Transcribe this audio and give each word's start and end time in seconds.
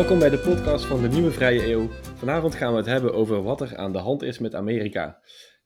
Welkom 0.00 0.18
bij 0.18 0.30
de 0.30 0.38
podcast 0.38 0.84
van 0.84 1.02
de 1.02 1.08
Nieuwe 1.08 1.30
Vrije 1.30 1.72
Eeuw. 1.72 1.88
Vanavond 2.14 2.54
gaan 2.54 2.72
we 2.72 2.76
het 2.76 2.86
hebben 2.86 3.14
over 3.14 3.42
wat 3.42 3.60
er 3.60 3.76
aan 3.76 3.92
de 3.92 3.98
hand 3.98 4.22
is 4.22 4.38
met 4.38 4.54
Amerika. 4.54 5.20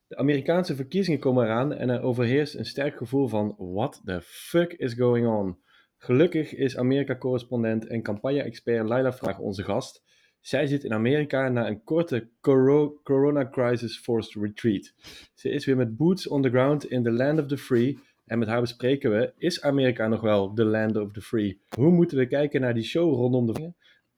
De 0.07 0.17
Amerikaanse 0.17 0.75
verkiezingen 0.75 1.19
komen 1.19 1.45
eraan 1.45 1.73
en 1.73 1.89
er 1.89 2.01
overheerst 2.01 2.55
een 2.55 2.65
sterk 2.65 2.97
gevoel 2.97 3.27
van 3.27 3.55
what 3.57 4.01
the 4.05 4.21
fuck 4.21 4.73
is 4.73 4.93
going 4.93 5.27
on. 5.27 5.59
Gelukkig 5.97 6.55
is 6.55 6.77
Amerika-correspondent 6.77 7.87
en 7.87 8.01
campagne-expert 8.01 8.87
Laila 8.87 9.13
Vraag 9.13 9.39
onze 9.39 9.63
gast. 9.63 10.03
Zij 10.39 10.67
zit 10.67 10.83
in 10.83 10.93
Amerika 10.93 11.49
na 11.49 11.67
een 11.67 11.83
korte 11.83 12.29
coro 12.41 12.99
corona 13.03 13.49
crisis 13.49 13.99
forced 13.99 14.43
retreat. 14.43 14.93
Ze 15.33 15.49
is 15.49 15.65
weer 15.65 15.77
met 15.77 15.97
boots 15.97 16.27
on 16.27 16.41
the 16.41 16.49
ground 16.49 16.85
in 16.85 17.03
the 17.03 17.11
land 17.11 17.39
of 17.39 17.45
the 17.45 17.57
free 17.57 17.99
en 18.25 18.39
met 18.39 18.47
haar 18.47 18.61
bespreken 18.61 19.11
we, 19.11 19.33
is 19.37 19.61
Amerika 19.61 20.07
nog 20.07 20.21
wel 20.21 20.53
the 20.53 20.65
land 20.65 20.95
of 20.95 21.11
the 21.11 21.21
free? 21.21 21.61
Hoe 21.69 21.91
moeten 21.91 22.17
we 22.17 22.27
kijken 22.27 22.61
naar 22.61 22.73
die 22.73 22.83
show 22.83 23.13
rondom 23.13 23.45
de 23.45 23.73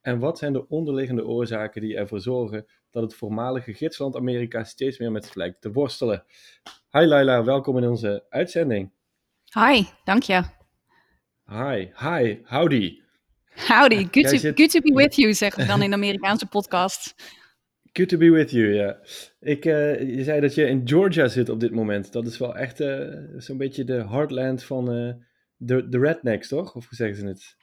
en 0.08 0.18
wat 0.18 0.38
zijn 0.38 0.52
de 0.52 0.68
onderliggende 0.68 1.26
oorzaken 1.26 1.80
die 1.80 1.96
ervoor 1.96 2.20
zorgen 2.20 2.66
dat 2.90 3.02
het 3.02 3.14
voormalige 3.14 3.74
gidsland 3.74 4.16
Amerika 4.16 4.64
steeds 4.64 4.98
meer 4.98 5.12
met 5.12 5.30
vlek 5.30 5.60
te 5.60 5.72
worstelen? 5.72 6.24
Hi 6.90 7.04
Laila, 7.04 7.44
welkom 7.44 7.76
in 7.76 7.88
onze 7.88 8.26
uitzending. 8.28 8.90
Hi, 9.44 9.84
dank 10.04 10.22
je. 10.22 10.42
Hi, 11.44 11.88
hi, 11.94 12.38
howdy. 12.44 13.00
Howdy, 13.66 14.08
good, 14.10 14.40
to, 14.40 14.52
good 14.54 14.70
to 14.70 14.80
be 14.80 14.92
with 14.94 15.16
you, 15.16 15.34
zeggen 15.34 15.62
we 15.62 15.68
dan 15.68 15.82
in 15.82 15.90
de 15.90 15.96
Amerikaanse 15.96 16.46
podcast. 16.46 17.14
Good 17.92 18.08
to 18.08 18.16
be 18.16 18.30
with 18.30 18.50
you, 18.50 18.74
ja. 18.74 18.98
Ik, 19.40 19.64
uh, 19.64 20.00
je 20.16 20.24
zei 20.24 20.40
dat 20.40 20.54
je 20.54 20.66
in 20.66 20.88
Georgia 20.88 21.28
zit 21.28 21.48
op 21.48 21.60
dit 21.60 21.70
moment. 21.70 22.12
Dat 22.12 22.26
is 22.26 22.38
wel 22.38 22.56
echt 22.56 22.80
uh, 22.80 23.14
zo'n 23.36 23.56
beetje 23.56 23.84
de 23.84 24.08
heartland 24.08 24.64
van 24.64 24.94
uh, 24.94 25.12
de, 25.56 25.88
de 25.88 25.98
rednecks, 25.98 26.48
toch? 26.48 26.74
Of 26.74 26.88
hoe 26.88 26.96
zeggen 26.96 27.16
ze 27.16 27.26
het? 27.26 27.56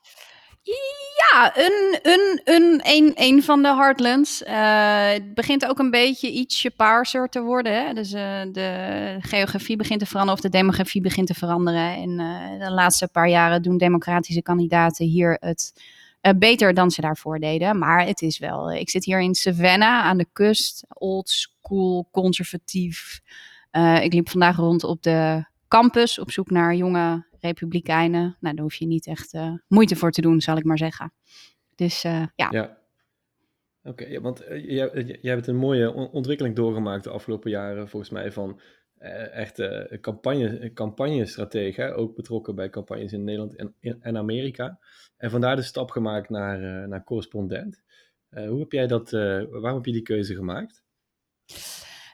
Een, 1.36 2.00
een, 2.02 2.42
een, 2.84 3.12
een, 3.16 3.44
van 3.44 3.62
de 3.62 3.76
Heartlands. 3.76 4.42
Uh, 4.42 5.08
het 5.08 5.34
begint 5.34 5.66
ook 5.66 5.80
een 5.80 5.90
beetje 5.92 6.32
ietsje 6.32 6.72
paarser 6.72 7.30
te 7.30 7.42
worden. 7.42 7.86
Hè? 7.86 7.94
Dus 7.94 8.14
uh, 8.14 8.42
de 8.52 9.18
geografie 9.20 9.76
begint 9.76 10.00
te 10.00 10.06
veranderen 10.06 10.38
of 10.38 10.44
de 10.44 10.58
demografie 10.58 11.02
begint 11.02 11.28
te 11.28 11.34
veranderen. 11.34 11.96
En 11.96 12.10
uh, 12.20 12.66
de 12.66 12.72
laatste 12.72 13.08
paar 13.08 13.30
jaren 13.30 13.62
doen 13.62 13.78
democratische 13.78 14.42
kandidaten 14.42 15.06
hier 15.06 15.38
het 15.40 15.74
beter 16.38 16.74
dan 16.74 16.92
ze 16.92 17.02
daarvoor 17.02 17.40
deden. 17.40 17.78
Maar 17.78 18.06
het 18.06 18.22
is 18.22 18.40
wel, 18.40 18.72
ik 18.72 18.90
zit 18.90 19.06
hier 19.06 19.22
in 19.22 19.36
Savannah 19.36 20.06
aan 20.06 20.18
de 20.18 20.28
kust. 20.34 20.86
Old 20.94 21.30
school, 21.30 22.08
conservatief. 22.12 23.22
ik 24.02 24.14
liep 24.14 24.30
vandaag 24.30 24.56
rond 24.56 24.84
op 24.84 25.04
de 25.04 25.46
campus 25.68 26.20
op 26.20 26.32
zoek 26.32 26.50
naar 26.50 26.76
jonge 26.76 27.26
republikeinen. 27.46 28.38
Nou, 28.40 28.56
daar 28.56 28.64
hoef 28.64 28.76
je 28.76 28.88
niet 28.88 29.08
echt 29.08 29.34
uh, 29.34 29.54
moeite 29.68 29.96
voor 29.96 30.12
te 30.12 30.22
doen, 30.22 30.42
zal 30.42 30.58
ik 30.58 30.64
maar 30.64 30.78
zeggen. 30.78 31.14
Dus 31.76 32.04
uh, 32.04 32.26
ja. 32.36 32.48
ja. 32.52 32.78
Oké, 33.84 34.22
want 34.22 34.42
uh, 34.42 34.70
jij, 34.70 35.20
jij 35.22 35.34
hebt 35.34 35.48
een 35.48 35.56
mooie 35.56 35.94
ontwikkeling 35.94 36.56
doorgemaakt 36.56 37.04
de 37.04 37.10
afgelopen 37.10 37.50
jaren, 37.50 37.90
volgens 37.90 38.12
mij, 38.12 38.32
van 38.32 38.60
echt 39.32 39.62
campagne, 40.02 40.74
campagnestratege, 40.74 41.94
ook 41.94 42.16
betrokken 42.16 42.56
bij 42.56 42.70
campagnes 42.70 43.14
in 43.14 43.24
Nederland 43.24 43.56
en, 43.56 43.76
en 44.00 44.18
Amerika. 44.18 44.80
En 45.18 45.32
vandaar 45.32 45.56
de 45.56 45.62
stap 45.62 45.92
gemaakt 45.92 46.30
naar, 46.30 46.88
naar 46.88 47.04
correspondent. 47.04 47.84
hoe 48.30 48.60
heb 48.60 48.72
jij 48.72 48.88
dat, 48.88 49.12
waarom 49.12 49.74
heb 49.74 49.86
je 49.86 49.92
die 49.92 50.02
keuze 50.02 50.36
gemaakt? 50.36 50.84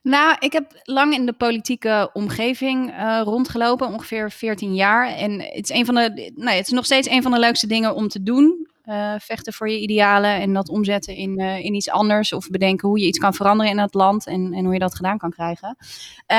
Nou, 0.03 0.35
ik 0.39 0.53
heb 0.53 0.81
lang 0.83 1.13
in 1.13 1.25
de 1.25 1.33
politieke 1.33 2.09
omgeving 2.13 2.89
uh, 2.89 3.21
rondgelopen, 3.23 3.87
ongeveer 3.87 4.31
14 4.31 4.75
jaar. 4.75 5.07
En 5.07 5.41
het 5.41 5.69
is, 5.69 5.85
van 5.85 5.95
de, 5.95 6.31
nou, 6.35 6.57
het 6.57 6.65
is 6.65 6.73
nog 6.73 6.85
steeds 6.85 7.09
een 7.09 7.21
van 7.21 7.31
de 7.31 7.39
leukste 7.39 7.67
dingen 7.67 7.95
om 7.95 8.07
te 8.07 8.23
doen. 8.23 8.69
Uh, 8.85 9.13
vechten 9.17 9.53
voor 9.53 9.69
je 9.69 9.79
idealen 9.79 10.41
en 10.41 10.53
dat 10.53 10.69
omzetten 10.69 11.15
in, 11.15 11.39
uh, 11.39 11.59
in 11.59 11.73
iets 11.73 11.89
anders. 11.89 12.33
Of 12.33 12.49
bedenken 12.49 12.87
hoe 12.87 12.99
je 12.99 13.05
iets 13.05 13.19
kan 13.19 13.33
veranderen 13.33 13.71
in 13.71 13.79
het 13.79 13.93
land 13.93 14.27
en, 14.27 14.53
en 14.53 14.63
hoe 14.63 14.73
je 14.73 14.79
dat 14.79 14.95
gedaan 14.95 15.17
kan 15.17 15.31
krijgen. 15.31 15.77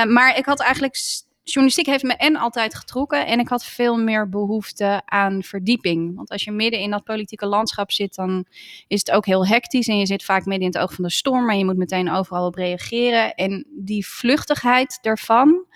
maar 0.08 0.38
ik 0.38 0.44
had 0.44 0.60
eigenlijk 0.60 0.96
journalistiek 1.44 1.86
heeft 1.86 2.04
me 2.04 2.14
en 2.14 2.36
altijd 2.36 2.74
getrokken 2.74 3.26
en 3.26 3.38
ik 3.38 3.48
had 3.48 3.64
veel 3.64 3.96
meer 3.96 4.28
behoefte 4.28 5.02
aan 5.04 5.42
verdieping. 5.42 6.16
Want 6.16 6.30
als 6.30 6.44
je 6.44 6.50
midden 6.50 6.80
in 6.80 6.90
dat 6.90 7.04
politieke 7.04 7.46
landschap 7.46 7.92
zit, 7.92 8.14
dan 8.14 8.46
is 8.86 8.98
het 8.98 9.10
ook 9.10 9.26
heel 9.26 9.46
hectisch 9.46 9.88
en 9.88 9.98
je 9.98 10.06
zit 10.06 10.24
vaak 10.24 10.44
midden 10.44 10.66
in 10.66 10.72
het 10.72 10.82
oog 10.82 10.94
van 10.94 11.04
de 11.04 11.10
storm, 11.10 11.44
maar 11.46 11.56
je 11.56 11.64
moet 11.64 11.76
meteen 11.76 12.10
overal 12.10 12.46
op 12.46 12.54
reageren. 12.54 13.34
En 13.34 13.66
die 13.70 14.06
vluchtigheid 14.06 14.98
daarvan, 15.02 15.66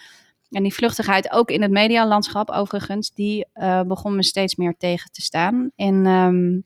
en 0.51 0.63
die 0.63 0.75
vluchtigheid 0.75 1.31
ook 1.31 1.51
in 1.51 1.63
het 1.63 1.71
medialandschap 1.71 2.51
overigens, 2.51 3.11
die 3.15 3.47
uh, 3.55 3.81
begon 3.83 4.17
me 4.17 4.25
steeds 4.25 4.55
meer 4.55 4.75
tegen 4.79 5.11
te 5.11 5.23
staan. 5.23 5.71
En 5.77 6.07
um, 6.07 6.65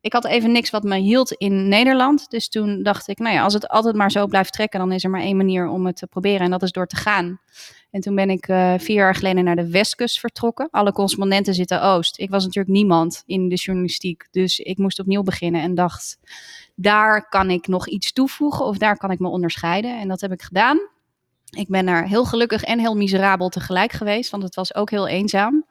ik 0.00 0.12
had 0.12 0.24
even 0.24 0.52
niks 0.52 0.70
wat 0.70 0.82
me 0.82 0.96
hield 0.96 1.32
in 1.32 1.68
Nederland. 1.68 2.30
Dus 2.30 2.48
toen 2.48 2.82
dacht 2.82 3.08
ik, 3.08 3.18
nou 3.18 3.34
ja, 3.34 3.42
als 3.42 3.54
het 3.54 3.68
altijd 3.68 3.94
maar 3.94 4.10
zo 4.10 4.26
blijft 4.26 4.52
trekken, 4.52 4.80
dan 4.80 4.92
is 4.92 5.04
er 5.04 5.10
maar 5.10 5.20
één 5.20 5.36
manier 5.36 5.68
om 5.68 5.86
het 5.86 5.96
te 5.96 6.06
proberen. 6.06 6.40
En 6.40 6.50
dat 6.50 6.62
is 6.62 6.72
door 6.72 6.86
te 6.86 6.96
gaan. 6.96 7.40
En 7.90 8.00
toen 8.00 8.14
ben 8.14 8.30
ik 8.30 8.48
uh, 8.48 8.74
vier 8.78 8.96
jaar 8.96 9.14
geleden 9.14 9.44
naar 9.44 9.56
de 9.56 9.70
Westkust 9.70 10.20
vertrokken. 10.20 10.68
Alle 10.70 10.92
correspondenten 10.92 11.54
zitten 11.54 11.82
Oost. 11.82 12.18
Ik 12.18 12.30
was 12.30 12.44
natuurlijk 12.44 12.74
niemand 12.74 13.22
in 13.26 13.48
de 13.48 13.54
journalistiek. 13.54 14.28
Dus 14.30 14.58
ik 14.58 14.78
moest 14.78 15.00
opnieuw 15.00 15.22
beginnen 15.22 15.62
en 15.62 15.74
dacht, 15.74 16.18
daar 16.74 17.28
kan 17.28 17.50
ik 17.50 17.66
nog 17.66 17.88
iets 17.88 18.12
toevoegen 18.12 18.64
of 18.64 18.78
daar 18.78 18.96
kan 18.96 19.10
ik 19.10 19.18
me 19.18 19.28
onderscheiden. 19.28 20.00
En 20.00 20.08
dat 20.08 20.20
heb 20.20 20.32
ik 20.32 20.42
gedaan. 20.42 20.78
Ik 21.50 21.68
ben 21.68 21.88
er 21.88 22.08
heel 22.08 22.24
gelukkig 22.24 22.62
en 22.62 22.78
heel 22.78 22.96
miserabel 22.96 23.48
tegelijk 23.48 23.92
geweest, 23.92 24.30
want 24.30 24.42
het 24.42 24.54
was 24.54 24.74
ook 24.74 24.90
heel 24.90 25.08
eenzaam. 25.08 25.64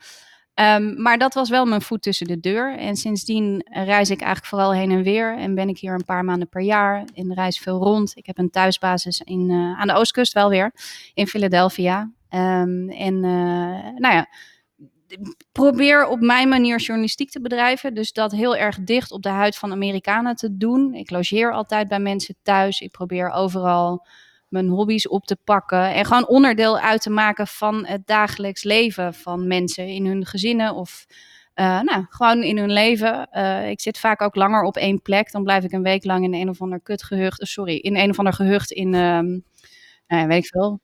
Um, 0.61 1.01
maar 1.01 1.17
dat 1.17 1.33
was 1.33 1.49
wel 1.49 1.65
mijn 1.65 1.81
voet 1.81 2.01
tussen 2.01 2.27
de 2.27 2.39
deur. 2.39 2.77
En 2.77 2.95
sindsdien 2.95 3.65
reis 3.69 4.09
ik 4.09 4.21
eigenlijk 4.21 4.49
vooral 4.49 4.73
heen 4.73 4.91
en 4.91 5.03
weer. 5.03 5.37
En 5.37 5.55
ben 5.55 5.69
ik 5.69 5.79
hier 5.79 5.93
een 5.93 6.05
paar 6.05 6.23
maanden 6.23 6.49
per 6.49 6.61
jaar. 6.61 7.05
En 7.13 7.33
reis 7.33 7.59
veel 7.59 7.77
rond. 7.77 8.11
Ik 8.15 8.25
heb 8.25 8.37
een 8.37 8.49
thuisbasis 8.49 9.19
in, 9.19 9.49
uh, 9.49 9.79
aan 9.79 9.87
de 9.87 9.93
oostkust 9.93 10.33
wel 10.33 10.49
weer. 10.49 10.71
In 11.13 11.27
Philadelphia. 11.27 11.99
Um, 11.99 12.89
en 12.89 13.13
uh, 13.13 13.21
nou 13.95 14.15
ja, 14.15 14.27
probeer 15.51 16.07
op 16.07 16.19
mijn 16.19 16.49
manier 16.49 16.79
journalistiek 16.79 17.29
te 17.29 17.41
bedrijven. 17.41 17.93
Dus 17.93 18.11
dat 18.11 18.31
heel 18.31 18.55
erg 18.55 18.79
dicht 18.83 19.11
op 19.11 19.23
de 19.23 19.29
huid 19.29 19.55
van 19.55 19.71
Amerikanen 19.71 20.35
te 20.35 20.57
doen. 20.57 20.93
Ik 20.93 21.09
logeer 21.09 21.53
altijd 21.53 21.87
bij 21.87 21.99
mensen 21.99 22.35
thuis. 22.41 22.79
Ik 22.79 22.91
probeer 22.91 23.29
overal 23.29 24.05
mijn 24.49 24.67
hobby's 24.67 25.07
op 25.07 25.25
te 25.25 25.37
pakken. 25.43 25.93
En 25.93 26.05
gewoon 26.05 26.27
onderdeel 26.27 26.79
uit 26.79 27.01
te 27.01 27.09
maken 27.09 27.47
van 27.47 27.85
het 27.85 28.07
dagelijks 28.07 28.63
leven 28.63 29.13
van 29.13 29.47
mensen 29.47 29.87
in 29.87 30.05
hun 30.05 30.25
gezinnen 30.25 30.75
of 30.75 31.05
uh, 31.55 31.81
nou, 31.81 32.05
gewoon 32.09 32.43
in 32.43 32.57
hun 32.57 32.71
leven. 32.71 33.29
Uh, 33.33 33.69
ik 33.69 33.81
zit 33.81 33.99
vaak 33.99 34.21
ook 34.21 34.35
langer 34.35 34.63
op 34.63 34.77
één 34.77 35.01
plek. 35.01 35.31
Dan 35.31 35.43
blijf 35.43 35.63
ik 35.63 35.71
een 35.71 35.83
week 35.83 36.05
lang 36.05 36.23
in 36.23 36.33
een 36.33 36.49
of 36.49 36.61
ander 36.61 36.81
kutgehucht. 36.81 37.47
Sorry, 37.47 37.75
in 37.75 37.95
een 37.95 38.09
of 38.09 38.17
ander 38.17 38.33
gehucht 38.33 38.71
in, 38.71 38.93
um, 38.93 39.43
uh, 40.07 40.23
weet 40.23 40.43
ik 40.43 40.49
veel. 40.49 40.79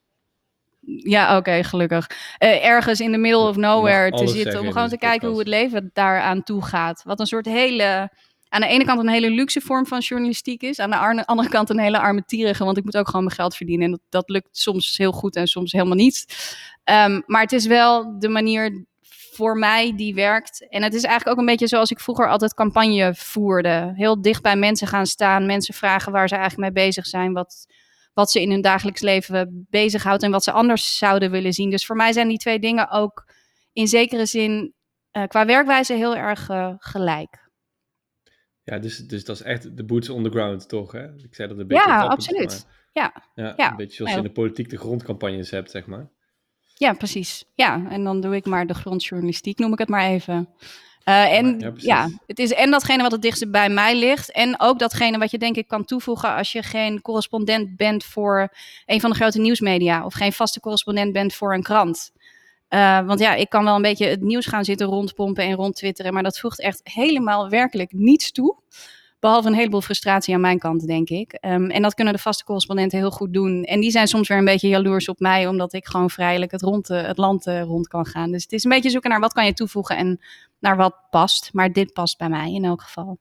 Ja, 0.85 1.29
oké, 1.29 1.37
okay, 1.37 1.63
gelukkig. 1.63 2.09
ergens 2.39 2.99
in 2.99 3.11
the 3.11 3.17
middle 3.17 3.47
of 3.47 3.55
nowhere 3.55 4.11
te 4.11 4.27
zitten. 4.27 4.59
Om 4.59 4.71
gewoon 4.71 4.89
te 4.89 4.97
kijken 4.97 5.27
hoe 5.27 5.39
het 5.39 5.47
leven 5.47 5.89
daaraan 5.93 6.43
toe 6.43 6.61
gaat. 6.61 7.03
Wat 7.03 7.19
een 7.19 7.25
soort 7.25 7.45
hele 7.45 8.09
aan 8.49 8.61
de 8.61 8.67
ene 8.67 8.85
kant 8.85 8.99
een 8.99 9.09
hele 9.09 9.29
luxe 9.29 9.61
vorm 9.61 9.85
van 9.85 9.99
journalistiek 9.99 10.61
is. 10.61 10.79
Aan 10.79 10.89
de 10.89 11.25
andere 11.25 11.49
kant 11.49 11.69
een 11.69 11.79
hele 11.79 11.99
armetierige, 11.99 12.63
want 12.63 12.77
ik 12.77 12.83
moet 12.83 12.97
ook 12.97 13.07
gewoon 13.07 13.23
mijn 13.23 13.35
geld 13.35 13.55
verdienen. 13.55 13.85
En 13.85 13.91
dat, 13.91 14.01
dat 14.09 14.29
lukt 14.29 14.57
soms 14.57 14.97
heel 14.97 15.11
goed 15.11 15.35
en 15.35 15.47
soms 15.47 15.71
helemaal 15.71 15.95
niet. 15.95 16.25
Um, 16.83 17.23
maar 17.25 17.41
het 17.41 17.51
is 17.51 17.65
wel 17.65 18.19
de 18.19 18.29
manier 18.29 18.85
voor 19.35 19.57
mij 19.57 19.95
die 19.95 20.13
werkt. 20.13 20.67
En 20.69 20.83
het 20.83 20.93
is 20.93 21.03
eigenlijk 21.03 21.31
ook 21.31 21.41
een 21.41 21.51
beetje 21.51 21.67
zoals 21.67 21.91
ik 21.91 21.99
vroeger 21.99 22.29
altijd 22.29 22.53
campagne 22.53 23.15
voerde. 23.15 23.91
Heel 23.95 24.21
dicht 24.21 24.41
bij 24.41 24.55
mensen 24.55 24.87
gaan 24.87 25.05
staan, 25.05 25.45
mensen 25.45 25.73
vragen 25.73 26.11
waar 26.11 26.27
ze 26.27 26.35
eigenlijk 26.35 26.73
mee 26.73 26.85
bezig 26.85 27.05
zijn, 27.05 27.33
wat, 27.33 27.67
wat 28.13 28.31
ze 28.31 28.41
in 28.41 28.51
hun 28.51 28.61
dagelijks 28.61 29.01
leven 29.01 29.67
bezighoudt 29.69 30.23
en 30.23 30.31
wat 30.31 30.43
ze 30.43 30.51
anders 30.51 30.97
zouden 30.97 31.31
willen 31.31 31.53
zien. 31.53 31.69
Dus 31.69 31.85
voor 31.85 31.95
mij 31.95 32.13
zijn 32.13 32.27
die 32.27 32.37
twee 32.37 32.59
dingen 32.59 32.89
ook 32.91 33.25
in 33.73 33.87
zekere 33.87 34.25
zin 34.25 34.73
uh, 35.11 35.23
qua 35.23 35.45
werkwijze 35.45 35.93
heel 35.93 36.15
erg 36.15 36.49
uh, 36.49 36.73
gelijk. 36.77 37.44
Ja, 38.65 38.79
dus, 38.79 38.97
dus 38.97 39.25
dat 39.25 39.35
is 39.35 39.41
echt 39.41 39.77
de 39.77 39.83
boots 39.83 40.09
on 40.09 40.23
the 40.23 40.29
ground, 40.29 40.69
toch? 40.69 40.91
Hè? 40.91 41.03
Ik 41.03 41.35
zei 41.35 41.47
dat 41.47 41.57
een 41.57 41.67
beetje. 41.67 41.87
Ja, 41.87 42.05
absoluut. 42.05 42.67
Ja. 42.93 43.13
ja. 43.35 43.53
Ja, 43.57 43.69
Een 43.69 43.75
beetje 43.75 43.95
zoals 43.95 44.11
je 44.11 44.17
in 44.17 44.23
de 44.23 44.31
politiek 44.31 44.69
de 44.69 44.77
grondcampagnes 44.77 45.51
hebt, 45.51 45.71
zeg 45.71 45.85
maar. 45.85 46.09
Ja, 46.73 46.93
precies. 46.93 47.45
Ja, 47.53 47.89
en 47.89 48.03
dan 48.03 48.21
doe 48.21 48.35
ik 48.35 48.45
maar 48.45 48.67
de 48.67 48.73
grondjournalistiek, 48.73 49.57
noem 49.57 49.73
ik 49.73 49.79
het 49.79 49.89
maar 49.89 50.05
even. 50.09 50.49
Uh, 51.05 51.37
en 51.37 51.59
ja, 51.59 51.71
ja, 51.75 52.09
het 52.27 52.39
is 52.39 52.53
en 52.53 52.71
datgene 52.71 53.01
wat 53.01 53.11
het 53.11 53.21
dichtst 53.21 53.51
bij 53.51 53.69
mij 53.69 53.95
ligt. 53.95 54.31
En 54.31 54.59
ook 54.59 54.79
datgene 54.79 55.17
wat 55.17 55.31
je 55.31 55.37
denk 55.37 55.55
ik 55.55 55.67
kan 55.67 55.85
toevoegen 55.85 56.35
als 56.35 56.51
je 56.51 56.63
geen 56.63 57.01
correspondent 57.01 57.75
bent 57.75 58.03
voor 58.03 58.49
een 58.85 58.99
van 58.99 59.09
de 59.09 59.15
grote 59.15 59.39
nieuwsmedia. 59.39 60.05
Of 60.05 60.13
geen 60.13 60.33
vaste 60.33 60.59
correspondent 60.59 61.13
bent 61.13 61.33
voor 61.33 61.53
een 61.53 61.63
krant. 61.63 62.11
Uh, 62.69 63.05
want 63.05 63.19
ja, 63.19 63.33
ik 63.35 63.49
kan 63.49 63.63
wel 63.63 63.75
een 63.75 63.81
beetje 63.81 64.07
het 64.07 64.21
nieuws 64.21 64.45
gaan 64.45 64.65
zitten 64.65 64.87
rondpompen 64.87 65.43
en 65.43 65.55
rondtwitteren, 65.55 66.13
maar 66.13 66.23
dat 66.23 66.39
voegt 66.39 66.61
echt 66.61 66.81
helemaal 66.83 67.49
werkelijk 67.49 67.91
niets 67.91 68.31
toe. 68.31 68.63
Behalve 69.19 69.47
een 69.47 69.53
heleboel 69.53 69.81
frustratie 69.81 70.33
aan 70.33 70.41
mijn 70.41 70.59
kant, 70.59 70.87
denk 70.87 71.09
ik. 71.09 71.37
Um, 71.41 71.69
en 71.69 71.81
dat 71.81 71.93
kunnen 71.93 72.13
de 72.13 72.19
vaste 72.19 72.43
correspondenten 72.43 72.97
heel 72.97 73.11
goed 73.11 73.33
doen. 73.33 73.63
En 73.63 73.79
die 73.79 73.91
zijn 73.91 74.07
soms 74.07 74.27
weer 74.27 74.37
een 74.37 74.45
beetje 74.45 74.67
jaloers 74.67 75.09
op 75.09 75.19
mij, 75.19 75.47
omdat 75.47 75.73
ik 75.73 75.85
gewoon 75.85 76.09
vrijelijk 76.09 76.51
het, 76.51 76.61
rond, 76.61 76.89
uh, 76.89 77.01
het 77.01 77.17
land 77.17 77.47
uh, 77.47 77.61
rond 77.61 77.87
kan 77.87 78.05
gaan. 78.05 78.31
Dus 78.31 78.43
het 78.43 78.51
is 78.51 78.63
een 78.63 78.69
beetje 78.69 78.89
zoeken 78.89 79.09
naar 79.09 79.19
wat 79.19 79.33
kan 79.33 79.45
je 79.45 79.53
toevoegen 79.53 79.97
en 79.97 80.19
naar 80.59 80.77
wat 80.77 80.95
past. 81.09 81.49
Maar 81.53 81.71
dit 81.71 81.93
past 81.93 82.17
bij 82.17 82.29
mij 82.29 82.53
in 82.53 82.65
elk 82.65 82.81
geval. 82.81 83.19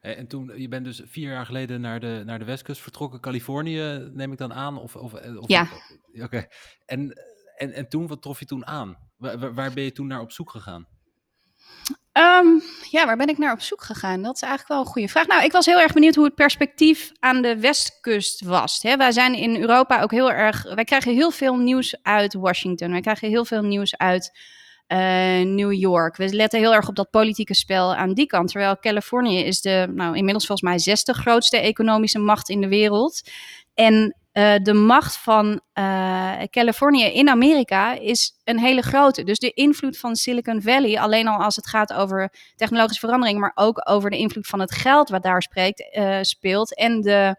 En 0.00 0.26
toen, 0.26 0.52
je 0.56 0.68
bent 0.68 0.84
dus 0.84 1.02
vier 1.04 1.30
jaar 1.30 1.46
geleden 1.46 1.80
naar 1.80 2.00
de, 2.00 2.22
naar 2.26 2.38
de 2.38 2.44
Westkust 2.44 2.80
vertrokken, 2.80 3.20
Californië, 3.20 4.10
neem 4.12 4.32
ik 4.32 4.38
dan 4.38 4.52
aan? 4.52 4.78
Of, 4.78 4.96
of, 4.96 5.12
of 5.12 5.48
ja. 5.48 5.68
Oké. 6.22 6.46
En, 6.86 7.14
en, 7.60 7.72
en 7.72 7.88
toen, 7.88 8.06
wat 8.06 8.22
trof 8.22 8.38
je 8.38 8.44
toen 8.44 8.66
aan? 8.66 8.96
Waar, 9.16 9.54
waar 9.54 9.72
ben 9.72 9.84
je 9.84 9.92
toen 9.92 10.06
naar 10.06 10.20
op 10.20 10.32
zoek 10.32 10.50
gegaan? 10.50 10.86
Ehm, 12.12 12.46
ja, 12.90 13.06
waar 13.06 13.16
ben 13.16 13.28
ik 13.28 13.38
naar 13.38 13.52
op 13.52 13.60
zoek 13.60 13.82
gegaan? 13.82 14.22
Dat 14.22 14.34
is 14.34 14.42
eigenlijk 14.42 14.72
wel 14.72 14.80
een 14.80 14.92
goede 14.92 15.08
vraag. 15.08 15.26
Nou, 15.26 15.44
ik 15.44 15.52
was 15.52 15.66
heel 15.66 15.80
erg 15.80 15.92
benieuwd 15.92 16.14
hoe 16.14 16.24
het 16.24 16.34
perspectief 16.34 17.12
aan 17.18 17.42
de 17.42 17.60
westkust 17.60 18.44
was. 18.44 18.82
Hè, 18.82 18.96
wij 18.96 19.12
zijn 19.12 19.34
in 19.34 19.60
Europa 19.60 20.02
ook 20.02 20.10
heel 20.10 20.32
erg. 20.32 20.74
Wij 20.74 20.84
krijgen 20.84 21.14
heel 21.14 21.30
veel 21.30 21.56
nieuws 21.56 22.02
uit 22.02 22.34
Washington. 22.34 22.90
Wij 22.90 23.00
krijgen 23.00 23.28
heel 23.28 23.44
veel 23.44 23.62
nieuws 23.62 23.96
uit 23.96 24.38
uh, 24.88 24.98
New 25.44 25.72
York. 25.72 26.16
We 26.16 26.34
letten 26.34 26.58
heel 26.58 26.74
erg 26.74 26.88
op 26.88 26.96
dat 26.96 27.10
politieke 27.10 27.54
spel 27.54 27.94
aan 27.94 28.14
die 28.14 28.26
kant. 28.26 28.50
Terwijl 28.50 28.78
Californië 28.78 29.38
is 29.38 29.60
de, 29.60 29.92
nou, 29.94 30.16
inmiddels 30.16 30.46
volgens 30.46 30.68
mij 30.68 30.78
zesde 30.78 31.14
grootste 31.14 31.58
economische 31.58 32.18
macht 32.18 32.48
in 32.48 32.60
de 32.60 32.68
wereld. 32.68 33.30
En 33.74 34.19
uh, 34.32 34.54
de 34.62 34.74
macht 34.74 35.16
van 35.16 35.60
uh, 35.78 36.42
Californië 36.50 37.04
in 37.04 37.28
Amerika 37.28 37.92
is 37.92 38.32
een 38.44 38.58
hele 38.58 38.82
grote. 38.82 39.22
Dus 39.22 39.38
de 39.38 39.50
invloed 39.50 39.98
van 39.98 40.16
Silicon 40.16 40.62
Valley, 40.62 41.00
alleen 41.00 41.28
al 41.28 41.42
als 41.42 41.56
het 41.56 41.66
gaat 41.66 41.92
over 41.92 42.32
technologische 42.56 43.00
verandering, 43.00 43.40
maar 43.40 43.52
ook 43.54 43.90
over 43.90 44.10
de 44.10 44.18
invloed 44.18 44.46
van 44.46 44.60
het 44.60 44.72
geld 44.72 45.08
wat 45.08 45.22
daar 45.22 45.42
spreekt, 45.42 45.96
uh, 45.96 46.18
speelt 46.20 46.76
en 46.76 47.00
de, 47.00 47.36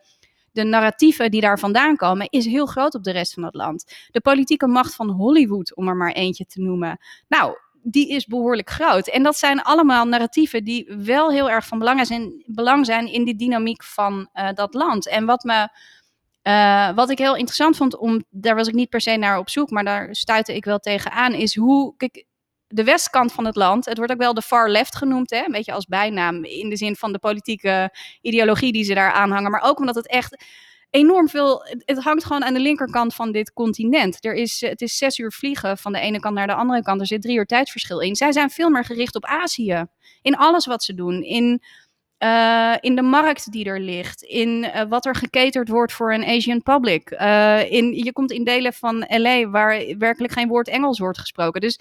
de 0.52 0.64
narratieven 0.64 1.32
die 1.32 1.42
daar 1.42 1.60
vandaan 1.60 1.96
komen, 1.96 2.28
is 2.30 2.46
heel 2.46 2.66
groot 2.66 2.96
op 2.96 3.04
de 3.04 3.12
rest 3.12 3.34
van 3.34 3.44
het 3.44 3.56
land. 3.56 3.94
De 4.12 4.22
politieke 4.22 4.68
macht 4.68 4.96
van 4.96 5.10
Hollywood, 5.10 5.76
om 5.76 5.88
er 5.88 5.96
maar 5.96 6.12
eentje 6.12 6.46
te 6.46 6.62
noemen. 6.62 6.98
Nou, 7.28 7.58
die 7.84 8.10
is 8.10 8.26
behoorlijk 8.26 8.70
groot. 8.70 9.08
En 9.08 9.24
dat 9.24 9.38
zijn 9.38 9.62
allemaal 9.62 10.06
narratieven 10.06 10.64
die 10.64 10.94
wel 10.98 11.32
heel 11.32 11.50
erg 11.50 11.68
van 11.68 11.80
belang 11.80 12.08
zijn, 12.08 12.44
belang 12.46 12.86
zijn 12.86 13.12
in 13.12 13.26
de 13.26 13.36
dynamiek 13.36 13.84
van 13.84 14.30
dat 14.54 14.74
land. 14.74 15.08
En 15.08 15.26
wat 15.26 15.44
me 15.44 15.70
uh, 16.44 16.96
wat 16.96 17.10
ik 17.10 17.18
heel 17.18 17.36
interessant 17.36 17.78
vond, 17.78 17.98
om, 17.98 18.24
daar 18.30 18.56
was 18.56 18.68
ik 18.68 18.74
niet 18.74 18.90
per 18.90 19.02
se 19.02 19.18
naar 19.18 19.38
op 19.38 19.50
zoek, 19.50 19.70
maar 19.70 19.84
daar 19.84 20.08
stuitte 20.12 20.56
ik 20.56 20.66
wel 20.66 20.80
tegenaan, 20.80 21.34
is 21.34 21.56
hoe, 21.56 21.94
kijk, 21.98 22.26
de 22.68 22.84
westkant 22.84 23.32
van 23.32 23.46
het 23.46 23.56
land, 23.56 23.86
het 23.86 23.98
wordt 23.98 24.12
ook 24.12 24.18
wel 24.18 24.34
de 24.34 24.42
far 24.42 24.70
left 24.70 24.96
genoemd, 24.96 25.30
hè, 25.30 25.44
een 25.46 25.52
beetje 25.52 25.74
als 25.74 25.86
bijnaam, 25.86 26.44
in 26.44 26.70
de 26.70 26.78
zin 26.78 26.96
van 26.96 27.12
de 27.12 27.20
politieke 27.20 27.96
ideologie 28.22 28.72
die 28.72 28.84
ze 28.84 28.94
daar 28.94 29.12
aanhangen, 29.12 29.52
maar 29.52 29.62
ook 29.62 29.80
omdat 29.80 29.96
het 29.96 30.08
echt 30.08 30.44
enorm 30.90 31.30
veel, 31.30 31.66
het, 31.86 32.00
hangt 32.00 32.24
gewoon 32.24 32.44
aan 32.44 32.54
de 32.54 32.60
linkerkant 32.60 33.16
van 33.16 33.32
dit 33.32 33.54
continent. 33.54 34.26
Er 34.26 34.34
is, 34.34 34.62
het 34.62 34.82
is 34.82 34.98
zes 34.98 35.18
uur 35.18 35.32
vliegen 35.32 35.78
van 35.78 35.92
de 35.92 36.00
ene 36.00 36.20
kant 36.20 36.36
naar 36.36 36.48
de 36.48 36.54
andere 36.54 36.82
kant, 36.82 37.00
er 37.00 37.08
zit 37.08 37.22
drie 37.22 37.38
uur 37.38 37.46
tijdsverschil 37.46 38.00
in. 38.00 38.16
Zij 38.16 38.32
zijn 38.32 38.50
veel 38.50 38.70
meer 38.70 38.86
gericht 38.86 39.16
op 39.16 39.26
Azië, 39.26 39.86
in 40.22 40.36
alles 40.36 40.66
wat 40.66 40.84
ze 40.84 40.94
doen, 40.94 41.24
in 41.24 41.62
uh, 42.24 42.76
in 42.80 42.96
de 42.96 43.02
markt 43.02 43.52
die 43.52 43.66
er 43.66 43.80
ligt, 43.80 44.22
in 44.22 44.64
uh, 44.64 44.82
wat 44.90 45.06
er 45.06 45.16
geketerd 45.16 45.70
wordt 45.70 45.94
voor 45.94 46.14
een 46.14 46.26
Asian 46.26 46.64
public. 46.64 47.12
Uh, 47.12 47.72
in, 47.72 47.94
je 47.94 48.12
komt 48.14 48.32
in 48.32 48.44
delen 48.44 48.74
van 48.74 49.06
LA 49.08 49.50
waar 49.50 49.84
werkelijk 49.98 50.34
geen 50.34 50.48
woord 50.48 50.68
Engels 50.68 51.00
wordt 51.00 51.20
gesproken. 51.20 51.62
Dus 51.62 51.80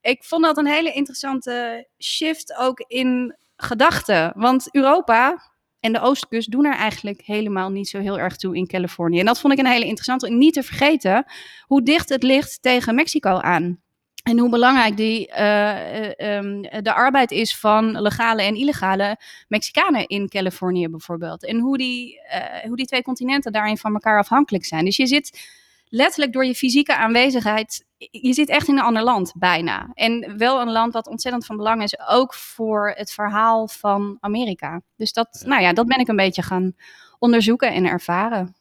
ik 0.00 0.24
vond 0.24 0.44
dat 0.44 0.56
een 0.56 0.66
hele 0.66 0.92
interessante 0.92 1.86
shift 1.98 2.56
ook 2.58 2.84
in 2.86 3.36
gedachten. 3.56 4.32
Want 4.34 4.68
Europa 4.74 5.50
en 5.80 5.92
de 5.92 6.00
Oostkust 6.00 6.50
doen 6.50 6.64
er 6.64 6.76
eigenlijk 6.76 7.20
helemaal 7.24 7.70
niet 7.70 7.88
zo 7.88 7.98
heel 7.98 8.18
erg 8.18 8.36
toe 8.36 8.56
in 8.56 8.66
Californië. 8.66 9.18
En 9.18 9.26
dat 9.26 9.40
vond 9.40 9.52
ik 9.52 9.58
een 9.58 9.66
hele 9.66 9.84
interessante. 9.84 10.30
Niet 10.30 10.54
te 10.54 10.62
vergeten 10.62 11.24
hoe 11.66 11.82
dicht 11.82 12.08
het 12.08 12.22
ligt 12.22 12.62
tegen 12.62 12.94
Mexico 12.94 13.30
aan. 13.30 13.80
En 14.22 14.38
hoe 14.38 14.50
belangrijk 14.50 14.96
die, 14.96 15.28
uh, 15.28 16.36
um, 16.36 16.62
de 16.62 16.92
arbeid 16.92 17.30
is 17.30 17.56
van 17.56 18.00
legale 18.00 18.42
en 18.42 18.54
illegale 18.54 19.18
Mexicanen 19.48 20.06
in 20.06 20.28
Californië 20.28 20.88
bijvoorbeeld. 20.88 21.46
En 21.46 21.58
hoe 21.58 21.78
die, 21.78 22.20
uh, 22.34 22.62
hoe 22.62 22.76
die 22.76 22.86
twee 22.86 23.02
continenten 23.02 23.52
daarin 23.52 23.76
van 23.76 23.92
elkaar 23.92 24.18
afhankelijk 24.18 24.64
zijn. 24.64 24.84
Dus 24.84 24.96
je 24.96 25.06
zit 25.06 25.40
letterlijk 25.88 26.32
door 26.32 26.44
je 26.44 26.54
fysieke 26.54 26.96
aanwezigheid, 26.96 27.86
je 27.96 28.32
zit 28.32 28.48
echt 28.48 28.68
in 28.68 28.78
een 28.78 28.84
ander 28.84 29.02
land 29.02 29.32
bijna. 29.36 29.90
En 29.94 30.38
wel 30.38 30.60
een 30.60 30.72
land 30.72 30.92
wat 30.92 31.08
ontzettend 31.08 31.46
van 31.46 31.56
belang 31.56 31.82
is, 31.82 31.98
ook 32.08 32.34
voor 32.34 32.92
het 32.96 33.12
verhaal 33.12 33.68
van 33.68 34.16
Amerika. 34.20 34.82
Dus 34.96 35.12
dat, 35.12 35.42
nou 35.46 35.62
ja, 35.62 35.72
dat 35.72 35.86
ben 35.86 35.98
ik 35.98 36.08
een 36.08 36.16
beetje 36.16 36.42
gaan 36.42 36.72
onderzoeken 37.18 37.72
en 37.72 37.86
ervaren. 37.86 38.54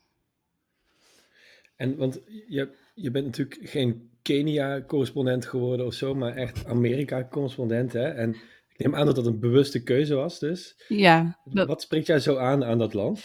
En 1.75 1.97
want 1.97 2.19
je, 2.47 2.75
je 2.93 3.11
bent 3.11 3.25
natuurlijk 3.25 3.59
geen 3.63 4.08
Kenia-correspondent 4.33 5.45
geworden 5.45 5.85
of 5.85 5.93
zo, 5.93 6.15
maar 6.15 6.35
echt 6.35 6.65
Amerika-correspondent. 6.65 7.95
En 7.95 8.29
ik 8.69 8.77
neem 8.77 8.95
aan 8.95 9.05
dat 9.05 9.15
dat 9.15 9.25
een 9.25 9.39
bewuste 9.39 9.83
keuze 9.83 10.15
was, 10.15 10.39
dus. 10.39 10.83
Ja. 10.87 11.39
Wat 11.43 11.81
spreekt 11.81 12.07
jij 12.07 12.19
zo 12.19 12.37
aan 12.37 12.65
aan 12.65 12.77
dat 12.77 12.93
land? 12.93 13.23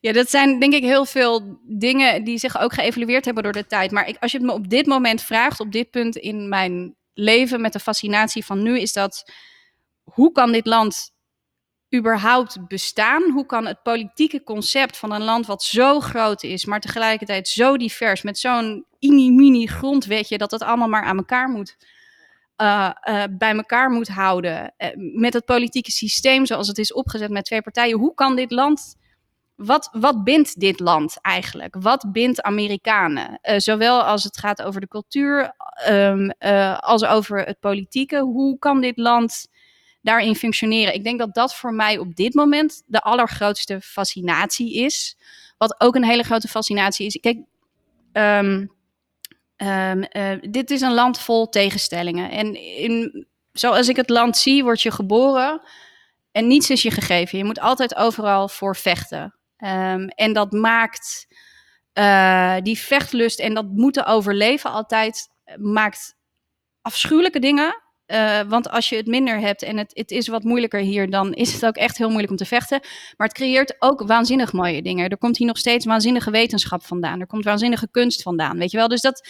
Ja, 0.00 0.12
dat 0.12 0.30
zijn 0.30 0.58
denk 0.58 0.72
ik 0.72 0.82
heel 0.82 1.04
veel 1.04 1.58
dingen 1.66 2.24
die 2.24 2.38
zich 2.38 2.60
ook 2.60 2.72
geëvalueerd 2.72 3.24
hebben 3.24 3.42
door 3.42 3.52
de 3.52 3.66
tijd. 3.66 3.90
Maar 3.90 4.08
ik, 4.08 4.16
als 4.20 4.32
je 4.32 4.38
het 4.38 4.46
me 4.46 4.52
op 4.52 4.68
dit 4.68 4.86
moment 4.86 5.22
vraagt, 5.22 5.60
op 5.60 5.72
dit 5.72 5.90
punt 5.90 6.16
in 6.16 6.48
mijn 6.48 6.96
leven 7.14 7.60
met 7.60 7.72
de 7.72 7.78
fascinatie 7.78 8.44
van 8.44 8.62
nu, 8.62 8.80
is 8.80 8.92
dat 8.92 9.32
hoe 10.02 10.32
kan 10.32 10.52
dit 10.52 10.66
land 10.66 11.12
überhaupt 11.94 12.68
bestaan? 12.68 13.30
Hoe 13.30 13.46
kan 13.46 13.66
het 13.66 13.82
politieke 13.82 14.42
concept 14.42 14.96
van 14.96 15.12
een 15.12 15.22
land 15.22 15.46
wat 15.46 15.62
zo 15.62 16.00
groot 16.00 16.42
is, 16.42 16.64
maar 16.64 16.80
tegelijkertijd 16.80 17.48
zo 17.48 17.76
divers, 17.76 18.22
met 18.22 18.38
zo'n 18.38 18.86
mini-mini 19.08 19.66
grondwetje, 19.66 20.38
dat 20.38 20.50
het 20.50 20.62
allemaal 20.62 20.88
maar 20.88 21.02
aan 21.02 21.16
elkaar 21.16 21.48
moet, 21.48 21.76
uh, 22.56 22.90
uh, 23.08 23.24
bij 23.30 23.56
elkaar 23.56 23.90
moet 23.90 24.08
houden, 24.08 24.74
uh, 24.78 24.88
met 25.20 25.32
het 25.32 25.44
politieke 25.44 25.90
systeem 25.90 26.46
zoals 26.46 26.68
het 26.68 26.78
is 26.78 26.92
opgezet 26.92 27.30
met 27.30 27.44
twee 27.44 27.62
partijen, 27.62 27.98
hoe 27.98 28.14
kan 28.14 28.36
dit 28.36 28.50
land, 28.50 28.96
wat, 29.54 29.88
wat 29.92 30.24
bindt 30.24 30.60
dit 30.60 30.80
land 30.80 31.18
eigenlijk? 31.20 31.76
Wat 31.78 32.12
bindt 32.12 32.42
Amerikanen? 32.42 33.38
zowel 33.56 34.02
als 34.02 34.24
het 34.24 34.38
gaat 34.38 34.62
over 34.62 34.80
de 34.80 34.88
cultuur 34.88 35.54
um, 35.88 36.30
als 36.78 37.04
over 37.04 37.44
het 37.44 37.60
politieke. 37.60 38.20
Hoe 38.20 38.58
kan 38.58 38.80
dit 38.80 38.96
land 38.96 39.48
daarin 40.04 40.34
functioneren. 40.34 40.94
Ik 40.94 41.04
denk 41.04 41.18
dat 41.18 41.34
dat 41.34 41.54
voor 41.54 41.74
mij 41.74 41.98
op 41.98 42.14
dit 42.14 42.34
moment 42.34 42.82
de 42.86 43.00
allergrootste 43.00 43.80
fascinatie 43.80 44.74
is. 44.74 45.16
Wat 45.58 45.80
ook 45.80 45.94
een 45.94 46.04
hele 46.04 46.22
grote 46.22 46.48
fascinatie 46.48 47.06
is. 47.06 47.18
Kijk, 47.20 47.38
um, 48.12 48.72
um, 49.56 50.04
uh, 50.12 50.30
dit 50.40 50.70
is 50.70 50.80
een 50.80 50.94
land 50.94 51.20
vol 51.20 51.48
tegenstellingen. 51.48 52.30
En 52.30 52.54
in, 52.54 53.26
zoals 53.52 53.88
ik 53.88 53.96
het 53.96 54.08
land 54.08 54.36
zie, 54.36 54.62
word 54.62 54.82
je 54.82 54.90
geboren 54.90 55.62
en 56.30 56.46
niets 56.46 56.70
is 56.70 56.82
je 56.82 56.90
gegeven. 56.90 57.38
Je 57.38 57.44
moet 57.44 57.60
altijd 57.60 57.94
overal 57.96 58.48
voor 58.48 58.76
vechten. 58.76 59.38
Um, 59.58 60.08
en 60.08 60.32
dat 60.32 60.52
maakt 60.52 61.26
uh, 61.94 62.56
die 62.62 62.78
vechtlust 62.78 63.40
en 63.40 63.54
dat 63.54 63.66
moeten 63.66 64.06
overleven 64.06 64.70
altijd, 64.70 65.28
maakt 65.56 66.16
afschuwelijke 66.82 67.38
dingen 67.38 67.83
uh, 68.06 68.40
want 68.48 68.70
als 68.70 68.88
je 68.88 68.96
het 68.96 69.06
minder 69.06 69.40
hebt 69.40 69.62
en 69.62 69.76
het, 69.76 69.90
het 69.94 70.10
is 70.10 70.28
wat 70.28 70.44
moeilijker 70.44 70.80
hier, 70.80 71.10
dan 71.10 71.32
is 71.32 71.52
het 71.52 71.66
ook 71.66 71.76
echt 71.76 71.98
heel 71.98 72.08
moeilijk 72.08 72.30
om 72.30 72.36
te 72.36 72.44
vechten. 72.44 72.80
Maar 73.16 73.26
het 73.26 73.36
creëert 73.36 73.76
ook 73.78 74.06
waanzinnig 74.06 74.52
mooie 74.52 74.82
dingen. 74.82 75.08
Er 75.08 75.18
komt 75.18 75.36
hier 75.36 75.46
nog 75.46 75.58
steeds 75.58 75.84
waanzinnige 75.84 76.30
wetenschap 76.30 76.84
vandaan. 76.84 77.20
Er 77.20 77.26
komt 77.26 77.44
waanzinnige 77.44 77.88
kunst 77.90 78.22
vandaan. 78.22 78.58
Weet 78.58 78.70
je 78.70 78.76
wel? 78.76 78.88
Dus 78.88 79.00
dat 79.00 79.28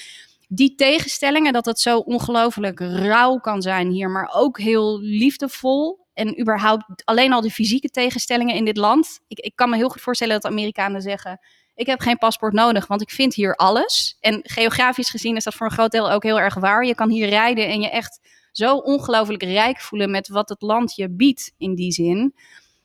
die 0.49 0.75
tegenstellingen, 0.75 1.53
dat 1.53 1.65
het 1.65 1.81
zo 1.81 1.99
ongelooflijk 1.99 2.81
rauw 2.81 3.39
kan 3.39 3.63
zijn 3.63 3.91
hier, 3.91 4.11
maar 4.11 4.31
ook 4.35 4.59
heel 4.59 5.01
liefdevol. 5.01 6.03
En 6.15 6.41
überhaupt 6.41 6.85
alleen 7.05 7.33
al 7.33 7.41
de 7.41 7.51
fysieke 7.51 7.89
tegenstellingen 7.89 8.55
in 8.55 8.65
dit 8.65 8.77
land. 8.77 9.21
Ik, 9.29 9.39
ik 9.39 9.53
kan 9.55 9.71
me 9.71 9.77
heel 9.77 9.89
goed 9.89 10.01
voorstellen 10.01 10.41
dat 10.41 10.51
Amerikanen 10.51 11.03
zeggen. 11.03 11.41
Ik 11.75 11.87
heb 11.87 12.01
geen 12.01 12.19
paspoort 12.19 12.53
nodig, 12.53 12.87
want 12.87 13.03
ik 13.03 13.11
vind 13.11 13.35
hier 13.35 13.55
alles. 13.55 14.17
En 14.21 14.41
geografisch 14.43 15.11
gezien 15.11 15.37
is 15.37 15.45
dat 15.45 15.55
voor 15.55 15.67
een 15.67 15.73
groot 15.73 15.91
deel 15.91 16.11
ook 16.11 16.23
heel 16.23 16.41
erg 16.41 16.55
waar. 16.55 16.85
Je 16.85 16.95
kan 16.95 17.11
hier 17.11 17.29
rijden 17.29 17.69
en 17.69 17.81
je 17.81 17.91
echt 17.91 18.21
zo 18.57 18.77
ongelooflijk 18.77 19.43
rijk 19.43 19.81
voelen 19.81 20.11
met 20.11 20.29
wat 20.29 20.49
het 20.49 20.63
land 20.63 20.95
je 20.95 21.11
biedt 21.11 21.53
in 21.59 21.75
die 21.75 21.93
zin. 21.93 22.35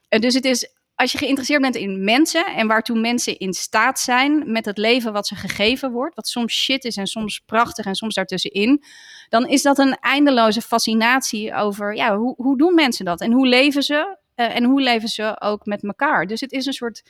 Uh, 0.09 0.19
dus 0.19 0.33
het 0.33 0.45
is, 0.45 0.73
als 0.95 1.11
je 1.11 1.17
geïnteresseerd 1.17 1.61
bent 1.61 1.75
in 1.75 2.03
mensen 2.03 2.45
en 2.45 2.67
waartoe 2.67 2.99
mensen 2.99 3.37
in 3.37 3.53
staat 3.53 3.99
zijn 3.99 4.51
met 4.51 4.65
het 4.65 4.77
leven 4.77 5.13
wat 5.13 5.27
ze 5.27 5.35
gegeven 5.35 5.91
wordt, 5.91 6.15
wat 6.15 6.27
soms 6.27 6.53
shit 6.53 6.83
is 6.83 6.97
en 6.97 7.07
soms 7.07 7.39
prachtig 7.45 7.85
en 7.85 7.95
soms 7.95 8.15
daartussenin, 8.15 8.83
dan 9.29 9.47
is 9.47 9.61
dat 9.61 9.77
een 9.77 9.97
eindeloze 9.99 10.61
fascinatie 10.61 11.53
over, 11.53 11.95
ja, 11.95 12.17
hoe, 12.17 12.33
hoe 12.37 12.57
doen 12.57 12.75
mensen 12.75 13.05
dat 13.05 13.21
en 13.21 13.31
hoe 13.31 13.47
leven 13.47 13.83
ze 13.83 14.17
uh, 14.35 14.55
en 14.55 14.63
hoe 14.63 14.81
leven 14.81 15.09
ze 15.09 15.41
ook 15.41 15.65
met 15.65 15.83
elkaar. 15.83 16.27
Dus 16.27 16.41
het 16.41 16.51
is 16.51 16.65
een 16.65 16.73
soort 16.73 17.03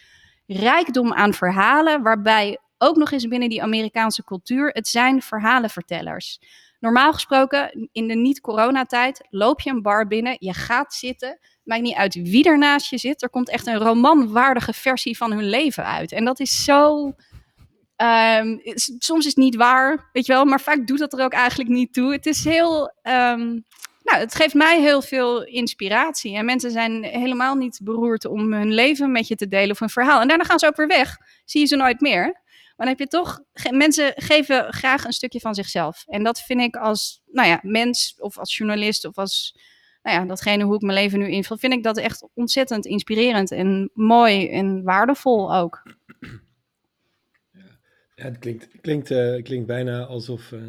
rijkdom 0.47 1.13
aan 1.13 1.33
verhalen 1.33 2.01
waarbij 2.01 2.59
ook 2.77 2.95
nog 2.95 3.11
eens 3.11 3.27
binnen 3.27 3.49
die 3.49 3.63
Amerikaanse 3.63 4.23
cultuur, 4.23 4.69
het 4.69 4.87
zijn 4.87 5.21
verhalenvertellers. 5.21 6.39
Normaal 6.79 7.13
gesproken, 7.13 7.89
in 7.91 8.07
de 8.07 8.15
niet-coronatijd, 8.15 9.27
loop 9.29 9.61
je 9.61 9.69
een 9.69 9.81
bar 9.81 10.07
binnen, 10.07 10.35
je 10.39 10.53
gaat 10.53 10.93
zitten. 10.93 11.39
Maakt 11.63 11.81
niet 11.81 11.95
uit 11.95 12.13
wie 12.13 12.43
er 12.43 12.57
naast 12.57 12.89
je 12.89 12.97
zit. 12.97 13.21
Er 13.21 13.29
komt 13.29 13.49
echt 13.49 13.67
een 13.67 13.77
romanwaardige 13.77 14.73
versie 14.73 15.17
van 15.17 15.31
hun 15.31 15.49
leven 15.49 15.85
uit. 15.85 16.11
En 16.11 16.25
dat 16.25 16.39
is 16.39 16.63
zo. 16.63 17.13
Um, 18.01 18.61
soms 18.97 19.19
is 19.19 19.25
het 19.25 19.35
niet 19.35 19.55
waar, 19.55 20.09
weet 20.13 20.25
je 20.25 20.33
wel, 20.33 20.45
maar 20.45 20.61
vaak 20.61 20.87
doet 20.87 20.99
dat 20.99 21.13
er 21.13 21.23
ook 21.23 21.33
eigenlijk 21.33 21.69
niet 21.69 21.93
toe. 21.93 22.11
Het 22.11 22.25
is 22.25 22.43
heel. 22.43 22.81
Um, 23.03 23.65
nou, 24.03 24.21
het 24.21 24.35
geeft 24.35 24.53
mij 24.53 24.81
heel 24.81 25.01
veel 25.01 25.45
inspiratie. 25.45 26.35
En 26.35 26.45
mensen 26.45 26.71
zijn 26.71 27.03
helemaal 27.03 27.55
niet 27.55 27.79
beroerd 27.83 28.25
om 28.25 28.53
hun 28.53 28.73
leven 28.73 29.11
met 29.11 29.27
je 29.27 29.35
te 29.35 29.47
delen 29.47 29.71
of 29.71 29.81
een 29.81 29.89
verhaal. 29.89 30.21
En 30.21 30.27
daarna 30.27 30.43
gaan 30.43 30.59
ze 30.59 30.67
ook 30.67 30.75
weer 30.75 30.87
weg. 30.87 31.17
Zie 31.45 31.61
je 31.61 31.67
ze 31.67 31.75
nooit 31.75 32.01
meer. 32.01 32.41
Maar 32.79 32.87
dan 32.87 32.97
heb 32.97 33.07
je 33.07 33.17
toch, 33.17 33.39
mensen 33.71 34.13
geven 34.15 34.73
graag 34.73 35.03
een 35.03 35.11
stukje 35.11 35.39
van 35.39 35.55
zichzelf. 35.55 36.03
En 36.07 36.23
dat 36.23 36.41
vind 36.41 36.61
ik 36.61 36.75
als, 36.75 37.21
nou 37.25 37.47
ja, 37.47 37.59
mens 37.61 38.15
of 38.19 38.37
als 38.37 38.57
journalist 38.57 39.05
of 39.05 39.17
als, 39.17 39.59
nou 40.01 40.19
ja, 40.19 40.25
datgene 40.25 40.63
hoe 40.63 40.75
ik 40.75 40.81
mijn 40.81 40.97
leven 40.97 41.19
nu 41.19 41.29
invul, 41.29 41.57
vind 41.57 41.73
ik 41.73 41.83
dat 41.83 41.97
echt 41.97 42.27
ontzettend 42.33 42.85
inspirerend 42.85 43.51
en 43.51 43.89
mooi 43.93 44.49
en 44.49 44.83
waardevol 44.83 45.55
ook. 45.55 45.95
Ja, 48.15 48.25
het 48.25 48.37
klinkt, 48.37 48.67
klinkt, 48.81 49.11
uh, 49.11 49.43
klinkt 49.43 49.67
bijna 49.67 50.05
alsof, 50.05 50.51
uh, 50.51 50.61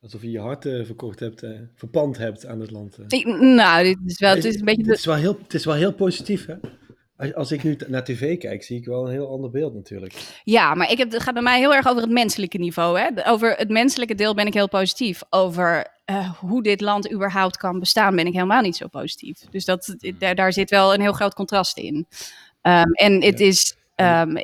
alsof 0.00 0.22
je 0.22 0.30
je 0.30 0.40
hart 0.40 0.64
uh, 0.64 0.84
verkocht 0.84 1.20
hebt, 1.20 1.46
verpand 1.74 2.16
hebt 2.16 2.46
aan 2.46 2.60
het 2.60 2.70
land. 2.70 2.98
Ik, 3.08 3.26
nou, 3.26 3.84
dit 3.84 3.98
is 4.06 4.18
wel, 4.18 4.34
het 4.34 4.44
is 4.44 4.58
een 4.58 4.64
beetje... 4.64 4.82
Het 4.82 4.98
is 4.98 5.04
wel 5.04 5.14
heel, 5.14 5.38
het 5.42 5.54
is 5.54 5.64
wel 5.64 5.74
heel 5.74 5.94
positief, 5.94 6.46
hè? 6.46 6.56
Als 7.34 7.52
ik 7.52 7.62
nu 7.62 7.76
naar 7.86 8.04
tv 8.04 8.38
kijk, 8.38 8.62
zie 8.62 8.78
ik 8.78 8.84
wel 8.84 9.06
een 9.06 9.12
heel 9.12 9.30
ander 9.30 9.50
beeld 9.50 9.74
natuurlijk. 9.74 10.14
Ja, 10.44 10.74
maar 10.74 10.90
ik 10.90 10.98
heb, 10.98 11.12
het 11.12 11.22
gaat 11.22 11.34
bij 11.34 11.42
mij 11.42 11.58
heel 11.58 11.74
erg 11.74 11.88
over 11.88 12.02
het 12.02 12.10
menselijke 12.10 12.58
niveau. 12.58 12.98
Hè? 12.98 13.28
Over 13.30 13.54
het 13.56 13.68
menselijke 13.68 14.14
deel 14.14 14.34
ben 14.34 14.46
ik 14.46 14.54
heel 14.54 14.68
positief. 14.68 15.22
Over 15.30 15.92
hoe 16.40 16.62
dit 16.62 16.80
land 16.80 17.12
überhaupt 17.12 17.56
kan 17.56 17.78
bestaan, 17.78 18.16
ben 18.16 18.26
ik 18.26 18.32
helemaal 18.32 18.60
niet 18.60 18.76
zo 18.76 18.88
positief. 18.88 19.38
Dus 19.50 19.64
dat, 19.64 19.96
daar, 20.18 20.34
daar 20.34 20.52
zit 20.52 20.70
wel 20.70 20.94
een 20.94 21.00
heel 21.00 21.12
groot 21.12 21.34
contrast 21.34 21.78
in. 21.78 22.06
Um, 22.62 22.92
en 22.92 23.22
het 23.22 23.38
ja. 23.38 23.46
is... 23.46 23.76
Um, 23.96 24.36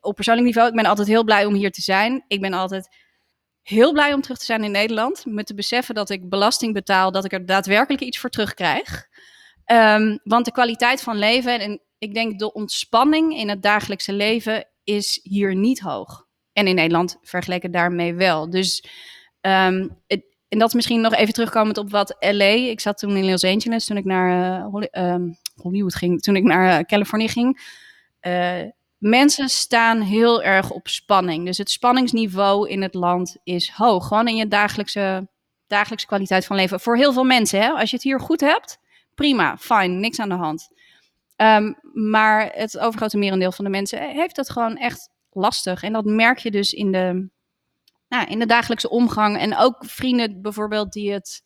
op 0.00 0.14
persoonlijk 0.14 0.46
niveau, 0.46 0.68
ik 0.68 0.74
ben 0.74 0.84
altijd 0.84 1.08
heel 1.08 1.24
blij 1.24 1.44
om 1.44 1.54
hier 1.54 1.70
te 1.70 1.82
zijn. 1.82 2.24
Ik 2.28 2.40
ben 2.40 2.52
altijd 2.52 2.88
heel 3.62 3.92
blij 3.92 4.12
om 4.12 4.20
terug 4.20 4.38
te 4.38 4.44
zijn 4.44 4.64
in 4.64 4.70
Nederland. 4.70 5.24
Met 5.26 5.46
te 5.46 5.54
beseffen 5.54 5.94
dat 5.94 6.10
ik 6.10 6.28
belasting 6.28 6.74
betaal, 6.74 7.12
dat 7.12 7.24
ik 7.24 7.32
er 7.32 7.46
daadwerkelijk 7.46 8.02
iets 8.02 8.18
voor 8.18 8.30
terugkrijg. 8.30 9.06
Um, 9.66 10.18
want 10.24 10.44
de 10.44 10.52
kwaliteit 10.52 11.02
van 11.02 11.18
leven 11.18 11.60
en 11.60 11.80
ik 11.98 12.14
denk 12.14 12.38
de 12.38 12.52
ontspanning 12.52 13.36
in 13.36 13.48
het 13.48 13.62
dagelijkse 13.62 14.12
leven 14.12 14.66
is 14.84 15.20
hier 15.22 15.54
niet 15.54 15.80
hoog. 15.80 16.26
En 16.52 16.66
in 16.66 16.74
Nederland 16.74 17.18
vergeleken 17.22 17.70
daarmee 17.70 18.14
wel. 18.14 18.50
Dus 18.50 18.84
um, 19.40 19.96
het, 20.06 20.28
en 20.48 20.58
dat 20.58 20.68
is 20.68 20.74
misschien 20.74 21.00
nog 21.00 21.14
even 21.14 21.34
terugkomend 21.34 21.78
op 21.78 21.90
wat 21.90 22.16
LA. 22.20 22.44
Ik 22.44 22.80
zat 22.80 22.98
toen 22.98 23.16
in 23.16 23.30
Los 23.30 23.44
Angeles 23.44 23.86
toen 23.86 23.96
ik 23.96 24.04
naar 24.04 24.62
Holly, 24.62 24.88
um, 24.92 25.36
Hollywood 25.54 25.94
ging, 25.94 26.20
toen 26.20 26.36
ik 26.36 26.42
naar 26.42 26.78
uh, 26.78 26.84
Californië 26.84 27.28
ging. 27.28 27.60
Uh, 28.20 28.62
mensen 28.98 29.48
staan 29.48 30.00
heel 30.00 30.42
erg 30.42 30.70
op 30.70 30.88
spanning. 30.88 31.44
Dus 31.44 31.58
het 31.58 31.70
spanningsniveau 31.70 32.68
in 32.68 32.82
het 32.82 32.94
land 32.94 33.36
is 33.44 33.70
hoog. 33.70 34.06
Gewoon 34.06 34.28
in 34.28 34.36
je 34.36 34.48
dagelijkse, 34.48 35.28
dagelijkse 35.66 36.06
kwaliteit 36.06 36.46
van 36.46 36.56
leven. 36.56 36.80
Voor 36.80 36.96
heel 36.96 37.12
veel 37.12 37.24
mensen, 37.24 37.60
hè? 37.60 37.68
als 37.68 37.90
je 37.90 37.96
het 37.96 38.04
hier 38.04 38.20
goed 38.20 38.40
hebt, 38.40 38.78
prima, 39.14 39.56
fijn, 39.56 40.00
niks 40.00 40.20
aan 40.20 40.28
de 40.28 40.34
hand. 40.34 40.68
Um, 41.40 41.78
maar 41.92 42.50
het 42.52 42.78
overgrote 42.78 43.18
merendeel 43.18 43.52
van 43.52 43.64
de 43.64 43.70
mensen 43.70 44.10
heeft 44.10 44.36
het 44.36 44.50
gewoon 44.50 44.76
echt 44.76 45.10
lastig. 45.30 45.82
En 45.82 45.92
dat 45.92 46.04
merk 46.04 46.38
je 46.38 46.50
dus 46.50 46.72
in 46.72 46.92
de, 46.92 47.28
nou, 48.08 48.26
in 48.26 48.38
de 48.38 48.46
dagelijkse 48.46 48.90
omgang. 48.90 49.38
En 49.38 49.56
ook 49.56 49.84
vrienden 49.86 50.42
bijvoorbeeld 50.42 50.92
die 50.92 51.12
het 51.12 51.42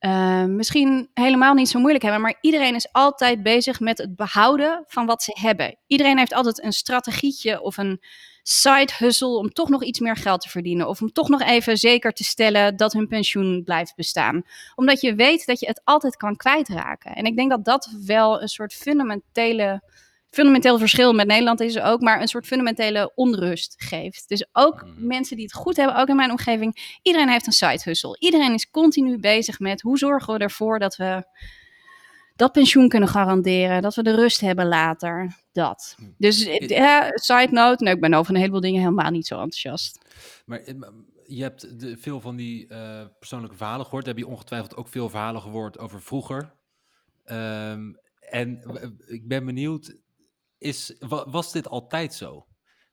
uh, 0.00 0.44
misschien 0.44 1.10
helemaal 1.14 1.54
niet 1.54 1.68
zo 1.68 1.78
moeilijk 1.78 2.02
hebben. 2.02 2.22
Maar 2.22 2.38
iedereen 2.40 2.74
is 2.74 2.92
altijd 2.92 3.42
bezig 3.42 3.80
met 3.80 3.98
het 3.98 4.16
behouden 4.16 4.84
van 4.86 5.06
wat 5.06 5.22
ze 5.22 5.36
hebben. 5.40 5.76
Iedereen 5.86 6.18
heeft 6.18 6.32
altijd 6.32 6.62
een 6.62 6.72
strategietje 6.72 7.62
of 7.62 7.76
een 7.76 8.00
side 8.42 8.92
hustle 8.98 9.36
om 9.36 9.52
toch 9.52 9.68
nog 9.68 9.84
iets 9.84 10.00
meer 10.00 10.16
geld 10.16 10.40
te 10.40 10.48
verdienen. 10.48 10.88
Of 10.88 11.02
om 11.02 11.12
toch 11.12 11.28
nog 11.28 11.42
even 11.42 11.76
zeker 11.76 12.12
te 12.12 12.24
stellen 12.24 12.76
dat 12.76 12.92
hun 12.92 13.08
pensioen 13.08 13.62
blijft 13.64 13.96
bestaan. 13.96 14.42
Omdat 14.74 15.00
je 15.00 15.14
weet 15.14 15.46
dat 15.46 15.60
je 15.60 15.66
het 15.66 15.80
altijd 15.84 16.16
kan 16.16 16.36
kwijtraken. 16.36 17.14
En 17.14 17.24
ik 17.24 17.36
denk 17.36 17.50
dat 17.50 17.64
dat 17.64 17.92
wel 18.06 18.42
een 18.42 18.48
soort 18.48 18.74
fundamentele 18.74 19.82
fundamenteel 20.30 20.78
verschil 20.78 21.12
met 21.12 21.26
Nederland 21.26 21.60
is 21.60 21.80
ook 21.80 22.00
maar 22.00 22.20
een 22.20 22.28
soort 22.28 22.46
fundamentele 22.46 23.12
onrust 23.14 23.74
geeft. 23.76 24.28
Dus 24.28 24.48
ook 24.52 24.84
mm. 24.84 25.06
mensen 25.06 25.36
die 25.36 25.44
het 25.44 25.54
goed 25.54 25.76
hebben, 25.76 25.96
ook 25.96 26.08
in 26.08 26.16
mijn 26.16 26.30
omgeving, 26.30 26.98
iedereen 27.02 27.28
heeft 27.28 27.46
een 27.46 27.52
side 27.52 27.80
hustle. 27.84 28.16
Iedereen 28.18 28.54
is 28.54 28.70
continu 28.70 29.18
bezig 29.18 29.58
met 29.58 29.80
hoe 29.80 29.98
zorgen 29.98 30.34
we 30.34 30.40
ervoor 30.40 30.78
dat 30.78 30.96
we 30.96 31.24
dat 32.36 32.52
pensioen 32.52 32.88
kunnen 32.88 33.08
garanderen, 33.08 33.82
dat 33.82 33.94
we 33.94 34.02
de 34.02 34.14
rust 34.14 34.40
hebben 34.40 34.68
later, 34.68 35.36
dat. 35.52 35.96
Mm. 35.98 36.14
Dus 36.18 36.42
ja, 36.66 37.10
side 37.14 37.48
note, 37.50 37.84
nou, 37.84 37.96
ik 37.96 38.02
ben 38.02 38.14
over 38.14 38.34
een 38.34 38.40
heleboel 38.40 38.60
dingen 38.60 38.80
helemaal 38.80 39.10
niet 39.10 39.26
zo 39.26 39.34
enthousiast. 39.34 39.98
Maar 40.46 40.62
je 41.26 41.42
hebt 41.42 41.80
de, 41.80 41.96
veel 41.96 42.20
van 42.20 42.36
die 42.36 42.66
uh, 42.68 43.02
persoonlijke 43.18 43.56
verhalen 43.56 43.84
gehoord. 43.84 44.06
Heb 44.06 44.18
je 44.18 44.26
ongetwijfeld 44.26 44.76
ook 44.76 44.88
veel 44.88 45.08
verhalen 45.08 45.42
gehoord 45.42 45.78
over 45.78 46.02
vroeger. 46.02 46.52
Um, 47.26 47.98
en 48.20 48.62
ik 49.06 49.28
ben 49.28 49.44
benieuwd, 49.44 49.96
is, 50.60 50.96
was 51.26 51.52
dit 51.52 51.68
altijd 51.68 52.14
zo? 52.14 52.46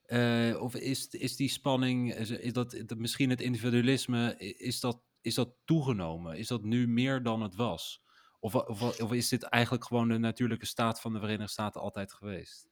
Uh, 0.07 0.61
of 0.61 0.75
is, 0.75 1.07
is 1.07 1.35
die 1.35 1.49
spanning, 1.49 2.13
is, 2.13 2.29
is 2.29 2.53
dat, 2.53 2.75
misschien 2.95 3.29
het 3.29 3.41
individualisme, 3.41 4.35
is 4.37 4.79
dat, 4.79 5.01
is 5.21 5.35
dat 5.35 5.49
toegenomen? 5.65 6.37
Is 6.37 6.47
dat 6.47 6.63
nu 6.63 6.87
meer 6.87 7.23
dan 7.23 7.41
het 7.41 7.55
was? 7.55 8.01
Of, 8.39 8.55
of, 8.55 9.01
of 9.01 9.13
is 9.13 9.29
dit 9.29 9.43
eigenlijk 9.43 9.85
gewoon 9.85 10.07
de 10.07 10.17
natuurlijke 10.17 10.65
staat 10.65 11.01
van 11.01 11.13
de 11.13 11.19
Verenigde 11.19 11.51
Staten 11.51 11.81
altijd 11.81 12.13
geweest? 12.13 12.67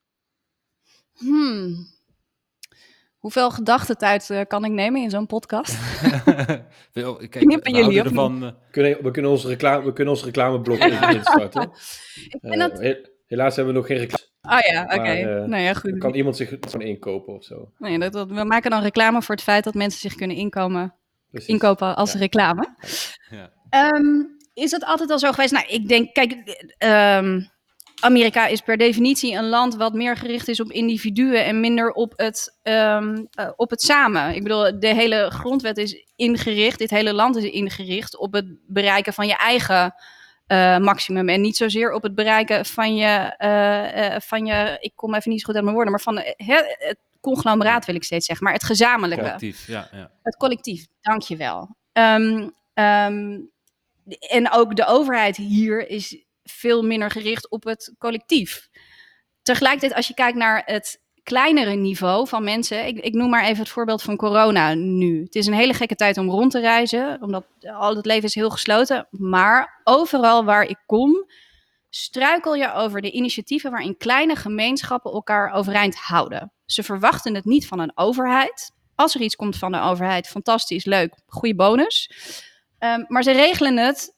Hmm. 1.13 1.87
Hoeveel 3.17 3.51
gedachtentijd 3.51 4.29
uh, 4.29 4.41
kan 4.47 4.65
ik 4.65 4.71
nemen 4.71 5.01
in 5.01 5.09
zo'n 5.09 5.27
podcast? 5.27 5.77
Kijk, 6.93 7.29
Knippen 7.29 7.73
jullie 7.73 8.03
ervan, 8.03 8.43
uh... 8.43 8.51
kunnen, 8.71 9.03
we, 9.03 9.11
kunnen 9.11 9.31
onze 9.31 9.47
reclame, 9.47 9.85
we 9.85 9.93
kunnen 9.93 10.13
onze 10.13 10.25
reclameblok 10.25 10.79
even 10.83 11.15
instarten. 11.15 11.71
Uh, 12.41 12.57
dat... 12.57 13.13
Helaas 13.35 13.55
hebben 13.55 13.73
we 13.73 13.79
nog 13.79 13.87
geen 13.87 13.97
reclame. 13.97 14.23
Oh 14.41 14.73
ja, 14.73 14.83
oké. 14.83 14.95
Okay. 14.95 15.21
Uh, 15.21 15.47
nou 15.47 15.63
ja, 15.63 15.73
goed. 15.73 15.97
Kan 15.97 16.13
iemand 16.13 16.37
zich 16.37 16.49
gewoon 16.49 16.87
inkopen 16.87 17.33
of 17.33 17.43
zo? 17.43 17.71
Nee, 17.77 17.99
dat, 17.99 18.13
dat, 18.13 18.29
we 18.29 18.43
maken 18.43 18.71
dan 18.71 18.81
reclame 18.81 19.21
voor 19.21 19.35
het 19.35 19.43
feit 19.43 19.63
dat 19.63 19.73
mensen 19.73 19.99
zich 19.99 20.15
kunnen 20.15 20.37
inkomen, 20.37 20.93
inkopen 21.31 21.95
als 21.95 22.13
ja. 22.13 22.19
reclame. 22.19 22.75
Ja. 23.29 23.51
Um, 23.95 24.37
is 24.53 24.71
dat 24.71 24.83
altijd 24.83 25.09
al 25.09 25.19
zo 25.19 25.31
geweest? 25.31 25.53
Nou, 25.53 25.65
ik 25.67 25.87
denk, 25.87 26.13
kijk, 26.13 26.31
um, 27.23 27.49
Amerika 28.01 28.47
is 28.47 28.61
per 28.61 28.77
definitie 28.77 29.35
een 29.35 29.49
land 29.49 29.75
wat 29.75 29.93
meer 29.93 30.17
gericht 30.17 30.47
is 30.47 30.59
op 30.59 30.71
individuen 30.71 31.45
en 31.45 31.59
minder 31.59 31.91
op 31.91 32.13
het, 32.15 32.59
um, 32.63 33.27
uh, 33.39 33.49
op 33.55 33.69
het 33.69 33.81
samen. 33.81 34.35
Ik 34.35 34.43
bedoel, 34.43 34.79
de 34.79 34.93
hele 34.93 35.29
grondwet 35.29 35.77
is 35.77 36.05
ingericht, 36.15 36.79
dit 36.79 36.89
hele 36.89 37.13
land 37.13 37.35
is 37.35 37.43
ingericht 37.43 38.17
op 38.17 38.33
het 38.33 38.45
bereiken 38.67 39.13
van 39.13 39.27
je 39.27 39.37
eigen 39.37 39.93
uh, 40.47 40.77
maximum. 40.77 41.29
En 41.29 41.41
niet 41.41 41.57
zozeer 41.57 41.91
op 41.91 42.03
het 42.03 42.15
bereiken 42.15 42.65
van 42.65 42.95
je, 42.95 43.35
uh, 43.39 44.13
uh, 44.13 44.19
van 44.19 44.45
je 44.45 44.77
ik 44.79 44.91
kom 44.95 45.15
even 45.15 45.31
niet 45.31 45.39
zo 45.39 45.45
goed 45.45 45.55
uit 45.55 45.63
mijn 45.63 45.75
woorden, 45.75 45.93
maar 45.93 46.03
van 46.03 46.17
het 46.17 46.97
conglomeraat 47.21 47.85
wil 47.85 47.95
ik 47.95 48.03
steeds 48.03 48.25
zeggen, 48.25 48.45
maar 48.45 48.53
het 48.53 48.63
gezamenlijke. 48.63 49.23
Collectief, 49.23 49.67
ja. 49.67 49.87
ja. 49.91 50.11
Het 50.23 50.37
collectief, 50.37 50.85
dankjewel. 51.01 51.75
Um, 51.93 52.53
um, 52.73 53.51
en 54.19 54.51
ook 54.51 54.75
de 54.75 54.85
overheid 54.85 55.35
hier 55.35 55.89
is 55.89 56.23
veel 56.43 56.83
minder 56.83 57.11
gericht 57.11 57.49
op 57.49 57.63
het 57.63 57.93
collectief. 57.97 58.69
Tegelijkertijd, 59.41 59.93
als 59.93 60.07
je 60.07 60.13
kijkt 60.13 60.37
naar 60.37 60.61
het 60.65 61.01
kleinere 61.25 61.75
niveau 61.75 62.27
van 62.27 62.43
mensen. 62.43 62.87
Ik, 62.87 62.99
ik, 62.99 63.13
noem 63.13 63.29
maar 63.29 63.43
even 63.43 63.59
het 63.59 63.69
voorbeeld 63.69 64.01
van 64.01 64.15
corona 64.15 64.73
nu. 64.73 65.23
Het 65.23 65.35
is 65.35 65.47
een 65.47 65.53
hele 65.53 65.73
gekke 65.73 65.95
tijd 65.95 66.17
om 66.17 66.29
rond 66.29 66.51
te 66.51 66.59
reizen, 66.59 67.17
omdat 67.21 67.45
al 67.61 67.95
het 67.95 68.05
leven 68.05 68.23
is 68.23 68.35
heel 68.35 68.49
gesloten. 68.49 69.07
Maar 69.09 69.81
overal 69.83 70.45
waar 70.45 70.63
ik 70.63 70.77
kom, 70.85 71.25
struikel 71.89 72.55
je 72.55 72.73
over 72.73 73.01
de 73.01 73.11
initiatieven 73.11 73.71
waarin 73.71 73.97
kleine 73.97 74.35
gemeenschappen 74.35 75.11
elkaar 75.11 75.51
overeind 75.51 75.95
houden. 75.95 76.51
Ze 76.65 76.83
verwachten 76.83 77.35
het 77.35 77.45
niet 77.45 77.67
van 77.67 77.79
een 77.79 77.91
overheid. 77.95 78.71
Als 78.95 79.15
er 79.15 79.21
iets 79.21 79.35
komt 79.35 79.57
van 79.57 79.71
de 79.71 79.79
overheid, 79.79 80.27
fantastisch, 80.27 80.85
leuk, 80.85 81.13
goede 81.27 81.55
bonus. 81.55 82.09
Um, 82.79 83.05
maar 83.07 83.23
ze 83.23 83.31
regelen 83.31 83.77
het 83.77 84.15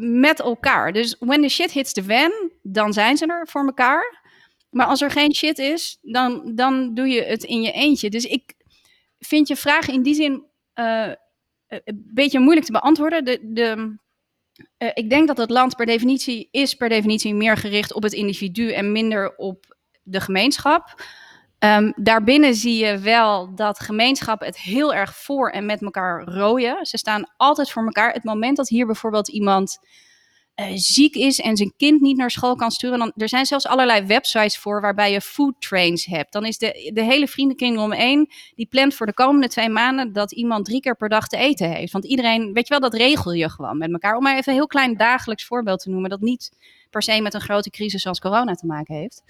met 0.00 0.40
elkaar. 0.40 0.92
Dus 0.92 1.16
when 1.18 1.42
the 1.42 1.48
shit 1.48 1.72
hits 1.72 1.92
the 1.92 2.02
fan, 2.02 2.50
dan 2.62 2.92
zijn 2.92 3.16
ze 3.16 3.26
er 3.26 3.48
voor 3.48 3.64
elkaar. 3.64 4.26
Maar 4.70 4.86
als 4.86 5.02
er 5.02 5.10
geen 5.10 5.34
shit 5.34 5.58
is, 5.58 5.98
dan, 6.02 6.54
dan 6.54 6.94
doe 6.94 7.08
je 7.08 7.22
het 7.22 7.44
in 7.44 7.62
je 7.62 7.72
eentje. 7.72 8.10
Dus 8.10 8.24
ik 8.24 8.54
vind 9.18 9.48
je 9.48 9.56
vraag 9.56 9.88
in 9.88 10.02
die 10.02 10.14
zin 10.14 10.44
uh, 10.74 11.12
een 11.68 12.10
beetje 12.14 12.38
moeilijk 12.38 12.66
te 12.66 12.72
beantwoorden. 12.72 13.24
De, 13.24 13.38
de, 13.42 13.98
uh, 14.78 14.90
ik 14.94 15.10
denk 15.10 15.26
dat 15.26 15.36
het 15.36 15.50
land 15.50 15.76
per 15.76 15.86
definitie 15.86 16.48
is 16.50 16.74
per 16.74 16.88
definitie 16.88 17.34
meer 17.34 17.56
gericht 17.56 17.92
op 17.92 18.02
het 18.02 18.12
individu 18.12 18.72
en 18.72 18.92
minder 18.92 19.36
op 19.36 19.76
de 20.02 20.20
gemeenschap. 20.20 21.02
Um, 21.64 21.92
daarbinnen 21.96 22.54
zie 22.54 22.84
je 22.84 22.98
wel 22.98 23.54
dat 23.54 23.80
gemeenschappen 23.80 24.46
het 24.46 24.58
heel 24.58 24.94
erg 24.94 25.16
voor 25.16 25.50
en 25.50 25.66
met 25.66 25.82
elkaar 25.82 26.24
rooien. 26.24 26.86
Ze 26.86 26.98
staan 26.98 27.32
altijd 27.36 27.70
voor 27.70 27.84
elkaar. 27.84 28.12
Het 28.12 28.24
moment 28.24 28.56
dat 28.56 28.68
hier 28.68 28.86
bijvoorbeeld 28.86 29.28
iemand 29.28 29.78
eh, 30.58 30.72
ziek 30.74 31.14
is 31.14 31.40
en 31.40 31.56
zijn 31.56 31.72
kind 31.76 32.00
niet 32.00 32.16
naar 32.16 32.30
school 32.30 32.54
kan 32.54 32.70
sturen. 32.70 32.98
Dan, 32.98 33.12
er 33.16 33.28
zijn 33.28 33.46
zelfs 33.46 33.66
allerlei 33.66 34.06
websites 34.06 34.58
voor 34.58 34.80
waarbij 34.80 35.12
je 35.12 35.20
food 35.20 35.54
trains 35.58 36.04
hebt. 36.04 36.32
Dan 36.32 36.44
is 36.44 36.58
de, 36.58 36.90
de 36.94 37.02
hele 37.02 37.28
vriendenkring 37.28 37.78
om 37.78 37.92
één, 37.92 38.28
die 38.54 38.66
plant 38.66 38.94
voor 38.94 39.06
de 39.06 39.14
komende 39.14 39.48
twee 39.48 39.68
maanden 39.68 40.12
dat 40.12 40.32
iemand 40.32 40.64
drie 40.64 40.80
keer 40.80 40.96
per 40.96 41.08
dag 41.08 41.28
te 41.28 41.36
eten 41.36 41.70
heeft. 41.70 41.92
Want 41.92 42.04
iedereen, 42.04 42.52
weet 42.52 42.68
je 42.68 42.78
wel, 42.78 42.90
dat 42.90 43.00
regel 43.00 43.32
je 43.32 43.50
gewoon 43.50 43.78
met 43.78 43.92
elkaar. 43.92 44.16
Om 44.16 44.22
maar 44.22 44.36
even 44.36 44.52
een 44.52 44.58
heel 44.58 44.66
klein 44.66 44.96
dagelijks 44.96 45.44
voorbeeld 45.44 45.80
te 45.80 45.90
noemen, 45.90 46.10
dat 46.10 46.20
niet 46.20 46.50
per 46.90 47.02
se 47.02 47.20
met 47.20 47.34
een 47.34 47.40
grote 47.40 47.70
crisis 47.70 48.02
zoals 48.02 48.20
corona 48.20 48.54
te 48.54 48.66
maken 48.66 48.94
heeft. 48.94 49.22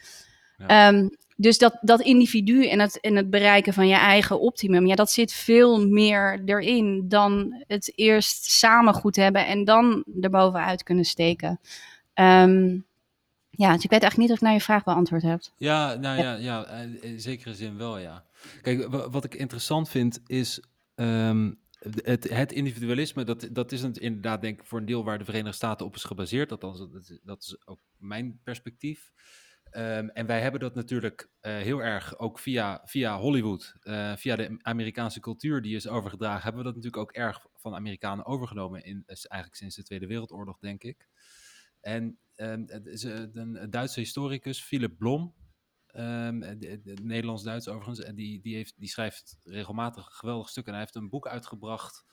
Ja. 0.58 0.66
Ehm, 0.66 1.08
dus 1.40 1.58
dat, 1.58 1.78
dat 1.80 2.00
individu 2.00 2.66
en 2.66 2.80
het, 2.80 3.00
en 3.00 3.16
het 3.16 3.30
bereiken 3.30 3.72
van 3.72 3.88
je 3.88 3.94
eigen 3.94 4.40
optimum, 4.40 4.86
ja, 4.86 4.94
dat 4.94 5.10
zit 5.10 5.32
veel 5.32 5.86
meer 5.88 6.42
erin 6.44 7.08
dan 7.08 7.62
het 7.66 7.92
eerst 7.94 8.44
samen 8.44 8.94
goed 8.94 9.16
hebben 9.16 9.46
en 9.46 9.64
dan 9.64 10.04
erbovenuit 10.20 10.82
kunnen 10.82 11.04
steken. 11.04 11.60
Ehm, 12.14 12.78
ja, 13.50 13.72
dus 13.74 13.84
ik 13.84 13.90
weet 13.90 14.02
eigenlijk 14.02 14.16
niet 14.16 14.30
of 14.30 14.36
ik 14.36 14.42
naar 14.42 14.52
je 14.52 14.60
vraag 14.60 14.84
beantwoord 14.84 15.22
heb. 15.22 15.40
Ja, 15.56 15.94
nou 15.94 16.18
ja, 16.18 16.34
ja 16.34 16.64
eh, 16.64 17.02
in 17.02 17.20
zekere 17.20 17.54
zin 17.54 17.76
wel, 17.76 17.98
ja. 17.98 18.24
Kijk, 18.62 18.88
wa- 18.88 19.10
wat 19.10 19.24
ik 19.24 19.34
interessant 19.34 19.88
vind 19.88 20.20
is 20.26 20.62
ehm, 20.94 21.52
het, 22.02 22.28
het 22.30 22.52
individualisme. 22.52 23.24
Dat, 23.24 23.48
dat 23.52 23.72
is 23.72 23.82
het 23.82 23.98
inderdaad, 23.98 24.40
denk 24.40 24.60
ik, 24.60 24.66
voor 24.66 24.78
een 24.78 24.86
deel 24.86 25.04
waar 25.04 25.18
de 25.18 25.24
Verenigde 25.24 25.56
Staten 25.56 25.86
op 25.86 25.94
is 25.94 26.04
gebaseerd. 26.04 26.50
Althans, 26.50 26.86
dat 27.22 27.42
is 27.42 27.56
ook 27.64 27.80
mijn 27.96 28.40
perspectief. 28.44 29.12
Ehm, 29.78 30.08
en 30.08 30.26
wij 30.26 30.40
hebben 30.40 30.60
dat 30.60 30.74
natuurlijk 30.74 31.30
eh, 31.40 31.56
heel 31.56 31.78
erg 31.82 32.18
ook 32.18 32.38
via, 32.38 32.82
via 32.84 33.18
Hollywood, 33.18 33.74
eh, 33.80 34.16
via 34.16 34.36
de 34.36 34.58
Amerikaanse 34.62 35.20
cultuur 35.20 35.62
die 35.62 35.76
is 35.76 35.88
overgedragen, 35.88 36.42
hebben 36.42 36.60
we 36.60 36.66
dat 36.66 36.74
natuurlijk 36.74 37.02
ook 37.02 37.12
erg 37.12 37.46
van 37.54 37.74
Amerikanen 37.74 38.24
overgenomen, 38.26 38.84
in, 38.84 39.02
eigenlijk 39.06 39.54
sinds 39.54 39.76
de 39.76 39.82
Tweede 39.82 40.06
Wereldoorlog, 40.06 40.58
denk 40.58 40.82
ik. 40.82 41.08
En 41.80 42.18
ehm, 42.34 42.62
is 42.84 43.04
eh, 43.04 43.20
een 43.32 43.70
Duitse 43.70 44.00
historicus, 44.00 44.62
Philip 44.62 44.98
Blom, 44.98 45.34
ehm, 45.86 46.42
eh, 46.42 46.58
de- 46.58 46.80
de- 46.82 46.98
Nederlands-Duits 47.02 47.68
overigens, 47.68 48.00
en 48.00 48.14
die, 48.14 48.40
die, 48.40 48.54
heeft, 48.54 48.74
die 48.76 48.88
schrijft 48.88 49.38
regelmatig 49.42 50.04
geweldig 50.06 50.48
stukken. 50.48 50.72
En 50.72 50.78
hij 50.78 50.88
heeft 50.88 51.02
een 51.04 51.10
boek 51.10 51.26
uitgebracht, 51.28 52.04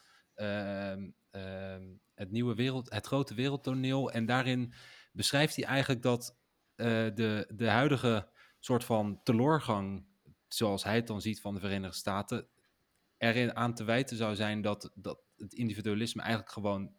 het, 2.13 2.31
nieuwe 2.31 2.55
wereld, 2.55 2.93
het 2.93 3.05
grote 3.05 3.33
wereldtoneel. 3.33 4.11
En 4.11 4.25
daarin 4.25 4.73
beschrijft 5.11 5.55
hij 5.55 5.65
eigenlijk 5.65 6.01
dat 6.01 6.35
eh, 6.75 6.85
de, 7.15 7.51
de 7.55 7.69
huidige 7.69 8.29
soort 8.59 8.83
van 8.83 9.19
teloorgang, 9.23 10.05
zoals 10.47 10.83
hij 10.83 10.95
het 10.95 11.07
dan 11.07 11.21
ziet 11.21 11.41
van 11.41 11.53
de 11.53 11.59
Verenigde 11.59 11.95
Staten, 11.97 12.47
erin 13.17 13.55
aan 13.55 13.73
te 13.73 13.83
wijten 13.83 14.17
zou 14.17 14.35
zijn 14.35 14.61
dat, 14.61 14.91
dat 14.95 15.19
het 15.37 15.53
individualisme 15.53 16.21
eigenlijk 16.21 16.51
gewoon 16.51 16.93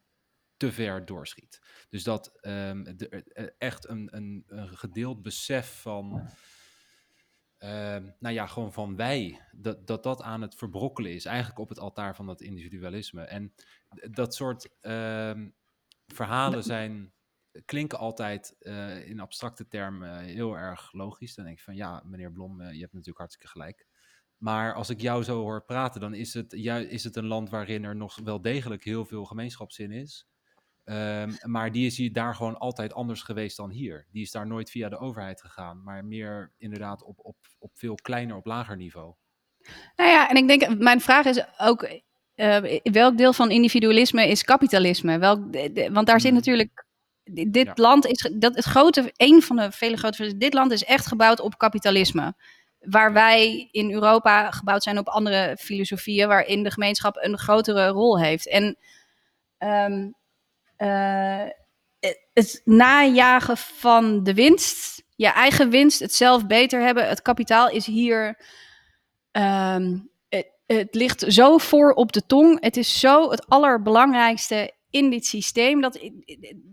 te 0.56 0.72
ver 0.72 1.04
doorschiet. 1.04 1.60
Dus 1.88 2.02
dat 2.04 2.38
ehm, 2.40 2.96
de- 2.96 3.08
er 3.32 3.54
echt 3.58 3.88
een, 3.88 4.16
een, 4.16 4.44
een 4.46 4.68
gedeeld 4.78 5.22
besef 5.22 5.80
van, 5.80 6.28
ehm, 7.58 8.10
nou 8.18 8.34
ja, 8.34 8.46
gewoon 8.46 8.72
van 8.72 8.96
wij, 8.96 9.40
dat, 9.52 9.86
dat 9.86 10.02
dat 10.02 10.22
aan 10.22 10.42
het 10.42 10.54
verbrokkelen 10.54 11.14
is, 11.14 11.24
eigenlijk 11.24 11.58
op 11.58 11.68
het 11.68 11.78
altaar 11.78 12.16
van 12.16 12.26
dat 12.26 12.40
individualisme. 12.40 13.22
En 13.22 13.54
dat 14.10 14.34
soort 14.34 14.68
ehm, 14.80 15.48
verhalen 16.06 16.62
zijn, 16.62 17.12
klinken 17.64 17.98
altijd 17.98 18.56
eh, 18.58 19.08
in 19.08 19.20
abstracte 19.20 19.68
termen 19.68 20.18
heel 20.18 20.54
erg 20.56 20.92
logisch. 20.92 21.34
Dan 21.34 21.44
denk 21.44 21.56
ik 21.56 21.64
van, 21.64 21.74
ja, 21.76 22.02
meneer 22.04 22.32
Blom, 22.32 22.60
eh, 22.60 22.72
je 22.72 22.80
hebt 22.80 22.92
natuurlijk 22.92 23.18
hartstikke 23.18 23.48
gelijk. 23.52 23.86
Maar 24.36 24.74
als 24.74 24.90
ik 24.90 25.00
jou 25.00 25.22
zo 25.22 25.40
hoor 25.40 25.64
praten, 25.64 26.00
dan 26.00 26.14
is 26.14 26.34
het, 26.34 26.52
ju- 26.56 26.88
is 26.88 27.04
het 27.04 27.16
een 27.16 27.26
land 27.26 27.50
waarin 27.50 27.84
er 27.84 27.96
nog 27.96 28.18
wel 28.24 28.40
degelijk 28.42 28.84
heel 28.84 29.04
veel 29.04 29.24
gemeenschapszin 29.24 29.90
is. 29.90 30.26
Ehm, 30.84 31.32
maar 31.42 31.72
die 31.72 31.86
is 31.86 31.96
hier 31.96 32.12
daar 32.12 32.34
gewoon 32.34 32.58
altijd 32.58 32.92
anders 32.92 33.22
geweest 33.22 33.56
dan 33.56 33.70
hier. 33.70 34.06
Die 34.10 34.22
is 34.22 34.30
daar 34.30 34.46
nooit 34.46 34.70
via 34.70 34.88
de 34.88 34.98
overheid 34.98 35.40
gegaan, 35.40 35.82
maar 35.82 36.04
meer 36.04 36.52
inderdaad 36.58 37.02
op, 37.02 37.18
op, 37.24 37.36
op 37.58 37.70
veel 37.74 37.94
kleiner, 37.94 38.36
op 38.36 38.46
lager 38.46 38.76
niveau. 38.76 39.14
Nou 39.96 40.10
ja, 40.10 40.28
en 40.30 40.36
ik 40.36 40.48
denk, 40.48 40.78
mijn 40.78 41.00
vraag 41.00 41.24
is 41.24 41.44
ook, 41.58 41.88
eh, 42.34 42.80
welk 42.82 43.18
deel 43.18 43.32
van 43.32 43.50
individualisme 43.50 44.28
is 44.28 44.44
kapitalisme? 44.44 45.18
Welk, 45.18 45.52
de- 45.52 45.72
de- 45.72 45.92
want 45.92 46.06
daar 46.06 46.20
zit 46.20 46.30
Hmm. 46.30 46.38
natuurlijk, 46.38 46.85
dit 47.32 47.66
Ja. 47.66 47.72
land 47.74 48.06
is, 48.06 48.30
dat 48.34 48.54
het 48.54 48.64
grote, 48.64 49.12
een 49.16 49.42
van 49.42 49.56
de 49.56 49.72
vele 49.72 49.96
grote, 49.96 50.16
verschillen, 50.16 50.40
dit 50.40 50.54
land 50.54 50.72
is 50.72 50.84
echt 50.84 51.06
gebouwd 51.06 51.40
op 51.40 51.58
kapitalisme. 51.58 52.34
Waar 52.80 53.12
wij 53.12 53.68
in 53.70 53.92
Europa 53.92 54.50
gebouwd 54.50 54.82
zijn 54.82 54.98
op 54.98 55.08
andere 55.08 55.56
filosofieën, 55.60 56.28
waarin 56.28 56.62
de 56.62 56.70
gemeenschap 56.70 57.16
een 57.20 57.38
grotere 57.38 57.88
rol 57.88 58.20
heeft. 58.20 58.48
En 58.48 58.76
ehm, 59.58 60.10
eh, 60.76 61.44
het- 62.32 62.60
najagen 62.64 63.56
van 63.56 64.22
de 64.22 64.34
winst, 64.34 65.02
je 65.16 65.28
eigen 65.28 65.70
winst, 65.70 66.00
het 66.00 66.14
zelf 66.14 66.46
beter 66.46 66.80
hebben, 66.80 67.08
het 67.08 67.22
kapitaal 67.22 67.68
is 67.70 67.86
hier 67.86 68.38
Ehm, 69.30 69.98
het, 70.28 70.46
het 70.66 70.94
ligt 70.94 71.24
zo 71.28 71.58
voor 71.58 71.92
op 71.92 72.12
de 72.12 72.26
tong. 72.26 72.60
Het 72.60 72.76
is 72.76 73.00
zo 73.00 73.30
het 73.30 73.48
allerbelangrijkste 73.48 74.72
in 74.96 75.10
dit 75.10 75.26
systeem. 75.26 75.80
Dat, 75.80 75.98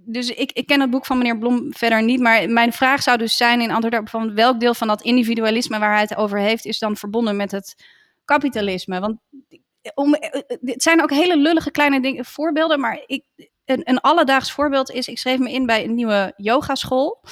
dus 0.05 0.29
ik, 0.29 0.51
ik 0.51 0.67
ken 0.67 0.81
het 0.81 0.89
boek 0.89 1.05
van 1.05 1.17
meneer 1.17 1.37
Blom 1.37 1.73
verder 1.73 2.03
niet. 2.03 2.19
Maar 2.19 2.49
mijn 2.49 2.73
vraag 2.73 3.01
zou 3.01 3.17
dus 3.17 3.37
zijn 3.37 3.61
in 3.61 3.71
antwoord 3.71 3.91
daarop 3.91 4.09
van 4.09 4.35
welk 4.35 4.59
deel 4.59 4.73
van 4.73 4.87
dat 4.87 5.01
individualisme 5.01 5.79
waar 5.79 5.91
hij 5.91 6.01
het 6.01 6.15
over 6.15 6.39
heeft, 6.39 6.65
is 6.65 6.79
dan 6.79 6.97
verbonden 6.97 7.35
met 7.35 7.51
het 7.51 7.75
kapitalisme. 8.25 8.99
Want 8.99 9.17
om, 9.93 10.15
het 10.61 10.83
zijn 10.83 11.01
ook 11.01 11.11
hele 11.11 11.37
lullige 11.37 11.71
kleine 11.71 12.01
dingen, 12.01 12.25
voorbeelden. 12.25 12.79
Maar 12.79 13.03
ik, 13.05 13.25
een, 13.65 13.81
een 13.83 13.99
alledaags 13.99 14.51
voorbeeld 14.51 14.91
is, 14.91 15.07
ik 15.07 15.17
schreef 15.17 15.39
me 15.39 15.51
in 15.51 15.65
bij 15.65 15.83
een 15.83 15.95
nieuwe 15.95 16.33
yogaschool. 16.35 17.23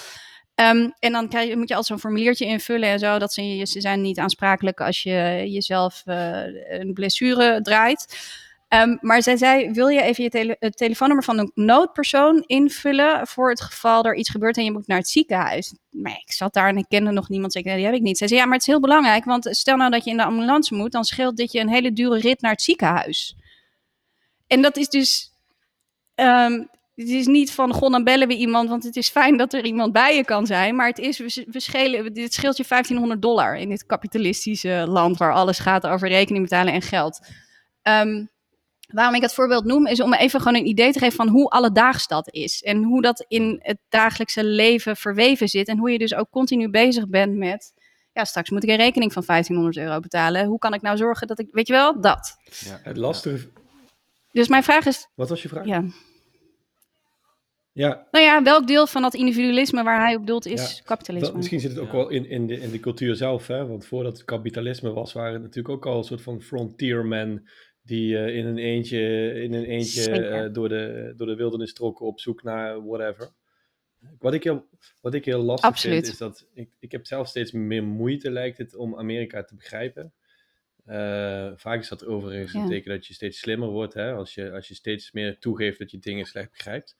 Ehm, 0.56 0.90
en 1.00 1.12
dan 1.12 1.30
krijg 1.30 1.50
je, 1.50 1.58
moet 1.58 1.70
je 1.70 1.76
altijd 1.76 1.86
zo'n 1.86 2.12
formuliertje 2.12 2.46
invullen 2.46 2.90
en 2.90 3.00
zo. 3.00 3.20
Dat 3.20 3.34
ze, 3.34 3.62
ze 3.64 3.82
zijn 3.82 4.02
niet 4.02 4.20
aansprakelijk 4.20 4.82
als 4.82 5.04
je 5.04 5.44
jezelf 5.48 6.02
eh, 6.06 6.80
een 6.80 6.94
blessure 6.94 7.62
draait. 7.62 8.18
Ehm, 8.72 8.98
maar 9.02 9.24
zij 9.24 9.38
zei, 9.38 9.72
wil 9.72 9.88
je 9.88 10.02
even 10.02 10.24
je 10.24 10.56
het 10.60 10.78
telefoonnummer 10.78 11.26
van 11.26 11.38
een 11.38 11.52
noodpersoon 11.56 12.44
invullen... 12.46 13.28
voor 13.28 13.50
het 13.50 13.62
geval 13.62 14.04
er 14.04 14.16
iets 14.16 14.30
gebeurt 14.30 14.58
en 14.58 14.64
je 14.64 14.72
moet 14.72 14.88
naar 14.88 14.98
het 14.98 15.08
ziekenhuis? 15.08 15.76
Maar 15.90 16.12
ik 16.12 16.32
zat 16.32 16.54
daar 16.54 16.68
en 16.68 16.78
ik 16.78 16.86
kende 16.88 17.12
nog 17.12 17.30
niemand. 17.30 17.54
Nee, 17.54 17.64
die 17.64 17.86
heb 17.86 17.94
ik 17.94 18.02
niet. 18.02 18.18
Zij 18.18 18.28
zei, 18.28 18.40
ja, 18.40 18.46
maar 18.46 18.56
het 18.56 18.68
is 18.68 18.74
heel 18.74 18.82
belangrijk. 18.82 19.26
Want 19.26 19.48
stel 19.52 19.78
nou 19.78 19.92
dat 19.92 20.04
je 20.04 20.10
in 20.10 20.18
de 20.18 20.24
ambulance 20.24 20.76
moet... 20.76 20.92
dan 20.92 21.04
scheelt 21.04 21.38
dit 21.38 21.52
je 21.52 21.60
een 21.60 21.70
hele 21.70 21.94
dure 21.94 22.20
rit 22.20 22.42
naar 22.42 22.52
het 22.52 22.62
ziekenhuis. 22.62 23.36
En 24.48 24.62
dat 24.62 24.78
is 24.78 24.90
dus... 24.90 25.32
ehm, 26.16 26.64
het 26.96 27.10
is 27.10 27.26
niet 27.26 27.52
van, 27.52 27.74
goh, 27.74 27.92
dan 27.92 28.04
bellen 28.04 28.28
we 28.28 28.36
iemand, 28.36 28.70
want 28.70 28.84
het 28.84 28.96
is 28.96 29.10
fijn 29.10 29.38
dat 29.38 29.54
er 29.54 29.66
iemand 29.66 29.94
bij 29.94 30.16
je 30.16 30.26
kan 30.26 30.46
zijn. 30.46 30.76
Maar 30.76 30.88
het 30.88 31.00
is, 31.00 31.18
we, 31.18 31.60
schelen, 31.60 32.14
dit 32.14 32.34
scheelt 32.34 32.58
je 32.58 32.66
1500 32.68 33.22
dollar 33.22 33.56
in 33.56 33.70
dit 33.70 33.86
kapitalistische 33.86 34.86
land 34.88 35.18
waar 35.18 35.34
alles 35.34 35.60
gaat 35.60 35.88
over 35.88 36.08
rekening 36.08 36.44
betalen 36.44 36.74
en 36.74 36.82
geld. 36.82 37.20
Ehm, 37.82 38.26
waarom 38.94 39.16
ik 39.16 39.22
het 39.22 39.34
voorbeeld 39.34 39.66
noem, 39.66 39.88
is 39.88 40.02
om 40.02 40.14
even 40.14 40.40
gewoon 40.42 40.58
een 40.60 40.68
idee 40.68 40.92
te 40.92 41.00
geven 41.00 41.16
van 41.16 41.28
hoe 41.28 41.50
alledaags 41.50 42.08
dat 42.08 42.34
is. 42.34 42.62
En 42.64 42.84
hoe 42.84 43.02
dat 43.02 43.26
in 43.28 43.60
het 43.62 43.78
dagelijkse 43.90 44.44
leven 44.44 44.96
verweven 44.98 45.48
zit. 45.48 45.68
En 45.68 45.78
hoe 45.78 45.92
je 45.92 45.98
dus 45.98 46.14
ook 46.16 46.30
continu 46.30 46.70
bezig 46.70 47.08
bent 47.08 47.36
met, 47.36 47.74
ja, 48.14 48.24
straks 48.24 48.50
moet 48.50 48.64
ik 48.64 48.70
een 48.70 48.76
rekening 48.76 49.14
van 49.14 49.24
1500 49.26 49.86
euro 49.88 50.00
betalen. 50.00 50.46
Hoe 50.46 50.60
kan 50.60 50.74
ik 50.74 50.82
nou 50.82 50.98
zorgen 50.98 51.28
dat 51.28 51.40
ik, 51.40 51.48
weet 51.52 51.68
je 51.68 51.74
wel, 51.74 52.02
dat. 52.02 52.36
Ja, 52.66 52.80
Het 52.84 52.98
lastige... 52.98 53.50
Dus 54.32 54.48
mijn 54.48 54.64
vraag 54.64 54.86
is, 54.86 55.08
Wat 55.16 55.30
was 55.30 55.42
je 55.42 55.48
vraag? 55.50 55.66
ja, 55.66 55.84
Ja, 57.74 58.08
nou 58.12 58.26
ja, 58.26 58.44
welk 58.44 58.68
deel 58.68 58.88
van 58.88 59.02
dat 59.02 59.14
individualisme 59.14 59.84
waar 59.84 60.00
hij 60.02 60.16
op 60.16 60.28
doelt 60.28 60.46
is 60.46 60.76
Ja, 60.78 60.84
kapitalisme? 60.84 61.28
dat, 61.28 61.38
misschien 61.38 61.60
zit 61.60 61.70
het 61.72 61.80
ook 61.80 61.86
Ja. 61.92 61.92
wel 61.98 62.10
in, 62.10 62.30
in, 62.30 62.48
de, 62.48 62.60
in 62.60 62.72
de 62.72 62.80
cultuur 62.80 63.16
zelf. 63.16 63.48
Hè? 63.48 63.68
Want 63.68 63.86
voordat 63.86 64.14
het 64.14 64.26
kapitalisme 64.26 64.92
was, 64.92 65.14
waren 65.14 65.34
het 65.34 65.42
natuurlijk 65.42 65.76
ook 65.76 65.86
al 65.86 65.98
een 65.98 66.04
soort 66.04 66.22
van 66.22 66.42
frontiermen... 66.42 67.50
die 67.82 68.18
eh, 68.18 68.36
in 68.36 68.46
een 68.46 68.58
eentje, 68.58 69.34
in 69.34 69.54
een 69.54 69.66
eentje 69.66 70.10
eh, 70.12 70.54
door, 70.54 70.70
de, 70.70 71.14
door 71.16 71.28
de 71.28 71.36
wildernis 71.36 71.74
trokken 71.74 72.06
op 72.06 72.20
zoek 72.20 72.44
naar 72.44 72.86
whatever. 72.86 73.32
Wat 74.20 74.34
ik 74.34 74.44
heel, 74.44 74.68
wat 75.02 75.14
ik 75.14 75.26
heel 75.26 75.42
lastig 75.42 75.70
Absoluut. 75.70 75.96
vind, 75.98 76.08
is 76.14 76.18
dat 76.18 76.48
ik, 76.54 76.70
ik 76.80 76.92
heb 76.92 77.06
zelf 77.06 77.28
steeds 77.28 77.52
meer 77.52 77.84
moeite, 77.84 78.32
lijkt 78.32 78.58
het, 78.58 78.76
om 78.76 78.98
Amerika 78.98 79.44
te 79.44 79.56
begrijpen. 79.56 80.14
Eh, 80.86 81.52
vaak 81.56 81.80
is 81.80 81.88
dat 81.90 82.06
overigens 82.06 82.54
een 82.54 82.62
Ja. 82.62 82.68
teken 82.68 82.92
dat 82.92 83.06
je 83.08 83.14
steeds 83.14 83.40
slimmer 83.40 83.70
wordt, 83.70 83.94
hè? 83.94 84.14
Als, 84.14 84.34
je, 84.34 84.52
als 84.52 84.68
je 84.68 84.74
steeds 84.76 85.12
meer 85.12 85.40
toegeeft 85.40 85.80
dat 85.80 85.92
je 85.92 86.00
dingen 86.00 86.26
slecht 86.26 86.52
begrijpt. 86.52 86.96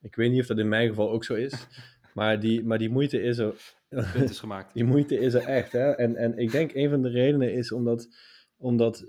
Ik 0.00 0.14
weet 0.14 0.30
niet 0.30 0.40
of 0.40 0.46
dat 0.46 0.58
in 0.58 0.68
mijn 0.68 0.88
geval 0.88 1.10
ook 1.10 1.24
zo 1.24 1.34
is, 1.34 1.66
maar 2.14 2.40
die, 2.40 2.64
maar 2.64 2.78
die 2.78 2.90
moeite 2.90 3.22
is 3.22 3.38
er. 3.38 3.54
punt 3.88 4.30
is 4.30 4.38
gemaakt. 4.38 4.74
Die 4.74 4.84
moeite 4.84 5.18
is 5.18 5.34
er 5.34 5.42
echt, 5.44 5.72
hè? 5.72 5.90
En, 5.90 6.16
en 6.16 6.38
ik 6.38 6.50
denk 6.50 6.74
een 6.74 6.90
van 6.90 7.02
de 7.02 7.08
redenen 7.08 7.52
is 7.52 7.72
omdat, 7.72 8.08
omdat 8.56 9.06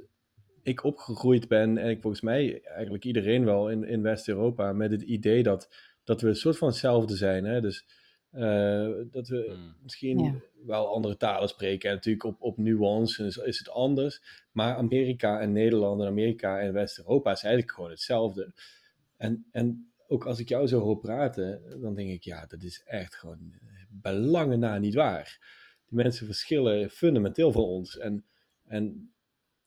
ik 0.67 0.84
opgegroeid 0.84 1.47
ben, 1.47 1.77
en 1.77 1.89
ik, 1.89 2.01
volgens 2.01 2.21
mij 2.21 2.62
eigenlijk 2.63 3.06
iedereen 3.06 3.45
wel 3.45 3.69
in, 3.69 3.84
in 3.84 4.01
West-Europa, 4.01 4.73
met 4.73 4.91
het 4.91 5.01
idee 5.01 5.43
dat, 5.43 5.69
dat 6.03 6.21
we 6.21 6.27
een 6.27 6.36
soort 6.36 6.58
van 6.58 6.67
hetzelfde 6.67 7.15
zijn. 7.15 7.45
Hè? 7.45 7.62
Dus 7.62 7.86
eh, 8.32 8.89
dat 9.12 9.27
we 9.27 9.45
Hmm. 9.47 9.75
misschien 9.84 10.19
Ja. 10.23 10.34
wel 10.65 10.93
andere 10.93 11.17
talen 11.17 11.49
spreken. 11.49 11.89
En 11.89 11.95
natuurlijk 11.95 12.23
op, 12.25 12.41
op 12.41 12.58
nuance 12.58 13.25
is, 13.25 13.38
is 13.38 13.58
het 13.60 13.69
anders. 13.69 14.21
Maar 14.51 14.75
Amerika 14.75 15.39
en 15.39 15.51
Nederland 15.51 16.01
en 16.01 16.08
Amerika 16.08 16.60
en 16.60 16.73
West-Europa 16.73 17.32
is 17.32 17.43
eigenlijk 17.43 17.73
gewoon 17.73 17.89
hetzelfde. 17.89 18.53
En, 19.17 19.45
en 19.51 19.91
ook 20.08 20.25
als 20.25 20.39
ik 20.39 20.49
jou 20.49 20.67
zo 20.67 20.80
hoor 20.80 20.97
praten, 20.99 21.62
dan 21.82 21.93
denk 21.95 22.10
ik, 22.10 22.23
ja, 22.23 22.45
dat 22.45 22.62
is 22.62 22.82
echt 22.86 23.15
gewoon 23.15 23.53
bij 23.89 24.13
lange 24.13 24.56
na 24.58 24.77
niet 24.77 24.93
waar. 24.95 25.56
Die 25.88 25.97
mensen 25.97 26.25
verschillen 26.25 26.89
fundamenteel 26.89 27.51
van 27.51 27.63
ons. 27.63 27.97
En, 27.97 28.25
en 28.65 29.12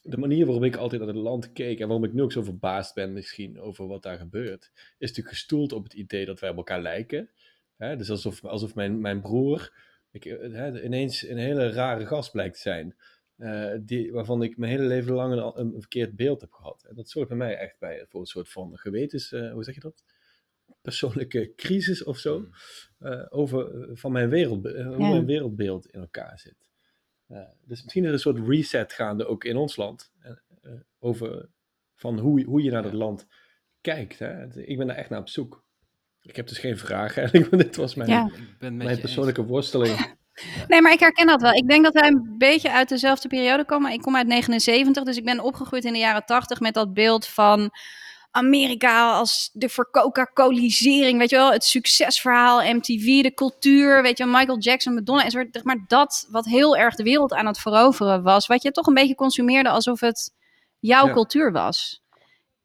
de 0.03 0.19
manier 0.19 0.45
waarop 0.47 0.65
ik 0.65 0.77
altijd 0.77 1.01
naar 1.01 1.11
het 1.11 1.23
land 1.23 1.53
keek 1.53 1.81
en 1.81 1.87
waarom 1.87 2.05
ik 2.05 2.13
nu 2.13 2.23
ook 2.23 2.33
zo 2.33 2.43
verbaasd 2.43 2.95
ben 2.95 3.13
misschien 3.13 3.61
over 3.61 3.87
wat 3.87 4.03
daar 4.03 4.19
gebeurt, 4.19 4.71
is 4.75 5.09
natuurlijk 5.09 5.29
gestoeld 5.29 5.73
op 5.73 5.83
het 5.83 5.93
idee 5.93 6.25
dat 6.25 6.41
wij 6.41 6.51
op 6.51 6.57
elkaar 6.57 6.83
lijken. 6.83 7.31
dus 7.77 8.11
alsof, 8.11 8.45
alsof 8.45 8.75
mijn, 8.75 9.01
mijn 9.01 9.21
broer 9.21 9.73
ik, 10.11 10.25
ineens 10.85 11.29
een 11.29 11.39
hele 11.39 11.71
rare 11.71 12.07
gast 12.07 12.33
blijkt 12.33 12.55
te 12.55 12.61
zijn. 12.61 12.97
Uh, 13.37 13.73
die, 13.81 14.13
waarvan 14.13 14.43
ik 14.43 14.57
mijn 14.57 14.71
hele 14.73 14.85
leven 14.85 15.13
lang 15.13 15.33
een, 15.33 15.61
een, 15.61 15.81
verkeerd 15.81 16.17
beeld 16.17 16.41
heb 16.41 16.53
gehad. 16.53 16.85
En 16.89 16.95
dat 16.95 17.09
zorgt 17.09 17.29
bij 17.29 17.39
mij 17.39 17.57
echt 17.57 17.79
bij 17.79 18.07
voor 18.09 18.21
een 18.21 18.27
soort 18.27 18.49
van 18.49 18.79
gewetens, 18.79 19.33
uh, 19.33 19.53
hoe 19.53 19.65
zeg 19.65 19.75
je 19.75 19.81
dat? 19.81 20.05
Persoonlijke 20.83 21.53
crisis 21.57 22.05
of 22.05 22.19
zo. 22.19 22.49
Uh, 23.01 23.27
over 23.29 23.89
van 23.99 24.13
mijn 24.13 24.29
wereld, 24.29 24.63
hoe 24.73 25.11
mijn 25.11 25.27
wereldbeeld 25.27 25.87
in 25.87 26.01
elkaar 26.01 26.39
zit. 26.39 26.70
Dus 27.65 27.83
misschien 27.83 28.03
is 28.03 28.09
er 28.09 28.15
een 28.15 28.21
soort 28.21 28.49
reset 28.49 28.93
gaande 28.93 29.27
ook 29.27 29.45
in 29.45 29.57
ons 29.57 29.77
land. 29.77 30.11
over 30.99 31.49
van 31.95 32.19
hoe, 32.19 32.45
hoe 32.45 32.63
je 32.63 32.71
naar 32.71 32.83
dat 32.83 32.93
land 32.93 33.27
kijkt. 33.81 34.19
Hè? 34.19 34.61
Ik 34.67 34.79
ben 34.79 34.87
daar 34.87 34.97
echt 34.97 35.11
naar 35.11 35.21
op 35.21 35.29
zoek. 35.29 35.65
Ik 36.23 36.37
heb 36.37 36.47
dus 36.47 36.59
geen 36.59 36.79
vraag 36.79 37.17
eigenlijk, 37.19 37.51
dit 37.51 37.77
was 37.77 37.95
mijn, 37.95 38.11
ja. 38.11 38.31
mijn 38.71 39.01
persoonlijke 39.01 39.45
worsteling. 39.45 39.99
Nee, 40.69 40.83
maar 40.83 40.93
ik 40.93 41.01
herken 41.01 41.27
dat 41.27 41.41
wel. 41.41 41.53
Ik 41.53 41.69
denk 41.69 41.85
dat 41.85 41.93
wij 41.93 42.09
een 42.09 42.35
beetje 42.39 42.73
uit 42.73 42.89
dezelfde 42.89 43.29
periode 43.29 43.65
komen. 43.65 43.93
Ik 43.93 44.01
kom 44.01 44.17
uit 44.17 44.27
79, 44.27 45.05
dus 45.05 45.17
ik 45.17 45.25
ben 45.25 45.41
opgegroeid 45.41 45.85
in 45.85 45.93
de 45.93 45.99
jaren 45.99 46.25
80 46.25 46.61
met 46.61 46.75
dat 46.75 46.95
beeld 46.95 47.27
van 47.27 47.71
Amerika 48.31 49.13
als 49.13 49.51
de 49.53 49.69
vercoca-colisering, 49.69 51.19
weet 51.19 51.31
je 51.31 51.37
wel, 51.37 51.53
het 51.53 51.65
succesverhaal, 51.65 52.75
MTV, 52.75 53.23
de 53.23 53.35
cultuur, 53.35 54.03
weet 54.03 54.19
je 54.19 54.25
wel, 54.25 54.33
Michael 54.33 54.59
Jackson, 54.59 54.95
Madonna, 54.95 55.25
en 55.25 55.31
zo, 55.31 55.45
maar 55.63 55.85
dat 55.87 56.27
wat 56.31 56.45
heel 56.45 56.77
erg 56.77 56.95
de 56.95 57.03
wereld 57.03 57.33
aan 57.33 57.47
het 57.47 57.59
veroveren 57.59 58.23
was, 58.23 58.47
wat 58.47 58.63
je 58.63 58.71
toch 58.71 58.87
een 58.87 58.95
beetje 58.95 59.15
consumeerde 59.15 59.69
alsof 59.69 60.01
het 60.01 60.33
jouw 60.79 61.13
cultuur 61.13 61.53
was. 61.53 62.03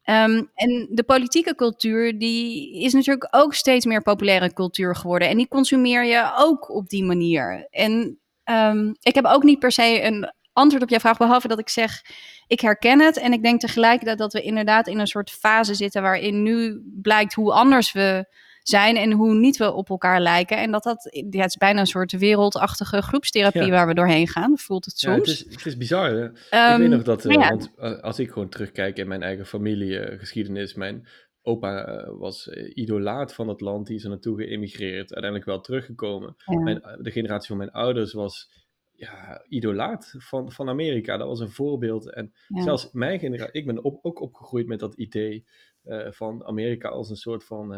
Ehm, 0.02 0.42
en 0.54 0.88
de 0.90 1.02
politieke 1.06 1.54
cultuur, 1.54 2.18
die 2.18 2.72
is 2.80 2.92
natuurlijk 2.92 3.28
ook 3.30 3.54
steeds 3.54 3.84
meer 3.84 4.02
populaire 4.02 4.52
cultuur 4.52 4.96
geworden. 4.96 5.28
En 5.28 5.36
die 5.36 5.48
consumeer 5.48 6.04
je 6.04 6.32
ook 6.36 6.70
op 6.70 6.88
die 6.88 7.04
manier. 7.04 7.66
En 7.70 8.18
ehm, 8.44 8.92
ik 9.00 9.14
heb 9.14 9.24
ook 9.24 9.42
niet 9.42 9.58
per 9.58 9.72
se 9.72 10.02
een 10.02 10.32
antwoord 10.56 10.82
op 10.82 10.88
jouw 10.88 10.98
vraag, 10.98 11.16
behalve 11.16 11.48
dat 11.48 11.58
ik 11.58 11.68
zeg, 11.68 12.02
ik 12.46 12.60
herken 12.60 13.00
het. 13.00 13.18
En 13.18 13.32
ik 13.32 13.42
denk 13.42 13.60
tegelijkertijd 13.60 14.18
dat 14.18 14.32
we 14.32 14.42
inderdaad 14.42 14.86
in 14.86 14.98
een 14.98 15.06
soort 15.06 15.30
fase 15.30 15.74
zitten 15.74 16.02
waarin 16.02 16.42
nu 16.42 16.82
blijkt 17.02 17.34
hoe 17.34 17.52
anders 17.52 17.92
we 17.92 18.34
zijn 18.68 18.96
en 18.96 19.12
hoe 19.12 19.34
niet 19.34 19.56
we 19.56 19.72
op 19.72 19.88
elkaar 19.88 20.20
lijken. 20.20 20.58
En 20.58 20.70
dat 20.70 20.82
dat, 20.82 21.08
ja, 21.30 21.40
het 21.40 21.50
is 21.50 21.56
bijna 21.56 21.80
een 21.80 21.86
soort 21.86 22.12
wereldachtige 22.12 23.02
groepstherapie 23.02 23.70
waar 23.70 23.86
we 23.86 23.94
doorheen 23.94 24.28
gaan, 24.28 24.58
voelt 24.58 24.84
het 24.84 24.98
soms. 24.98 25.14
Ja, 25.14 25.20
het, 25.20 25.46
is, 25.46 25.56
het 25.56 25.66
is 25.66 25.76
bizar. 25.76 26.10
Hè? 26.10 26.24
ik 26.24 26.30
weet 26.30 26.50
ehm, 26.50 26.88
nog 26.88 27.02
dat, 27.02 27.24
uh, 27.24 27.48
want 27.48 27.72
uh, 27.78 27.98
als 27.98 28.18
ik 28.18 28.30
gewoon 28.30 28.48
terugkijk 28.48 28.96
in 28.96 29.08
mijn 29.08 29.22
eigen 29.22 29.46
familiegeschiedenis, 29.46 30.74
mijn 30.74 31.08
opa 31.42 31.88
uh, 31.88 32.08
was 32.18 32.48
idolaat 32.74 33.34
van 33.34 33.48
het 33.48 33.60
land, 33.60 33.86
die 33.86 33.96
is 33.96 34.02
er 34.02 34.08
naartoe 34.08 34.36
geëmigreerd, 34.36 35.12
uiteindelijk 35.12 35.44
wel 35.44 35.60
teruggekomen. 35.60 36.36
Mijn, 36.44 36.82
de 37.00 37.10
generatie 37.10 37.48
van 37.48 37.56
mijn 37.56 37.70
ouders 37.70 38.12
was 38.12 38.50
ja, 38.96 39.44
idolaat 39.48 40.14
van, 40.18 40.52
van 40.52 40.68
Amerika. 40.68 41.16
Dat 41.16 41.28
was 41.28 41.40
een 41.40 41.50
voorbeeld. 41.50 42.12
En 42.12 42.32
zelfs 42.48 42.92
mijn 42.92 43.18
generatie, 43.18 43.60
ik 43.60 43.66
ben 43.66 43.82
op, 43.82 43.98
ook 44.02 44.20
opgegroeid 44.20 44.66
met 44.66 44.78
dat 44.78 44.94
idee 44.94 45.44
uh, 45.84 46.10
van 46.10 46.44
Amerika 46.44 46.88
als 46.88 47.10
een 47.10 47.16
soort 47.16 47.44
van 47.44 47.68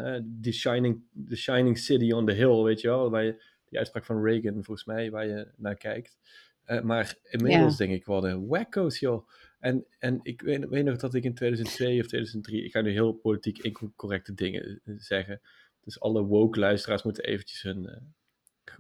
the, 0.43 0.53
shining, 0.53 1.03
the 1.29 1.37
shining 1.37 1.79
city 1.79 2.13
on 2.13 2.27
the 2.27 2.33
hill, 2.33 2.63
weet 2.63 2.81
je 2.81 2.89
wel. 2.89 3.11
Waar 3.11 3.25
je, 3.25 3.43
die 3.69 3.79
uitspraak 3.79 4.05
van 4.05 4.25
Reagan, 4.25 4.65
volgens 4.65 4.85
mij, 4.85 5.11
waar 5.11 5.27
je 5.27 5.53
naar 5.57 5.77
kijkt. 5.77 6.19
Uh, 6.67 6.81
maar 6.81 7.15
inmiddels 7.23 7.77
denk 7.77 7.93
ik, 7.93 8.05
wat 8.05 8.25
een 8.25 8.47
wacko's, 8.47 8.99
joh. 8.99 9.29
En, 9.59 9.87
en 9.99 10.21
ik 10.23 10.41
weet, 10.41 10.69
weet, 10.69 10.85
nog 10.85 10.97
dat 10.97 11.15
ik 11.15 11.25
in 11.25 11.35
2002 11.35 12.01
of 12.01 12.07
2003, 12.07 12.65
ik 12.65 12.71
ga 12.71 12.81
nu 12.81 12.91
heel 12.91 13.13
politiek 13.13 13.59
incorrecte 13.59 14.35
dingen 14.35 14.81
zeggen. 14.85 15.41
Dus 15.81 16.01
alle 16.01 16.23
woke 16.23 16.59
luisteraars 16.59 17.03
moeten 17.03 17.25
eventjes 17.25 17.63
hun 17.63 18.13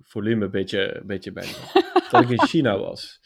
volume 0.02 0.44
een 0.44 0.50
beetje, 0.50 0.96
een 0.96 1.06
beetje 1.06 1.32
bij 1.32 1.46
Dat 2.10 2.22
ik 2.22 2.28
in 2.28 2.46
China 2.46 2.78
was. 2.78 3.20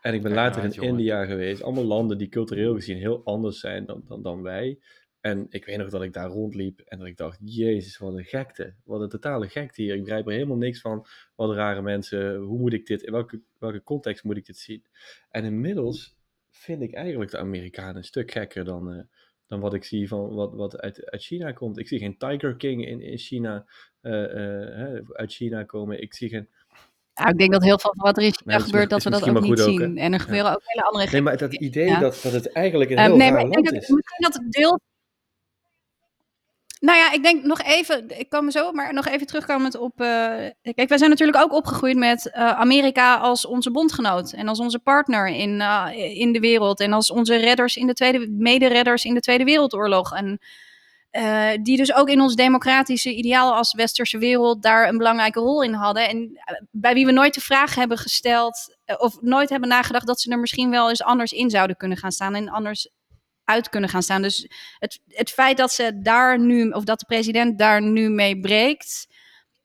En 0.00 0.14
ik 0.14 0.22
ben 0.22 0.32
later 0.32 0.64
in 0.64 0.82
India 0.82 1.24
geweest. 1.24 1.62
Allemaal 1.62 1.84
landen 1.84 2.18
die 2.18 2.28
cultureel 2.28 2.74
gezien 2.74 2.96
heel 2.96 3.24
anders 3.24 3.60
zijn 3.60 3.86
dan, 3.86 4.02
dan, 4.06 4.22
dan 4.22 4.42
wij. 4.42 4.78
En 5.20 5.46
ik 5.48 5.64
weet 5.64 5.76
nog 5.76 5.90
dat 5.90 6.02
ik 6.02 6.12
daar 6.12 6.28
rondliep 6.28 6.80
en 6.80 6.98
dat 6.98 7.06
ik 7.06 7.16
dacht, 7.16 7.38
jezus, 7.44 7.98
wat 7.98 8.14
een 8.14 8.24
gekte. 8.24 8.74
Wat 8.84 9.00
een 9.00 9.08
totale 9.08 9.48
gekte 9.48 9.82
hier. 9.82 9.94
Ik 9.94 10.00
begrijp 10.00 10.26
er 10.26 10.32
helemaal 10.32 10.56
niks 10.56 10.80
van. 10.80 11.06
Wat 11.34 11.54
rare 11.54 11.82
mensen, 11.82 12.36
hoe 12.36 12.58
moet 12.58 12.72
ik 12.72 12.86
dit, 12.86 13.02
in 13.02 13.12
welke, 13.12 13.42
welke 13.58 13.82
context 13.82 14.24
moet 14.24 14.36
ik 14.36 14.46
dit 14.46 14.58
zien? 14.58 14.84
En 15.30 15.44
inmiddels 15.44 16.16
vind 16.50 16.82
ik 16.82 16.94
eigenlijk 16.94 17.30
de 17.30 17.38
Amerikanen 17.38 17.96
een 17.96 18.04
stuk 18.04 18.30
gekker 18.30 18.64
dan, 18.64 18.92
uh, 18.92 19.02
dan 19.46 19.60
wat 19.60 19.74
ik 19.74 19.84
zie 19.84 20.08
van 20.08 20.34
wat, 20.34 20.54
wat 20.54 20.80
uit, 20.80 21.10
uit 21.10 21.22
China 21.22 21.52
komt. 21.52 21.78
Ik 21.78 21.88
zie 21.88 21.98
geen 21.98 22.16
Tiger 22.18 22.56
King 22.56 22.86
in, 22.86 23.00
in 23.00 23.18
China, 23.18 23.64
uh, 24.02 24.12
uh, 24.12 25.00
uit 25.12 25.32
China 25.32 25.62
komen. 25.64 26.02
Ik 26.02 26.14
zie 26.14 26.28
geen... 26.28 26.48
Ja, 27.12 27.28
ik 27.28 27.38
denk 27.38 27.52
dat 27.52 27.62
heel 27.62 27.78
veel 27.78 27.92
van 27.94 28.04
wat 28.04 28.16
er 28.16 28.22
in 28.22 28.34
China 28.34 28.58
gebeurt, 28.58 28.90
dat 28.90 29.02
we 29.02 29.10
dat 29.10 29.28
ook 29.28 29.40
niet 29.40 29.58
zien. 29.58 29.98
en 29.98 30.12
er 30.12 30.20
gebeuren 30.20 30.52
ook 30.52 30.62
hele 30.64 30.86
andere 30.86 31.10
Nee, 31.10 31.22
maar 31.22 31.36
dat 31.36 31.54
idee 31.54 31.98
dat, 31.98 32.20
dat 32.22 32.32
het 32.32 32.52
eigenlijk 32.52 32.90
een 32.90 32.98
heel 32.98 33.16
nee, 33.16 33.32
maar 33.32 33.40
ik 33.40 33.52
denk 33.52 33.64
dat, 33.64 33.74
is. 33.74 33.88
Misschien 33.88 34.22
dat 34.22 34.34
het 34.34 34.52
deel 34.52 34.80
nou 36.86 36.98
ja, 36.98 37.12
ik 37.12 37.22
denk 37.22 37.44
nog 37.44 37.62
even, 37.62 38.18
ik 38.18 38.28
kom 38.30 38.50
zo, 38.50 38.72
maar 38.72 38.94
nog 38.94 39.06
even 39.06 39.26
terugkomend 39.26 39.76
op. 39.76 40.00
Uh, 40.00 40.06
kijk, 40.62 40.88
wij 40.88 40.98
zijn 40.98 41.10
natuurlijk 41.10 41.38
ook 41.38 41.52
opgegroeid 41.52 41.96
met 41.96 42.26
uh, 42.26 42.50
Amerika 42.50 43.16
als 43.16 43.46
onze 43.46 43.70
bondgenoot 43.70 44.32
en 44.32 44.48
als 44.48 44.60
onze 44.60 44.78
partner 44.78 45.28
in, 45.28 45.60
uh, 45.60 45.88
in 45.92 46.32
de 46.32 46.40
wereld 46.40 46.80
en 46.80 46.92
als 46.92 47.10
onze 47.10 47.36
redders 47.36 47.76
in 47.76 47.86
de 47.86 47.92
tweede, 47.92 48.28
mederedders 48.28 49.04
in 49.04 49.14
de 49.14 49.20
Tweede 49.20 49.44
Wereldoorlog. 49.44 50.12
En 50.12 50.40
die 51.62 51.76
dus 51.76 51.94
ook 51.94 52.08
in 52.08 52.20
ons 52.20 52.34
democratische 52.34 53.14
ideaal 53.14 53.54
als 53.54 53.74
westerse 53.74 54.18
wereld 54.18 54.62
daar 54.62 54.88
een 54.88 54.98
belangrijke 54.98 55.40
rol 55.40 55.62
in 55.62 55.72
hadden. 55.72 56.08
En 56.08 56.40
bij 56.70 56.94
wie 56.94 57.06
we 57.06 57.12
nooit 57.12 57.34
de 57.34 57.40
vraag 57.40 57.74
hebben 57.74 57.98
gesteld 57.98 58.76
of 58.98 59.20
nooit 59.20 59.48
hebben 59.48 59.68
nagedacht 59.68 60.06
dat 60.06 60.20
ze 60.20 60.30
er 60.30 60.38
misschien 60.38 60.70
wel 60.70 60.88
eens 60.88 61.02
anders 61.02 61.32
in 61.32 61.50
zouden 61.50 61.76
kunnen 61.76 61.96
gaan 61.96 62.12
staan 62.12 62.34
en 62.34 62.48
anders 62.48 62.90
uit 63.46 63.68
kunnen 63.68 63.90
gaan 63.90 64.02
staan. 64.02 64.22
Dus 64.22 64.50
het, 64.78 65.00
het 65.06 65.30
feit 65.30 65.56
dat 65.56 65.72
ze 65.72 66.00
daar 66.02 66.38
nu, 66.40 66.70
of 66.70 66.84
dat 66.84 66.98
de 66.98 67.06
president 67.06 67.58
daar 67.58 67.82
nu 67.82 68.08
mee 68.08 68.40
breekt, 68.40 69.06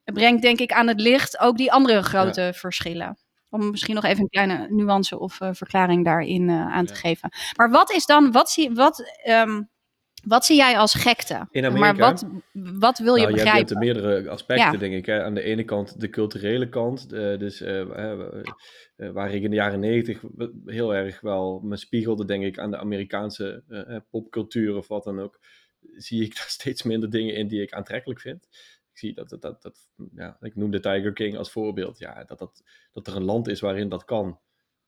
brengt 0.04 0.42
denk 0.42 0.58
ik 0.58 0.72
aan 0.72 0.88
het 0.88 1.00
licht 1.00 1.38
ook 1.38 1.56
die 1.56 1.72
andere 1.72 2.02
grote 2.02 2.52
verschillen. 2.54 3.16
Om 3.48 3.70
misschien 3.70 3.94
nog 3.94 4.04
even 4.04 4.22
een 4.22 4.28
kleine 4.28 4.66
nuance 4.70 5.18
of 5.18 5.40
uh, 5.40 5.48
verklaring 5.52 6.04
daarin 6.04 6.48
uh, 6.48 6.74
aan 6.74 6.86
te 6.86 6.94
geven. 6.94 7.30
Maar 7.56 7.70
wat 7.70 7.92
is 7.92 8.06
dan, 8.06 8.32
wat 8.32 8.50
zie, 8.50 8.70
wat, 8.72 9.20
um, 9.28 9.70
wat 10.22 10.44
zie 10.44 10.56
jij 10.56 10.78
als 10.78 10.94
gekte? 10.94 11.46
In 11.50 11.64
Amerika? 11.64 11.92
Maar 11.92 11.96
wat, 11.96 12.26
wat 12.52 12.98
wil 12.98 13.14
je 13.14 13.22
nou, 13.22 13.32
begrijpen? 13.32 13.78
Je 13.80 13.84
hebt 13.84 14.02
meerdere 14.02 14.30
aspecten, 14.30 14.78
denk 14.78 14.94
ik. 14.94 15.06
Hè. 15.06 15.22
Aan 15.22 15.34
de 15.34 15.42
ene 15.42 15.64
kant 15.64 16.00
de 16.00 16.08
culturele 16.08 16.68
kant. 16.68 17.12
Uh, 17.12 17.38
dus 17.38 17.60
uh, 17.60 17.82
waar 18.96 19.34
ik 19.34 19.42
in 19.42 19.50
de 19.50 19.56
jaren 19.56 19.80
negentig 19.80 20.22
heel 20.66 20.94
erg 20.94 21.20
wel 21.20 21.60
me 21.60 21.76
spiegelde, 21.76 22.24
denk 22.24 22.44
ik, 22.44 22.58
aan 22.58 22.70
de 22.70 22.78
Amerikaanse 22.78 23.62
uh, 23.68 23.96
popcultuur 24.10 24.76
of 24.76 24.88
wat 24.88 25.04
dan 25.04 25.20
ook, 25.20 25.40
zie 25.96 26.24
ik 26.24 26.34
daar 26.36 26.48
steeds 26.48 26.82
minder 26.82 27.10
dingen 27.10 27.34
in 27.34 27.48
die 27.48 27.62
ik 27.62 27.72
aantrekkelijk 27.72 28.20
vind. 28.20 28.44
Ik 28.92 28.98
zie 28.98 29.14
dat, 29.14 29.28
dat, 29.28 29.42
dat, 29.42 29.62
dat 29.62 29.88
ja, 30.14 30.36
ik 30.40 30.56
noem 30.56 30.70
de 30.70 30.80
Tiger 30.80 31.12
King 31.12 31.36
als 31.36 31.50
voorbeeld, 31.50 31.98
ja, 31.98 32.24
dat, 32.24 32.38
dat, 32.38 32.62
dat 32.90 33.06
er 33.06 33.16
een 33.16 33.24
land 33.24 33.48
is 33.48 33.60
waarin 33.60 33.88
dat 33.88 34.04
kan. 34.04 34.40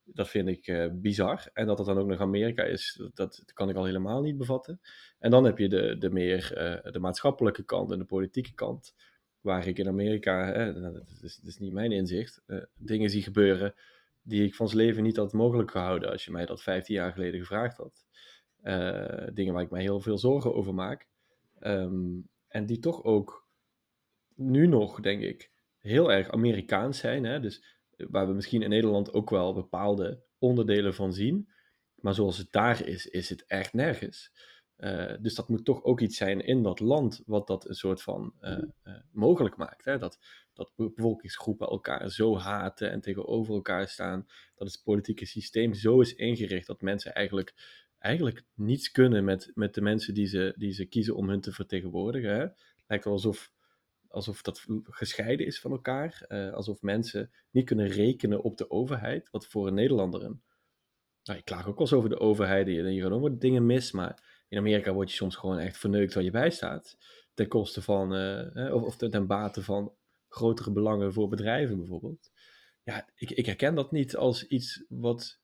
Dat 0.05 0.29
vind 0.29 0.49
ik 0.49 0.67
uh, 0.67 0.87
bizar. 0.93 1.51
En 1.53 1.67
dat 1.67 1.79
het 1.79 1.87
dan 1.87 1.99
ook 1.99 2.07
nog 2.07 2.21
Amerika 2.21 2.63
is, 2.63 2.95
dat, 2.99 3.17
dat, 3.17 3.53
kan 3.53 3.69
ik 3.69 3.77
al 3.77 3.85
helemaal 3.85 4.23
niet 4.23 4.37
bevatten. 4.37 4.81
En 5.19 5.31
dan 5.31 5.45
heb 5.45 5.59
je 5.59 5.69
de, 5.69 5.99
de 5.99 6.11
meer 6.11 6.53
uh, 6.85 6.93
de 6.93 6.99
maatschappelijke 6.99 7.65
kant 7.65 7.91
en 7.91 7.99
de 7.99 8.05
politieke 8.05 8.55
kant. 8.55 8.95
Waar 9.41 9.67
ik 9.67 9.79
in 9.79 9.89
Amerika, 9.89 10.53
dat, 10.73 11.23
is, 11.23 11.37
dat 11.37 11.49
is 11.49 11.59
niet 11.59 11.73
mijn 11.73 11.93
inzicht, 11.93 12.43
uh, 12.47 12.63
dingen 12.79 13.11
zie 13.11 13.23
gebeuren 13.23 13.75
die 14.23 14.45
ik 14.45 14.55
van 14.55 14.69
zijn 14.69 14.81
leven 14.81 15.03
niet 15.03 15.17
had 15.17 15.33
mogelijk 15.33 15.71
gehouden 15.71 16.11
als 16.11 16.25
je 16.25 16.31
mij 16.31 16.47
dat 16.47 16.63
15 16.63 16.95
jaar 16.95 17.13
geleden 17.13 17.41
gevraagd 17.41 17.77
had. 17.77 18.05
Dingen 19.35 19.55
waar 19.55 19.63
ik 19.63 19.71
mij 19.71 19.83
heel 19.83 20.01
veel 20.01 20.19
zorgen 20.19 20.55
over 20.55 20.75
maak. 20.75 21.07
Um, 21.61 22.29
en 22.49 22.67
die 22.67 22.79
toch 22.79 23.05
ook 23.05 23.49
nu 24.35 24.67
nog, 24.67 25.01
denk 25.01 25.23
ik, 25.23 25.51
heel 25.79 26.13
erg 26.13 26.31
Amerikaans 26.31 26.99
zijn. 26.99 27.25
Hè? 27.25 27.41
Dus 27.41 27.74
waar 27.97 28.27
we 28.27 28.33
misschien 28.33 28.63
in 28.63 28.69
Nederland 28.69 29.13
ook 29.13 29.31
wel 29.31 29.55
bepaalde 29.55 30.23
onderdelen 30.39 30.95
van 30.95 31.13
zien. 31.13 31.49
Maar 31.95 32.15
zoals 32.15 32.39
het 32.39 32.53
daar 32.53 32.87
is, 32.87 33.07
is 33.07 33.29
het 33.29 33.45
echt 33.47 33.73
nergens. 33.73 34.33
Uh, 34.77 35.13
dus 35.21 35.35
dat 35.35 35.49
moet 35.49 35.65
toch 35.65 35.85
ook 35.85 36.01
iets 36.01 36.17
zijn 36.17 36.41
in 36.41 36.63
dat 36.63 36.81
land 36.81 37.23
wat 37.27 37.47
dat 37.47 37.69
een 37.69 37.75
soort 37.75 38.03
van 38.03 38.35
uh, 38.41 38.59
uh, 38.85 38.95
mogelijk 39.11 39.57
maakt. 39.57 39.85
Hè? 39.85 39.99
Dat, 39.99 40.19
dat 40.53 40.73
bevolkingsgroepen 40.77 41.69
elkaar 41.69 42.11
zo 42.11 42.39
haten 42.39 42.91
en 42.91 43.01
tegenover 43.01 43.55
elkaar 43.55 43.89
staan. 43.89 44.27
Dat 44.55 44.69
het 44.73 44.81
politieke 44.85 45.27
systeem 45.27 45.75
zo 45.75 46.01
is 46.01 46.15
ingericht 46.15 46.67
dat 46.67 46.81
mensen 46.81 47.15
eigenlijk, 47.15 47.55
eigenlijk 47.99 48.45
niets 48.55 48.91
kunnen 48.91 49.25
met, 49.25 49.51
met 49.55 49.75
de 49.75 49.81
mensen 49.81 50.15
die 50.15 50.27
ze, 50.27 50.55
die 50.57 50.73
ze 50.73 50.87
kiezen 50.87 51.17
om 51.17 51.29
hun 51.29 51.41
te 51.41 51.53
vertegenwoordigen. 51.53 52.35
Hè? 52.35 52.47
lijkt 52.87 53.05
wel 53.05 53.13
alsof, 53.13 53.53
alsof 54.15 54.43
dat 54.43 54.65
gescheiden 54.83 55.47
is 55.47 55.61
van 55.61 55.71
elkaar. 55.71 56.27
alsof 56.53 56.83
mensen 56.83 57.31
niet 57.51 57.65
kunnen 57.65 57.89
rekenen 57.89 58.43
op 58.43 58.57
de 58.57 58.71
overheid, 58.71 59.31
wat 59.31 59.47
voor 59.47 59.67
een 59.67 59.75
Nederlander 59.75 60.25
een... 60.25 60.43
Nou, 61.23 61.39
ik 61.39 61.45
klaag 61.45 61.67
ook 61.67 61.79
wel 61.79 61.81
eens 61.81 61.93
over 61.93 62.09
de 62.09 62.19
overheid, 62.19 62.67
je, 62.67 62.83
je 62.83 63.03
gaat 63.03 63.11
ook 63.11 63.23
wat 63.23 63.41
dingen 63.41 63.67
mis, 63.67 63.93
maar 63.93 64.45
in 64.49 64.59
Amerika 64.59 64.93
word 64.93 65.11
je 65.11 65.17
soms 65.17 65.37
gewoon 65.37 65.59
echt 65.59 65.77
verneukt 65.77 66.15
waar 66.15 66.25
je 66.25 66.31
bij 66.31 66.51
staat. 66.51 66.97
Ten 67.35 67.49
koste 67.49 67.83
van, 67.83 68.13
of, 68.73 68.83
of 68.83 68.97
ten 68.97 69.27
bate 69.27 69.63
van 69.63 69.95
grotere 70.29 70.73
belangen 70.73 71.13
voor 71.13 71.29
bedrijven 71.29 71.77
bijvoorbeeld. 71.77 72.31
Ja, 72.83 73.09
ik, 73.15 73.31
ik 73.31 73.47
herken 73.47 73.75
dat 73.75 73.93
niet 73.93 74.17
als 74.17 74.47
iets 74.47 74.85
wat 74.89 75.41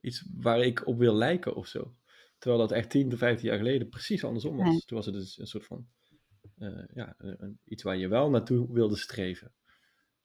iets 0.00 0.26
waar 0.34 0.60
ik 0.60 0.86
op 0.86 0.98
wil 0.98 1.14
lijken 1.14 1.54
of 1.54 1.66
zo. 1.66 1.94
Terwijl 2.38 2.62
dat 2.62 2.72
echt 2.72 2.90
10 2.90 3.08
tot 3.08 3.18
15 3.18 3.48
jaar 3.48 3.58
geleden 3.58 3.88
precies 3.88 4.24
andersom 4.24 4.56
was. 4.56 4.84
Toen 4.84 4.96
was 4.96 5.06
het 5.06 5.14
dus 5.14 5.38
een 5.38 5.46
soort 5.46 5.66
van 5.66 5.88
ja, 6.94 7.14
een, 7.18 7.58
iets 7.64 7.82
waar 7.82 7.96
je 7.96 8.08
wel 8.08 8.30
naartoe 8.30 8.72
wilde 8.72 8.96
streven. 8.96 9.52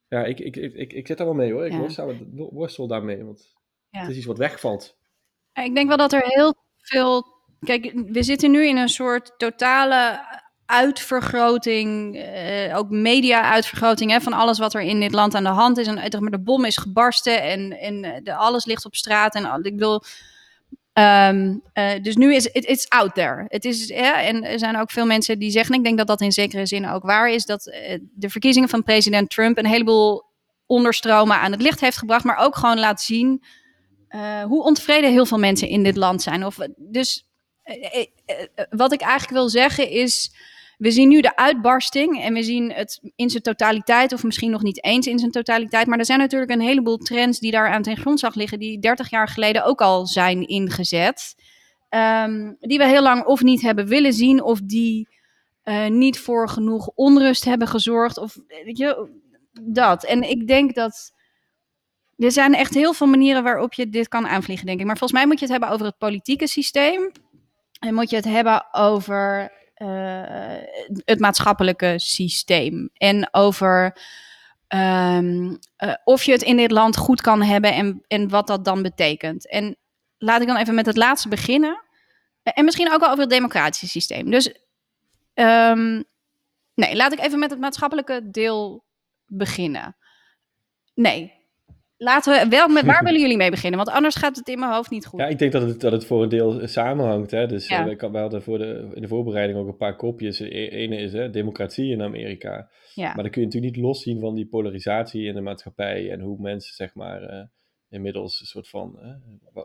Ja, 0.08 0.24
ik, 0.26 0.40
ik, 0.40 0.56
ik, 0.56 0.94
ik, 0.94 1.08
zit 1.08 1.18
daar 1.18 1.28
wel 1.28 1.36
mee 1.36 1.52
hoor. 1.52 1.66
Ik 1.66 1.72
ja. 1.72 1.78
worstel, 1.78 2.16
worstel 2.52 2.88
daarmee, 2.88 3.24
want 3.24 3.56
ja. 3.90 4.00
het 4.00 4.10
is 4.10 4.18
iets 4.18 4.26
wat 4.26 4.38
wegvalt. 4.38 4.98
Ik 5.54 5.76
denk 5.76 5.88
wel 5.88 5.98
dat 5.98 6.14
er 6.14 6.24
heel 6.24 6.54
veel. 6.78 7.26
Kijk, 7.60 7.94
we 7.94 8.24
zitten 8.24 8.52
nu 8.52 8.68
in 8.68 8.78
een 8.78 8.90
soort 8.90 9.34
totale 9.38 10.26
uitvergroting, 10.66 12.16
uh, 12.16 12.78
ook 12.78 12.90
media-uitvergroting 12.90 14.24
van 14.24 14.34
alles 14.34 14.60
wat 14.60 14.74
er 14.74 14.82
in 14.82 15.00
dit 15.00 15.12
land 15.12 15.36
aan 15.36 15.44
de 15.44 15.50
hand 15.50 15.78
is. 15.78 15.88
En 15.88 16.10
de 16.10 16.40
bom 16.40 16.66
is 16.66 16.78
gebarsten 16.78 17.44
en, 17.44 17.80
en 17.80 18.04
eh, 18.04 18.24
de, 18.24 18.36
alles 18.36 18.66
ligt 18.66 18.86
op 18.86 18.96
straat. 18.96 19.36
En 19.36 19.64
ik 19.64 19.76
bedoel, 19.76 20.02
um, 21.00 21.62
uh, 21.74 21.92
dus 22.02 22.16
nu 22.16 22.36
is 22.36 22.44
het 22.44 22.66
it's 22.66 22.88
out 22.88 23.14
there. 23.14 23.46
Het 23.48 23.66
is, 23.66 23.90
en 23.90 24.44
er 24.44 24.60
zijn 24.60 24.78
ook 24.78 24.92
veel 24.92 25.06
mensen 25.06 25.40
die 25.40 25.52
zeggen, 25.52 25.76
ik 25.76 25.84
denk 25.84 25.98
dat 25.98 26.08
dat 26.08 26.22
in 26.22 26.32
zekere 26.32 26.66
zin 26.66 26.88
ook 26.88 27.04
waar 27.04 27.30
is, 27.30 27.46
dat 27.46 27.68
uh, 27.68 27.98
de 28.14 28.30
verkiezingen 28.30 28.70
van 28.70 28.84
president 28.84 29.30
Trump 29.30 29.58
een 29.58 29.66
heleboel 29.66 30.24
onderstromen 30.66 31.38
aan 31.38 31.52
het 31.52 31.62
licht 31.62 31.80
heeft 31.80 31.98
gebracht, 31.98 32.24
maar 32.24 32.38
ook 32.38 32.56
gewoon 32.56 32.80
laat 32.80 33.02
zien 33.02 33.44
hoe 34.44 34.64
ontevreden 34.64 35.12
heel 35.12 35.26
veel 35.26 35.40
mensen 35.40 35.68
in 35.68 35.84
dit 35.84 35.96
land 35.96 36.22
zijn. 36.22 36.46
Of, 36.46 36.58
dus 36.78 37.26
wat 38.70 38.94
ik 38.94 39.02
eigenlijk 39.02 39.32
wil 39.32 39.50
zeggen 39.50 39.90
is 39.90 40.32
we 40.80 40.92
zien 40.92 41.10
nu 41.10 41.22
de 41.22 41.36
uitbarsting 41.36 42.22
en 42.22 42.34
we 42.34 42.44
zien 42.44 42.72
het 42.72 43.00
in 43.16 43.30
zijn 43.30 43.44
totaliteit, 43.44 44.14
of 44.14 44.24
misschien 44.24 44.52
nog 44.52 44.62
niet 44.62 44.84
eens 44.84 45.08
in 45.08 45.20
zijn 45.20 45.32
totaliteit. 45.32 45.88
Maar 45.88 46.00
er 46.00 46.06
zijn 46.06 46.20
natuurlijk 46.20 46.52
een 46.52 46.62
heleboel 46.62 46.98
trends 46.98 47.40
die 47.40 47.52
daar 47.52 47.70
aan 47.70 47.82
ten 47.82 47.98
grondslag 47.98 48.36
liggen, 48.36 48.60
die 48.60 48.80
30 48.80 49.10
jaar 49.10 49.28
geleden 49.28 49.66
ook 49.66 49.82
al 49.82 50.08
zijn 50.08 50.48
ingezet. 50.48 51.36
Um, 51.90 52.58
die 52.60 52.78
we 52.78 52.88
heel 52.88 53.02
lang 53.02 53.26
of 53.26 53.42
niet 53.42 53.62
hebben 53.62 53.88
willen 53.88 54.14
zien, 54.14 54.44
of 54.44 54.60
die 54.62 55.08
uh, 55.64 55.88
niet 55.88 56.20
voor 56.20 56.50
genoeg 56.50 56.88
onrust 56.96 57.46
hebben 57.46 57.68
gezorgd. 57.68 58.18
Of 58.18 58.38
weet 58.48 58.78
je, 58.78 59.10
dat. 59.62 60.04
En 60.04 60.30
ik 60.30 60.48
denk 60.48 60.76
dat. 60.76 61.18
Er 62.18 62.32
zijn 62.32 62.54
echt 62.54 62.74
heel 62.74 62.94
veel 62.94 63.08
manieren 63.08 63.44
waarop 63.44 63.74
je 63.74 63.90
dit 63.90 64.08
kan 64.08 64.28
aanvliegen, 64.28 64.66
denk 64.66 64.80
ik. 64.80 64.86
Maar 64.86 64.98
volgens 64.98 65.20
mij 65.20 65.28
moet 65.30 65.40
je 65.40 65.46
het 65.46 65.54
hebben 65.54 65.70
over 65.70 65.86
het 65.86 65.98
politieke 65.98 66.48
systeem. 66.48 67.12
En 67.80 67.94
moet 67.94 68.10
je 68.10 68.16
het 68.16 68.26
hebben 68.26 68.74
over 68.74 69.52
het 71.06 71.20
maatschappelijke 71.20 71.94
systeem. 71.98 72.90
En 72.94 73.30
over 73.32 73.98
um, 74.68 75.60
uh, 75.78 75.94
of 76.04 76.24
je 76.24 76.32
het 76.32 76.42
in 76.42 76.58
dit 76.58 76.72
land 76.72 76.98
goed 76.98 77.22
kan 77.22 77.42
hebben 77.42 77.74
en, 77.74 78.04
en 78.08 78.30
wat 78.30 78.48
dat 78.48 78.66
dan 78.66 78.82
betekent. 78.82 79.50
En 79.50 79.78
laat 80.18 80.42
ik 80.42 80.48
dan 80.48 80.58
even 80.58 80.76
met 80.76 80.86
het 80.86 80.98
laatste 80.98 81.28
beginnen. 81.28 81.84
En 82.44 82.66
misschien 82.66 82.92
ook 82.94 83.00
wel 83.00 83.10
over 83.10 83.22
het 83.22 83.30
democratische 83.30 83.88
systeem. 83.88 84.32
Dus 84.32 84.48
um, 85.34 86.04
nee, 86.74 86.96
laat 86.96 87.12
ik 87.12 87.20
even 87.20 87.40
met 87.40 87.50
het 87.50 87.60
maatschappelijke 87.60 88.30
deel 88.30 88.84
beginnen. 89.26 89.96
Nee, 90.94 91.39
laten 92.02 92.34
we 92.34 92.50
wel 92.50 92.68
met 92.68 92.86
waar 92.86 93.04
willen 93.08 93.22
jullie 93.22 93.38
mee 93.38 93.50
beginnen? 93.50 93.80
Want 93.80 93.96
anders 93.96 94.16
gaat 94.16 94.36
het 94.36 94.48
in 94.48 94.60
mijn 94.60 94.72
hoofd 94.72 94.90
niet 94.90 95.06
goed. 95.06 95.20
Ja, 95.20 95.28
ik 95.28 95.40
denk 95.40 95.52
dat 95.52 95.62
het, 95.62 95.80
dat 95.80 95.92
het 95.92 96.06
voor 96.06 96.24
een 96.24 96.30
deel 96.30 96.68
samenhangt. 96.68 97.32
Hè? 97.32 97.48
Dus 97.48 97.68
ja. 97.68 97.88
uh, 97.88 98.00
we, 98.12 98.18
hadden 98.18 98.42
voor 98.42 98.58
de, 98.58 98.92
in 98.94 99.02
de 99.02 99.08
voorbereiding 99.08 99.60
ook 99.60 99.68
een 99.68 99.78
paar 99.78 99.96
kopjes. 99.96 100.38
De 100.38 100.70
ene 100.70 100.98
is 100.98 101.14
hè, 101.14 101.30
democratie 101.30 101.92
in 101.92 102.02
Amerika. 102.02 102.70
Ja. 102.94 103.14
Maar 103.14 103.24
dan 103.24 103.32
kun 103.32 103.42
je 103.42 103.48
natuurlijk 103.48 103.76
niet 103.76 103.84
loszien 103.84 104.20
van 104.20 104.36
die 104.36 104.48
polarisatie 104.48 105.26
in 105.26 105.34
de 105.34 105.42
maatschappij 105.42 106.12
en 106.12 106.20
hoe 106.20 106.42
mensen 106.42 106.76
zeg 106.76 106.94
maar 106.94 107.34
uh, 107.34 107.44
inmiddels 107.90 108.40
een 108.40 108.46
soort 108.46 108.70
van 108.70 109.00
uh, 109.04 109.64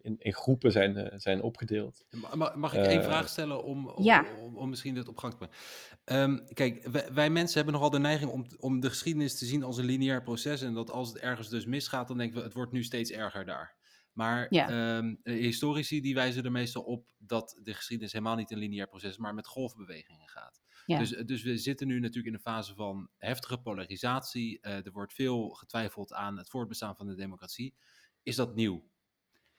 in, 0.00 0.16
in, 0.18 0.34
groepen 0.34 0.72
zijn, 0.72 1.20
zijn 1.20 1.42
opgedeeld. 1.42 2.04
Mag, 2.34 2.54
mag 2.54 2.74
ik 2.74 2.84
één 2.84 3.04
vraag 3.04 3.28
stellen 3.28 3.64
om, 3.64 3.88
om, 3.88 4.04
ja. 4.04 4.26
om, 4.40 4.56
om, 4.56 4.68
misschien 4.68 4.94
dit 4.94 5.08
op 5.08 5.18
gang 5.18 5.34
te 5.34 5.38
brengen? 5.38 6.30
Um, 6.30 6.54
kijk, 6.54 6.86
wij, 6.86 7.12
wij, 7.12 7.30
mensen 7.30 7.56
hebben 7.56 7.74
nogal 7.74 7.90
de 7.90 7.98
neiging 7.98 8.30
om, 8.30 8.46
om 8.58 8.80
de 8.80 8.88
geschiedenis 8.88 9.38
te 9.38 9.44
zien 9.44 9.62
als 9.62 9.76
een 9.76 9.84
lineair 9.84 10.22
proces. 10.22 10.62
En 10.62 10.74
dat 10.74 10.90
als 10.90 11.08
het 11.08 11.18
ergens 11.18 11.48
dus 11.48 11.66
misgaat, 11.66 12.08
dan 12.08 12.18
denken 12.18 12.38
we, 12.38 12.44
het 12.44 12.54
wordt 12.54 12.72
nu 12.72 12.84
steeds 12.84 13.10
erger 13.10 13.44
daar. 13.44 13.76
Maar 14.12 14.46
ja. 14.50 14.96
um, 14.96 15.20
historici 15.22 16.00
die 16.00 16.14
wijzen 16.14 16.44
er 16.44 16.50
meestal 16.50 16.82
op 16.82 17.06
dat 17.18 17.58
de 17.62 17.74
geschiedenis 17.74 18.12
helemaal 18.12 18.36
niet 18.36 18.50
een 18.50 18.58
lineair 18.58 18.88
proces 18.88 19.10
is, 19.10 19.16
maar 19.16 19.34
met 19.34 19.46
golfbewegingen 19.46 20.28
gaat. 20.28 20.60
Ja. 20.86 20.98
Dus, 20.98 21.10
dus 21.10 21.42
we 21.42 21.56
zitten 21.56 21.86
nu 21.86 22.00
natuurlijk 22.00 22.26
in 22.26 22.34
een 22.34 22.54
fase 22.54 22.74
van 22.74 23.08
heftige 23.16 23.58
polarisatie. 23.58 24.58
Uh, 24.62 24.86
er 24.86 24.92
wordt 24.92 25.12
veel 25.12 25.48
getwijfeld 25.48 26.12
aan 26.12 26.38
het 26.38 26.50
voortbestaan 26.50 26.96
van 26.96 27.06
de 27.06 27.14
democratie. 27.14 27.74
Is 28.22 28.36
dat 28.36 28.54
nieuw? 28.54 28.84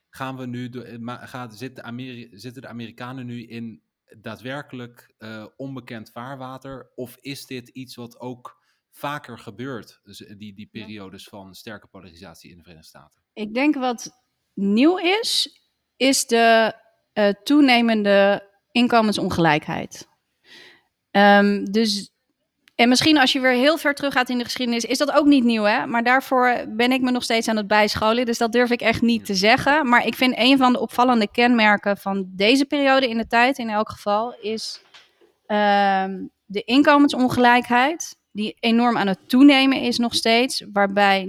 Gaan 0.10 0.38
we 0.38 0.46
nu, 0.46 0.70
de, 0.70 1.00
gaat, 1.22 1.58
zitten, 1.58 1.84
Ameri 1.84 2.30
zitten 2.32 2.62
de 2.62 2.68
Amerikanen 2.68 3.26
nu 3.26 3.48
in 3.48 3.82
daadwerkelijk 4.18 5.14
uh, 5.20 5.46
onbekend 5.58 6.12
vaarwater? 6.12 6.92
Of 6.96 7.18
is 7.22 7.46
dit 7.46 7.68
iets 7.68 7.96
wat 7.96 8.20
ook 8.20 8.58
vaker 8.92 9.40
gebeurt, 9.40 10.00
dus 10.04 10.26
eh, 10.26 10.38
die, 10.38 10.54
die 10.54 10.68
periodes 10.72 11.28
van 11.28 11.56
sterke 11.56 11.88
polarisatie 11.88 12.52
in 12.52 12.58
de 12.58 12.64
Verenigde 12.64 12.90
Staten? 12.90 13.22
Ik 13.34 13.54
denk 13.54 13.76
wat 13.76 14.12
nieuw 14.54 14.98
is, 14.98 15.60
is 15.96 16.26
de 16.28 16.74
uh, 17.14 17.30
toenemende 17.44 18.48
inkomensongelijkheid. 18.72 20.08
Um, 21.12 21.72
dus 21.72 22.12
en 22.80 22.90
misschien 22.90 23.18
als 23.18 23.32
je 23.32 23.40
weer 23.40 23.52
heel 23.52 23.78
ver 23.78 23.94
terug 23.94 24.14
gaat 24.14 24.30
in 24.30 24.38
de 24.38 24.44
geschiedenis, 24.44 24.84
is 24.84 24.98
dat 24.98 25.12
ook 25.12 25.26
niet 25.26 25.44
nieuw, 25.44 25.64
hè? 25.64 25.86
Maar 25.86 26.04
daarvoor 26.04 26.66
ben 26.68 26.92
ik 26.92 27.02
me 27.02 27.12
nog 27.12 27.24
steeds 27.24 27.48
aan 27.48 27.58
het 27.58 27.68
bijscholen. 27.68 28.26
Dus 28.26 28.38
dat 28.38 28.52
durf 28.52 28.70
ik 28.70 28.82
echt 28.82 29.02
niet 29.02 29.26
te 29.26 29.34
zeggen. 29.34 29.90
Maar 29.90 30.06
ik 30.06 30.16
vind 30.16 30.34
een 30.38 30.58
van 30.58 30.74
de 30.74 30.80
opvallende 30.80 31.32
kenmerken 31.32 31.98
van 31.98 32.26
deze 32.28 32.66
periode 32.66 33.10
in 33.10 33.18
de 33.18 33.28
tijd, 33.28 33.58
in 33.58 33.70
elk 33.70 33.90
geval, 33.90 34.36
is 34.42 34.82
uh, 35.48 36.04
de 36.46 36.64
inkomensongelijkheid. 36.64 38.18
Die 38.32 38.56
enorm 38.60 38.98
aan 38.98 39.08
het 39.08 39.30
toenemen 39.30 39.82
is 39.82 39.98
nog 39.98 40.16
steeds. 40.16 40.64
Waarbij 40.74 41.28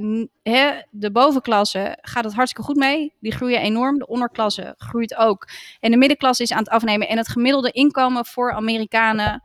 de 0.91 1.11
bovenklasse 1.13 1.99
gaat 2.01 2.25
het 2.25 2.35
hartstikke 2.35 2.69
goed 2.69 2.79
mee. 2.79 3.13
Die 3.21 3.33
groeien 3.33 3.61
enorm. 3.61 3.99
De 3.99 4.07
onderklasse 4.07 4.75
groeit 4.77 5.17
ook. 5.17 5.49
En 5.81 5.91
de 5.91 5.97
middenklasse 5.97 6.43
is 6.43 6.53
aan 6.53 6.59
het 6.59 6.69
afnemen. 6.69 7.09
En 7.09 7.17
het 7.17 7.29
gemiddelde 7.29 7.71
inkomen 7.71 8.27
voor 8.27 8.53
Amerikanen 8.53 9.43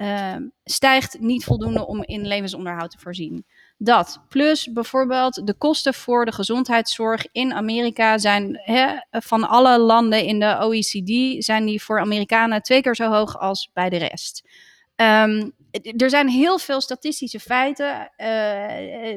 uh, 0.00 0.36
stijgt 0.64 1.20
niet 1.20 1.44
voldoende 1.44 1.86
om 1.86 2.02
in 2.04 2.26
levensonderhoud 2.26 2.90
te 2.90 2.98
voorzien. 2.98 3.44
Dat. 3.78 4.20
Plus 4.28 4.72
bijvoorbeeld 4.72 5.46
de 5.46 5.54
kosten 5.54 5.94
voor 5.94 6.24
de 6.24 6.32
gezondheidszorg 6.32 7.26
in 7.32 7.52
Amerika 7.54 8.18
zijn 8.18 8.60
hè, 8.62 8.86
van 9.10 9.48
alle 9.48 9.78
landen 9.78 10.24
in 10.24 10.40
de 10.40 10.56
OECD 10.60 11.44
zijn 11.44 11.64
die 11.64 11.82
voor 11.82 12.00
Amerikanen 12.00 12.62
twee 12.62 12.82
keer 12.82 12.94
zo 12.94 13.10
hoog 13.10 13.38
als 13.38 13.70
bij 13.72 13.88
de 13.88 13.96
rest. 13.96 14.48
Um, 14.96 15.52
er 15.96 16.10
zijn 16.10 16.28
heel 16.28 16.58
veel 16.58 16.80
statistische 16.80 17.40
feiten. 17.40 18.10
Uh, 18.16 18.26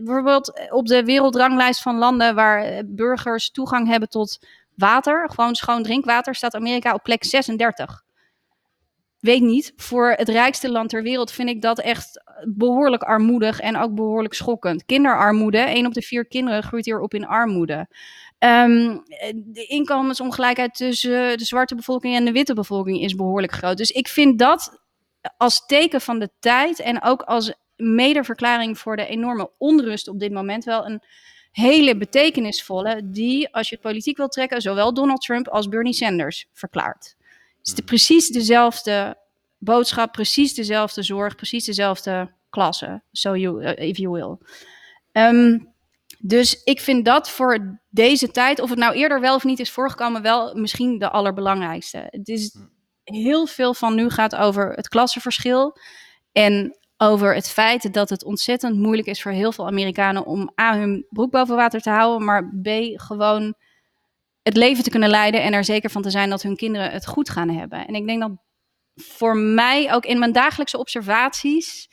bijvoorbeeld 0.04 0.72
op 0.72 0.88
de 0.88 1.04
wereldranglijst 1.04 1.82
van 1.82 1.98
landen 1.98 2.36
waar 2.36 2.84
burgers 2.86 3.52
toegang 3.52 3.88
hebben 3.88 4.10
tot 4.10 4.48
water, 4.76 5.30
gewoon 5.30 5.56
schoon 5.56 5.84
drinkwater, 5.84 6.36
staat 6.36 6.56
Amerika 6.56 6.94
op 6.94 7.04
plek 7.04 7.24
36 7.24 8.04
weet 9.24 9.42
niet, 9.42 9.74
voor 9.76 10.14
het 10.18 10.30
rijkste 10.30 10.72
land 10.72 10.90
ter 10.90 11.04
wereld 11.04 11.32
vind 11.32 11.50
ik 11.50 11.62
dat 11.62 11.80
echt 11.80 12.24
behoorlijk 12.48 13.04
armoedig 13.04 13.60
en 13.60 13.78
ook 13.78 13.96
behoorlijk 13.96 14.34
schokkend. 14.34 14.86
Kinderarmoede, 14.86 15.58
één 15.58 15.86
op 15.86 15.94
de 15.94 16.02
vier 16.02 16.26
kinderen 16.26 16.64
groeit 16.64 16.86
hier 16.86 17.00
op 17.00 17.14
in 17.14 17.26
armoede. 17.26 17.88
Um, 18.40 19.04
de 19.34 19.66
inkomensongelijkheid 19.68 20.76
tussen 20.76 21.38
de 21.38 21.46
zwarte 21.46 21.76
bevolking 21.76 22.16
en 22.16 22.26
de 22.26 22.32
witte 22.32 22.54
bevolking 22.54 23.02
is 23.02 23.16
behoorlijk 23.16 23.52
groot. 23.52 23.78
Dus 23.78 23.92
ik 23.92 24.08
vind 24.08 24.40
dat 24.40 24.82
als 25.38 25.66
teken 25.66 26.02
van 26.02 26.20
de 26.20 26.30
tijd 26.40 26.80
en 26.80 27.04
ook 27.04 27.22
als 27.22 27.54
medeverklaring 27.76 28.78
voor 28.78 28.96
de 28.96 29.06
enorme 29.06 29.52
onrust 29.58 30.08
op 30.08 30.20
dit 30.20 30.32
moment 30.32 30.64
wel 30.64 30.86
een 30.86 31.02
hele 31.52 31.98
betekenisvolle, 31.98 33.02
die, 33.04 33.54
als 33.54 33.70
je 33.70 33.76
het 33.76 33.84
politiek 33.84 34.18
wil 34.18 34.28
trekken, 34.28 34.62
zowel 34.62 34.94
Donald 34.94 35.22
Trump 35.22 35.48
als 35.48 35.68
Bernie 35.68 35.94
Sanders 35.94 36.48
verklaart. 36.54 37.16
Het 37.64 37.72
is 37.72 37.74
de, 37.74 37.84
precies 37.84 38.28
dezelfde 38.28 39.18
boodschap, 39.58 40.12
precies 40.12 40.54
dezelfde 40.54 41.04
zorg, 41.04 41.36
precies 41.36 41.66
dezelfde 41.66 42.34
klasse, 42.50 43.04
so 43.12 43.36
you, 43.36 43.64
uh, 43.64 43.88
if 43.90 43.98
you 43.98 44.12
will. 44.12 44.38
Um, 45.12 45.74
dus 46.20 46.64
ik 46.64 46.80
vind 46.80 47.06
dat 47.06 47.30
voor 47.30 47.80
deze 47.90 48.32
tijd, 48.32 48.60
of 48.60 48.70
het 48.70 48.80
nou 48.80 48.94
eerder 48.94 49.20
wel 49.20 49.36
of 49.36 49.44
niet 49.44 49.60
is 49.60 49.72
voorgekomen, 49.72 50.22
wel 50.22 50.56
misschien 50.56 51.00
de 51.00 51.10
allerbelangrijkste. 51.10 52.08
Het 52.10 52.28
is, 52.28 52.56
heel 53.04 53.46
veel 53.46 53.74
van 53.74 53.96
nu 53.96 54.10
gaat 54.10 54.36
over 54.36 54.74
het 54.74 54.88
klassenverschil. 54.88 55.78
En 56.32 56.78
over 56.98 57.36
het 57.36 57.50
feit 57.50 57.94
dat 57.94 58.10
het 58.10 58.24
ontzettend 58.24 58.78
moeilijk 58.78 59.08
is 59.08 59.22
voor 59.22 59.32
heel 59.32 59.52
veel 59.52 59.68
Amerikanen 59.68 60.26
om 60.26 60.52
A, 60.62 60.78
hun 60.78 61.06
broek 61.10 61.32
boven 61.32 61.56
water 61.56 61.82
te 61.82 61.90
houden, 61.90 62.26
maar 62.26 62.50
B, 62.62 62.68
gewoon 62.94 63.56
het 64.44 64.58
leven 64.58 64.84
te 64.84 64.90
kunnen 64.90 65.10
leiden 65.10 65.42
en 65.42 65.54
er 65.54 65.64
zeker 65.64 65.90
van 65.90 66.02
te 66.02 66.10
zijn 66.10 66.30
dat 66.30 66.42
hun 66.42 66.56
kinderen 66.56 66.92
het 66.92 67.08
goed 67.08 67.30
gaan 67.30 67.50
hebben. 67.50 67.88
En 67.88 67.96
ik 67.96 68.08
denk 68.08 68.22
dat 68.22 68.32
voor 68.96 69.38
mij 69.38 69.94
ook 69.94 70.06
in 70.06 70.20
mijn 70.20 70.32
dagelijkse 70.32 70.78
observaties, 70.78 71.90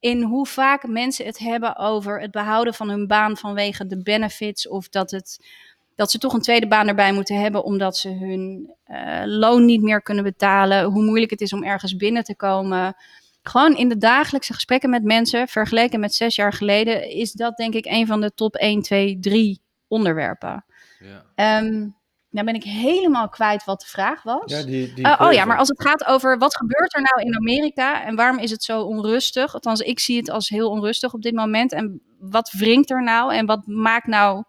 in 0.00 0.22
hoe 0.22 0.46
vaak 0.46 0.86
mensen 0.86 1.26
het 1.26 1.38
hebben 1.38 1.76
over 1.76 2.20
het 2.20 2.30
behouden 2.30 2.74
van 2.74 2.88
hun 2.88 3.06
baan 3.06 3.36
vanwege 3.36 3.86
de 3.86 4.02
benefits 4.02 4.68
of 4.68 4.88
dat, 4.88 5.10
het, 5.10 5.46
dat 5.94 6.10
ze 6.10 6.18
toch 6.18 6.32
een 6.32 6.40
tweede 6.40 6.68
baan 6.68 6.88
erbij 6.88 7.12
moeten 7.12 7.40
hebben 7.40 7.64
omdat 7.64 7.96
ze 7.96 8.08
hun 8.08 8.74
uh, 8.86 9.22
loon 9.24 9.64
niet 9.64 9.82
meer 9.82 10.02
kunnen 10.02 10.24
betalen, 10.24 10.84
hoe 10.84 11.04
moeilijk 11.04 11.30
het 11.30 11.40
is 11.40 11.52
om 11.52 11.64
ergens 11.64 11.96
binnen 11.96 12.24
te 12.24 12.36
komen. 12.36 12.96
Gewoon 13.42 13.76
in 13.76 13.88
de 13.88 13.98
dagelijkse 13.98 14.54
gesprekken 14.54 14.90
met 14.90 15.02
mensen, 15.04 15.48
vergeleken 15.48 16.00
met 16.00 16.14
zes 16.14 16.36
jaar 16.36 16.52
geleden, 16.52 17.10
is 17.10 17.32
dat 17.32 17.56
denk 17.56 17.74
ik 17.74 17.84
een 17.84 18.06
van 18.06 18.20
de 18.20 18.34
top 18.34 18.54
1, 18.54 18.82
2, 18.82 19.18
3 19.20 19.60
onderwerpen. 19.88 20.64
Ja. 21.04 21.60
Um, 21.60 21.96
nou 22.34 22.46
ben 22.46 22.54
ik 22.54 22.62
helemaal 22.62 23.28
kwijt 23.28 23.64
wat 23.64 23.80
de 23.80 23.86
vraag 23.86 24.22
was. 24.22 24.52
Ja, 24.52 24.62
die, 24.62 24.94
die 24.94 25.06
uh, 25.06 25.20
oh 25.20 25.32
ja, 25.32 25.44
maar 25.44 25.58
als 25.58 25.68
het 25.68 25.82
gaat 25.82 26.04
over 26.06 26.38
wat 26.38 26.56
gebeurt 26.56 26.94
er 26.94 27.02
nou 27.02 27.26
in 27.26 27.36
Amerika 27.36 28.04
en 28.04 28.16
waarom 28.16 28.38
is 28.38 28.50
het 28.50 28.64
zo 28.64 28.82
onrustig? 28.82 29.54
Althans, 29.54 29.80
ik 29.80 30.00
zie 30.00 30.16
het 30.16 30.30
als 30.30 30.48
heel 30.48 30.70
onrustig 30.70 31.12
op 31.12 31.22
dit 31.22 31.34
moment. 31.34 31.72
En 31.72 32.02
wat 32.18 32.50
wringt 32.50 32.90
er 32.90 33.02
nou 33.02 33.34
en 33.34 33.46
wat 33.46 33.66
maakt 33.66 34.06
nou 34.06 34.44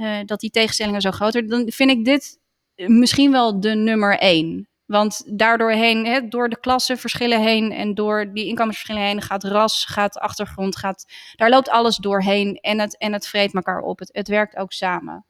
uh, 0.00 0.18
dat 0.24 0.40
die 0.40 0.50
tegenstellingen 0.50 1.00
zo 1.00 1.10
groter? 1.10 1.48
Dan 1.48 1.70
vind 1.70 1.90
ik 1.90 2.04
dit 2.04 2.38
misschien 2.74 3.32
wel 3.32 3.60
de 3.60 3.74
nummer 3.74 4.18
één. 4.18 4.68
Want 4.86 5.38
daardoor 5.38 5.70
heen, 5.70 6.06
hè, 6.06 6.28
door 6.28 6.48
de 6.48 6.60
klassenverschillen 6.60 7.40
heen 7.40 7.72
en 7.72 7.94
door 7.94 8.32
die 8.32 8.46
inkomensverschillen 8.46 9.02
heen, 9.02 9.22
gaat 9.22 9.44
ras, 9.44 9.84
gaat 9.84 10.18
achtergrond, 10.18 10.76
gaat, 10.76 11.04
daar 11.36 11.50
loopt 11.50 11.68
alles 11.68 11.96
doorheen 11.96 12.56
en 12.56 12.80
het, 12.80 12.98
en 12.98 13.12
het 13.12 13.26
vreet 13.26 13.54
elkaar 13.54 13.80
op. 13.80 13.98
Het, 13.98 14.08
het 14.12 14.28
werkt 14.28 14.56
ook 14.56 14.72
samen. 14.72 15.26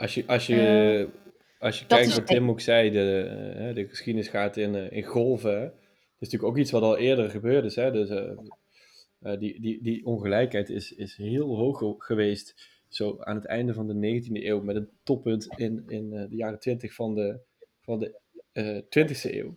Als 0.00 0.14
je, 0.14 0.26
als 0.26 0.46
je, 0.46 0.54
uh, 1.08 1.22
als 1.58 1.78
je 1.78 1.86
kijkt 1.86 2.14
wat 2.14 2.26
Tim 2.26 2.50
ook 2.50 2.60
zei, 2.60 2.90
de, 2.90 3.30
uh, 3.58 3.74
de 3.74 3.88
geschiedenis 3.88 4.28
gaat 4.28 4.56
in, 4.56 4.74
uh, 4.74 4.92
in 4.92 5.02
golven. 5.02 5.60
Dat 5.60 6.28
is 6.28 6.32
natuurlijk 6.32 6.52
ook 6.52 6.58
iets 6.58 6.70
wat 6.70 6.82
al 6.82 6.98
eerder 6.98 7.30
gebeurd 7.30 7.64
is. 7.64 7.76
Hè? 7.76 7.90
Dus, 7.92 8.08
die, 9.38 9.60
die, 9.60 9.82
die 9.82 10.06
ongelijkheid 10.06 10.68
is, 10.68 10.92
is 10.92 11.16
heel 11.16 11.56
hoog 11.56 11.94
geweest. 11.98 12.54
Zo 12.88 13.16
aan 13.20 13.36
het 13.36 13.44
einde 13.44 13.74
van 13.74 13.86
de 13.86 14.22
19e 14.22 14.32
eeuw, 14.32 14.60
met 14.60 14.76
een 14.76 14.88
toppunt 15.02 15.46
in, 15.56 15.84
in 15.86 16.10
de 16.10 16.36
jaren 16.36 16.58
20 16.58 16.94
van 16.94 17.14
de, 17.14 17.40
van 17.80 17.98
de 17.98 18.20
20e 18.84 19.34
eeuw. 19.34 19.56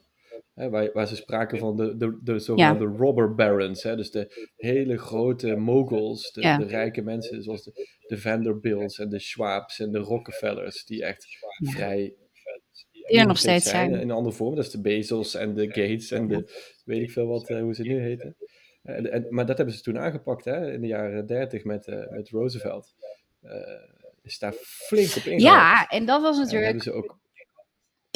Hè, 0.54 0.70
waar, 0.70 0.90
waar, 0.94 1.08
ze 1.08 1.16
spraken 1.16 1.58
van 1.58 1.76
de, 1.76 1.98
de, 1.98 2.20
de 2.24 2.40
zogenaamde 2.40 2.84
ja. 2.84 2.98
robber 2.98 3.36
barons. 3.36 3.84
Hè, 3.84 3.96
dus 3.96 4.12
de 4.12 4.52
hele 4.56 4.98
grote 4.98 5.56
moguls, 5.56 6.32
de, 6.32 6.42
ja. 6.42 6.58
de 6.58 6.66
rijke 6.66 7.02
mensen 7.02 7.44
zoals 7.44 7.64
de, 7.64 7.88
de, 8.08 8.18
Vanderbilts 8.18 9.00
en 9.00 9.10
de 9.10 9.20
Schwabs 9.20 9.80
en 9.80 9.92
de 9.92 10.00
Rockefellers, 10.00 10.86
die 10.86 11.04
echt 11.04 11.28
ja. 11.58 11.72
vrij... 11.72 12.16
Die 12.92 13.20
er 13.20 13.28
nog 13.28 13.38
steeds 13.38 13.70
zijn. 13.70 13.94
In 13.94 14.00
een 14.00 14.12
andere 14.12 14.36
vorm, 14.36 14.56
dat 14.56 14.66
is 14.66 14.72
de 14.72 14.82
Bezos 14.82 15.36
en 15.36 15.54
de 15.54 15.66
Gates 15.66 16.12
en 16.12 16.28
de, 16.28 16.52
weet 16.86 17.02
ik 17.02 17.12
veel 17.12 17.28
wat, 17.28 17.50
uh, 17.50 17.62
hoe 17.62 17.74
ze 17.74 17.82
nu 17.82 18.00
heten. 18.00 18.36
En, 18.84 19.12
en, 19.12 19.26
maar 19.30 19.46
dat 19.46 19.58
hebben 19.58 19.76
ze 19.76 19.82
toen 19.82 20.00
aangepakt 20.00 20.46
hè, 20.46 20.74
in 20.74 20.82
de 20.82 20.88
jaren 20.88 21.26
30 21.26 21.64
met, 21.64 21.88
uh, 21.88 22.10
met 22.10 22.30
Roosevelt. 22.30 22.96
Uh, 23.44 23.52
is 24.22 24.40
daar 24.40 24.54
flink 24.54 25.16
op 25.16 25.24
ingehaald. 25.24 25.42
Ja, 25.42 25.88
en 25.88 26.06
dat 26.06 26.22
was 26.22 26.38
natuurlijk... 26.38 26.62
En 26.62 26.78
hebben 26.78 26.84
ze 26.84 26.94
ook 26.94 27.20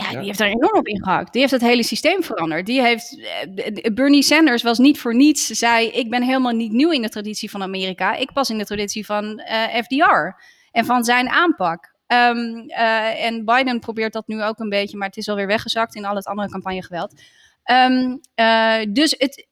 die 0.09 0.25
heeft 0.25 0.37
daar 0.37 0.47
enorm 0.47 0.77
op 0.77 0.87
ingehakt. 0.87 1.31
Die 1.31 1.41
heeft 1.41 1.53
het 1.53 1.61
hele 1.61 1.83
systeem 1.83 2.23
veranderd. 2.23 2.65
Die 2.65 2.81
heeft, 2.81 3.21
eh, 3.21 3.93
Bernie 3.93 4.23
Sanders 4.23 4.63
was 4.63 4.77
niet 4.77 4.99
voor 4.99 5.15
niets, 5.15 5.45
zei 5.47 5.87
ik 5.87 6.09
ben 6.09 6.23
helemaal 6.23 6.51
niet 6.51 6.71
nieuw 6.71 6.91
in 6.91 7.01
de 7.01 7.09
traditie 7.09 7.49
van 7.49 7.61
Amerika. 7.61 8.15
Ik 8.15 8.33
pas 8.33 8.49
in 8.49 8.57
de 8.57 8.65
traditie 8.65 9.05
van 9.05 9.39
eh, 9.39 9.83
FDR 9.83 10.41
en 10.71 10.85
van 10.85 11.03
zijn 11.03 11.29
aanpak. 11.29 11.95
Uh, 12.07 13.25
en 13.25 13.45
Biden 13.45 13.79
probeert 13.79 14.13
dat 14.13 14.27
nu 14.27 14.43
ook 14.43 14.59
een 14.59 14.69
beetje, 14.69 14.97
maar 14.97 15.07
het 15.07 15.17
is 15.17 15.29
alweer 15.29 15.47
weggezakt 15.47 15.95
in 15.95 16.05
al 16.05 16.15
het 16.15 16.25
andere 16.25 16.49
campagnegeweld. 16.49 17.21
Um, 17.71 18.21
dus 18.93 19.15
het, 19.17 19.47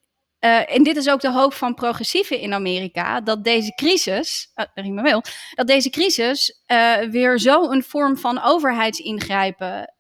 uh, 0.46 0.76
en 0.76 0.84
dit 0.84 0.96
is 0.96 1.10
ook 1.10 1.22
de 1.22 1.32
hoop 1.32 1.54
van 1.54 1.74
progressieven 1.74 2.40
in 2.40 2.54
Amerika, 2.54 3.22
dat 3.22 3.44
deze 3.44 3.74
crisis, 3.76 4.52
uh, 4.76 5.02
wel, 5.02 5.24
dat 5.56 5.68
deze 5.68 5.90
crisis 5.90 6.62
uh, 6.68 6.98
weer 6.98 7.40
zo 7.40 7.72
een 7.72 7.84
vorm 7.84 8.18
van 8.18 8.42
overheidsingrijpen 8.44 9.94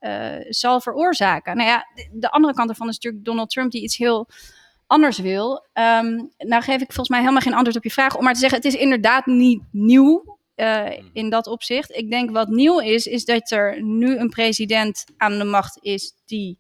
zal 0.50 0.82
veroorzaken. 0.82 1.58
Nou 1.58 1.70
ja, 1.70 1.86
de, 1.96 2.10
de, 2.12 2.30
andere 2.30 2.54
kant 2.54 2.70
ervan 2.70 2.90
is 2.90 2.96
natuurlijk 2.96 3.26
Donald 3.26 3.50
Trump 3.50 3.72
die 3.72 3.82
iets 3.82 3.98
heel 3.98 4.28
anders 4.88 5.18
wil. 5.18 5.66
Um, 5.74 6.32
nou 6.38 6.64
geef 6.64 6.82
ik 6.82 6.86
volgens 6.86 7.10
mij 7.10 7.20
helemaal 7.20 7.42
geen 7.42 7.54
antwoord 7.54 7.78
op 7.78 7.84
je 7.84 7.92
vraag, 7.92 8.18
om 8.18 8.24
maar 8.24 8.34
te 8.34 8.40
zeggen, 8.40 8.58
het 8.58 8.68
is 8.68 8.80
inderdaad 8.80 9.26
niet 9.26 9.62
nieuw 9.72 10.38
in 11.14 11.30
dat 11.30 11.48
opzicht. 11.48 11.92
Ik 11.92 12.10
denk 12.10 12.32
wat 12.32 12.48
nieuw 12.48 12.80
is, 12.80 13.06
is 13.06 13.26
dat 13.26 13.52
er 13.52 13.84
nu 13.84 14.18
een 14.18 14.30
president 14.30 15.06
aan 15.18 15.38
de 15.38 15.44
macht 15.44 15.78
is 15.82 16.14
die 16.26 16.60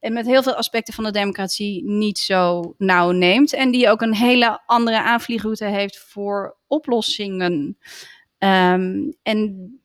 en 0.00 0.12
met 0.12 0.26
heel 0.26 0.42
veel 0.42 0.54
aspecten 0.54 0.94
van 0.94 1.04
de 1.04 1.10
democratie 1.10 1.84
niet 1.84 2.18
zo 2.18 2.74
nauw 2.78 3.10
neemt. 3.10 3.52
En 3.52 3.70
die 3.70 3.88
ook 3.88 4.00
een 4.00 4.14
hele 4.14 4.62
andere 4.66 5.02
aanvliegroute 5.02 5.64
heeft 5.64 5.98
voor 5.98 6.56
oplossingen. 6.66 7.78
Um, 8.38 9.16
en 9.22 9.80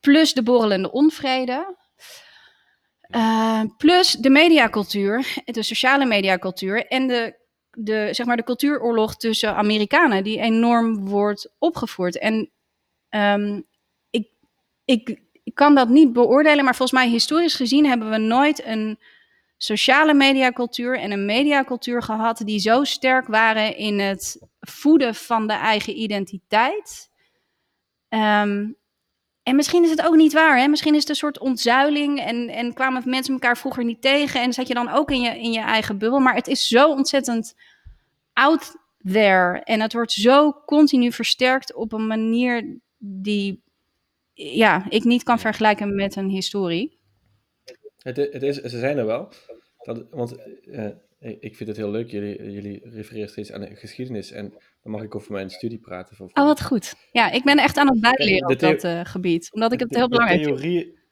plus 0.00 0.32
de 0.32 0.42
borrelende 0.42 0.92
onvrede. 0.92 1.76
Uh, 3.10 3.62
plus 3.76 4.12
de 4.12 4.30
mediacultuur, 4.30 5.36
de 5.44 5.62
sociale 5.62 6.04
mediacultuur 6.04 6.86
en 6.86 7.06
de, 7.06 7.36
de, 7.70 8.08
zeg 8.10 8.26
maar 8.26 8.36
de 8.36 8.44
cultuuroorlog 8.44 9.16
tussen 9.16 9.54
Amerikanen, 9.54 10.24
die 10.24 10.38
enorm 10.38 11.08
wordt 11.08 11.54
opgevoerd. 11.58 12.18
En 12.18 12.50
ik, 14.10 14.30
ik 14.84 15.08
ik 15.08 15.23
kan 15.54 15.74
dat 15.74 15.88
niet 15.88 16.12
beoordelen, 16.12 16.64
maar 16.64 16.76
volgens 16.76 17.00
mij 17.00 17.10
historisch 17.10 17.54
gezien 17.54 17.86
hebben 17.86 18.10
we 18.10 18.18
nooit 18.18 18.64
een 18.64 18.98
sociale 19.56 20.14
mediacultuur 20.14 20.98
en 20.98 21.10
een 21.10 21.24
mediacultuur 21.24 22.02
gehad 22.02 22.42
die 22.44 22.58
zo 22.58 22.84
sterk 22.84 23.26
waren 23.26 23.76
in 23.76 23.98
het 23.98 24.38
voeden 24.60 25.14
van 25.14 25.46
de 25.46 25.52
eigen 25.52 25.98
identiteit. 26.00 27.10
Um, 28.08 28.76
en 29.44 29.56
misschien 29.56 29.84
is 29.84 29.90
het 29.90 30.02
ook 30.02 30.14
niet 30.14 30.32
waar. 30.32 30.58
Hè? 30.58 30.68
Misschien 30.68 30.94
is 30.94 31.00
het 31.00 31.08
een 31.08 31.16
soort 31.16 31.38
ontzuiling 31.38 32.20
en, 32.20 32.48
en 32.48 32.74
kwamen 32.74 33.02
mensen 33.04 33.32
elkaar 33.32 33.58
vroeger 33.58 33.84
niet 33.84 34.02
tegen 34.02 34.40
en 34.42 34.52
zat 34.52 34.68
je 34.68 34.74
dan 34.74 34.88
ook 34.88 35.10
in 35.10 35.20
je, 35.20 35.40
in 35.40 35.52
je 35.52 35.60
eigen 35.60 35.98
bubbel. 35.98 36.18
Maar 36.18 36.34
het 36.34 36.46
is 36.46 36.68
zo 36.68 36.90
ontzettend 36.90 37.54
out 38.32 38.76
there 39.12 39.60
en 39.60 39.80
het 39.80 39.92
wordt 39.92 40.12
zo 40.12 40.52
continu 40.66 41.12
versterkt 41.12 41.74
op 41.74 41.92
een 41.92 42.06
manier 42.06 42.78
die 42.98 43.63
ja, 44.34 44.90
ik 44.90 45.04
niet 45.04 45.22
kan 45.22 45.38
vergelijken 45.38 45.94
met 45.94 46.16
een 46.16 46.28
historie. 46.28 46.98
Het, 47.98 48.16
het 48.16 48.42
is, 48.42 48.56
ze 48.56 48.78
zijn 48.78 48.98
er 48.98 49.06
wel. 49.06 49.32
Dat, 49.76 50.06
want 50.10 50.36
uh, 50.64 50.88
ik 51.18 51.56
vind 51.56 51.68
het 51.68 51.76
heel 51.76 51.90
leuk, 51.90 52.10
jullie, 52.10 52.52
jullie 52.52 52.80
refereren 52.84 53.28
steeds 53.28 53.52
aan 53.52 53.60
de 53.60 53.76
geschiedenis. 53.76 54.30
En 54.30 54.50
dan 54.82 54.92
mag 54.92 55.02
ik 55.02 55.14
over 55.14 55.32
mijn 55.32 55.50
studie 55.50 55.78
praten. 55.78 56.16
Van 56.16 56.30
oh, 56.32 56.44
wat 56.44 56.62
goed. 56.62 56.94
Ja, 57.12 57.30
ik 57.30 57.44
ben 57.44 57.58
echt 57.58 57.76
aan 57.76 57.88
het 57.88 58.00
bijleren 58.00 58.50
op 58.50 58.58
dat 58.58 58.84
uh, 58.84 59.00
gebied. 59.04 59.52
Omdat 59.52 59.72
ik 59.72 59.80
het 59.80 59.94
heel 59.94 60.08
belangrijk 60.08 60.58
vind. 60.58 61.02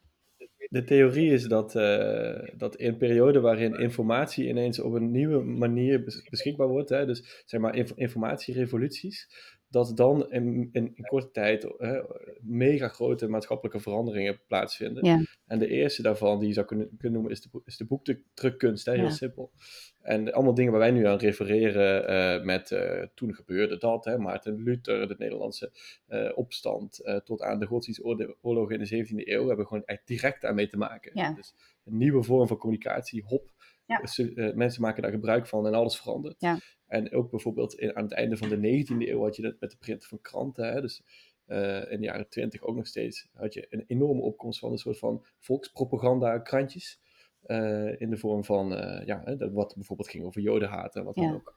De 0.69 0.85
theorie 0.85 1.33
is 1.33 1.45
dat, 1.45 1.75
uh, 1.75 2.39
dat 2.57 2.77
in 2.77 2.89
een 2.89 2.97
periode 2.97 3.41
waarin 3.41 3.79
informatie 3.79 4.49
ineens 4.49 4.81
op 4.81 4.93
een 4.93 5.11
nieuwe 5.11 5.43
manier 5.43 6.23
beschikbaar 6.31 6.69
wordt, 6.69 6.89
hè, 6.89 7.07
dus 7.07 7.43
zeg 7.45 7.61
maar 7.61 7.77
inf 7.77 7.93
informatierevoluties, 7.95 9.29
dat 9.73 9.97
dan 9.97 10.31
in, 10.31 10.69
in, 10.73 10.93
in 10.95 11.05
korte 11.07 11.31
tijd 11.31 11.63
hè, 11.79 12.01
mega 12.41 12.89
grote 12.89 13.29
maatschappelijke 13.29 13.81
veranderingen 13.81 14.41
plaatsvinden. 14.47 15.07
Ja. 15.07 15.25
En 15.47 15.59
de 15.59 15.69
eerste 15.69 16.03
daarvan, 16.03 16.39
die 16.39 16.49
je 16.49 16.55
zou 16.55 16.67
kunnen, 16.67 16.87
kunnen 16.87 17.13
noemen, 17.13 17.31
is 17.31 17.41
de, 17.41 17.61
is 17.65 17.77
de 17.77 17.85
boekdrukkunst. 17.85 18.87
Hè, 18.87 18.95
heel 18.95 19.11
simpel. 19.11 19.53
En 20.01 20.33
allemaal 20.33 20.55
dingen 20.55 20.73
waar 20.73 20.81
wij 20.81 20.91
nu 20.91 21.07
aan 21.07 21.19
refereren 21.19 22.11
uh, 22.11 22.45
met 22.45 22.71
uh, 22.71 23.03
toen 23.15 23.35
gebeurde 23.35 23.79
dat, 23.79 24.05
hè, 24.05 24.19
Maarten 24.19 24.63
Luther, 24.63 25.09
de 25.09 25.15
Nederlandse 25.19 25.73
uh, 26.09 26.31
opstand, 26.35 27.21
tot 27.25 27.43
aan 27.43 27.59
de 27.59 27.67
godsdienstoorlogen 27.67 28.79
in 28.79 28.85
de 28.85 29.07
17e 29.07 29.29
eeuw, 29.29 29.47
hebben 29.47 29.57
we 29.57 29.67
gewoon 29.67 29.85
echt 29.85 30.07
direct 30.07 30.45
aan 30.45 30.55
mee 30.55 30.69
te 30.69 30.77
maken. 30.77 31.11
Ja. 31.15 31.33
Dus 31.33 31.55
een 31.85 31.97
nieuwe 31.97 32.23
vorm 32.23 32.47
van 32.47 32.57
communicatie, 32.57 33.23
hop, 33.27 33.51
ja. 33.87 33.99
Dus, 33.99 34.19
mensen 34.55 34.83
maken 34.83 35.03
daar 35.03 35.11
gebruik 35.11 35.47
van 35.47 35.67
en 35.67 35.75
alles 35.75 35.97
verandert. 35.97 36.37
Ja. 36.39 36.59
En 36.87 37.13
ook 37.13 37.31
bijvoorbeeld 37.31 37.75
in, 37.75 37.97
aan 37.97 38.03
het 38.03 38.13
einde 38.13 38.37
van 38.37 38.49
de 38.49 38.85
19e 38.85 39.09
eeuw 39.09 39.23
had 39.23 39.37
je 39.37 39.43
dat 39.43 39.61
met 39.61 39.71
de 39.71 39.77
print 39.77 40.07
van 40.07 40.21
kranten. 40.21 40.73
Hè? 40.73 40.81
Dus 40.81 41.03
uh, 41.47 41.91
in 41.93 42.01
de 42.01 42.07
jaren 42.07 42.29
20 42.29 42.63
ook 42.63 42.77
nog 42.77 42.87
steeds 42.87 43.29
had 43.33 43.55
je 43.55 43.67
een 43.71 43.85
enorme 43.87 44.21
opkomst 44.21 44.59
van 44.59 44.73
een 44.73 44.79
soort 44.79 44.99
van 44.99 45.25
volkspropaganda 45.39 46.39
krantjes. 46.39 47.01
Uh, 47.47 48.01
in 48.01 48.11
de 48.11 48.17
vorm 48.17 48.45
van, 48.45 48.73
uh, 48.73 49.07
ja, 49.07 49.37
wat 49.53 49.75
bijvoorbeeld 49.75 50.09
ging 50.09 50.25
over 50.25 50.41
jodenhaat 50.41 50.97
en 50.97 51.05
wat 51.05 51.15
dan 51.15 51.35
ook. 51.35 51.57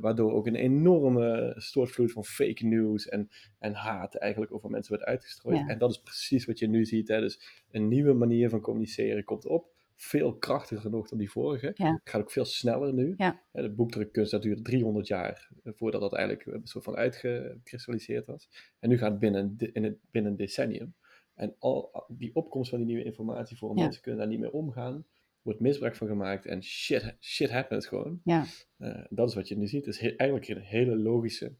waardoor 0.00 0.32
ook 0.32 0.46
een 0.46 0.54
enorme 0.54 1.54
stortvloed 1.56 2.12
van 2.12 2.24
fake 2.24 2.66
news 2.66 3.08
en, 3.08 3.28
en 3.58 3.74
haat 3.74 4.14
eigenlijk 4.14 4.52
over 4.52 4.70
mensen 4.70 4.92
werd 4.92 5.04
uitgestrooid. 5.04 5.68
En 5.68 5.78
dat 5.78 5.90
is 5.90 6.00
precies 6.00 6.44
wat 6.44 6.58
je 6.58 6.68
nu 6.68 6.84
ziet. 6.84 7.08
Hè? 7.08 7.20
Dus 7.20 7.64
een 7.70 7.88
nieuwe 7.88 8.12
manier 8.12 8.48
van 8.48 8.60
communiceren 8.60 9.24
komt 9.24 9.46
op 9.46 9.72
veel 10.02 10.34
krachtiger 10.36 10.90
nog 10.90 11.08
dan 11.08 11.18
die 11.18 11.30
vorige. 11.30 11.70
Ja. 11.74 11.92
Het 11.92 12.00
gaat 12.10 12.20
ook 12.20 12.30
veel 12.30 12.44
sneller 12.44 12.92
nu. 12.94 13.14
Ja. 13.16 13.42
Eh, 13.52 13.62
De 13.62 13.70
boekdrukkunst 13.70 14.30
dat 14.30 14.42
duurde 14.42 14.62
300 14.62 15.06
jaar 15.06 15.48
eh, 15.64 15.72
voordat 15.76 16.00
dat 16.00 16.14
eigenlijk 16.14 16.46
een 16.46 16.66
soort 16.66 16.84
van 16.84 16.96
uitgekristalliseerd 16.96 18.26
was. 18.26 18.48
En 18.78 18.88
nu 18.88 18.98
gaat 18.98 19.10
het 19.10 19.18
binnen, 19.20 19.54
in 19.72 19.84
het, 19.84 19.96
binnen 20.10 20.30
een 20.30 20.36
decennium. 20.36 20.94
En 21.34 21.54
al 21.58 22.04
die 22.08 22.34
opkomst 22.34 22.70
van 22.70 22.78
die 22.78 22.86
nieuwe 22.88 23.04
informatie 23.04 23.56
voor 23.56 23.76
Ja. 23.76 23.82
mensen 23.82 24.02
kunnen 24.02 24.20
daar 24.20 24.28
niet 24.30 24.40
mee 24.40 24.52
omgaan. 24.52 25.04
Wordt 25.42 25.60
misbruik 25.60 25.96
van 25.96 26.06
gemaakt 26.06 26.46
en 26.46 26.62
shit, 26.62 27.16
shit 27.20 27.50
happens 27.50 27.86
gewoon. 27.86 28.20
Ja. 28.24 28.44
Eh, 28.76 29.04
dat 29.10 29.28
is 29.28 29.34
wat 29.34 29.48
je 29.48 29.56
nu 29.56 29.66
ziet. 29.66 29.84
Het 29.86 29.94
is 29.94 30.00
he- 30.00 30.14
eigenlijk 30.16 30.48
een 30.50 30.60
hele 30.62 30.96
logische 30.96 31.52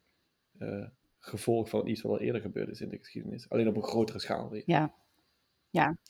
eh, 0.58 0.86
gevolg 1.18 1.68
van 1.68 1.86
iets 1.86 2.00
wat 2.02 2.12
al 2.12 2.20
eerder 2.20 2.40
gebeurd 2.40 2.68
is 2.68 2.80
in 2.80 2.88
de 2.88 2.98
geschiedenis. 2.98 3.48
Alleen 3.48 3.68
op 3.68 3.76
een 3.76 3.82
grotere 3.82 4.18
schaal 4.18 4.50
weer. 4.50 4.62
Ja. 4.66 4.94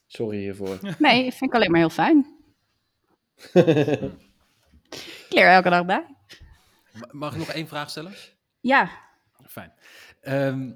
Sorry 0.07 0.39
hiervoor. 0.39 0.79
Nee, 0.99 1.23
vind 1.33 1.43
ik 1.51 1.55
alleen 1.55 1.71
maar 1.71 1.81
heel 1.81 1.91
fijn. 1.91 2.39
Ik 5.29 5.37
leer 5.37 5.45
er 5.45 5.53
elke 5.55 5.71
dag 5.71 5.85
bij. 5.85 6.07
Ma- 6.93 7.09
Mag 7.11 7.33
ik 7.33 7.39
nog 7.39 7.49
één 7.49 7.69
vraag 7.69 7.91
stellen? 7.91 8.13
Ja, 8.61 8.91
Fijn. 9.47 9.73
Ehm, 10.21 10.73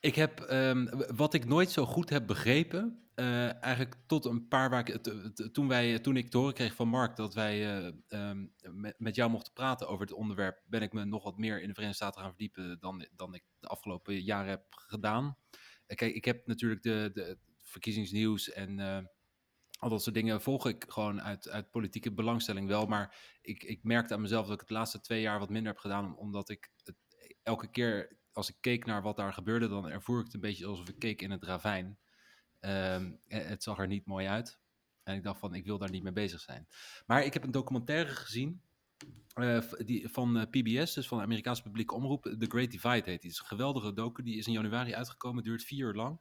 ik 0.00 0.14
heb, 0.14 0.40
ehm, 0.40 0.86
wat 1.16 1.34
ik 1.34 1.44
nooit 1.44 1.70
zo 1.70 1.86
goed 1.86 2.10
heb 2.10 2.26
begrepen, 2.26 3.08
eh, 3.14 3.62
eigenlijk 3.62 3.94
tot 4.06 4.24
een 4.24 4.48
paar 4.48 4.70
waar 4.70 4.88
ik, 4.88 5.02
t- 5.02 5.36
t- 5.36 5.54
toen, 5.54 5.68
wij, 5.68 5.98
toen 5.98 6.16
ik 6.16 6.30
te 6.30 6.38
horen 6.38 6.54
kreeg 6.54 6.74
van 6.74 6.88
Mark 6.88 7.16
dat 7.16 7.34
wij 7.34 7.78
eh, 7.78 7.92
ehm, 8.08 8.46
met, 8.62 8.94
met 8.98 9.14
jou 9.14 9.30
mochten 9.30 9.52
praten 9.52 9.88
over 9.88 10.06
het 10.06 10.14
onderwerp, 10.14 10.62
ben 10.66 10.82
ik 10.82 10.92
me 10.92 11.04
nog 11.04 11.24
wat 11.24 11.38
meer 11.38 11.60
in 11.60 11.68
de 11.68 11.74
Verenigde 11.74 11.96
Staten 12.04 12.20
gaan 12.20 12.30
verdiepen 12.30 12.76
dan, 12.80 13.06
dan 13.16 13.34
ik 13.34 13.42
de 13.60 13.66
afgelopen 13.68 14.20
jaren 14.22 14.48
heb 14.50 14.64
gedaan. 14.70 15.36
Eh, 15.86 15.96
Kijk, 15.96 16.14
ik 16.14 16.24
heb 16.24 16.46
natuurlijk 16.46 16.82
de, 16.82 17.10
de 17.14 17.38
verkiezingsnieuws 17.70 18.50
en 18.50 18.78
eh, 18.78 18.98
al 19.78 19.88
dat 19.88 20.02
soort 20.02 20.14
dingen 20.14 20.42
volg 20.42 20.66
ik 20.66 20.84
gewoon 20.88 21.22
uit, 21.22 21.48
uit 21.48 21.70
politieke 21.70 22.12
belangstelling 22.12 22.68
wel. 22.68 22.86
Maar 22.86 23.16
ik, 23.42 23.62
ik 23.62 23.82
merkte 23.82 24.14
aan 24.14 24.20
mezelf 24.20 24.44
dat 24.44 24.54
ik 24.54 24.60
het 24.60 24.70
laatste 24.70 25.00
twee 25.00 25.20
jaar 25.20 25.38
wat 25.38 25.50
minder 25.50 25.72
heb 25.72 25.80
gedaan. 25.80 26.16
Omdat 26.16 26.48
ik 26.48 26.70
het, 26.76 26.96
elke 27.42 27.70
keer 27.70 28.18
als 28.32 28.48
ik 28.48 28.56
keek 28.60 28.84
naar 28.84 29.02
wat 29.02 29.16
daar 29.16 29.32
gebeurde, 29.32 29.68
dan 29.68 29.88
ervoer 29.88 30.18
ik 30.18 30.24
het 30.24 30.34
een 30.34 30.40
beetje 30.40 30.66
alsof 30.66 30.88
ik 30.88 30.98
keek 30.98 31.22
in 31.22 31.30
het 31.30 31.44
ravijn. 31.44 31.98
Ehm, 32.60 33.12
eh, 33.26 33.46
het 33.46 33.62
zag 33.62 33.78
er 33.78 33.86
niet 33.86 34.06
mooi 34.06 34.26
uit. 34.26 34.58
En 35.02 35.16
ik 35.16 35.22
dacht 35.22 35.40
van, 35.40 35.54
ik 35.54 35.64
wil 35.64 35.78
daar 35.78 35.90
niet 35.90 36.02
mee 36.02 36.12
bezig 36.12 36.40
zijn. 36.40 36.68
Maar 37.06 37.24
ik 37.24 37.32
heb 37.32 37.44
een 37.44 37.50
documentaire 37.50 38.10
gezien 38.10 38.62
eh, 39.34 39.62
die, 39.84 40.08
van 40.08 40.38
eh, 40.38 40.46
PBS, 40.50 40.94
dus 40.94 41.08
van 41.08 41.18
de 41.18 41.24
Amerikaanse 41.24 41.62
publieke 41.62 41.94
omroep. 41.94 42.22
The 42.22 42.46
Great 42.48 42.70
Divide 42.70 42.88
heet 42.88 43.04
die. 43.04 43.12
Het 43.14 43.24
is 43.24 43.38
een 43.38 43.46
geweldige 43.46 43.92
docu, 43.92 44.22
die 44.22 44.36
is 44.38 44.46
in 44.46 44.52
januari 44.52 44.94
uitgekomen, 44.94 45.42
duurt 45.44 45.64
vier 45.64 45.86
uur 45.86 45.94
lang. 45.94 46.20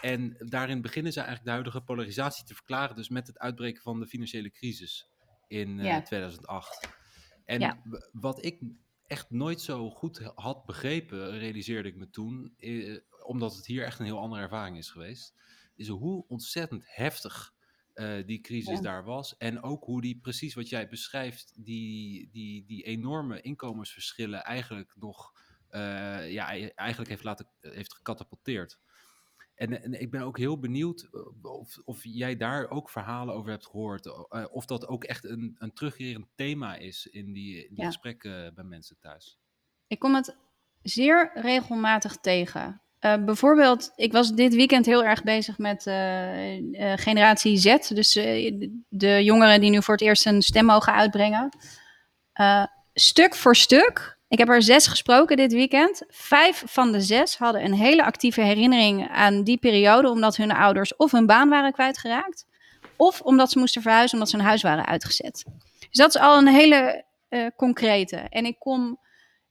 En 0.00 0.36
daarin 0.38 0.80
beginnen 0.80 1.12
ze 1.12 1.18
eigenlijk 1.18 1.46
de 1.48 1.52
huidige 1.54 1.80
polarisatie 1.80 2.44
te 2.44 2.54
verklaren, 2.54 2.96
dus 2.96 3.08
met 3.08 3.26
het 3.26 3.38
uitbreken 3.38 3.82
van 3.82 4.00
de 4.00 4.06
financiële 4.06 4.50
crisis 4.50 5.08
in 5.48 5.78
eh, 5.78 5.84
Ja. 5.86 6.02
2008. 6.02 6.88
En 7.44 7.60
Ja. 7.60 7.82
wat 8.12 8.44
ik 8.44 8.62
echt 9.06 9.30
nooit 9.30 9.60
zo 9.60 9.90
goed 9.90 10.18
had 10.34 10.64
begrepen, 10.66 11.38
realiseerde 11.38 11.88
ik 11.88 11.96
me 11.96 12.10
toen, 12.10 12.54
eh, 12.56 12.96
omdat 13.24 13.56
het 13.56 13.66
hier 13.66 13.84
echt 13.84 13.98
een 13.98 14.04
heel 14.04 14.18
andere 14.20 14.42
ervaring 14.42 14.76
is 14.76 14.90
geweest, 14.90 15.34
is 15.76 15.88
hoe 15.88 16.24
ontzettend 16.28 16.84
heftig 16.86 17.54
eh, 18.00 18.26
die 18.26 18.40
crisis 18.40 18.74
Ja. 18.76 18.80
daar 18.80 19.04
was. 19.04 19.36
En 19.36 19.62
ook 19.62 19.84
hoe 19.84 20.00
die, 20.00 20.18
precies 20.20 20.54
wat 20.54 20.68
jij 20.68 20.88
beschrijft, 20.88 21.52
die, 21.64 22.28
die, 22.30 22.64
die 22.64 22.82
enorme 22.82 23.40
inkomensverschillen 23.40 24.44
eigenlijk 24.44 24.92
nog, 24.96 25.32
eh, 25.68 26.32
ja, 26.32 26.54
e- 26.54 26.72
eigenlijk 26.74 27.10
heeft, 27.10 27.24
laten, 27.24 27.48
heeft 27.60 27.94
gecatapulteerd. 27.94 28.78
En, 29.54 29.82
en 29.82 30.00
ik 30.00 30.10
ben 30.10 30.22
ook 30.22 30.38
heel 30.38 30.58
benieuwd 30.58 31.08
eh, 31.12 31.44
of, 31.44 31.78
of 31.84 32.00
jij 32.04 32.36
daar 32.36 32.70
ook 32.70 32.90
verhalen 32.90 33.34
over 33.34 33.50
hebt 33.50 33.66
gehoord. 33.66 34.06
eh, 34.06 34.44
of 34.50 34.66
dat 34.66 34.86
ook 34.86 35.04
echt 35.04 35.24
een, 35.24 35.56
een 35.58 35.72
terugkerend 35.72 36.26
thema 36.34 36.76
is 36.76 37.06
in 37.06 37.32
die, 37.32 37.54
in 37.68 37.74
die 37.74 37.80
Ja. 37.84 37.86
gesprekken 37.86 38.54
bij 38.54 38.64
mensen 38.64 38.96
thuis. 38.98 39.38
ik 39.86 39.98
kom 39.98 40.14
het 40.14 40.36
zeer 40.82 41.30
regelmatig 41.34 42.16
tegen. 42.16 42.82
Eh, 43.00 43.14
bijvoorbeeld, 43.24 43.92
ik 43.96 44.12
was 44.12 44.32
dit 44.32 44.54
weekend 44.54 44.86
heel 44.86 45.04
erg 45.04 45.22
bezig 45.22 45.58
met 45.58 45.86
eh, 45.86 46.56
eh, 46.56 46.98
generatie 46.98 47.56
Z. 47.56 47.88
Dus 47.88 48.12
de- 48.88 49.24
jongeren 49.24 49.60
die 49.60 49.70
nu 49.70 49.82
voor 49.82 49.94
het 49.94 50.02
eerst 50.02 50.26
een 50.26 50.42
stem 50.42 50.64
mogen 50.64 50.92
uitbrengen. 50.92 51.48
Stuk 52.94 53.34
voor 53.34 53.56
stuk. 53.56 54.18
Ik 54.28 54.38
heb 54.38 54.48
er 54.48 54.62
zes 54.62 54.86
gesproken 54.86 55.36
dit 55.36 55.52
weekend. 55.52 56.02
Vijf 56.08 56.62
van 56.66 56.92
de 56.92 57.00
zes 57.00 57.36
hadden 57.36 57.64
een 57.64 57.74
hele 57.74 58.04
actieve 58.04 58.40
herinnering 58.40 59.08
aan 59.08 59.42
die 59.42 59.58
periode, 59.58 60.08
omdat 60.10 60.36
hun 60.36 60.52
ouders 60.52 60.96
of 60.96 61.10
hun 61.12 61.26
baan 61.26 61.48
waren 61.48 61.72
kwijtgeraakt, 61.72 62.46
of 62.96 63.20
omdat 63.20 63.50
ze 63.50 63.58
moesten 63.58 63.82
verhuizen 63.82 64.12
omdat 64.14 64.30
ze 64.30 64.36
hun 64.36 64.46
huis 64.46 64.62
waren 64.62 64.86
uitgezet. 64.86 65.44
Dus 65.78 65.88
dat 65.90 66.14
is 66.14 66.20
al 66.20 66.38
een 66.38 66.48
hele 66.48 67.04
concrete. 67.56 68.16
En 68.16 68.44
ik 68.44 68.58
kom 68.58 68.98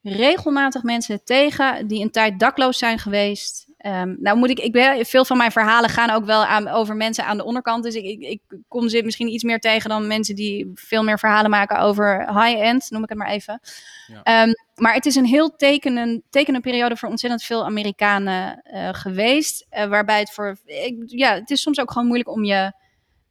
regelmatig 0.01 0.83
mensen 0.83 1.23
tegen 1.23 1.87
die 1.87 2.01
een 2.01 2.11
tijd 2.11 2.39
dakloos 2.39 2.77
zijn 2.77 2.99
geweest. 2.99 3.67
Ehm, 3.77 4.15
nou 4.19 4.37
moet 4.37 4.49
ik, 4.49 4.59
ik 4.59 4.71
ben, 4.71 5.05
veel 5.05 5.25
van 5.25 5.37
mijn 5.37 5.51
verhalen 5.51 5.89
gaan 5.89 6.09
ook 6.09 6.25
wel 6.25 6.45
aan, 6.45 6.67
over 6.67 6.95
mensen 6.95 7.25
aan 7.25 7.37
de 7.37 7.43
onderkant. 7.43 7.83
Dus 7.83 7.95
ik, 7.95 8.03
ik, 8.03 8.21
ik 8.21 8.41
kom 8.67 8.89
ze 8.89 9.03
misschien 9.03 9.27
iets 9.33 9.43
meer 9.43 9.59
tegen 9.59 9.89
dan 9.89 10.07
mensen 10.07 10.35
die 10.35 10.71
veel 10.73 11.03
meer 11.03 11.19
verhalen 11.19 11.49
maken 11.49 11.79
over 11.79 12.19
high-end, 12.41 12.89
noem 12.89 13.03
ik 13.03 13.09
het 13.09 13.17
maar 13.17 13.29
even. 13.29 13.59
Ja. 14.07 14.23
Ehm, 14.23 14.53
maar 14.75 14.93
het 14.93 15.05
is 15.05 15.15
een 15.15 15.25
heel 15.25 15.55
tekenen, 15.55 16.23
tekenende 16.29 16.69
periode 16.69 16.97
voor 16.97 17.09
ontzettend 17.09 17.43
veel 17.43 17.65
Amerikanen 17.65 18.61
eh, 18.63 18.89
geweest. 18.91 19.65
eh, 19.69 19.87
waarbij 19.87 20.19
het 20.19 20.31
voor. 20.31 20.57
Ik, 20.65 21.03
ja, 21.05 21.33
het 21.33 21.49
is 21.49 21.61
soms 21.61 21.79
ook 21.79 21.91
gewoon 21.91 22.07
moeilijk 22.07 22.29
om 22.29 22.43
je 22.43 22.71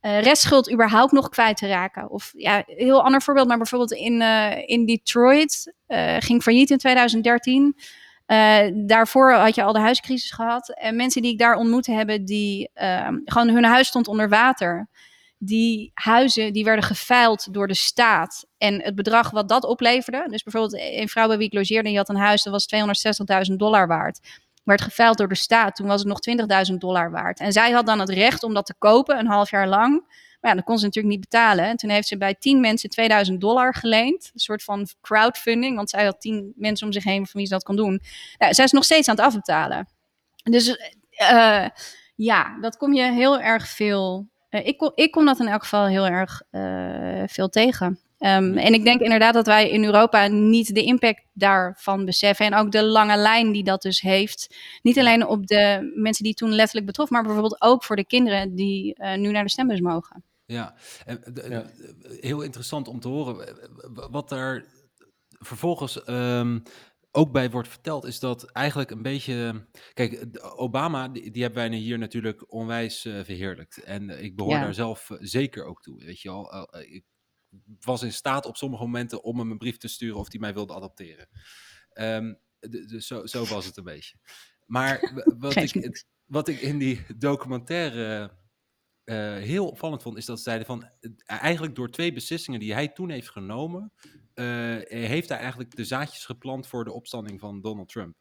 eh, 0.01 0.21
restschuld 0.21 0.73
überhaupt 0.73 1.13
nog 1.13 1.29
kwijt 1.29 1.57
te 1.57 1.67
raken. 1.67 2.11
Of 2.11 2.33
ja, 2.37 2.57
een 2.57 2.87
heel 2.87 3.03
ander 3.03 3.23
voorbeeld, 3.23 3.49
maar 3.49 3.57
bijvoorbeeld 3.57 3.93
in, 3.93 4.23
eh, 4.23 4.69
in 4.69 4.87
Detroit 4.87 5.75
eh, 5.87 6.17
ging 6.19 6.43
failliet 6.43 6.71
in 6.71 6.79
2013. 6.79 7.77
Eh, 8.29 8.59
daarvoor 8.75 9.33
had 9.33 9.55
je 9.55 9.63
al 9.63 9.73
de 9.73 9.79
huiscrisis 9.79 10.31
gehad. 10.31 10.69
En 10.69 10.97
mensen 10.97 11.23
die 11.23 11.33
ik 11.33 11.39
daar 11.39 11.57
ontmoet 11.57 11.87
hebben, 11.87 12.25
die 12.25 12.71
ehm, 12.75 13.15
gewoon 13.25 13.49
hun 13.49 13.65
huis 13.65 13.87
stond 13.89 14.09
onder 14.09 14.29
water. 14.29 14.89
Die 15.39 15.91
huizen 15.95 16.53
die 16.53 16.65
werden 16.65 16.85
geveild 16.85 17.55
door 17.55 17.69
de 17.69 17.75
staat. 17.75 18.47
En 18.59 18.83
het 18.83 18.95
bedrag 18.95 19.31
wat 19.31 19.49
dat 19.49 19.65
opleverde. 19.65 20.27
Dus 20.29 20.43
bijvoorbeeld 20.43 20.83
een 20.83 21.09
vrouw 21.09 21.27
bij 21.27 21.37
wie 21.37 21.47
ik 21.47 21.53
logeerde, 21.53 21.89
die 21.89 21.97
had 21.97 22.09
een 22.09 22.17
huis 22.17 22.43
dat 22.43 22.53
was 22.53 22.67
260.000 23.51 23.57
dollar 23.57 23.87
waard. 23.87 24.21
Werd 24.69 24.81
geveild 24.81 25.19
door 25.19 25.29
de 25.29 25.35
staat. 25.35 25.77
Toen 25.77 25.87
was 25.87 26.03
het 26.05 26.09
nog 26.09 26.69
20.000 26.71 26.75
dollar 26.75 27.11
waard. 27.11 27.41
En 27.41 27.53
zij 27.53 27.71
had 27.71 27.87
dan 27.87 27.99
het 27.99 28.09
recht 28.09 28.43
om 28.43 28.55
dat 28.55 28.67
te 28.67 28.75
kopen, 28.79 29.19
een 29.19 29.27
half 29.27 29.51
jaar 29.51 29.69
lang. 29.69 30.17
Maar 30.41 30.57
ja, 30.57 30.61
kon 30.61 30.79
ze 30.79 30.85
natuurlijk 30.85 31.15
niet 31.15 31.29
betalen. 31.31 31.65
En 31.65 31.77
toen 31.77 31.91
heeft 31.91 32.09
ze 32.09 32.17
bij 32.17 32.35
10 32.35 32.61
mensen 32.61 32.91
2000 32.91 33.41
dollar 33.41 33.75
geleend. 33.75 34.31
Een 34.35 34.41
soort 34.41 34.63
van 34.63 34.89
crowdfunding. 35.01 35.77
Want 35.77 35.91
zij 35.91 36.05
had 36.05 36.21
10 36.21 36.53
mensen 36.57 36.87
om 36.87 36.93
zich 36.93 37.05
heen 37.05 37.27
van 37.27 37.33
wie 37.41 37.47
ze 37.47 37.53
dat 37.53 37.63
kon 37.63 37.77
doen. 37.77 38.01
Nou, 38.39 38.55
zij 38.55 38.65
is 38.65 38.73
nog 38.73 38.85
steeds 38.85 39.09
aan 39.09 39.17
het 39.17 39.25
afbetalen. 39.25 39.89
Dus 40.43 40.77
eh, 41.11 41.67
ja, 42.15 42.59
dat 42.61 42.77
kom 42.77 42.95
je 42.95 43.13
heel 43.13 43.41
erg 43.41 43.69
veel. 43.69 44.29
eh, 44.49 44.67
ik, 44.67 44.79
kom, 44.79 44.93
ik 44.95 45.11
kom 45.11 45.25
dat 45.25 45.41
in 45.41 45.49
elk 45.49 45.63
geval 45.63 45.87
heel 45.87 46.07
erg 46.07 46.43
eh, 46.51 47.23
veel 47.27 47.49
tegen. 47.49 48.01
Um, 48.21 48.57
en 48.57 48.75
ik 48.75 48.85
denk 48.85 49.01
inderdaad 49.01 49.35
dat 49.35 49.47
wij 49.47 49.71
in 49.71 49.85
Europa 49.85 50.27
niet 50.27 50.75
de 50.75 50.83
impact 50.83 51.25
daarvan 51.33 52.05
beseffen. 52.05 52.47
En 52.47 52.55
ook 52.55 52.73
de 52.73 52.85
lange 52.85 53.17
lijn 53.17 53.53
die 53.53 53.65
dat 53.65 53.83
dus 53.83 54.01
heeft. 54.01 54.57
Niet 54.83 54.99
alleen 54.99 55.27
op 55.27 55.47
de 55.47 55.93
mensen 55.95 56.25
die 56.25 56.35
toen 56.35 56.53
letterlijk 56.53 56.87
betrof, 56.87 57.11
maar 57.11 57.23
bijvoorbeeld 57.23 57.63
ook 57.63 57.85
voor 57.85 57.97
de 57.97 58.07
kinderen 58.07 58.55
die 58.55 58.97
uh, 58.99 59.17
nu 59.17 59.31
naar 59.31 59.45
de 59.45 59.51
stembus 59.51 59.81
mogen. 59.81 60.25
Ja, 60.47 60.75
en, 61.05 61.21
de, 61.33 61.47
ja. 61.49 61.67
heel 62.21 62.43
interessant 62.43 62.89
om 62.89 63.01
te 63.01 63.09
horen. 63.09 63.57
Wat 64.11 64.33
er 64.33 64.67
vervolgens 65.39 66.09
um, 66.09 66.63
ook 67.11 67.33
bij 67.33 67.51
wordt 67.51 67.69
verteld, 67.69 68.05
is 68.05 68.21
dat 68.21 68.51
eigenlijk 68.53 68.91
een 68.91 69.03
beetje. 69.03 69.67
Kijk, 69.95 70.27
Obama, 70.57 71.09
die, 71.09 71.31
die 71.31 71.43
hebben 71.43 71.69
wij 71.69 71.79
hier 71.79 71.99
natuurlijk 71.99 72.53
onwijs 72.53 73.05
uh, 73.05 73.25
verheerlijkt. 73.25 73.83
En 73.83 74.23
ik 74.25 74.37
behoor 74.37 74.53
ja. 74.53 74.61
daar 74.61 74.75
zelf 74.75 75.11
zeker 75.19 75.65
ook 75.65 75.83
toe. 75.83 76.05
Weet 76.05 76.21
je 76.21 76.29
al, 76.29 76.55
uh, 76.55 76.95
ik 76.95 77.05
was 77.81 78.03
in 78.03 78.13
staat 78.13 78.47
op 78.47 78.57
sommige 78.57 78.83
momenten 78.83 79.23
om 79.23 79.39
hem 79.39 79.51
een 79.51 79.59
brief 79.59 79.77
te 79.77 79.89
sturen 79.89 80.19
of 80.19 80.31
hij 80.31 80.41
mij 80.41 80.55
wilde 80.55 80.75
adopteren. 80.75 81.29
Um, 81.95 82.39
dus 82.61 83.07
zo, 83.07 83.27
zo 83.27 83.45
was 83.45 83.67
het 83.67 83.77
een 83.77 83.85
beetje. 83.85 84.17
Maar 84.67 85.13
wat, 85.39 85.57
ik, 85.57 86.05
wat 86.25 86.49
ik 86.49 86.61
in 86.61 86.79
die 86.79 87.05
documentaire 87.17 88.37
uh, 89.05 89.37
heel 89.37 89.69
opvallend 89.69 90.03
vond, 90.03 90.17
is 90.17 90.25
dat 90.25 90.37
ze 90.37 90.43
zeiden 90.43 90.67
van 90.67 90.89
eigenlijk 91.27 91.75
door 91.75 91.91
twee 91.91 92.13
beslissingen 92.13 92.61
die 92.61 92.73
hij 92.73 92.89
toen 92.89 93.11
heeft 93.11 93.31
genomen, 93.31 93.93
uh, 94.35 94.45
heeft 94.89 95.29
hij 95.29 95.39
eigenlijk 95.39 95.77
de 95.77 95.85
zaadjes 95.85 96.25
geplant 96.25 96.67
voor 96.67 96.85
de 96.85 96.93
opstanding 96.93 97.41
van 97.41 97.61
Donald 97.61 97.89
Trump. 97.89 98.17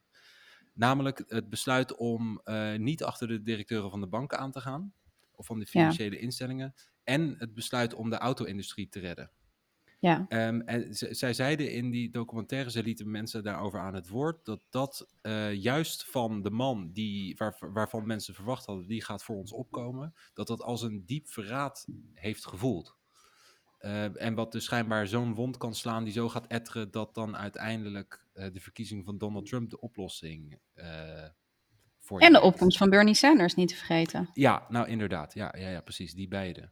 Namelijk 0.74 1.24
het 1.26 1.48
besluit 1.48 1.96
om 1.96 2.40
uh, 2.44 2.74
niet 2.74 3.02
achter 3.02 3.28
de 3.28 3.42
directeuren 3.42 3.90
van 3.90 4.00
de 4.00 4.06
banken 4.06 4.38
aan 4.38 4.52
te 4.52 4.60
gaan, 4.60 4.92
of 5.38 5.46
van 5.46 5.58
de 5.58 5.66
financiële 5.66 6.14
ja. 6.14 6.20
instellingen, 6.20 6.74
en 7.04 7.34
het 7.38 7.54
besluit 7.54 7.94
om 7.94 8.10
de 8.10 8.18
auto-industrie 8.18 8.88
te 8.88 9.00
redden. 9.00 9.30
Ja. 10.00 10.26
Ehm, 10.28 10.60
en 10.60 10.94
zij 10.94 11.32
zeiden 11.32 11.72
in 11.72 11.90
die 11.90 12.10
documentaire, 12.10 12.70
ze 12.70 12.82
lieten 12.82 13.10
mensen 13.10 13.42
daarover 13.42 13.80
aan 13.80 13.94
het 13.94 14.08
woord, 14.08 14.44
dat 14.44 14.62
dat 14.70 15.08
eh, 15.20 15.54
juist 15.54 16.04
van 16.04 16.42
de 16.42 16.50
man 16.50 16.92
die, 16.92 17.36
waar, 17.36 17.58
waarvan 17.72 18.06
mensen 18.06 18.34
verwacht 18.34 18.66
hadden, 18.66 18.86
die 18.86 19.04
gaat 19.04 19.24
voor 19.24 19.36
ons 19.36 19.52
opkomen, 19.52 20.14
dat 20.34 20.46
dat 20.46 20.62
als 20.62 20.82
een 20.82 21.02
diep 21.06 21.28
verraad 21.28 21.86
heeft 22.12 22.46
gevoeld. 22.46 22.96
Eh, 23.78 24.22
en 24.22 24.34
wat 24.34 24.52
dus 24.52 24.64
schijnbaar 24.64 25.06
zo'n 25.06 25.34
wond 25.34 25.56
kan 25.56 25.74
slaan 25.74 26.04
die 26.04 26.12
zo 26.12 26.28
gaat 26.28 26.46
etteren, 26.46 26.90
dat 26.90 27.14
dan 27.14 27.36
uiteindelijk 27.36 28.26
eh, 28.32 28.52
de 28.52 28.60
verkiezing 28.60 29.04
van 29.04 29.18
Donald 29.18 29.46
Trump 29.46 29.70
de 29.70 29.80
oplossing 29.80 30.58
eh 30.74 31.28
voor 32.08 32.20
En 32.20 32.32
de 32.32 32.40
opkomst 32.40 32.78
van 32.78 32.90
Bernie 32.90 33.14
Sanders 33.14 33.54
niet 33.54 33.68
te 33.68 33.74
vergeten. 33.76 34.30
Ja, 34.32 34.66
nou 34.68 34.88
inderdaad. 34.88 35.34
Ja, 35.34 35.54
ja, 35.58 35.68
ja 35.68 35.80
precies. 35.80 36.14
Die 36.14 36.28
beide. 36.28 36.70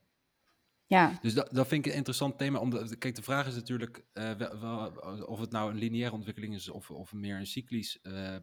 Ja, 0.89 1.19
Dus 1.23 1.35
dat, 1.35 1.49
dat 1.53 1.67
vind 1.69 1.87
ik 1.87 1.91
een 1.93 1.97
interessant 1.99 2.39
thema. 2.39 2.59
Omdat, 2.59 2.99
kijk, 2.99 3.15
de 3.15 3.23
vraag 3.23 3.47
is 3.47 3.55
natuurlijk 3.55 4.05
eh, 4.13 4.33
wel- 4.33 4.61
wel- 4.61 4.91
of 5.25 5.41
het 5.41 5.51
nou 5.51 5.71
een 5.71 5.77
lineaire 5.79 6.15
ontwikkeling 6.15 6.55
is 6.55 6.69
of, 6.69 6.91
of 6.91 7.13
meer 7.13 7.37
een 7.37 7.47
cyclisch. 7.47 8.01
eh, 8.01 8.37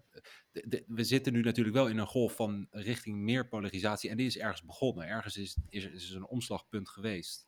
de- 0.52 0.66
de- 0.68 0.84
we 0.88 1.04
zitten 1.04 1.34
nu 1.34 1.42
natuurlijk 1.42 1.76
wel 1.76 1.88
in 1.88 1.98
een 1.98 2.08
golf 2.08 2.36
van 2.36 2.68
richting 2.70 3.18
meer 3.18 3.48
polarisatie. 3.48 4.10
En 4.10 4.18
die 4.18 4.26
is 4.26 4.38
ergens 4.38 4.64
begonnen. 4.64 5.08
Ergens 5.08 5.38
is, 5.38 5.58
is, 5.70 5.86
is 5.86 6.10
een 6.12 6.28
omslagpunt 6.28 6.90
geweest. 6.90 7.48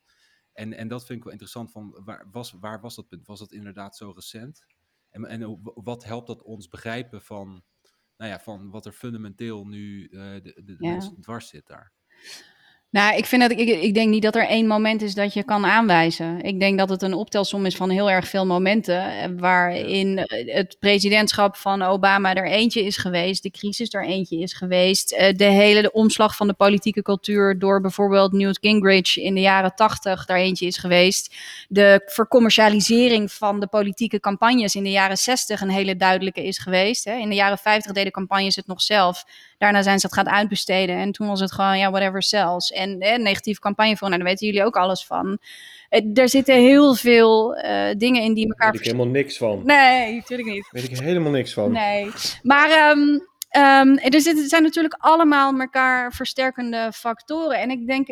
En, 0.53 0.73
en 0.73 0.87
dat 0.87 1.05
vind 1.05 1.17
ik 1.17 1.23
wel 1.23 1.31
interessant. 1.31 1.71
Van 1.71 2.01
waar, 2.05 2.27
was, 2.31 2.51
waar 2.51 2.81
was 2.81 2.95
dat 2.95 3.07
punt? 3.07 3.27
Was 3.27 3.39
dat 3.39 3.51
inderdaad 3.51 3.97
zo 3.97 4.11
recent? 4.15 4.65
En, 5.09 5.25
en 5.25 5.59
wat 5.63 6.03
helpt 6.03 6.27
dat 6.27 6.41
ons 6.43 6.67
begrijpen 6.67 7.21
van, 7.21 7.63
nou 8.17 8.31
ja, 8.31 8.39
van 8.39 8.69
wat 8.69 8.85
er 8.85 8.91
fundamenteel 8.91 9.67
nu 9.67 10.05
eh, 10.05 10.11
de, 10.19 10.41
de, 10.41 10.75
de 10.75 10.75
Ja. 10.79 10.91
mensen 10.91 11.21
dwars 11.21 11.47
zit 11.49 11.67
daar? 11.67 11.93
Nou, 12.89 13.17
ik, 13.17 13.25
vind 13.25 13.41
dat, 13.41 13.51
ik, 13.51 13.69
ik 13.69 13.93
denk 13.93 14.09
niet 14.09 14.21
dat 14.21 14.35
er 14.35 14.47
één 14.47 14.67
moment 14.67 15.01
is 15.01 15.13
dat 15.13 15.33
je 15.33 15.43
kan 15.43 15.65
aanwijzen. 15.65 16.41
Ik 16.41 16.59
denk 16.59 16.77
dat 16.77 16.89
het 16.89 17.01
een 17.01 17.13
optelsom 17.13 17.65
is 17.65 17.75
van 17.75 17.89
heel 17.89 18.09
erg 18.09 18.27
veel 18.27 18.45
momenten. 18.45 19.19
eh, 19.19 19.29
Waarin 19.37 20.17
eh, 20.17 20.55
het 20.55 20.75
presidentschap 20.79 21.55
van 21.55 21.81
Obama 21.81 22.33
er 22.35 22.47
eentje 22.47 22.83
is 22.83 22.97
geweest. 22.97 23.43
De 23.43 23.51
crisis 23.51 23.93
er 23.93 24.05
eentje 24.05 24.37
is 24.39 24.53
geweest. 24.53 25.11
eh, 25.11 25.33
De 25.35 25.43
hele 25.45 25.81
de 25.81 25.91
omslag 25.91 26.35
van 26.35 26.47
de 26.47 26.53
politieke 26.53 27.01
cultuur 27.01 27.59
door 27.59 27.81
bijvoorbeeld 27.81 28.31
Newt 28.31 28.57
Gingrich 28.61 29.17
in 29.17 29.33
de 29.35 29.41
jaren 29.41 29.75
tachtig 29.75 30.25
daar 30.25 30.37
eentje 30.37 30.65
is 30.65 30.77
geweest. 30.77 31.35
De 31.67 32.01
vercommercialisering 32.05 33.31
van 33.31 33.59
de 33.59 33.67
politieke 33.67 34.19
campagnes 34.19 34.75
in 34.75 34.83
de 34.83 34.91
jaren 34.91 35.17
zestig 35.17 35.61
een 35.61 35.69
hele 35.69 35.95
duidelijke 35.95 36.43
is 36.45 36.57
geweest. 36.57 37.03
hè. 37.05 37.13
In 37.17 37.29
de 37.29 37.35
jaren 37.35 37.57
vijftig 37.57 37.91
deden 37.91 38.11
campagnes 38.11 38.55
het 38.55 38.67
nog 38.67 38.81
zelf. 38.81 39.23
Daarna 39.57 39.81
zijn 39.81 39.99
ze 39.99 40.05
het 40.05 40.15
gaan 40.15 40.29
uitbesteden. 40.29 40.95
En 40.95 41.11
toen 41.11 41.27
was 41.27 41.39
het 41.39 41.51
gewoon, 41.51 41.77
ja, 41.77 41.91
whatever 41.91 42.23
sells. 42.23 42.71
En 42.71 42.99
eh, 42.99 43.17
negatieve 43.17 43.59
campagne 43.59 43.97
voor, 43.97 44.07
nou, 44.07 44.19
daar 44.19 44.29
weten 44.29 44.47
jullie 44.47 44.63
ook 44.63 44.75
alles 44.75 45.05
van. 45.05 45.37
Eh, 45.89 46.01
er 46.13 46.29
zitten 46.29 46.55
heel 46.55 46.95
veel 46.95 47.55
eh, 47.55 47.95
dingen 47.97 48.21
in 48.21 48.33
die 48.33 48.47
Daar 48.47 48.55
elkaar... 48.57 48.71
weet 48.71 48.79
ik 48.79 48.85
helemaal 48.85 49.13
niks 49.13 49.37
van. 49.37 49.61
Nee, 49.65 50.15
natuurlijk 50.15 50.49
niet. 50.49 50.67
Weet 50.71 50.83
ik 50.83 50.99
helemaal 50.99 51.31
niks 51.31 51.53
van. 51.53 51.71
Nee. 51.71 52.11
Maar 52.41 52.69
ehm, 52.69 53.19
ehm, 53.49 54.13
er 54.13 54.21
zijn 54.47 54.63
natuurlijk 54.63 54.95
allemaal 54.97 55.59
elkaar 55.59 56.13
versterkende 56.13 56.91
factoren. 56.93 57.59
En 57.59 57.69
ik 57.69 57.87
denk, 57.87 58.07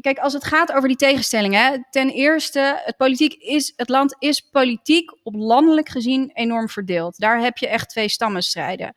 kijk, 0.00 0.18
als 0.18 0.32
het 0.32 0.44
gaat 0.44 0.72
over 0.72 0.88
die 0.88 0.96
tegenstellingen. 0.96 1.86
Ten 1.90 2.10
eerste, 2.10 2.82
het, 2.84 2.96
politiek 2.96 3.34
is, 3.34 3.72
het 3.76 3.88
land 3.88 4.16
is 4.18 4.40
politiek 4.40 5.10
op 5.22 5.34
landelijk 5.34 5.88
gezien 5.88 6.30
enorm 6.34 6.68
verdeeld. 6.68 7.18
Daar 7.18 7.40
heb 7.40 7.58
je 7.58 7.68
echt 7.68 7.88
twee 7.88 8.08
stammenstrijden. 8.08 8.94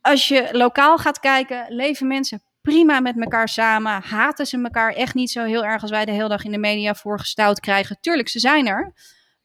Als 0.00 0.28
je 0.28 0.48
lokaal 0.52 0.98
gaat 0.98 1.20
kijken, 1.20 1.66
leven 1.68 2.06
mensen 2.06 2.42
prima 2.60 3.00
met 3.00 3.20
elkaar 3.20 3.48
samen. 3.48 4.02
Haten 4.02 4.46
ze 4.46 4.62
elkaar 4.62 4.92
echt 4.92 5.14
niet 5.14 5.30
zo 5.30 5.44
heel 5.44 5.64
erg 5.64 5.82
als 5.82 5.90
wij 5.90 6.04
de 6.04 6.12
hele 6.12 6.28
dag 6.28 6.44
in 6.44 6.52
de 6.52 6.58
media 6.58 6.94
voorgestouwd 6.94 7.60
krijgen. 7.60 7.98
Tuurlijk, 8.00 8.28
ze 8.28 8.38
zijn 8.38 8.66
er. 8.66 8.92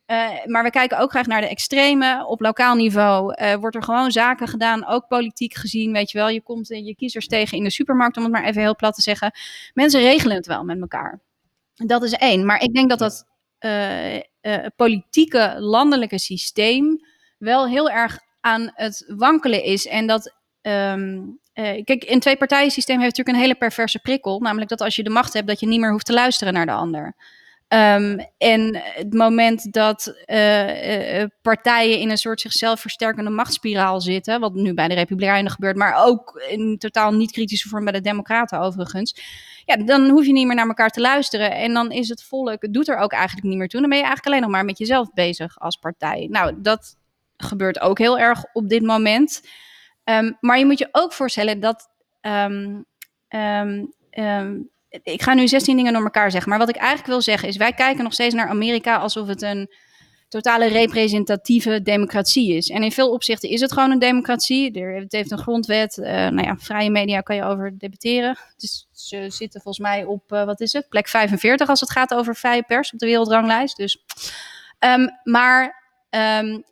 Eh, 0.06 0.46
maar 0.46 0.64
we 0.64 0.70
kijken 0.70 1.00
ook 1.00 1.10
graag 1.10 1.26
naar 1.26 1.42
de 1.42 1.48
extreme. 1.48 2.26
Op 2.28 2.42
lokaal 2.42 2.76
niveau 2.76 3.34
eh, 3.34 3.56
wordt 3.56 3.76
er 3.76 3.84
gewoon 3.84 4.12
zaken 4.12 4.48
gedaan, 4.48 4.88
ook 4.88 5.08
politiek 5.08 5.54
gezien. 5.54 5.92
Weet 5.92 6.12
je 6.12 6.18
wel, 6.18 6.30
je 6.30 6.42
komt 6.42 6.72
eh, 6.72 6.86
je 6.86 6.96
kiezers 6.96 7.28
tegen 7.28 7.58
in 7.58 7.64
de 7.64 7.72
supermarkt, 7.72 8.18
om 8.18 8.24
het 8.24 8.32
maar 8.32 8.44
even 8.44 8.62
heel 8.62 8.76
plat 8.76 8.96
te 8.96 9.02
zeggen. 9.02 9.32
Mensen 9.74 10.02
regelen 10.02 10.36
het 10.36 10.48
wel 10.48 10.64
met 10.64 10.82
elkaar. 10.82 11.20
Dat 11.74 12.04
is 12.04 12.14
één. 12.14 12.46
Maar 12.46 12.62
ik 12.62 12.74
denk 12.74 12.90
dat 12.90 13.00
dat 13.00 13.32
politieke 14.76 15.56
landelijke 15.60 16.20
systeem 16.20 17.06
wel 17.38 17.68
heel 17.68 17.90
erg 17.90 18.20
aan 18.42 18.72
het 18.74 19.14
wankelen 19.18 19.64
is. 19.64 19.88
En 19.88 20.08
dat. 20.08 20.42
Ehm, 20.64 21.20
eh, 21.54 21.84
kijk, 21.84 22.04
een 22.08 22.20
twee-partijen-systeem 22.20 23.00
heeft 23.00 23.10
natuurlijk 23.10 23.38
een 23.38 23.44
hele 23.44 23.60
perverse 23.60 24.00
prikkel. 24.00 24.40
Namelijk 24.40 24.70
dat 24.70 24.82
als 24.82 24.96
je 24.96 25.04
de 25.04 25.10
macht 25.10 25.34
hebt, 25.34 25.48
dat 25.48 25.60
je 25.60 25.68
niet 25.68 25.80
meer 25.80 25.92
hoeft 25.92 26.06
te 26.06 26.14
luisteren 26.14 26.54
naar 26.54 26.66
de 26.66 26.72
ander. 26.72 27.16
Ehm, 27.68 28.20
en 28.38 28.82
het 28.84 29.14
moment 29.14 29.74
dat 29.74 30.24
eh, 30.26 31.22
eh, 31.22 31.30
partijen 31.42 32.00
in 32.00 32.10
een 32.10 32.18
soort 32.18 32.42
zichzelf 32.42 32.80
versterkende 32.80 33.30
machtsspiraal 33.30 34.02
zitten, 34.02 34.40
wat 34.40 34.54
nu 34.54 34.74
bij 34.74 34.88
de 34.88 34.94
Republikeinen 34.94 35.52
gebeurt, 35.52 35.76
maar 35.76 36.06
ook 36.06 36.44
in 36.50 36.78
totaal 36.78 37.14
niet 37.14 37.32
kritische 37.32 37.70
vorm 37.70 37.84
bij 37.84 37.94
de 37.94 38.02
Democraten 38.02 38.60
overigens, 38.60 39.16
ja, 39.66 39.76
dan 39.76 40.10
hoef 40.10 40.26
je 40.26 40.32
niet 40.32 40.48
meer 40.48 40.56
naar 40.56 40.68
elkaar 40.68 40.90
te 40.90 41.02
luisteren. 41.02 41.52
En 41.52 41.74
dan 41.74 41.92
is 41.92 42.10
het 42.10 42.24
volk, 42.24 42.74
doet 42.74 42.88
er 42.88 42.98
ook 42.98 43.12
eigenlijk 43.12 43.48
niet 43.48 43.58
meer 43.58 43.68
toe. 43.68 43.80
Dan 43.80 43.90
ben 43.90 43.98
je 43.98 44.06
eigenlijk 44.06 44.34
alleen 44.34 44.48
nog 44.48 44.56
maar 44.58 44.66
met 44.66 44.78
jezelf 44.78 45.14
bezig 45.14 45.60
als 45.60 45.76
partij. 45.76 46.28
Nou, 46.32 46.54
dat 46.62 46.96
gebeurt 47.38 47.80
ook 47.80 47.98
heel 47.98 48.20
erg 48.20 48.46
op 48.54 48.70
dit 48.70 48.82
moment. 48.82 49.42
Ehm, 50.04 50.32
maar 50.40 50.60
je 50.60 50.66
moet 50.66 50.80
je 50.80 50.90
ook 50.92 51.14
voorstellen 51.14 51.60
dat. 51.60 51.90
ehm, 52.22 52.82
ehm, 53.30 53.84
ik 55.04 55.22
ga 55.22 55.34
nu 55.34 55.48
16 55.48 55.76
dingen 55.76 55.94
door 55.94 56.04
elkaar 56.04 56.32
zeggen. 56.32 56.50
Maar 56.50 56.60
wat 56.60 56.70
ik 56.70 56.76
eigenlijk 56.76 57.08
wil 57.08 57.22
zeggen 57.22 57.48
is: 57.48 57.58
wij 57.58 57.74
kijken 57.74 58.04
nog 58.04 58.14
steeds 58.14 58.34
naar 58.34 58.48
Amerika 58.48 58.98
alsof 58.98 59.28
het 59.28 59.42
een 59.42 59.72
totale 60.30 60.66
representatieve 60.68 61.82
democratie 61.82 62.56
is. 62.56 62.70
En 62.70 62.84
in 62.84 62.92
veel 62.92 63.12
opzichten 63.12 63.50
is 63.50 63.62
het 63.62 63.72
gewoon 63.72 63.92
een 63.92 64.00
democratie. 64.00 64.80
Het 64.80 65.12
heeft 65.12 65.32
een 65.32 65.38
grondwet. 65.38 65.98
eh 65.98 66.12
nou 66.12 66.42
ja, 66.42 66.58
vrije 66.58 66.90
media 66.90 67.22
kan 67.22 67.36
je 67.36 67.44
over 67.44 67.78
debatteren. 67.78 68.38
Dus 68.58 68.88
ze 68.92 69.26
zitten 69.30 69.62
volgens 69.62 69.86
mij 69.86 70.04
op, 70.04 70.32
eh, 70.32 70.46
wat 70.46 70.62
is 70.62 70.74
het, 70.74 70.90
plek 70.90 71.08
45 71.08 71.70
als 71.70 71.80
het 71.80 71.92
gaat 71.92 72.14
over 72.14 72.36
vrije 72.36 72.64
pers 72.64 72.94
op 72.94 73.00
de 73.00 73.06
wereldranglijst. 73.06 73.78
Dus, 73.78 74.04
maar 75.24 75.82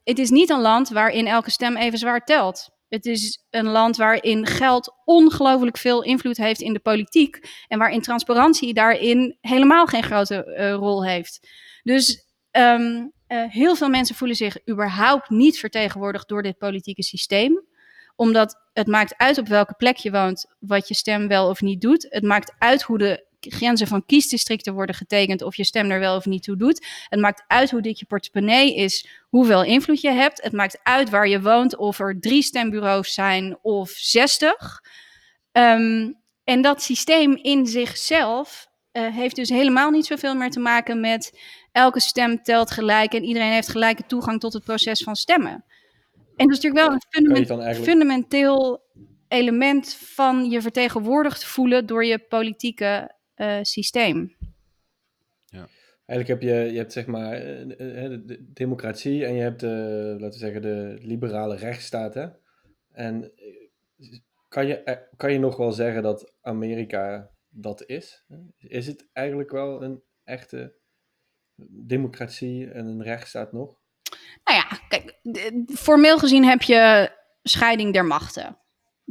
het 0.03 0.19
is 0.19 0.29
niet 0.29 0.49
een 0.49 0.61
land 0.61 0.89
waarin 0.89 1.27
elke 1.27 1.51
stem 1.51 1.77
even 1.77 1.97
zwaar 1.99 2.25
telt. 2.25 2.69
Het 2.91 3.05
is 3.05 3.43
een 3.49 3.67
land 3.67 3.97
waarin 3.97 4.45
geld 4.45 4.93
ongelooflijk 5.05 5.77
veel 5.77 6.03
invloed 6.03 6.37
heeft 6.37 6.61
in 6.61 6.73
de 6.73 6.79
politiek. 6.79 7.39
En 7.67 7.79
waarin 7.79 8.01
transparantie 8.01 8.73
daarin 8.73 9.37
helemaal 9.41 9.85
geen 9.85 10.03
grote 10.03 10.43
eh, 10.43 10.73
rol 10.73 11.05
heeft. 11.05 11.47
Dus 11.83 12.25
ehm, 12.51 13.07
eh, 13.27 13.43
heel 13.47 13.75
veel 13.75 13.89
mensen 13.89 14.15
voelen 14.15 14.37
zich 14.37 14.69
überhaupt 14.69 15.29
niet 15.29 15.59
vertegenwoordigd 15.59 16.27
door 16.27 16.43
dit 16.43 16.57
politieke 16.57 17.03
systeem. 17.03 17.63
Omdat 18.15 18.55
het 18.73 18.87
maakt 18.87 19.17
uit 19.17 19.37
op 19.37 19.47
welke 19.47 19.73
plek 19.73 19.97
je 19.97 20.11
woont, 20.11 20.45
wat 20.59 20.87
je 20.87 20.93
stem 20.93 21.27
wel 21.27 21.49
of 21.49 21.61
niet 21.61 21.81
doet. 21.81 22.07
Het 22.09 22.23
maakt 22.23 22.53
uit 22.57 22.81
hoe 22.81 22.97
de 22.97 23.25
grenzen 23.49 23.87
van 23.87 24.05
kiesdistricten 24.05 24.73
worden 24.73 24.95
getekend, 24.95 25.41
of 25.41 25.55
je 25.55 25.63
stem 25.63 25.91
er 25.91 25.99
wel 25.99 26.15
of 26.15 26.25
niet 26.25 26.43
toe 26.43 26.57
doet. 26.57 26.87
Het 27.09 27.19
maakt 27.19 27.43
uit 27.47 27.71
hoe 27.71 27.81
dik 27.81 27.97
je 27.97 28.05
portemonnee 28.05 28.75
is, 28.75 29.07
hoeveel 29.29 29.63
invloed 29.63 30.01
je 30.01 30.11
hebt. 30.11 30.41
Het 30.41 30.53
maakt 30.53 30.79
uit 30.83 31.09
waar 31.09 31.27
je 31.27 31.41
woont, 31.41 31.77
of 31.77 31.99
er 31.99 32.19
drie 32.19 32.43
stembureaus 32.43 33.13
zijn 33.13 33.57
of 33.61 33.89
zestig. 33.89 34.81
Ehm, 35.51 36.11
en 36.43 36.61
dat 36.61 36.81
systeem 36.81 37.35
in 37.35 37.65
zichzelf 37.65 38.69
eh, 38.91 39.15
heeft 39.15 39.35
dus 39.35 39.49
helemaal 39.49 39.89
niet 39.89 40.05
zoveel 40.05 40.35
meer 40.35 40.49
te 40.49 40.59
maken 40.59 40.99
met 40.99 41.39
elke 41.71 41.99
stem 41.99 42.43
telt 42.43 42.71
gelijk 42.71 43.13
en 43.13 43.23
iedereen 43.23 43.51
heeft 43.51 43.69
gelijke 43.69 44.05
toegang 44.05 44.39
tot 44.39 44.53
het 44.53 44.63
proces 44.63 45.03
van 45.03 45.15
stemmen. 45.15 45.65
En 46.35 46.47
dat 46.47 46.57
is 46.57 46.63
natuurlijk 46.63 46.85
wel 46.85 46.91
een 46.91 47.03
fundament, 47.09 47.49
eigenlijk... 47.49 47.89
fundamenteel 47.89 48.83
element 49.27 49.93
van 49.93 50.49
je 50.49 50.61
vertegenwoordigd 50.61 51.45
voelen 51.45 51.85
door 51.85 52.05
je 52.05 52.19
politieke 52.19 53.11
eh, 53.41 53.59
systeem. 53.61 54.35
Eigenlijk 56.05 56.27
heb 56.27 56.41
je, 56.41 56.71
je 56.71 56.77
hebt 56.77 56.91
zeg 56.91 57.05
maar 57.05 57.33
eh, 57.33 57.61
eh, 57.61 58.09
de, 58.09 58.25
de 58.25 58.51
democratie 58.53 59.25
en 59.25 59.33
je 59.33 59.41
hebt 59.41 59.59
de, 59.59 60.15
laten 60.19 60.39
we 60.39 60.45
zeggen, 60.45 60.61
de 60.61 60.97
liberale 61.01 61.55
rechtsstaat. 61.55 62.13
Hè? 62.13 62.27
En 62.91 63.31
kan 64.47 64.67
je, 64.67 65.07
kan 65.17 65.31
je 65.31 65.39
nog 65.39 65.57
wel 65.57 65.71
zeggen 65.71 66.03
dat 66.03 66.33
Amerika 66.41 67.29
dat 67.49 67.83
is? 67.85 68.25
Is 68.57 68.87
het 68.87 69.05
eigenlijk 69.13 69.51
wel 69.51 69.83
een 69.83 70.01
echte 70.23 70.73
democratie 71.69 72.71
en 72.71 72.85
een 72.85 73.03
rechtsstaat 73.03 73.51
nog? 73.51 73.75
Nou 74.43 74.57
ja, 74.57 74.79
kijk, 74.87 75.19
formeel 75.75 76.17
gezien 76.17 76.43
heb 76.43 76.61
je 76.61 77.11
scheiding 77.43 77.93
der 77.93 78.05
machten. 78.05 78.60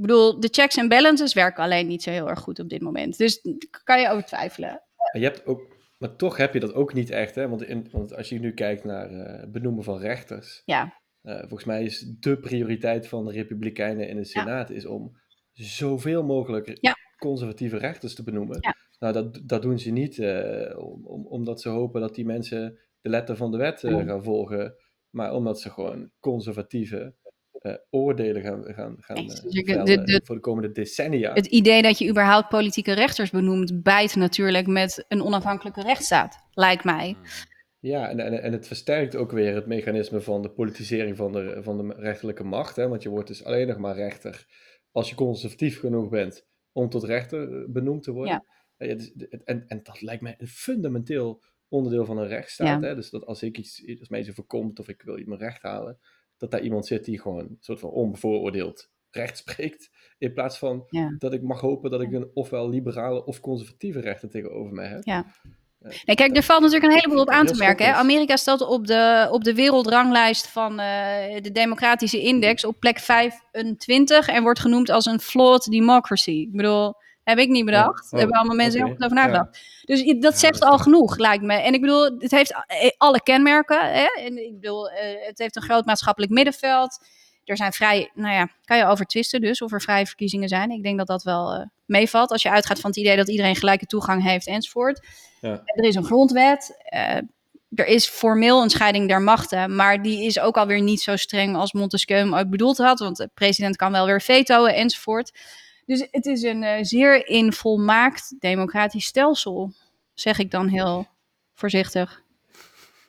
Ik 0.00 0.06
bedoel, 0.06 0.40
de 0.40 0.48
checks 0.50 0.76
en 0.76 0.88
balances 0.88 1.34
werken 1.34 1.62
alleen 1.64 1.86
niet 1.86 2.02
zo 2.02 2.10
heel 2.10 2.28
erg 2.28 2.40
goed 2.40 2.58
op 2.58 2.68
dit 2.68 2.80
moment. 2.82 3.18
Dus 3.18 3.42
daar 3.42 3.82
kan 3.84 4.00
je 4.00 4.08
over 4.08 4.24
twijfelen. 4.24 4.68
Maar, 4.68 5.22
je 5.22 5.22
hebt 5.22 5.46
ook, 5.46 5.76
maar 5.98 6.16
toch 6.16 6.36
heb 6.36 6.54
je 6.54 6.60
dat 6.60 6.74
ook 6.74 6.94
niet 6.94 7.10
echt, 7.10 7.34
hè? 7.34 7.48
Want, 7.48 7.62
in, 7.62 7.88
want 7.90 8.16
als 8.16 8.28
je 8.28 8.38
nu 8.38 8.52
kijkt 8.52 8.84
naar 8.84 9.10
eh, 9.10 9.48
benoemen 9.48 9.84
van 9.84 9.98
rechters, 9.98 10.62
Ja, 10.64 10.94
eh, 11.22 11.38
volgens 11.38 11.64
mij 11.64 11.84
is 11.84 12.14
de 12.20 12.38
prioriteit 12.38 13.08
van 13.08 13.24
de 13.24 13.32
Republikeinen 13.32 14.08
in 14.08 14.16
de 14.16 14.24
Senaat 14.24 14.70
is 14.70 14.86
om 14.86 15.18
zoveel 15.52 16.24
mogelijk 16.24 16.78
Ja. 16.80 16.94
conservatieve 17.18 17.76
rechters 17.76 18.14
te 18.14 18.22
benoemen. 18.22 18.58
Ja. 18.60 18.74
Nou, 18.98 19.12
dat, 19.12 19.40
dat 19.44 19.62
doen 19.62 19.78
ze 19.78 19.90
niet 19.90 20.18
eh, 20.18 20.78
om, 20.78 21.06
om, 21.06 21.26
omdat 21.26 21.60
ze 21.60 21.68
hopen 21.68 22.00
dat 22.00 22.14
die 22.14 22.26
mensen 22.26 22.78
de 23.00 23.08
letter 23.08 23.36
van 23.36 23.50
de 23.50 23.56
wet 23.58 23.80
gaan 23.80 24.24
volgen, 24.24 24.74
maar 25.10 25.34
omdat 25.34 25.60
ze 25.60 25.70
gewoon 25.70 26.10
conservatieve 26.20 27.14
eh, 27.60 27.74
oordelen 27.90 28.42
gaan, 28.42 28.64
gaan, 28.64 28.96
gaan 29.00 29.16
eh, 29.16 29.26
dus 29.26 29.40
de- 29.40 30.02
de- 30.04 30.20
voor 30.24 30.34
de 30.34 30.40
komende 30.40 30.72
decennia. 30.72 31.32
Het 31.32 31.46
idee 31.46 31.82
dat 31.82 31.98
je 31.98 32.08
überhaupt 32.08 32.48
politieke 32.48 32.92
rechters 32.92 33.30
benoemt, 33.30 33.82
bijt 33.82 34.14
natuurlijk 34.16 34.66
met 34.66 35.04
een 35.08 35.22
onafhankelijke 35.22 35.82
rechtsstaat, 35.82 36.38
lijkt 36.52 36.84
mij. 36.84 37.16
Ja, 37.78 38.08
en, 38.08 38.20
en, 38.20 38.42
en 38.42 38.52
het 38.52 38.66
versterkt 38.66 39.16
ook 39.16 39.30
weer 39.32 39.54
het 39.54 39.66
mechanisme 39.66 40.20
van 40.20 40.42
de 40.42 40.50
politisering 40.50 41.16
van 41.16 41.32
de, 41.32 41.58
van 41.62 41.78
de 41.78 41.94
rechterlijke 41.96 42.44
macht. 42.44 42.76
Hè? 42.76 42.88
Want 42.88 43.02
je 43.02 43.08
wordt 43.08 43.28
dus 43.28 43.44
alleen 43.44 43.66
nog 43.66 43.78
maar 43.78 43.94
rechter 43.94 44.46
als 44.90 45.08
je 45.08 45.14
conservatief 45.14 45.78
genoeg 45.80 46.08
bent 46.08 46.46
om 46.72 46.88
tot 46.88 47.04
rechter 47.04 47.52
eh, 47.60 47.64
benoemd 47.68 48.02
te 48.02 48.12
worden. 48.12 48.42
Ja. 48.78 48.86
Ja, 48.86 48.94
dus- 48.94 49.12
en, 49.44 49.64
en 49.66 49.80
dat 49.82 50.00
lijkt 50.00 50.22
mij 50.22 50.34
een 50.38 50.46
fundamenteel 50.48 51.42
onderdeel 51.68 52.04
van 52.04 52.18
een 52.18 52.28
rechtsstaat. 52.28 52.80
Ja. 52.80 52.88
Hè? 52.88 52.94
Dus 52.94 53.10
dat 53.10 53.26
als 53.26 53.42
ik 53.42 53.58
iets, 53.58 53.84
als 53.98 54.08
mij 54.08 54.20
iets 54.20 54.30
overkomt 54.30 54.78
of 54.78 54.88
ik 54.88 55.02
wil 55.02 55.18
iemand 55.18 55.40
recht 55.40 55.62
halen, 55.62 55.98
dat 56.40 56.50
daar 56.50 56.60
iemand 56.60 56.86
zit 56.86 57.04
die 57.04 57.20
gewoon 57.20 57.38
een 57.38 57.56
soort 57.60 57.80
van 57.80 57.90
onbevooroordeeld 57.90 58.90
recht 59.10 59.38
spreekt. 59.38 59.90
In 60.18 60.32
plaats 60.32 60.58
van 60.58 60.84
Ja. 60.86 61.14
dat 61.18 61.32
ik 61.32 61.42
mag 61.42 61.60
hopen 61.60 61.90
dat 61.90 62.00
ik 62.00 62.12
een 62.12 62.30
ofwel 62.34 62.68
liberale 62.68 63.24
of 63.24 63.40
conservatieve 63.40 64.00
rechter 64.00 64.30
tegenover 64.30 64.72
mij 64.72 64.88
heb. 64.88 65.04
Ja. 65.04 65.26
Nee, 66.04 66.16
kijk, 66.16 66.36
er 66.36 66.42
valt 66.42 66.60
natuurlijk 66.60 66.92
een 66.92 66.98
heleboel 66.98 67.20
op 67.22 67.28
aan 67.28 67.46
te 67.46 67.56
merken. 67.56 67.86
Hè? 67.86 67.92
Amerika 67.92 68.36
stelt 68.36 68.60
op 68.60 68.86
de, 68.86 69.28
op 69.30 69.44
de 69.44 69.54
wereldranglijst 69.54 70.48
van 70.48 70.78
eh, 70.78 71.42
de 71.42 71.52
democratische 71.52 72.20
index 72.20 72.64
op 72.64 72.80
plek 72.80 72.98
25 72.98 74.28
en 74.28 74.42
wordt 74.42 74.60
genoemd 74.60 74.88
als 74.90 75.06
een 75.06 75.20
flawed 75.20 75.64
democracy. 75.64 76.30
Ik 76.30 76.52
bedoel, 76.52 76.94
heb 77.30 77.38
ik 77.38 77.48
niet 77.48 77.64
bedacht. 77.64 78.04
Oh, 78.04 78.10
Daar 78.10 78.20
hebben 78.20 78.38
allemaal 78.38 78.56
mensen 78.56 78.80
heel 78.80 78.90
goed 78.90 79.04
over 79.04 79.16
nagedacht. 79.16 79.58
Dus 79.84 80.20
dat 80.20 80.38
zegt 80.38 80.60
al 80.60 80.78
genoeg, 80.78 81.16
lijkt 81.16 81.42
me. 81.42 81.54
En 81.54 81.74
ik 81.74 81.80
bedoel, 81.80 82.04
het 82.18 82.30
heeft 82.30 82.52
eh, 82.52 82.90
alle 82.96 83.22
kenmerken. 83.22 83.92
Hè? 83.92 84.06
En 84.20 84.44
ik 84.44 84.60
bedoel, 84.60 84.90
eh, 84.90 85.26
het 85.26 85.38
heeft 85.38 85.56
een 85.56 85.62
groot 85.62 85.84
maatschappelijk 85.84 86.32
middenveld. 86.32 87.04
Er 87.44 87.56
zijn 87.56 87.72
vrij, 87.72 88.10
nou 88.14 88.34
ja, 88.34 88.48
kan 88.64 88.76
je 88.76 88.84
over 88.84 89.04
twisten 89.04 89.40
dus 89.40 89.62
of 89.62 89.72
er 89.72 89.80
vrije 89.80 90.06
verkiezingen 90.06 90.48
zijn. 90.48 90.70
Ik 90.70 90.82
denk 90.82 90.98
dat 90.98 91.06
dat 91.06 91.22
wel 91.22 91.52
eh, 91.54 91.66
meevalt 91.84 92.30
als 92.30 92.42
je 92.42 92.50
uitgaat 92.50 92.80
van 92.80 92.90
het 92.90 92.98
idee 92.98 93.16
dat 93.16 93.28
iedereen 93.28 93.56
gelijke 93.56 93.86
toegang 93.86 94.22
heeft 94.22 94.46
enzovoort. 94.46 95.06
Ja. 95.40 95.62
Er 95.64 95.84
is 95.84 95.94
een 95.94 96.04
grondwet. 96.04 96.78
er 97.74 97.86
is 97.86 98.08
formeel 98.08 98.62
een 98.62 98.70
scheiding 98.70 99.08
der 99.08 99.22
machten, 99.22 99.76
maar 99.76 100.02
die 100.02 100.24
is 100.24 100.40
ook 100.40 100.56
alweer 100.56 100.80
niet 100.80 101.00
zo 101.00 101.16
streng 101.16 101.56
als 101.56 101.72
Montesquieu 101.72 102.18
hem 102.18 102.34
ook 102.34 102.50
bedoeld 102.50 102.78
had, 102.78 102.98
want 102.98 103.16
de 103.16 103.30
president 103.34 103.76
kan 103.76 103.92
wel 103.92 104.06
weer 104.06 104.20
vetoen 104.20 104.68
enzovoort. 104.68 105.32
Dus 105.90 106.06
het 106.10 106.26
is 106.26 106.42
een 106.42 106.62
eh, 106.62 106.84
zeer 106.84 107.26
in 107.26 107.52
volmaakt 107.52 108.34
democratisch 108.40 109.04
stelsel, 109.04 109.72
zeg 110.14 110.38
ik 110.38 110.50
dan 110.50 110.68
heel 110.68 111.06
voorzichtig. 111.54 112.22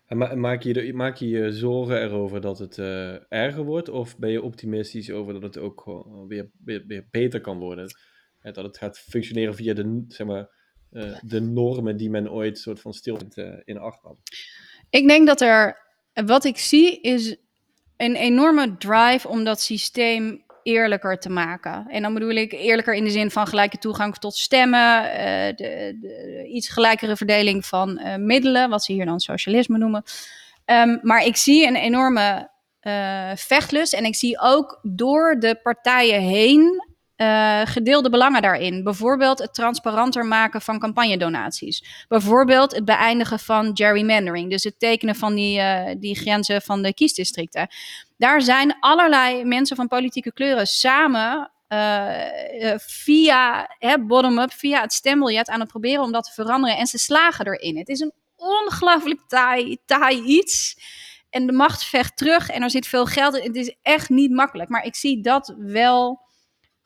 En 0.05 0.17
ma- 0.17 0.35
maak, 0.35 0.61
je 0.61 0.93
maak 0.93 1.15
je 1.15 1.27
je 1.27 1.51
zorgen 1.51 2.01
erover 2.01 2.41
dat 2.41 2.59
het 2.59 2.77
eh, 2.77 3.31
erger 3.31 3.63
wordt? 3.63 3.89
Of 3.89 4.17
ben 4.17 4.31
je 4.31 4.41
optimistisch 4.41 5.11
over 5.11 5.33
dat 5.33 5.41
het 5.41 5.57
ook 5.57 5.83
weer, 6.27 6.49
weer, 6.63 6.83
weer 6.87 7.07
beter 7.11 7.41
kan 7.41 7.59
worden? 7.59 7.87
Hè, 8.39 8.51
dat 8.51 8.63
het 8.63 8.77
gaat 8.77 8.99
functioneren 8.99 9.55
via 9.55 9.73
de, 9.73 10.05
zeg 10.07 10.27
maar, 10.27 10.49
eh, 10.91 11.19
de 11.21 11.41
normen 11.41 11.97
die 11.97 12.09
men 12.09 12.31
ooit 12.31 12.57
soort 12.57 12.79
van 12.79 12.93
stil 12.93 13.17
in 13.63 13.77
acht 13.77 14.03
nam. 14.03 14.17
Ik 14.89 15.07
denk 15.07 15.27
dat 15.27 15.41
er, 15.41 15.77
wat 16.13 16.43
ik 16.43 16.57
zie, 16.57 17.01
is 17.01 17.35
een 17.97 18.15
enorme 18.15 18.77
drive 18.77 19.27
om 19.27 19.43
dat 19.43 19.61
systeem 19.61 20.43
eerlijker 20.63 21.19
te 21.19 21.29
maken. 21.29 21.85
En 21.87 22.01
dan 22.01 22.13
bedoel 22.13 22.29
ik 22.29 22.51
eerlijker 22.51 22.93
in 22.93 23.03
de 23.03 23.09
zin 23.09 23.31
van 23.31 23.47
gelijke 23.47 23.77
toegang 23.77 24.17
tot 24.17 24.35
stemmen, 24.35 25.11
eh, 25.11 25.55
de, 25.55 25.97
de 26.01 26.47
iets 26.47 26.69
gelijkere 26.69 27.15
verdeling 27.15 27.65
van 27.65 27.97
eh, 27.97 28.15
middelen, 28.15 28.69
wat 28.69 28.83
ze 28.83 28.93
hier 28.93 29.05
dan 29.05 29.19
socialisme 29.19 29.77
noemen. 29.77 30.03
Ehm, 30.65 30.97
maar 31.01 31.25
ik 31.25 31.35
zie 31.35 31.67
een 31.67 31.75
enorme 31.75 32.49
eh, 32.79 33.31
vechtlust 33.35 33.93
en 33.93 34.05
ik 34.05 34.15
zie 34.15 34.39
ook 34.39 34.79
door 34.81 35.35
de 35.39 35.59
partijen 35.63 36.21
heen 36.21 36.90
eh, 37.21 37.61
gedeelde 37.63 38.09
belangen 38.09 38.41
daarin. 38.41 38.83
Bijvoorbeeld 38.83 39.39
het 39.39 39.53
transparanter 39.53 40.25
maken 40.25 40.61
van 40.61 40.79
campagnedonaties. 40.79 42.05
Bijvoorbeeld 42.07 42.71
het 42.71 42.85
beëindigen 42.85 43.39
van 43.39 43.71
gerrymandering, 43.73 44.49
dus 44.49 44.63
het 44.63 44.79
tekenen 44.79 45.15
van 45.15 45.35
die, 45.35 45.59
eh, 45.59 45.95
die 45.99 46.15
grenzen 46.15 46.61
van 46.61 46.81
de 46.81 46.93
kiesdistricten. 46.93 47.67
Daar 48.17 48.41
zijn 48.41 48.77
allerlei 48.79 49.45
mensen 49.45 49.75
van 49.75 49.87
politieke 49.87 50.33
kleuren 50.33 50.67
samen 50.67 51.51
eh, 51.67 52.73
via 52.77 53.69
bottom-up, 54.07 54.51
via 54.53 54.81
het 54.81 54.93
stembiljet 54.93 55.49
aan 55.49 55.59
het 55.59 55.69
proberen 55.69 56.03
om 56.03 56.11
dat 56.11 56.23
te 56.23 56.31
veranderen. 56.33 56.77
En 56.77 56.87
ze 56.87 56.97
slagen 56.97 57.45
erin. 57.45 57.77
Het 57.77 57.89
is 57.89 57.99
een 57.99 58.13
ongelooflijk 58.35 59.21
taai, 59.27 59.77
taai 59.85 60.21
iets. 60.21 60.75
En 61.29 61.45
de 61.45 61.53
macht 61.53 61.83
vecht 61.83 62.17
terug 62.17 62.49
en 62.49 62.63
er 62.63 62.69
zit 62.69 62.87
veel 62.87 63.05
geld 63.05 63.35
in. 63.35 63.43
Het 63.43 63.55
is 63.55 63.75
echt 63.81 64.09
niet 64.09 64.31
makkelijk. 64.31 64.69
Maar 64.69 64.85
ik 64.85 64.95
zie 64.95 65.21
dat 65.21 65.55
wel 65.57 66.20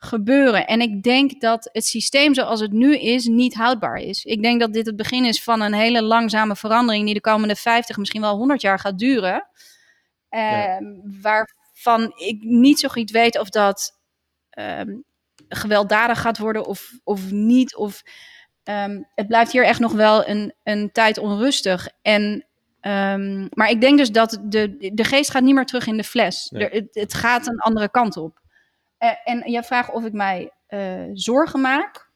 gebeuren. 0.06 0.66
En 0.66 0.80
ik 0.80 1.02
denk 1.02 1.40
dat 1.40 1.68
het 1.72 1.86
systeem 1.86 2.34
zoals 2.34 2.60
het 2.60 2.72
nu 2.72 2.98
is 2.98 3.26
niet 3.26 3.54
houdbaar 3.54 3.96
is. 3.96 4.24
Ik 4.24 4.42
denk 4.42 4.60
dat 4.60 4.72
dit 4.72 4.86
het 4.86 4.96
begin 4.96 5.24
is 5.24 5.42
van 5.42 5.60
een 5.60 5.74
hele 5.74 6.02
langzame 6.02 6.56
verandering 6.56 7.04
die 7.04 7.14
de 7.14 7.20
komende 7.20 7.56
50, 7.56 7.96
misschien 7.96 8.20
wel 8.20 8.36
100 8.36 8.60
jaar 8.60 8.78
gaat 8.78 8.98
duren. 8.98 9.48
Ja. 10.30 10.76
Ehm, 10.76 10.84
Waarvan 11.22 12.12
ik 12.16 12.36
niet 12.40 12.78
zo 12.78 12.88
goed 12.88 13.10
weet 13.10 13.38
of 13.38 13.48
dat 13.48 14.00
ehm, 14.50 14.90
gewelddadig 15.48 16.20
gaat 16.20 16.38
worden 16.38 16.66
of, 16.66 16.92
of 17.04 17.30
niet. 17.30 17.76
Of, 17.76 18.02
ehm, 18.62 19.02
het 19.14 19.26
blijft 19.26 19.52
hier 19.52 19.64
echt 19.64 19.80
nog 19.80 19.92
wel 19.92 20.28
een, 20.28 20.54
een 20.62 20.92
tijd 20.92 21.18
onrustig. 21.18 21.88
En, 22.02 22.46
maar 23.50 23.70
ik 23.70 23.80
denk 23.80 23.98
dus 23.98 24.10
dat 24.10 24.38
de, 24.42 24.90
de 24.94 25.04
geest 25.04 25.30
gaat 25.30 25.42
niet 25.42 25.54
meer 25.54 25.64
terug 25.64 25.86
in 25.86 25.96
de 25.96 26.04
fles. 26.04 26.50
Nee. 26.50 26.68
Er, 26.68 26.74
het, 26.74 26.88
het 26.90 27.14
gaat 27.14 27.46
een 27.46 27.58
andere 27.58 27.90
kant 27.90 28.16
op. 28.16 28.44
Eh, 28.98 29.10
en 29.24 29.50
jij 29.50 29.62
vraagt 29.62 29.92
of 29.92 30.04
ik 30.04 30.12
mij 30.12 30.50
eh, 30.66 31.04
zorgen 31.12 31.60
maak. 31.60 32.06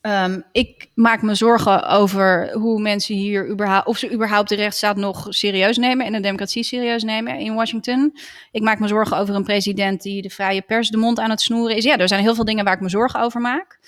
Ehm, 0.00 0.40
ik 0.52 0.90
maak 0.94 1.22
me 1.22 1.34
zorgen 1.34 1.88
over 1.88 2.52
hoe 2.52 2.80
mensen 2.80 3.14
hier 3.14 3.48
überhaupt, 3.48 3.86
of 3.86 3.98
ze 3.98 4.12
überhaupt 4.12 4.48
de 4.48 4.54
rechtsstaat 4.54 4.96
nog 4.96 5.26
serieus 5.28 5.76
nemen 5.76 6.06
en 6.06 6.12
de 6.12 6.20
democratie 6.20 6.62
serieus 6.62 7.02
nemen 7.02 7.38
in 7.38 7.54
Washington. 7.54 8.18
Ik 8.50 8.62
maak 8.62 8.78
me 8.78 8.88
zorgen 8.88 9.16
over 9.16 9.34
een 9.34 9.44
president 9.44 10.02
die 10.02 10.22
de 10.22 10.30
vrije 10.30 10.62
pers 10.62 10.88
de 10.88 10.96
mond 10.96 11.18
aan 11.18 11.30
het 11.30 11.40
snoeren 11.40 11.76
is. 11.76 11.84
Ja, 11.84 11.96
er 11.96 12.08
zijn 12.08 12.22
heel 12.22 12.34
veel 12.34 12.44
dingen 12.44 12.64
waar 12.64 12.74
ik 12.74 12.80
me 12.80 12.88
zorgen 12.88 13.20
over 13.20 13.40
maak. 13.40 13.78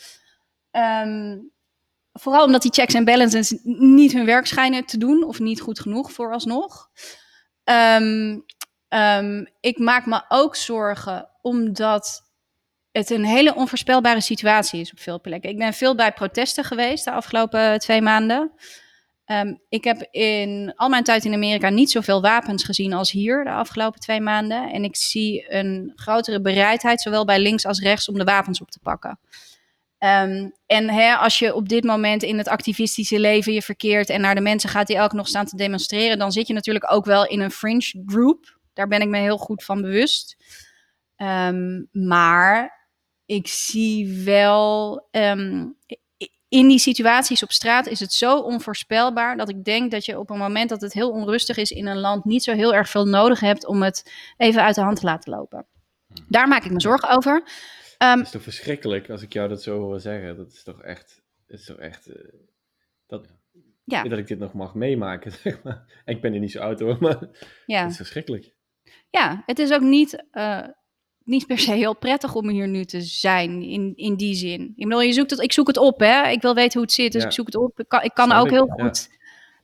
Ehm, 0.71 1.39
vooral 2.13 2.45
omdat 2.45 2.63
die 2.63 2.73
checks 2.73 2.95
en 2.95 3.05
balances 3.05 3.59
niet 3.79 4.13
hun 4.13 4.27
werk 4.27 4.47
schijnen 4.47 4.85
te 4.85 4.99
doen, 4.99 5.25
of 5.25 5.39
niet 5.39 5.61
goed 5.61 5.81
genoeg 5.81 6.13
vooralsnog. 6.13 6.89
Ehm, 7.65 9.45
ik 9.61 9.79
maak 9.79 10.07
me 10.07 10.25
ook 10.29 10.57
zorgen 10.57 11.29
omdat 11.49 12.31
het 12.93 13.11
een 13.11 13.25
hele 13.25 13.55
onvoorspelbare 13.55 14.21
situatie 14.21 14.81
is 14.81 14.93
op 14.93 15.01
veel 15.01 15.21
plekken. 15.21 15.51
Ik 15.51 15.59
ben 15.59 15.73
veel 15.73 15.95
bij 15.95 16.13
protesten 16.13 16.65
geweest 16.65 17.05
de 17.05 17.11
afgelopen 17.11 17.79
twee 17.79 18.03
maanden. 18.03 18.53
Ehm, 19.25 19.55
ik 19.69 19.85
heb 19.85 20.09
in 20.11 20.73
al 20.77 20.89
mijn 20.89 21.05
tijd 21.05 21.25
in 21.25 21.35
Amerika 21.35 21.69
niet 21.69 21.91
zoveel 21.91 22.21
wapens 22.21 22.65
gezien 22.65 22.93
als 22.93 23.11
hier 23.11 23.45
de 23.45 23.51
afgelopen 23.51 24.01
twee 24.01 24.21
maanden. 24.21 24.73
En 24.73 24.85
ik 24.85 24.97
zie 24.97 25.55
een 25.55 25.93
grotere 25.95 26.41
bereidheid, 26.41 27.01
zowel 27.01 27.25
bij 27.25 27.39
links 27.39 27.67
als 27.67 27.81
rechts, 27.81 28.09
om 28.09 28.19
de 28.19 28.25
wapens 28.25 28.61
op 28.61 28.71
te 28.71 28.79
pakken. 28.83 29.19
Ehm, 29.99 30.49
en 30.67 30.91
hè, 30.91 31.15
als 31.15 31.39
je 31.39 31.55
op 31.55 31.69
dit 31.69 31.85
moment 31.85 32.23
in 32.23 32.39
het 32.39 32.49
activistische 32.49 33.21
leven 33.21 33.53
je 33.53 33.63
verkeert 33.63 34.11
en 34.11 34.21
naar 34.21 34.35
de 34.35 34.41
mensen 34.41 34.71
gaat 34.71 34.87
die 34.87 34.97
elke 34.97 35.17
nog 35.17 35.29
staan 35.29 35.47
te 35.47 35.57
demonstreren, 35.57 36.19
dan 36.19 36.33
zit 36.33 36.47
je 36.47 36.53
natuurlijk 36.53 36.93
ook 36.93 37.05
wel 37.05 37.27
in 37.27 37.41
een 37.41 37.51
fringe 37.51 38.03
group. 38.07 38.59
Daar 38.75 38.89
ben 38.89 39.01
ik 39.01 39.09
me 39.09 39.19
heel 39.19 39.39
goed 39.39 39.65
van 39.65 39.81
bewust. 39.81 40.37
Ehm, 41.19 41.85
maar 41.93 42.87
ik 43.25 43.47
zie 43.47 44.23
wel. 44.25 45.07
ehm, 45.11 45.66
in 46.49 46.69
die 46.69 46.79
situaties 46.79 47.43
op 47.43 47.53
straat 47.53 47.87
is 47.87 48.01
het 48.01 48.12
zo 48.12 48.39
onvoorspelbaar 48.39 49.37
dat 49.37 49.49
ik 49.49 49.64
denk 49.64 49.91
dat 49.91 50.05
je 50.05 50.19
op 50.19 50.31
een 50.31 50.39
moment 50.39 50.69
dat 50.69 50.81
het 50.81 50.93
heel 50.93 51.11
onrustig 51.11 51.57
is 51.57 51.71
in 51.71 51.87
een 51.87 51.99
land 51.99 52.25
niet 52.25 52.43
zo 52.43 52.53
heel 52.53 52.75
erg 52.75 52.89
veel 52.89 53.05
nodig 53.05 53.41
hebt 53.41 53.66
om 53.66 53.83
het 53.83 54.12
even 54.37 54.62
uit 54.62 54.75
de 54.75 54.81
hand 54.81 54.99
te 55.01 55.07
laten 55.07 55.33
lopen. 55.33 55.66
Daar 56.29 56.49
maak 56.49 56.64
ik 56.64 56.71
me 56.71 56.81
zorgen 56.81 57.09
over. 57.09 57.43
Dat 57.99 58.21
is 58.21 58.31
toch 58.31 58.43
verschrikkelijk 58.43 59.11
als 59.11 59.23
ik 59.23 59.33
jou 59.33 59.49
dat 59.49 59.62
zo 59.62 59.81
hoor 59.81 60.01
zeggen. 60.01 60.37
Dat 60.37 60.53
is 60.53 60.62
toch 60.62 60.83
echt. 60.83 61.23
Dat 61.47 61.59
is 61.59 61.64
toch 61.64 61.77
echt 61.77 62.07
eh, 62.07 62.33
dat, 63.07 63.29
ja, 63.85 64.03
dat 64.03 64.19
ik 64.19 64.27
dit 64.27 64.39
nog 64.39 64.53
mag 64.53 64.75
meemaken. 64.75 65.33
Zeg 65.43 65.62
maar. 65.62 66.03
Ik 66.05 66.21
ben 66.21 66.31
hier 66.33 66.41
niet 66.41 66.53
zo 66.53 66.61
oud 66.61 66.81
hoor, 66.81 66.97
maar 67.01 67.19
ja. 67.66 67.81
het 67.83 67.91
is 67.91 67.97
verschrikkelijk. 67.97 68.55
ja, 69.11 69.43
het 69.47 69.59
is 69.59 69.73
ook 69.73 69.83
niet, 69.83 70.27
eh, 70.31 70.66
niet 71.29 71.47
per 71.47 71.59
se 71.59 71.72
heel 71.72 71.97
prettig 71.97 72.35
om 72.35 72.49
hier 72.49 72.68
nu 72.68 72.85
te 72.85 73.01
zijn 73.01 73.62
in, 73.62 73.93
in 73.97 74.16
die 74.16 74.35
zin. 74.35 74.72
Ik 74.76 74.85
bedoel, 74.85 75.01
je 75.01 75.12
zoekt 75.12 75.31
het, 75.31 75.41
ik 75.41 75.53
zoek 75.53 75.66
het 75.66 75.76
op, 75.76 76.01
hè. 76.01 76.29
Ik 76.29 76.43
wil 76.43 76.55
weten 76.55 76.72
hoe 76.72 76.83
het 76.83 76.93
zit, 76.93 77.12
dus 77.12 77.22
Ja. 77.22 77.29
ik 77.29 77.35
zoek 77.35 77.47
het 77.47 77.57
op. 77.57 77.81
Ik 77.81 77.89
kan, 77.89 78.03
ik 78.03 78.14
kan 78.14 78.24
Snap 78.26 78.39
ook 78.39 78.47
ik, 78.47 78.53
heel 78.53 78.72
ja. 78.76 78.85
goed 78.85 79.09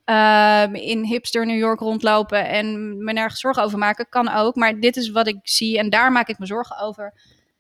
ehm, 0.05 0.75
in 0.75 1.05
hipster 1.05 1.47
New 1.47 1.59
York 1.59 1.81
rondlopen 1.81 2.49
en 2.49 2.97
me 3.05 3.13
nergens 3.13 3.41
zorgen 3.41 3.63
over 3.63 3.79
maken. 3.79 4.07
Kan 4.09 4.29
ook, 4.29 4.55
maar 4.55 4.81
dit 4.81 4.97
is 4.97 5.11
wat 5.11 5.27
ik 5.27 5.37
zie 5.43 5.79
en 5.79 5.91
daar 5.91 6.13
maak 6.13 6.29
ik 6.29 6.39
me 6.39 6.47
zorgen 6.47 6.79
over. 6.79 7.13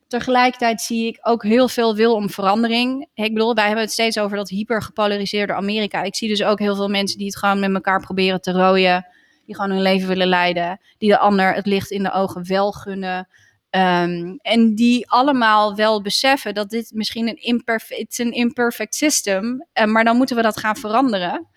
Tegelijkertijd 0.08 0.80
zie 0.80 1.06
ik 1.06 1.18
ook 1.22 1.42
heel 1.42 1.68
veel 1.68 1.94
wil 1.94 2.14
om 2.14 2.30
verandering. 2.30 3.06
Ik 3.14 3.32
bedoel, 3.32 3.54
wij 3.54 3.64
hebben 3.64 3.84
het 3.84 3.92
steeds 3.92 4.18
over 4.18 4.36
dat 4.36 4.48
hyper 4.48 4.82
gepolariseerde 4.82 5.52
Amerika. 5.52 6.02
Ik 6.02 6.16
zie 6.16 6.28
dus 6.28 6.42
ook 6.44 6.58
heel 6.58 6.74
veel 6.76 6.88
mensen 6.88 7.18
die 7.18 7.26
het 7.26 7.36
gewoon 7.36 7.60
met 7.60 7.74
elkaar 7.74 8.00
proberen 8.00 8.40
te 8.40 8.52
rooien. 8.52 9.06
Die 9.46 9.54
gewoon 9.54 9.70
hun 9.70 9.82
leven 9.82 10.08
willen 10.08 10.26
leiden. 10.28 10.80
Die 10.98 11.08
de 11.10 11.18
ander 11.18 11.54
het 11.54 11.66
licht 11.66 11.90
in 11.90 12.02
de 12.02 12.12
ogen 12.12 12.46
wel 12.46 12.72
gunnen. 12.72 13.28
Um, 13.76 14.38
en 14.42 14.74
die 14.74 15.10
allemaal 15.10 15.74
wel 15.74 16.02
beseffen 16.02 16.54
dat 16.54 16.70
dit 16.70 16.90
misschien 16.94 17.28
een 17.28 17.42
imperfect, 17.42 18.18
een 18.18 18.32
imperfect 18.32 18.94
system, 18.94 19.66
uh, 19.74 19.84
maar 19.84 20.04
dan 20.04 20.16
moeten 20.16 20.36
we 20.36 20.42
dat 20.42 20.58
gaan 20.58 20.76
veranderen. 20.76 21.48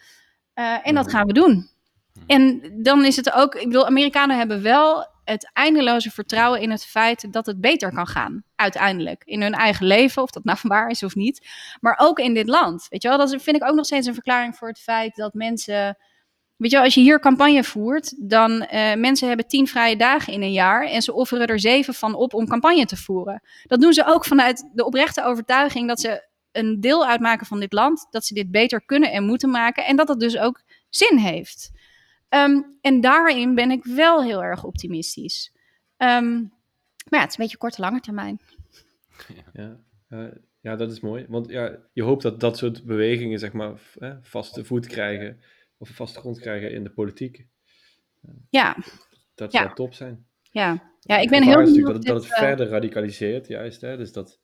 Uh, 0.55 0.87
en 0.87 0.95
dat 0.95 1.09
gaan 1.09 1.27
we 1.27 1.33
doen. 1.33 1.69
En 2.27 2.71
dan 2.83 3.05
is 3.05 3.15
het 3.15 3.31
ook, 3.33 3.55
ik 3.55 3.67
bedoel, 3.67 3.85
Amerikanen 3.85 4.37
hebben 4.37 4.61
wel 4.61 5.07
het 5.23 5.49
eindeloze 5.53 6.11
vertrouwen 6.11 6.61
in 6.61 6.71
het 6.71 6.85
feit 6.85 7.33
dat 7.33 7.45
het 7.45 7.61
beter 7.61 7.93
kan 7.93 8.07
gaan, 8.07 8.43
uiteindelijk. 8.55 9.23
In 9.25 9.41
hun 9.41 9.53
eigen 9.53 9.85
leven, 9.85 10.21
of 10.21 10.29
dat 10.29 10.43
nou 10.43 10.57
waar 10.73 10.89
is 10.89 11.03
of 11.03 11.15
niet. 11.15 11.47
Maar 11.79 11.97
ook 12.01 12.19
in 12.19 12.33
dit 12.33 12.47
land. 12.47 12.87
Weet 12.89 13.01
je 13.01 13.07
wel, 13.07 13.17
dat 13.17 13.29
vind 13.29 13.55
ik 13.55 13.63
ook 13.63 13.75
nog 13.75 13.85
steeds 13.85 14.07
een 14.07 14.13
verklaring 14.13 14.55
voor 14.55 14.67
het 14.67 14.79
feit 14.79 15.15
dat 15.15 15.33
mensen 15.33 15.97
Weet 16.57 16.71
je, 16.71 16.81
als 16.81 16.93
je 16.93 17.01
hier 17.01 17.19
campagne 17.19 17.63
voert, 17.63 18.29
dan 18.29 18.51
uh, 18.51 18.93
mensen 18.95 19.27
hebben 19.27 19.47
tien 19.47 19.67
vrije 19.67 19.97
dagen 19.97 20.33
in 20.33 20.41
een 20.41 20.51
jaar 20.51 20.85
en 20.85 21.01
ze 21.01 21.13
offeren 21.13 21.47
er 21.47 21.59
zeven 21.59 21.93
van 21.93 22.15
op 22.15 22.33
om 22.33 22.47
campagne 22.47 22.85
te 22.85 22.97
voeren. 22.97 23.41
Dat 23.63 23.81
doen 23.81 23.93
ze 23.93 24.05
ook 24.05 24.25
vanuit 24.25 24.69
de 24.73 24.85
oprechte 24.85 25.23
overtuiging 25.23 25.87
dat 25.87 25.99
ze 25.99 26.27
een 26.51 26.81
deel 26.81 27.07
uitmaken 27.07 27.45
van 27.45 27.59
dit 27.59 27.73
land, 27.73 28.07
dat 28.09 28.25
ze 28.25 28.33
dit 28.33 28.51
beter 28.51 28.81
kunnen 28.85 29.11
en 29.11 29.23
moeten 29.23 29.49
maken 29.49 29.85
en 29.85 29.95
dat 29.95 30.07
dat 30.07 30.19
dus 30.19 30.37
ook 30.37 30.61
zin 30.89 31.17
heeft. 31.17 31.71
Um, 32.29 32.77
en 32.81 33.01
daarin 33.01 33.55
ben 33.55 33.71
ik 33.71 33.83
wel 33.83 34.23
heel 34.23 34.43
erg 34.43 34.63
optimistisch. 34.63 35.51
Um, 35.97 36.51
maar 37.09 37.19
ja, 37.19 37.19
het 37.19 37.29
is 37.29 37.37
een 37.37 37.43
beetje 37.43 37.57
korte 37.57 37.81
lange 37.81 37.99
termijn. 37.99 38.41
Ja, 39.53 39.77
uh, 40.09 40.27
ja, 40.61 40.75
dat 40.75 40.91
is 40.91 40.99
mooi. 40.99 41.25
Want 41.29 41.49
ja, 41.49 41.77
je 41.93 42.03
hoopt 42.03 42.21
dat 42.21 42.39
dat 42.39 42.57
soort 42.57 42.83
bewegingen, 42.83 43.39
zeg 43.39 43.53
maar, 43.53 43.73
eh, 43.99 44.15
vaste 44.21 44.65
voet 44.65 44.87
krijgen 44.87 45.39
of 45.77 45.89
een 45.89 45.95
vaste 45.95 46.19
grond 46.19 46.39
krijgen 46.39 46.71
in 46.71 46.83
de 46.83 46.89
politiek. 46.89 47.47
Ja. 48.49 48.77
Dat 49.35 49.51
ja. 49.51 49.61
zou 49.61 49.75
top 49.75 49.93
zijn. 49.93 50.25
Ja, 50.51 50.93
ja 50.99 51.17
ik 51.17 51.29
ben 51.29 51.43
heel 51.43 51.63
benieuwd. 51.63 51.85
Dat, 51.85 51.95
het, 51.95 52.05
dat 52.05 52.23
het 52.23 52.33
verder 52.33 52.67
radicaliseert, 52.67 53.47
juist. 53.47 53.81
Hè? 53.81 53.97
Dus 53.97 54.11
dat, 54.11 54.41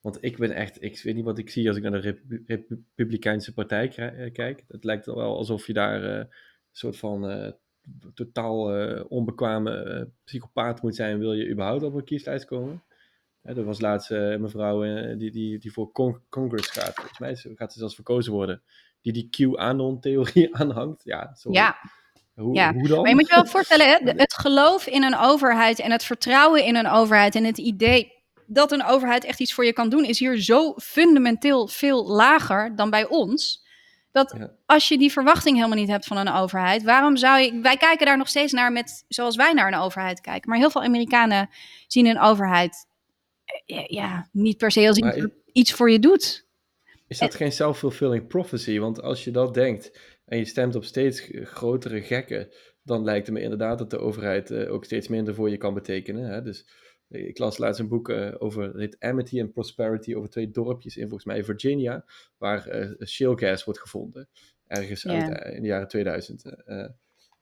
want 0.00 0.18
ik 0.20 0.38
ben 0.38 0.50
echt, 0.50 0.82
ik 0.82 1.02
weet 1.02 1.14
niet 1.14 1.24
wat 1.24 1.38
ik 1.38 1.50
zie 1.50 1.68
als 1.68 1.76
ik 1.76 1.82
naar 1.82 2.00
de 2.00 2.20
Republikeinse 2.46 3.52
Partij 3.52 3.88
kijk. 4.32 4.64
Het 4.68 4.84
lijkt 4.84 5.06
wel 5.06 5.36
alsof 5.36 5.66
je 5.66 5.72
daar 5.72 6.02
uh, 6.02 6.16
een 6.16 6.28
soort 6.72 6.96
van 6.96 7.30
uh, 7.30 7.50
totaal 8.14 8.64
onbekwame 9.08 10.10
psychopaat 10.24 10.82
moet 10.82 10.94
zijn, 10.94 11.18
wil 11.18 11.32
je 11.32 11.50
überhaupt 11.50 11.82
op 11.82 11.94
een 11.94 12.04
kieslijst 12.04 12.44
komen. 12.44 12.82
Hè, 13.42 13.56
er 13.56 13.64
was 13.64 13.80
laatst 13.80 14.10
een 14.10 14.40
mevrouw 14.40 14.82
die, 15.16 15.30
die, 15.30 15.58
die 15.58 15.72
voor 15.72 15.92
con 15.92 16.22
Congress 16.28 16.70
gaat. 16.70 16.94
Volgens 16.94 17.18
mij 17.18 17.36
gaat 17.56 17.72
ze 17.72 17.78
zelfs 17.78 17.94
verkozen 17.94 18.32
worden 18.32 18.62
die 19.02 19.12
die 19.12 19.28
QAnon-theorie 19.30 20.54
aanhangt. 20.60 21.00
Ja, 21.04 21.30
sorry. 21.34 21.58
ja. 21.58 21.76
Hoe, 22.34 22.54
ja. 22.54 22.72
hoe 22.72 22.88
dan? 22.88 23.00
Maar 23.00 23.08
je 23.08 23.14
moet 23.14 23.28
je 23.28 23.34
wel 23.34 23.46
voorstellen, 23.56 23.88
hè, 23.88 24.12
het 24.12 24.34
geloof 24.34 24.86
in 24.86 25.02
een 25.02 25.16
overheid 25.16 25.78
en 25.78 25.90
het 25.90 26.04
vertrouwen 26.04 26.64
in 26.64 26.76
een 26.76 26.88
overheid 26.88 27.34
en 27.34 27.44
het 27.44 27.58
idee 27.58 28.18
dat 28.46 28.72
een 28.72 28.84
overheid 28.84 29.24
echt 29.24 29.40
iets 29.40 29.54
voor 29.54 29.64
je 29.64 29.72
kan 29.72 29.88
doen, 29.88 30.04
is 30.04 30.18
hier 30.18 30.40
zo 30.40 30.74
fundamenteel 30.76 31.68
veel 31.68 32.06
lager 32.06 32.76
dan 32.76 32.90
bij 32.90 33.08
ons. 33.08 33.68
Dat 34.12 34.34
ja. 34.38 34.50
als 34.66 34.88
je 34.88 34.98
die 34.98 35.12
verwachting 35.12 35.56
helemaal 35.56 35.78
niet 35.78 35.88
hebt 35.88 36.06
van 36.06 36.16
een 36.16 36.32
overheid, 36.32 36.82
waarom 36.82 37.16
zou 37.16 37.40
je. 37.40 37.60
Wij 37.60 37.76
kijken 37.76 38.06
daar 38.06 38.16
nog 38.16 38.28
steeds 38.28 38.52
naar 38.52 38.72
met 38.72 39.04
zoals 39.08 39.36
wij 39.36 39.52
naar 39.52 39.72
een 39.72 39.78
overheid 39.78 40.20
kijken. 40.20 40.50
Maar 40.50 40.58
heel 40.58 40.70
veel 40.70 40.82
Amerikanen 40.82 41.50
zien 41.86 42.06
een 42.06 42.20
overheid 42.20 42.86
ja, 43.66 43.84
ja 43.86 44.28
niet 44.32 44.56
per 44.56 44.70
se 44.70 44.88
als 44.88 44.96
iets, 44.96 45.16
ik, 45.16 45.30
iets 45.52 45.72
voor 45.72 45.90
je 45.90 45.98
doet. 45.98 46.46
Is 47.10 47.18
dat 47.18 47.34
geen 47.34 47.52
self-fulfilling 47.52 48.26
prophecy? 48.26 48.78
Want 48.78 49.02
als 49.02 49.24
je 49.24 49.30
dat 49.30 49.54
denkt 49.54 49.98
en 50.24 50.38
je 50.38 50.44
stemt 50.44 50.74
op 50.74 50.84
steeds 50.84 51.28
grotere 51.32 52.02
gekken, 52.02 52.48
dan 52.82 53.04
lijkt 53.04 53.26
het 53.26 53.34
me 53.34 53.42
inderdaad 53.42 53.78
dat 53.78 53.90
de 53.90 53.98
overheid 53.98 54.50
uh, 54.50 54.72
ook 54.72 54.84
steeds 54.84 55.08
minder 55.08 55.34
voor 55.34 55.50
je 55.50 55.56
kan 55.56 55.74
betekenen. 55.74 56.24
Hè? 56.24 56.42
Dus 56.42 56.66
ik 57.08 57.38
las 57.38 57.58
laatst 57.58 57.80
een 57.80 57.88
boek 57.88 58.08
uh, 58.08 58.34
over 58.38 58.94
Amity 58.98 59.40
and 59.40 59.52
Prosperity 59.52 60.14
over 60.14 60.30
twee 60.30 60.50
dorpjes 60.50 60.96
in 60.96 61.02
volgens 61.02 61.24
mij 61.24 61.44
Virginia, 61.44 62.04
waar 62.38 62.80
uh, 62.80 63.06
shale 63.06 63.38
gas 63.38 63.64
wordt 63.64 63.80
gevonden, 63.80 64.28
ergens 64.66 65.02
yeah. 65.02 65.28
uit, 65.28 65.54
in 65.54 65.62
de 65.62 65.68
jaren 65.68 65.88
2000. 65.88 66.44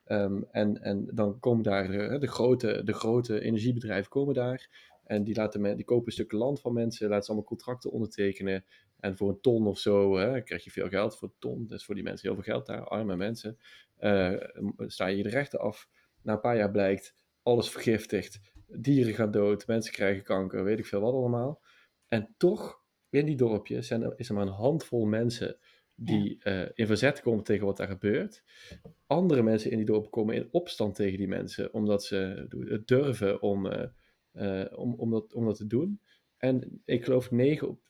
Um, 0.04 0.44
en, 0.50 0.82
en 0.82 1.10
dan 1.14 1.40
komen 1.40 1.62
daar 1.62 1.90
de, 1.90 2.18
de, 2.18 2.26
grote, 2.26 2.80
de 2.84 2.92
grote 2.92 3.40
energiebedrijven 3.40 4.10
komen 4.10 4.34
daar. 4.34 4.68
En 5.04 5.24
die, 5.24 5.34
laten 5.34 5.60
men, 5.60 5.76
die 5.76 5.84
kopen 5.84 6.12
stukken 6.12 6.38
land 6.38 6.60
van 6.60 6.72
mensen, 6.72 7.08
laten 7.08 7.24
ze 7.24 7.30
allemaal 7.30 7.48
contracten 7.48 7.90
ondertekenen. 7.90 8.64
En 8.98 9.16
voor 9.16 9.28
een 9.28 9.40
ton 9.40 9.66
of 9.66 9.78
zo 9.78 10.16
hè, 10.16 10.42
krijg 10.42 10.64
je 10.64 10.70
veel 10.70 10.88
geld 10.88 11.16
voor 11.16 11.28
een 11.28 11.34
ton. 11.38 11.66
Dus 11.66 11.84
voor 11.84 11.94
die 11.94 12.04
mensen 12.04 12.28
heel 12.28 12.42
veel 12.42 12.52
geld 12.52 12.66
daar, 12.66 12.84
arme 12.84 13.16
mensen. 13.16 13.58
Uh, 14.00 14.42
sta 14.76 15.06
je 15.06 15.22
de 15.22 15.28
rechten 15.28 15.60
af. 15.60 15.88
Na 16.22 16.32
een 16.32 16.40
paar 16.40 16.56
jaar 16.56 16.70
blijkt, 16.70 17.16
alles 17.42 17.70
vergiftigd. 17.70 18.40
Dieren 18.66 19.14
gaan 19.14 19.30
dood, 19.30 19.66
mensen 19.66 19.92
krijgen 19.92 20.22
kanker, 20.22 20.64
weet 20.64 20.78
ik 20.78 20.86
veel 20.86 21.00
wat 21.00 21.14
allemaal. 21.14 21.62
En 22.08 22.34
toch, 22.36 22.82
in 23.10 23.26
die 23.26 23.36
dorpjes 23.36 23.86
zijn 23.86 24.02
er, 24.02 24.12
is 24.16 24.28
er 24.28 24.34
maar 24.34 24.46
een 24.46 24.52
handvol 24.52 25.06
mensen 25.06 25.58
die 25.94 26.40
ja. 26.42 26.62
uh, 26.62 26.68
in 26.74 26.86
verzet 26.86 27.20
komen 27.20 27.44
tegen 27.44 27.66
wat 27.66 27.76
daar 27.76 27.88
gebeurt. 27.88 28.42
Andere 29.06 29.42
mensen 29.42 29.70
in 29.70 29.76
die 29.76 29.86
dorpen 29.86 30.10
komen 30.10 30.34
in 30.34 30.48
opstand 30.50 30.94
tegen 30.94 31.18
die 31.18 31.28
mensen, 31.28 31.72
omdat 31.72 32.04
ze 32.04 32.46
het 32.68 32.88
durven 32.88 33.42
om, 33.42 33.66
uh, 34.32 34.64
om, 34.74 34.94
om, 34.94 35.10
dat, 35.10 35.34
om 35.34 35.44
dat 35.44 35.56
te 35.56 35.66
doen. 35.66 36.00
En 36.38 36.82
ik 36.84 37.04
geloof 37.04 37.30
9 37.30 37.68
op 37.68 37.80
95% 37.80 37.84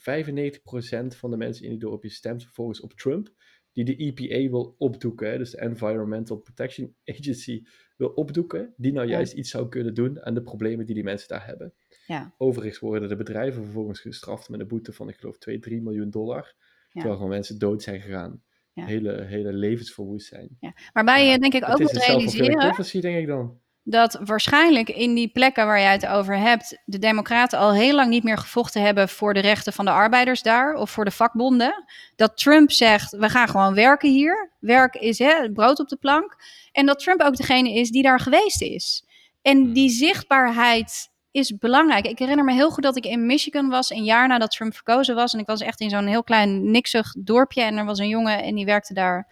van 1.17 1.31
de 1.31 1.37
mensen 1.37 1.65
in 1.65 1.71
die 1.71 1.79
dorpjes 1.79 2.15
stemt 2.15 2.43
vervolgens 2.43 2.81
op 2.81 2.93
Trump, 2.93 3.35
die 3.73 3.85
de 3.85 3.97
EPA 3.97 4.51
wil 4.51 4.75
opdoeken, 4.79 5.39
dus 5.39 5.51
de 5.51 5.61
Environmental 5.61 6.37
Protection 6.37 6.97
Agency 7.05 7.63
wil 7.97 8.09
opdoeken, 8.09 8.75
die 8.77 8.93
nou 8.93 9.09
juist 9.09 9.33
ja. 9.33 9.39
iets 9.39 9.51
zou 9.51 9.69
kunnen 9.69 9.95
doen 9.95 10.25
aan 10.25 10.35
de 10.35 10.43
problemen 10.43 10.87
die 10.87 10.95
die 10.95 11.05
mensen 11.05 11.29
daar 11.29 11.47
hebben. 11.47 11.75
Ja. 12.07 12.35
Overigens 12.39 12.79
worden 12.79 13.09
de 13.09 13.17
bedrijven 13.17 13.63
vervolgens 13.63 14.01
gestraft 14.01 14.49
met 14.49 14.61
een 14.61 14.69
boete 14.69 14.93
van, 14.93 15.09
ik 15.09 15.17
geloof, 15.17 15.39
2, 15.39 15.59
3 15.59 15.83
miljoen 15.83 16.11
dollar, 16.11 16.55
terwijl 16.93 17.15
gewoon 17.15 17.31
mensen 17.31 17.59
dood 17.59 17.83
zijn 17.83 18.01
gegaan. 18.01 18.43
Hele, 18.73 19.25
hele 19.25 19.53
levens 19.53 19.93
verwoest 19.93 20.27
zijn. 20.27 20.57
Ja. 20.61 20.75
Waarbij 20.93 21.27
je 21.27 21.39
denk 21.39 21.55
ik 21.55 21.69
ook 21.69 21.79
moet 21.79 21.91
realiseren... 21.91 22.75
denk 23.01 23.19
ik 23.19 23.27
dan 23.27 23.61
dat 23.91 24.19
waarschijnlijk 24.25 24.89
in 24.89 25.15
die 25.15 25.29
plekken 25.29 25.67
waar 25.67 25.81
jij 25.81 25.93
het 25.93 26.07
over 26.07 26.39
hebt, 26.39 26.79
de 26.85 26.99
Democraten 26.99 27.59
al 27.59 27.73
heel 27.73 27.95
lang 27.95 28.11
niet 28.11 28.23
meer 28.23 28.39
gevochten 28.39 28.83
hebben 28.83 29.09
voor 29.09 29.35
de 29.35 29.41
rechten 29.41 29.73
van 29.73 29.85
de 29.85 29.91
arbeiders 29.91 30.43
daar 30.43 30.75
of 30.75 30.91
voor 30.91 31.05
de 31.05 31.11
vakbonden. 31.11 31.85
Dat 32.17 32.37
Trump 32.37 32.71
zegt: 32.71 33.17
we 33.17 33.29
gaan 33.29 33.49
gewoon 33.49 33.75
werken 33.75 34.11
hier. 34.11 34.53
Werk 34.61 34.95
is 34.95 35.19
hè, 35.19 35.53
brood 35.53 35.79
op 35.79 35.89
de 35.89 35.97
plank. 35.97 36.37
En 36.73 36.87
dat 36.87 36.99
Trump 36.99 37.21
ook 37.21 37.37
degene 37.37 37.75
is 37.75 37.91
die 37.91 38.03
daar 38.03 38.21
geweest 38.21 38.63
is. 38.63 39.05
En 39.43 39.73
die 39.73 39.91
zichtbaarheid 39.91 41.11
is 41.31 41.59
belangrijk. 41.59 42.07
Ik 42.07 42.19
herinner 42.19 42.45
me 42.45 42.53
heel 42.53 42.71
goed 42.71 42.83
dat 42.83 42.97
ik 42.97 43.05
in 43.05 43.27
Michigan 43.27 43.69
was, 43.69 43.91
een 43.91 44.05
jaar 44.05 44.29
nadat 44.29 44.51
Trump 44.51 44.75
verkozen 44.75 45.15
was. 45.15 45.33
En 45.33 45.39
ik 45.39 45.47
was 45.47 45.61
echt 45.61 45.81
in 45.81 45.91
zo'n 45.91 46.07
heel 46.07 46.25
klein, 46.25 46.71
niksig 46.71 47.15
dorpje. 47.19 47.63
En 47.63 47.77
er 47.77 47.85
was 47.85 47.99
een 47.99 48.09
jongen 48.09 48.43
en 48.43 48.55
die 48.55 48.65
werkte 48.65 48.95
daar 48.95 49.27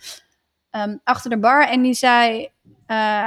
um, 0.71 1.01
achter 1.05 1.31
de 1.31 1.39
bar. 1.39 1.69
En 1.69 1.83
die 1.83 1.95
zei: 1.95 2.49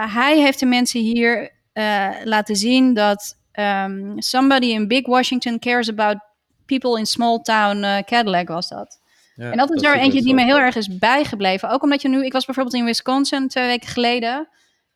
hij 0.09 0.39
heeft 0.39 0.59
de 0.59 0.65
mensen 0.65 1.01
hier 1.01 1.51
uh, 1.73 2.09
laten 2.23 2.55
zien 2.55 2.93
dat 2.93 3.37
um, 3.53 4.21
somebody 4.21 4.65
in 4.65 4.87
Big 4.87 5.05
Washington 5.05 5.59
cares 5.59 5.89
about 5.89 6.17
people 6.65 6.99
in 6.99 7.05
small 7.05 7.39
town 7.39 7.83
uh, 7.83 7.97
Cadillac 7.97 8.47
was 8.47 8.67
dat. 8.67 8.99
Ja, 9.35 9.51
en 9.51 9.57
dat 9.57 9.71
is 9.71 9.83
er 9.83 9.97
eentje 9.97 10.21
die 10.21 10.33
me 10.33 10.43
heel 10.43 10.59
erg 10.59 10.75
is 10.75 10.97
bijgebleven. 10.97 11.69
Ook 11.69 11.83
omdat 11.83 12.01
je 12.01 12.09
nu, 12.09 12.25
ik 12.25 12.33
was 12.33 12.45
bijvoorbeeld 12.45 12.75
in 12.75 12.85
Wisconsin 12.85 13.47
twee 13.47 13.65
weken 13.65 13.89
geleden. 13.89 14.47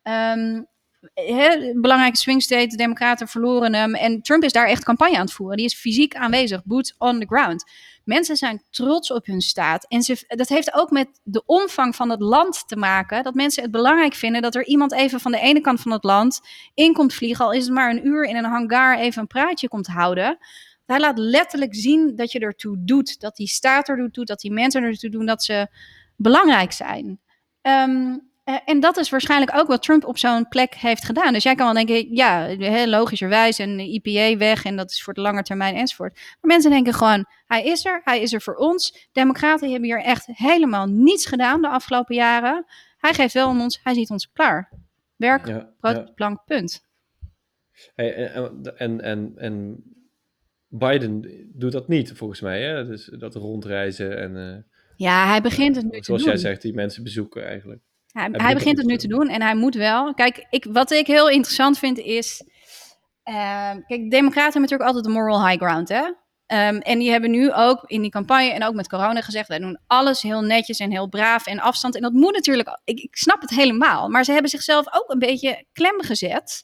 Um, 0.02 0.66
he, 1.14 1.72
belangrijke 1.74 2.16
swing 2.16 2.42
state, 2.42 2.66
de 2.66 2.76
Democraten 2.76 3.28
verloren 3.28 3.74
hem. 3.74 3.94
En 3.94 4.22
Trump 4.22 4.42
is 4.42 4.52
daar 4.52 4.66
echt 4.66 4.84
campagne 4.84 5.16
aan 5.16 5.24
het 5.24 5.32
voeren. 5.32 5.56
Die 5.56 5.66
is 5.66 5.74
fysiek 5.74 6.14
aanwezig, 6.14 6.64
boots 6.64 6.94
on 6.98 7.20
the 7.20 7.26
ground. 7.26 7.64
Mensen 8.04 8.36
zijn 8.36 8.62
trots 8.70 9.10
op 9.10 9.26
hun 9.26 9.40
staat. 9.40 9.86
En 9.88 10.02
ze, 10.02 10.24
dat 10.26 10.48
heeft 10.48 10.74
ook 10.74 10.90
met 10.90 11.08
de 11.22 11.42
omvang 11.46 11.96
van 11.96 12.10
het 12.10 12.20
land 12.20 12.68
te 12.68 12.76
maken. 12.76 13.22
Dat 13.22 13.34
mensen 13.34 13.62
het 13.62 13.72
belangrijk 13.72 14.14
vinden 14.14 14.42
dat 14.42 14.54
er 14.54 14.66
iemand 14.66 14.92
even 14.92 15.20
van 15.20 15.32
de 15.32 15.40
ene 15.40 15.60
kant 15.60 15.80
van 15.80 15.92
het 15.92 16.04
land 16.04 16.40
in 16.74 16.92
komt 16.92 17.14
vliegen. 17.14 17.44
Al 17.44 17.52
is 17.52 17.64
het 17.64 17.74
maar 17.74 17.90
een 17.90 18.06
uur 18.06 18.24
in 18.24 18.36
een 18.36 18.44
hangar 18.44 18.98
even 18.98 19.20
een 19.20 19.26
praatje 19.26 19.68
komt 19.68 19.86
houden. 19.86 20.38
Hij 20.86 21.00
laat 21.00 21.18
letterlijk 21.18 21.74
zien 21.74 22.16
dat 22.16 22.32
je 22.32 22.38
ertoe 22.38 22.76
doet. 22.78 23.20
Dat 23.20 23.36
die 23.36 23.48
staat 23.48 23.88
ertoe 23.88 24.10
doet, 24.10 24.26
dat 24.26 24.40
die 24.40 24.52
mensen 24.52 24.82
ertoe 24.82 25.10
doen, 25.10 25.26
dat 25.26 25.42
ze 25.42 25.68
belangrijk 26.16 26.72
zijn. 26.72 27.20
Um, 27.62 28.32
uh, 28.44 28.56
en 28.64 28.80
dat 28.80 28.96
is 28.96 29.10
waarschijnlijk 29.10 29.56
ook 29.56 29.66
wat 29.66 29.82
Trump 29.82 30.04
op 30.04 30.18
zo'n 30.18 30.48
plek 30.48 30.74
heeft 30.74 31.04
gedaan. 31.04 31.32
Dus 31.32 31.42
jij 31.42 31.54
kan 31.54 31.74
wel 31.74 31.84
denken, 31.84 32.14
ja, 32.14 32.46
heel 32.46 32.86
logischerwijs 32.86 33.58
en 33.58 33.76
de 33.76 34.00
IPA 34.02 34.36
weg 34.36 34.64
en 34.64 34.76
dat 34.76 34.90
is 34.90 35.02
voor 35.02 35.14
de 35.14 35.20
lange 35.20 35.42
termijn 35.42 35.74
enzovoort. 35.74 36.14
Maar 36.14 36.50
mensen 36.50 36.70
denken 36.70 36.94
gewoon, 36.94 37.26
hij 37.46 37.64
is 37.64 37.84
er, 37.84 38.00
hij 38.04 38.20
is 38.20 38.32
er 38.32 38.42
voor 38.42 38.54
ons. 38.54 39.08
Democraten 39.12 39.70
hebben 39.70 39.88
hier 39.88 40.02
echt 40.02 40.26
helemaal 40.26 40.86
niets 40.86 41.26
gedaan 41.26 41.62
de 41.62 41.68
afgelopen 41.68 42.14
jaren. 42.14 42.64
Hij 42.98 43.14
geeft 43.14 43.34
wel 43.34 43.48
om 43.48 43.60
ons, 43.60 43.80
hij 43.82 43.94
ziet 43.94 44.10
ons 44.10 44.32
klaar. 44.32 44.72
Werk, 45.16 45.46
ja, 45.46 45.72
brood, 45.80 45.96
ja. 45.96 46.12
plank, 46.14 46.44
punt. 46.44 46.86
Hey, 47.94 48.32
en, 48.32 48.76
en, 48.76 49.00
en, 49.00 49.32
en 49.36 49.84
Biden 50.68 51.24
doet 51.54 51.72
dat 51.72 51.88
niet, 51.88 52.12
volgens 52.12 52.40
mij. 52.40 52.62
Hè? 52.62 52.86
Dus 52.86 53.04
dat 53.18 53.34
rondreizen 53.34 54.18
en, 54.18 54.36
uh, 54.36 54.56
ja, 54.96 55.26
hij 55.26 55.40
begint 55.40 55.76
het 55.76 55.84
nu 55.84 55.98
te 55.98 56.04
zoals 56.04 56.22
doen. 56.22 56.30
jij 56.30 56.40
zegt, 56.40 56.62
die 56.62 56.74
mensen 56.74 57.02
bezoeken 57.02 57.44
eigenlijk. 57.44 57.82
Hij, 58.14 58.28
hij, 58.32 58.54
begint 58.54 58.78
het 58.78 58.86
nu 58.86 58.96
te 58.96 59.08
doen 59.08 59.28
en 59.28 59.42
hij 59.42 59.54
moet 59.54 59.74
wel. 59.74 60.14
Kijk, 60.14 60.46
ik, 60.50 60.66
wat 60.70 60.90
ik 60.90 61.06
heel 61.06 61.28
interessant 61.28 61.78
vind 61.78 61.98
is... 61.98 62.42
ehm, 63.22 63.80
kijk, 63.86 64.10
democraten 64.10 64.52
hebben 64.52 64.60
natuurlijk 64.60 64.88
altijd 64.88 65.04
de 65.04 65.10
moral 65.10 65.46
high 65.46 65.64
ground, 65.64 65.88
hè? 65.88 66.02
Ehm, 66.46 66.76
en 66.76 66.98
die 66.98 67.10
hebben 67.10 67.30
nu 67.30 67.52
ook 67.52 67.84
in 67.86 68.00
die 68.02 68.10
campagne 68.10 68.50
en 68.52 68.64
ook 68.64 68.74
met 68.74 68.88
corona 68.88 69.20
gezegd: 69.20 69.48
wij 69.48 69.58
doen 69.58 69.78
alles 69.86 70.22
heel 70.22 70.40
netjes 70.40 70.78
en 70.78 70.90
heel 70.90 71.08
braaf 71.08 71.46
en 71.46 71.60
afstand. 71.60 71.94
En 71.94 72.02
dat 72.02 72.12
moet 72.12 72.34
natuurlijk, 72.34 72.80
ik, 72.84 73.00
ik 73.00 73.16
snap 73.16 73.40
het 73.40 73.50
helemaal. 73.50 74.08
Maar 74.08 74.24
ze 74.24 74.32
hebben 74.32 74.50
zichzelf 74.50 74.86
ook 74.90 75.10
een 75.10 75.18
beetje 75.18 75.64
klem 75.72 76.02
gezet. 76.02 76.62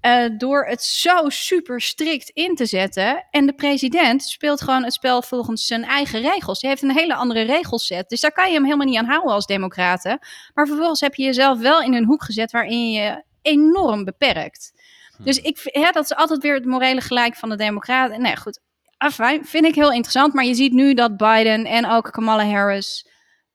Eh, 0.00 0.24
door 0.38 0.64
het 0.64 0.82
zo 0.82 1.28
super 1.28 1.80
strikt 1.80 2.28
in 2.28 2.54
te 2.54 2.66
zetten. 2.66 3.26
En 3.30 3.46
de 3.46 3.54
president 3.54 4.22
speelt 4.22 4.60
gewoon 4.60 4.84
het 4.84 4.92
spel 4.92 5.22
volgens 5.22 5.66
zijn 5.66 5.84
eigen 5.84 6.20
regels. 6.20 6.60
Hij 6.60 6.70
heeft 6.70 6.82
een 6.82 6.96
hele 6.96 7.14
andere 7.14 7.42
regelset. 7.42 8.08
Dus 8.08 8.20
daar 8.20 8.32
kan 8.32 8.48
je 8.48 8.54
hem 8.54 8.64
helemaal 8.64 8.86
niet 8.86 8.98
aan 8.98 9.04
houden 9.04 9.32
als 9.32 9.46
democraten. 9.46 10.18
Maar 10.54 10.66
vervolgens 10.66 11.00
heb 11.00 11.14
je 11.14 11.22
jezelf 11.22 11.58
wel 11.58 11.82
in 11.82 11.94
een 11.94 12.04
hoek 12.04 12.24
gezet 12.24 12.50
waarin 12.50 12.90
je 12.90 13.24
enorm 13.42 14.04
beperkt. 14.04 14.72
Dus 15.18 15.40
ik, 15.40 15.58
ja, 15.72 15.92
dat 15.92 16.04
is 16.04 16.14
altijd 16.14 16.42
weer 16.42 16.54
het 16.54 16.64
morele 16.64 17.00
gelijk 17.00 17.36
van 17.36 17.48
de 17.48 17.56
democraten. 17.56 18.22
Nee, 18.22 18.36
goed. 18.36 18.60
Afijn, 18.96 19.44
vind 19.44 19.64
ik 19.64 19.74
heel 19.74 19.92
interessant. 19.92 20.32
Maar 20.34 20.44
je 20.44 20.54
ziet 20.54 20.72
nu 20.72 20.94
dat 20.94 21.16
Biden 21.16 21.64
en 21.64 21.86
ook 21.86 22.12
Kamala 22.12 22.46
Harris 22.46 23.08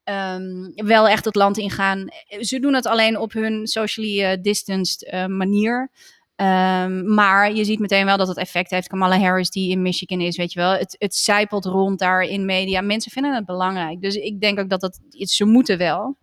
ehm, 0.04 0.70
wel 0.74 1.08
echt 1.08 1.24
het 1.24 1.34
land 1.34 1.58
ingaan. 1.58 2.08
Ze 2.40 2.60
doen 2.60 2.74
het 2.74 2.86
alleen 2.86 3.18
op 3.18 3.32
hun 3.32 3.66
socially 3.66 4.24
eh, 4.24 4.42
distanced 4.42 5.04
eh, 5.04 5.26
manier. 5.26 5.90
Ehm, 6.42 7.14
maar 7.14 7.52
je 7.52 7.64
ziet 7.64 7.78
meteen 7.78 8.04
wel 8.04 8.16
dat 8.16 8.28
het 8.28 8.36
effect 8.36 8.70
heeft. 8.70 8.88
Kamala 8.88 9.18
Harris, 9.18 9.50
die 9.50 9.70
in 9.70 9.82
Michigan 9.82 10.20
is, 10.20 10.36
weet 10.36 10.52
je 10.52 10.60
wel. 10.60 10.70
Het, 10.70 10.96
het 10.98 11.14
zijpelt 11.14 11.64
rond 11.64 11.98
daar 11.98 12.22
in 12.22 12.44
media. 12.44 12.80
Mensen 12.80 13.12
vinden 13.12 13.34
het 13.34 13.44
belangrijk. 13.44 14.00
Dus 14.00 14.14
ik 14.14 14.40
denk 14.40 14.58
ook 14.58 14.68
dat 14.68 14.80
dat. 14.80 15.00
Ze 15.10 15.44
moeten 15.44 15.78
wel. 15.78 16.16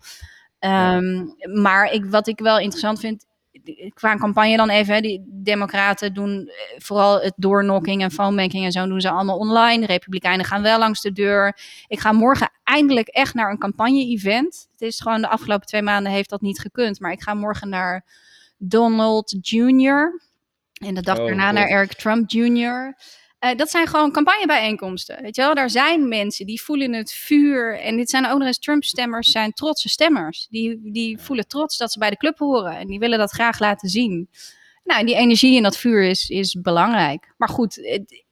Ehm, 0.59 1.25
Maar 1.61 1.91
ik, 1.91 2.05
wat 2.05 2.27
ik 2.27 2.39
wel 2.39 2.59
interessant 2.59 2.99
vind. 2.99 3.25
Qua 3.93 4.15
campagne 4.15 4.57
dan 4.57 4.69
even. 4.69 5.01
Die 5.01 5.25
Democraten 5.27 6.13
doen 6.13 6.47
eh, 6.47 6.79
vooral 6.79 7.21
het 7.21 7.33
doorknocking 7.35 8.01
en 8.01 8.11
phonebanking 8.11 8.65
en 8.65 8.71
zo 8.71 8.87
doen 8.87 9.01
ze 9.01 9.09
allemaal 9.09 9.37
online. 9.37 9.79
De 9.79 9.93
Republikeinen 9.93 10.45
gaan 10.45 10.61
wel 10.61 10.79
langs 10.79 11.01
de 11.01 11.11
deur. 11.11 11.57
Ik 11.87 11.99
ga 11.99 12.11
morgen 12.11 12.51
eindelijk 12.63 13.07
echt 13.07 13.33
naar 13.33 13.51
een 13.51 13.57
campagne-event. 13.57 14.67
Het 14.71 14.81
is 14.81 14.99
gewoon 14.99 15.21
de 15.21 15.29
afgelopen 15.29 15.67
twee 15.67 15.81
maanden 15.81 16.11
heeft 16.11 16.29
dat 16.29 16.41
niet 16.41 16.59
gekund. 16.59 16.99
Maar 16.99 17.11
ik 17.11 17.21
ga 17.21 17.33
morgen 17.33 17.69
naar 17.69 18.05
Donald 18.59 19.35
Jr. 19.41 20.21
En 20.73 20.93
de 20.95 21.01
dag 21.01 21.17
Oh, 21.19 21.25
daarna 21.25 21.45
God. 21.45 21.53
naar 21.53 21.67
Eric 21.67 21.93
Trump 21.93 22.29
Jr. 22.31 22.97
Eh, 23.39 23.55
dat 23.57 23.69
zijn 23.69 23.87
gewoon 23.87 24.11
campagnebijeenkomsten. 24.11 25.21
Weet 25.21 25.35
je 25.35 25.41
wel, 25.41 25.53
daar 25.55 25.69
zijn 25.69 26.07
mensen 26.07 26.45
die 26.45 26.61
voelen 26.61 26.93
het 26.93 27.11
vuur. 27.13 27.79
En 27.79 27.95
dit 27.97 28.09
zijn 28.09 28.25
ook 28.27 28.37
nog 28.37 28.47
eens 28.47 28.59
Trump-stemmers, 28.59 29.31
zijn 29.31 29.53
trotse 29.53 29.89
stemmers. 29.89 30.47
Die, 30.49 30.79
die 30.91 31.17
voelen 31.19 31.47
trots 31.47 31.77
dat 31.77 31.91
ze 31.91 31.99
bij 31.99 32.09
de 32.09 32.17
club 32.17 32.37
horen. 32.37 32.77
En 32.77 32.87
die 32.87 32.99
willen 32.99 33.17
dat 33.19 33.31
graag 33.31 33.59
laten 33.59 33.89
zien. 33.89 34.29
Nou, 34.83 34.99
en 34.99 35.05
die 35.05 35.15
energie 35.15 35.57
en 35.57 35.63
dat 35.63 35.77
vuur 35.77 36.03
is, 36.03 36.29
is 36.29 36.57
belangrijk. 36.61 37.33
Maar 37.37 37.49
goed, 37.49 37.75
het- 37.75 38.23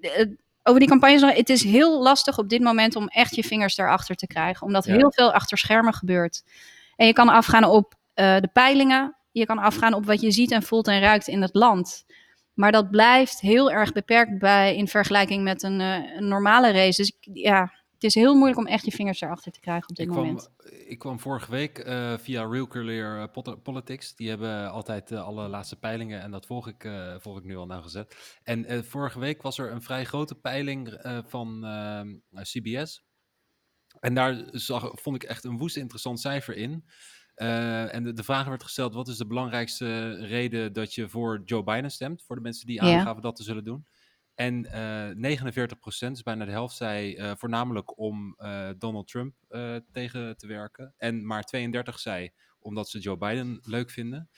het- 0.00 0.36
over 0.62 0.80
die 0.80 0.88
campagnes, 0.88 1.34
het 1.36 1.48
is 1.48 1.62
heel 1.64 2.02
lastig 2.02 2.38
op 2.38 2.48
dit 2.48 2.60
moment 2.60 2.96
om 2.96 3.08
echt 3.08 3.34
je 3.34 3.44
vingers 3.44 3.74
daarachter 3.74 4.16
te 4.16 4.26
krijgen. 4.26 4.66
Omdat 4.66 4.84
Ja. 4.84 4.94
heel 4.96 5.12
veel 5.12 5.32
achter 5.32 5.58
schermen 5.58 5.94
gebeurt. 5.94 6.42
En 6.96 7.06
je 7.06 7.12
kan 7.12 7.28
afgaan 7.28 7.64
op 7.64 7.94
eh, 8.14 8.36
de 8.40 8.48
peilingen. 8.52 9.16
Je 9.38 9.46
kan 9.46 9.58
afgaan 9.58 9.94
op 9.94 10.06
wat 10.06 10.20
je 10.20 10.30
ziet 10.30 10.50
en 10.50 10.62
voelt 10.62 10.88
en 10.88 11.00
ruikt 11.00 11.28
in 11.28 11.42
het 11.42 11.54
land. 11.54 12.06
Maar 12.54 12.72
dat 12.72 12.90
blijft 12.90 13.40
heel 13.40 13.70
erg 13.70 13.92
beperkt 13.92 14.38
bij, 14.38 14.76
in 14.76 14.88
vergelijking 14.88 15.42
met 15.44 15.62
een, 15.62 15.80
eh, 15.80 16.16
een 16.16 16.28
normale 16.28 16.70
race. 16.70 17.02
Dus 17.02 17.16
ja, 17.20 17.72
het 17.92 18.04
is 18.04 18.14
heel 18.14 18.34
moeilijk 18.34 18.58
om 18.58 18.66
echt 18.66 18.84
je 18.84 18.90
vingers 18.90 19.20
erachter 19.20 19.52
te 19.52 19.60
krijgen 19.60 19.88
op 19.88 19.96
dit 19.96 20.06
Ik 20.06 20.12
kwam, 20.12 20.24
moment. 20.24 20.50
ik 20.86 20.98
kwam 20.98 21.20
vorige 21.20 21.50
week 21.50 21.78
eh, 21.78 22.18
via 22.18 22.44
Real 22.44 22.66
Clear 22.66 23.30
eh, 23.34 23.54
Politics. 23.62 24.14
Die 24.14 24.28
hebben 24.28 24.70
altijd 24.70 25.08
de 25.08 25.20
alle 25.20 25.48
laatste 25.48 25.76
peilingen 25.76 26.20
en 26.20 26.30
dat 26.30 26.46
volg 26.46 26.68
ik, 26.68 26.88
volg 27.18 27.38
ik 27.38 27.44
nu 27.44 27.56
al 27.56 27.66
nauwgezet. 27.66 28.38
En 28.42 28.84
vorige 28.84 29.18
week 29.18 29.42
was 29.42 29.58
er 29.58 29.72
een 29.72 29.82
vrij 29.82 30.04
grote 30.04 30.34
peiling 30.34 31.00
van 31.26 31.64
ehm, 31.64 32.42
CBS. 32.42 33.04
En 34.00 34.14
daar 34.14 34.44
zag, 34.50 34.90
vond 34.92 35.16
ik 35.16 35.28
echt 35.28 35.44
een 35.44 35.58
woest 35.58 35.76
interessant 35.76 36.20
cijfer 36.20 36.56
in. 36.56 36.84
Eh, 37.36 37.94
en 37.94 38.04
de, 38.04 38.12
de 38.12 38.22
vraag 38.24 38.46
werd 38.46 38.62
gesteld: 38.62 38.94
wat 38.94 39.08
is 39.08 39.16
de 39.16 39.26
belangrijkste 39.26 40.14
reden 40.26 40.72
dat 40.72 40.94
je 40.94 41.08
voor 41.08 41.42
Joe 41.44 41.62
Biden 41.62 41.90
stemt? 41.90 42.22
Voor 42.22 42.36
de 42.36 42.42
mensen 42.42 42.66
die 42.66 42.82
aangaven 42.96 43.22
dat 43.22 43.36
te 43.36 43.42
zullen 43.42 43.64
doen. 43.64 43.86
En 44.34 44.64
eh 44.66 45.10
49% 45.14 46.12
dus 46.12 46.22
bijna 46.22 46.44
de 46.44 46.50
helft, 46.50 46.76
zei 46.76 47.14
eh, 47.14 47.32
voornamelijk 47.36 47.98
om 47.98 48.36
Donald 48.78 49.08
Trump 49.08 49.34
tegen 49.92 50.36
te 50.36 50.46
werken. 50.46 50.94
En 50.96 51.26
maar 51.26 51.42
32 51.42 51.98
zei 51.98 52.30
omdat 52.58 52.88
ze 52.88 52.98
Joe 52.98 53.16
Biden 53.16 53.58
leuk 53.62 53.90
vinden. 53.90 54.28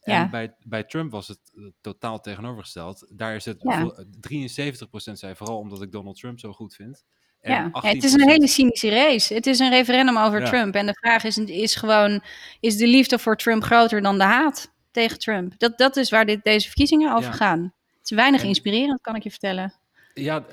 En 0.00 0.14
Ja. 0.14 0.30
bij, 0.30 0.54
bij 0.58 0.84
Trump 0.84 1.10
was 1.10 1.28
het 1.28 1.40
totaal 1.80 2.20
tegenovergesteld. 2.20 3.12
Daar 3.18 3.34
is 3.34 3.44
het 3.44 3.62
Ja. 3.62 3.80
vo- 3.80 4.04
73% 4.20 5.18
zei 5.18 5.34
vooral 5.36 5.58
omdat 5.58 5.82
ik 5.82 5.92
Donald 5.92 6.18
Trump 6.18 6.38
zo 6.40 6.52
goed 6.52 6.74
vind. 6.74 7.04
Ja, 7.48 7.68
18 7.72 7.94
het 7.94 8.04
is 8.04 8.12
een 8.12 8.28
hele 8.28 8.46
cynische 8.48 8.88
race. 8.88 9.34
Het 9.34 9.46
is 9.46 9.58
een 9.58 9.70
referendum 9.70 10.18
over 10.18 10.40
Ja. 10.40 10.46
Trump. 10.48 10.74
En 10.74 10.86
de 10.86 10.94
vraag 11.00 11.24
is, 11.24 11.38
is 11.38 11.74
gewoon, 11.74 12.22
is 12.60 12.76
de 12.76 12.86
liefde 12.86 13.18
voor 13.18 13.36
Trump 13.36 13.62
groter 13.62 14.00
dan 14.02 14.18
de 14.18 14.24
haat 14.24 14.72
tegen 14.90 15.18
Trump? 15.18 15.54
Dat, 15.58 15.78
dat 15.78 15.96
is 15.96 16.10
waar 16.10 16.26
dit, 16.26 16.44
deze 16.44 16.66
verkiezingen 16.66 17.12
over 17.12 17.30
Ja. 17.30 17.36
gaan. 17.36 17.62
Het 17.98 18.10
is 18.10 18.16
weinig 18.16 18.40
En- 18.42 18.48
inspirerend, 18.48 19.00
kan 19.00 19.14
ik 19.14 19.22
je 19.22 19.30
vertellen. 19.30 19.74
Ja, 20.14 20.44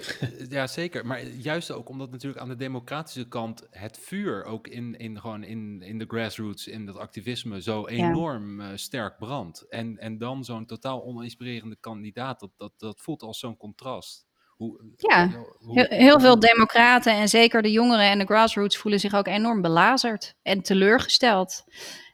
ja, 0.50 0.68
zeker. 0.68 1.06
Maar 1.06 1.24
juist 1.24 1.72
ook 1.72 1.90
omdat 1.90 2.12
natuurlijk 2.12 2.42
aan 2.42 2.48
de 2.50 2.56
democratische 2.56 3.28
kant 3.28 3.68
het 3.72 4.00
vuur 4.02 4.44
ook 4.44 4.68
in, 4.68 4.98
in, 4.98 5.20
gewoon 5.20 5.44
in, 5.44 5.82
in 5.82 5.98
de 5.98 6.06
grassroots, 6.08 6.68
in 6.68 6.86
dat 6.86 6.98
activisme, 6.98 7.62
zo 7.62 7.88
enorm 7.88 8.62
eh, 8.62 8.68
sterk 8.76 9.18
brandt. 9.18 9.66
En, 9.70 9.98
en 9.98 10.18
dan 10.18 10.44
zo'n 10.44 10.66
totaal 10.66 11.04
oninspirerende 11.04 11.78
kandidaat, 11.80 12.40
dat, 12.40 12.52
dat, 12.58 12.72
dat 12.78 13.02
voelt 13.02 13.22
als 13.22 13.40
zo'n 13.40 13.58
contrast. 13.58 14.26
Hoe, 14.56 14.82
Ja, 14.98 15.30
hoe- 15.30 15.54
Heel, 15.74 15.86
heel 16.00 16.20
veel 16.20 16.40
democraten 16.40 17.14
en 17.14 17.30
zeker 17.30 17.62
de 17.62 17.72
jongeren 17.72 18.06
en 18.10 18.20
de 18.20 18.26
grassroots 18.26 18.78
voelen 18.78 19.00
zich 19.00 19.14
ook 19.16 19.28
enorm 19.28 19.62
belazerd 19.62 20.34
en 20.42 20.62
teleurgesteld. 20.62 21.64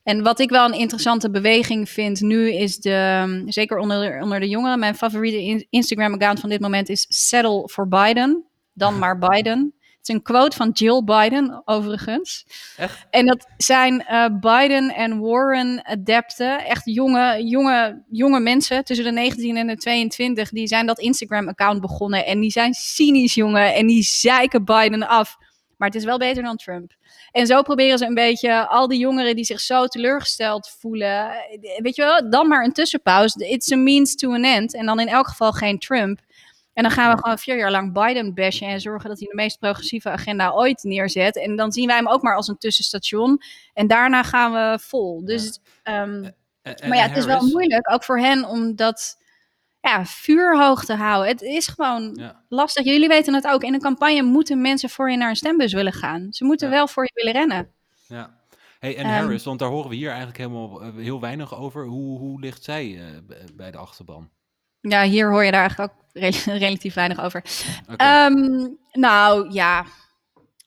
En 0.03 0.23
wat 0.23 0.39
ik 0.39 0.49
wel 0.49 0.65
een 0.65 0.79
interessante 0.79 1.31
beweging 1.31 1.89
vind 1.89 2.21
nu 2.21 2.51
is 2.53 2.77
de, 2.77 3.43
zeker 3.45 3.77
onder, 3.77 4.21
onder 4.21 4.39
de 4.39 4.47
jongeren, 4.49 4.79
mijn 4.79 4.95
favoriete 4.95 5.43
in- 5.43 5.67
Instagram-account 5.69 6.39
van 6.39 6.49
dit 6.49 6.59
moment 6.59 6.89
is 6.89 7.05
Settle 7.09 7.69
for 7.69 7.87
Biden, 7.87 8.45
dan 8.73 8.97
maar 8.99 9.17
Biden. 9.17 9.73
Het 10.01 10.09
is 10.09 10.15
een 10.15 10.21
quote 10.21 10.55
van 10.57 10.69
Jill 10.69 11.03
Biden, 11.03 11.61
overigens. 11.65 12.45
Echt? 12.77 13.05
En 13.09 13.25
dat 13.25 13.47
zijn 13.57 14.05
eh, 14.05 14.25
Biden 14.39 14.93
en 14.95 15.19
Warren 15.19 15.85
adepten. 15.85 16.65
Echt 16.65 16.81
jonge, 16.85 17.43
jonge, 17.43 18.03
jonge 18.09 18.39
mensen 18.39 18.83
tussen 18.83 19.05
de 19.05 19.11
19 19.11 19.57
en 19.57 19.67
de 19.67 19.77
22. 19.77 20.49
Die 20.49 20.67
zijn 20.67 20.85
dat 20.85 20.99
Instagram-account 20.99 21.81
begonnen. 21.81 22.25
En 22.25 22.39
die 22.39 22.51
zijn 22.51 22.73
cynisch, 22.73 23.33
jongen. 23.33 23.73
En 23.73 23.87
die 23.87 24.03
zeiken 24.03 24.65
Biden 24.65 25.07
af. 25.07 25.37
Maar 25.77 25.87
het 25.89 25.97
is 25.97 26.03
wel 26.05 26.17
beter 26.17 26.43
dan 26.43 26.55
Trump. 26.57 26.91
En 27.31 27.47
zo 27.47 27.61
proberen 27.61 27.97
ze 27.97 28.05
een 28.05 28.13
beetje 28.13 28.67
al 28.67 28.87
die 28.87 28.99
jongeren 28.99 29.35
die 29.35 29.45
zich 29.45 29.59
zo 29.59 29.85
teleurgesteld 29.85 30.69
voelen. 30.79 31.29
eh, 31.31 31.81
Weet 31.81 31.95
je 31.95 32.01
wel, 32.01 32.29
dan 32.29 32.47
maar 32.47 32.63
een 32.63 32.73
tussenpauze. 32.73 33.49
It's 33.49 33.71
a 33.71 33.75
means 33.77 34.15
to 34.15 34.33
an 34.33 34.43
end. 34.43 34.73
En 34.75 34.85
dan 34.85 34.99
in 34.99 35.07
elk 35.07 35.27
geval 35.27 35.51
geen 35.51 35.79
Trump. 35.79 36.19
En 36.81 36.87
dan 36.87 36.95
gaan 36.95 37.15
we 37.15 37.21
gewoon 37.21 37.37
vier 37.37 37.57
jaar 37.57 37.71
lang 37.71 37.93
Biden 37.93 38.33
bashen 38.33 38.67
en 38.67 38.81
zorgen 38.81 39.09
dat 39.09 39.19
hij 39.19 39.27
de 39.27 39.35
meest 39.35 39.59
progressieve 39.59 40.09
agenda 40.09 40.51
ooit 40.51 40.83
neerzet. 40.83 41.37
En 41.37 41.55
dan 41.55 41.71
zien 41.71 41.87
wij 41.87 41.95
hem 41.95 42.07
ook 42.07 42.21
maar 42.21 42.35
als 42.35 42.47
een 42.47 42.57
tussenstation. 42.57 43.41
En 43.73 43.87
daarna 43.87 44.23
gaan 44.23 44.51
we 44.51 44.79
vol. 44.81 45.25
Dus, 45.25 45.59
ehm, 45.83 46.23
En- 46.61 46.77
en 46.77 46.89
maar 46.89 46.97
ja, 46.97 47.07
het 47.07 47.17
is 47.17 47.25
wel 47.25 47.47
moeilijk, 47.47 47.91
ook 47.93 48.03
voor 48.03 48.19
hen, 48.19 48.45
om 48.45 48.75
dat 48.75 49.17
ja, 49.81 50.05
vuur 50.05 50.57
hoog 50.57 50.85
te 50.85 50.93
houden. 50.93 51.31
Het 51.31 51.41
is 51.41 51.67
gewoon 51.67 52.15
Ja. 52.15 52.43
lastig. 52.49 52.85
Jullie 52.85 53.07
weten 53.07 53.33
het 53.33 53.47
ook. 53.47 53.63
In 53.63 53.73
een 53.73 53.79
campagne 53.81 54.21
moeten 54.21 54.61
mensen 54.61 54.89
voor 54.89 55.11
je 55.11 55.17
naar 55.17 55.29
een 55.29 55.35
stembus 55.35 55.73
willen 55.73 55.93
gaan. 55.93 56.27
Ze 56.29 56.43
moeten 56.45 56.67
Ja. 56.67 56.73
wel 56.73 56.87
voor 56.87 57.03
je 57.03 57.11
willen 57.13 57.33
rennen. 57.33 57.71
Ja. 58.07 58.39
Hey, 58.79 58.97
en 58.97 59.03
Ehm, 59.05 59.13
Harris, 59.13 59.43
want 59.43 59.59
daar 59.59 59.69
horen 59.69 59.89
we 59.89 59.95
hier 59.95 60.07
eigenlijk 60.09 60.37
helemaal 60.37 60.81
eh, 60.81 60.95
heel 60.95 61.19
weinig 61.19 61.55
over. 61.59 61.85
Hoe, 61.85 62.17
hoe 62.19 62.39
ligt 62.39 62.63
zij 62.63 62.99
eh, 62.99 63.05
bij 63.53 63.71
de 63.71 63.77
achterban? 63.77 64.29
Ja, 64.81 65.03
hier 65.03 65.29
hoor 65.29 65.43
je 65.43 65.51
daar 65.51 65.59
eigenlijk 65.59 65.91
ook 65.91 65.99
rel- 66.13 66.57
relatief 66.67 66.93
weinig 66.93 67.23
over. 67.23 67.43
Ehm, 67.97 68.67
nou 68.91 69.51
ja, 69.53 69.85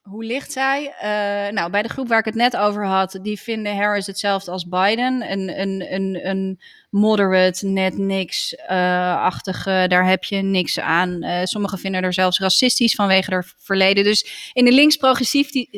hoe 0.02 0.24
ligt 0.24 0.52
zij? 0.52 0.94
Eh, 1.00 1.52
nou, 1.52 1.70
bij 1.70 1.82
de 1.82 1.88
groep 1.88 2.08
waar 2.08 2.18
ik 2.18 2.24
het 2.24 2.34
net 2.34 2.56
over 2.56 2.86
had, 2.86 3.18
die 3.22 3.40
vinden 3.40 3.76
Harris 3.76 4.06
hetzelfde 4.06 4.50
als 4.50 4.68
Biden. 4.68 5.30
Een, 5.30 5.60
een, 5.60 5.92
een, 5.94 6.28
een 6.28 6.60
moderate, 6.90 7.66
net 7.66 7.98
niks 7.98 8.54
eh, 8.54 9.16
achtige, 9.22 9.84
daar 9.88 10.06
heb 10.06 10.24
je 10.24 10.36
niks 10.36 10.80
aan. 10.80 11.22
Eh, 11.22 11.44
sommigen 11.44 11.78
vinden 11.78 12.02
er 12.02 12.12
zelfs 12.12 12.38
racistisch 12.38 12.94
vanwege 12.94 13.30
haar 13.30 13.52
verleden. 13.58 14.04
Dus 14.04 14.50
in 14.52 14.64
de 14.64 14.72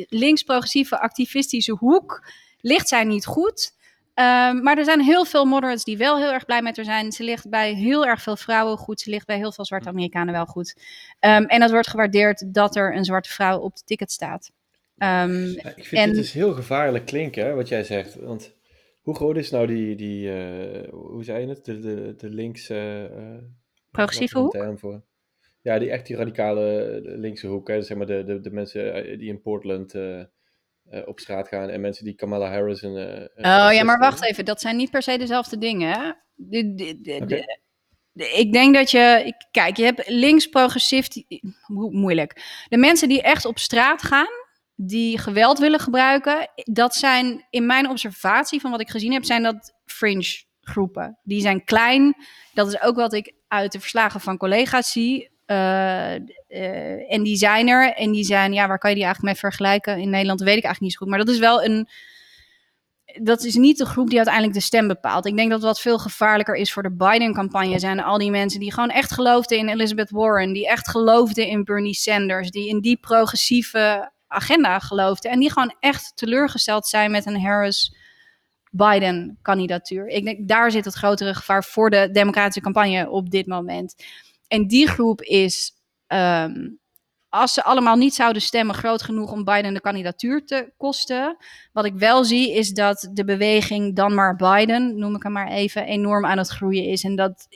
links-progressieve 0.09 0.99
activistische 0.99 1.75
hoek 1.79 2.27
ligt 2.61 2.87
zij 2.87 3.03
niet 3.03 3.25
goed. 3.25 3.75
Ehm, 4.17 4.61
maar 4.61 4.77
er 4.77 4.83
zijn 4.83 5.01
heel 5.01 5.25
veel 5.25 5.45
moderates 5.45 5.83
die 5.83 5.97
wel 5.97 6.17
heel 6.17 6.31
erg 6.31 6.45
blij 6.45 6.61
met 6.61 6.75
haar 6.75 6.85
zijn. 6.85 7.11
Ze 7.11 7.23
ligt 7.23 7.49
bij 7.49 7.73
heel 7.73 8.05
erg 8.05 8.21
veel 8.21 8.35
vrouwen 8.37 8.77
goed. 8.77 8.99
Ze 9.01 9.09
ligt 9.09 9.25
bij 9.25 9.37
heel 9.37 9.51
veel 9.51 9.65
zwarte 9.65 9.89
Amerikanen 9.89 10.33
wel 10.33 10.45
goed. 10.45 10.75
Ehm, 11.19 11.43
en 11.43 11.61
het 11.61 11.71
wordt 11.71 11.87
gewaardeerd 11.87 12.53
dat 12.53 12.75
er 12.75 12.95
een 12.95 13.05
zwarte 13.05 13.29
vrouw 13.29 13.59
op 13.59 13.75
de 13.75 13.81
ticket 13.85 14.11
staat. 14.11 14.51
Ehm, 14.97 15.43
Ja, 15.45 15.75
ik 15.75 15.85
vind 15.85 16.01
en- 16.01 16.07
dit 16.07 16.15
dus 16.15 16.31
heel 16.31 16.53
gevaarlijk 16.53 17.05
klinken, 17.05 17.45
hè, 17.45 17.53
wat 17.53 17.67
jij 17.67 17.83
zegt. 17.83 18.15
Want 18.15 18.53
hoe 19.01 19.15
groot 19.15 19.37
is 19.37 19.49
nou 19.51 19.67
die, 19.67 19.95
die 19.95 20.31
eh, 20.33 20.89
hoe 20.91 21.23
zei 21.23 21.41
je 21.41 21.47
het, 21.47 21.65
de, 21.65 21.79
de, 21.79 22.13
de 22.17 22.29
linkse... 22.29 23.09
eh, 23.15 23.43
Progressieve 23.91 24.35
is 24.37 24.41
hoek? 24.43 24.51
term 24.51 24.79
voor? 24.79 25.01
Ja, 25.61 25.79
die 25.79 25.89
echt 25.89 26.07
die 26.07 26.15
radicale 26.15 26.81
eh, 27.05 27.17
linkse 27.17 27.47
hoek. 27.47 27.67
Hè, 27.67 27.81
zeg 27.81 27.97
maar 27.97 28.07
de, 28.07 28.23
de, 28.23 28.39
de 28.41 28.51
mensen 28.51 29.17
die 29.19 29.29
in 29.29 29.41
Portland 29.41 29.93
eh, 30.89 31.01
op 31.07 31.19
straat 31.19 31.47
gaan 31.47 31.69
en 31.69 31.81
mensen 31.81 32.03
die 32.05 32.13
Kamala 32.15 32.49
Harris 32.49 32.81
een... 32.81 32.95
eh, 32.97 33.65
Oh 33.67 33.73
ja, 33.73 33.83
maar 33.83 33.97
wacht 33.99 34.23
even. 34.23 34.45
Dat 34.45 34.61
zijn 34.61 34.75
niet 34.75 34.91
per 34.91 35.01
se 35.01 35.17
dezelfde 35.17 35.57
dingen. 35.57 35.91
hè? 35.91 36.11
De, 36.35 36.73
de, 36.75 37.01
de- 37.01 38.31
ik 38.33 38.53
denk 38.53 38.75
dat 38.75 38.91
je. 38.91 39.33
Kijk, 39.51 39.77
je 39.77 39.83
hebt 39.83 40.07
links-progressief. 40.09 41.07
die- 41.07 41.55
mo- 41.67 41.89
Moeilijk. 41.89 42.41
De 42.69 42.77
mensen 42.77 43.09
die 43.09 43.21
echt 43.21 43.45
op 43.45 43.59
straat 43.59 44.03
gaan, 44.03 44.27
die 44.75 45.17
geweld 45.17 45.59
willen 45.59 45.79
gebruiken, 45.79 46.49
dat 46.55 46.95
zijn 46.95 47.45
in 47.49 47.65
mijn 47.65 47.89
observatie 47.89 48.61
van 48.61 48.71
wat 48.71 48.81
ik 48.81 48.89
gezien 48.89 49.13
heb, 49.13 49.23
zijn 49.25 49.43
dat 49.43 49.73
fringe 49.85 50.43
groepen. 50.61 51.17
Die 51.23 51.41
zijn 51.41 51.63
klein. 51.63 52.15
Dat 52.53 52.67
is 52.67 52.81
ook 52.81 52.95
wat 52.95 53.13
ik 53.13 53.33
uit 53.47 53.71
de 53.71 53.79
verslagen 53.79 54.19
van 54.21 54.37
collega's 54.37 54.91
zie. 54.91 55.29
Eh, 55.47 56.15
eh, 56.47 57.13
en 57.13 57.23
die 57.23 57.35
zijn 57.35 57.67
er. 57.67 57.93
En 57.93 58.11
die 58.11 58.23
zijn, 58.23 58.53
ja, 58.53 58.67
waar 58.67 58.79
kan 58.79 58.89
je 58.89 58.95
die 58.95 59.05
eigenlijk 59.05 59.33
mee 59.33 59.51
vergelijken? 59.51 59.97
In 59.97 60.09
Nederland 60.09 60.39
weet 60.39 60.57
ik 60.57 60.63
eigenlijk 60.63 60.81
niet 60.81 60.91
zo 60.91 60.97
goed. 60.97 61.09
Maar 61.09 61.19
dat 61.19 61.29
is 61.29 61.39
wel 61.39 61.63
een 61.63 61.87
dat 63.21 63.43
is 63.43 63.55
niet 63.55 63.77
de 63.77 63.85
groep 63.85 64.07
die 64.07 64.17
uiteindelijk 64.17 64.55
de 64.55 64.61
stem 64.61 64.87
bepaalt. 64.87 65.25
Ik 65.25 65.35
denk 65.35 65.49
dat 65.49 65.61
wat 65.61 65.81
veel 65.81 65.99
gevaarlijker 65.99 66.55
is 66.55 66.73
voor 66.73 66.83
de 66.83 66.95
Biden-campagne 66.95 67.79
zijn 67.79 68.03
al 68.03 68.17
die 68.17 68.31
mensen 68.31 68.59
die 68.59 68.73
gewoon 68.73 68.89
echt 68.89 69.11
geloofden 69.11 69.57
in 69.57 69.69
Elizabeth 69.69 70.09
Warren, 70.09 70.53
die 70.53 70.67
echt 70.67 70.89
geloofden 70.89 71.47
in 71.47 71.63
Bernie 71.63 71.93
Sanders, 71.93 72.51
die 72.51 72.69
in 72.69 72.79
die 72.79 72.97
progressieve 72.97 74.11
agenda 74.27 74.79
geloofden 74.79 75.31
en 75.31 75.39
die 75.39 75.51
gewoon 75.51 75.75
echt 75.79 76.11
teleurgesteld 76.15 76.87
zijn 76.87 77.11
met 77.11 77.25
een 77.25 77.41
Harris-Biden-kandidatuur. 77.41 80.07
Ik 80.07 80.23
denk 80.23 80.47
daar 80.47 80.71
zit 80.71 80.85
het 80.85 80.93
grotere 80.93 81.33
gevaar 81.33 81.63
voor 81.63 81.89
de 81.89 82.09
democratische 82.11 82.61
campagne 82.61 83.09
op 83.09 83.29
dit 83.29 83.47
moment. 83.47 83.95
En 84.47 84.67
die 84.67 84.87
groep 84.87 85.21
is 85.21 85.71
ehm, 86.07 86.67
als 87.29 87.53
ze 87.53 87.63
allemaal 87.63 87.95
niet 87.95 88.13
zouden 88.13 88.41
stemmen, 88.41 88.75
groot 88.75 89.01
genoeg 89.01 89.31
om 89.31 89.43
Biden 89.43 89.73
de 89.73 89.81
kandidatuur 89.81 90.45
te 90.45 90.73
kosten. 90.77 91.37
Wat 91.73 91.85
ik 91.85 91.93
wel 91.93 92.23
zie, 92.23 92.53
is 92.53 92.71
dat 92.71 93.09
de 93.13 93.25
beweging 93.25 93.95
dan 93.95 94.13
maar 94.13 94.35
Biden, 94.35 94.97
noem 94.99 95.15
ik 95.15 95.23
hem 95.23 95.31
maar 95.31 95.47
even, 95.47 95.85
enorm 95.85 96.25
aan 96.25 96.37
het 96.37 96.47
groeien 96.47 96.83
is. 96.83 97.03
En 97.03 97.15
dat 97.15 97.47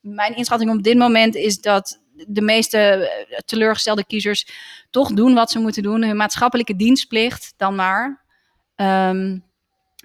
mijn 0.00 0.36
inschatting 0.36 0.70
op 0.70 0.82
dit 0.82 0.96
moment 0.96 1.34
is 1.34 1.60
dat 1.60 2.02
de 2.26 2.40
meeste 2.40 2.78
eh, 2.78 3.38
teleurgestelde 3.38 4.04
kiezers 4.04 4.48
toch 4.90 5.12
doen 5.12 5.34
wat 5.34 5.50
ze 5.50 5.58
moeten 5.58 5.82
doen. 5.82 6.02
Hun 6.02 6.16
maatschappelijke 6.16 6.76
dienstplicht 6.76 7.54
dan 7.56 7.74
maar. 7.74 8.24
Ehm, 8.74 9.38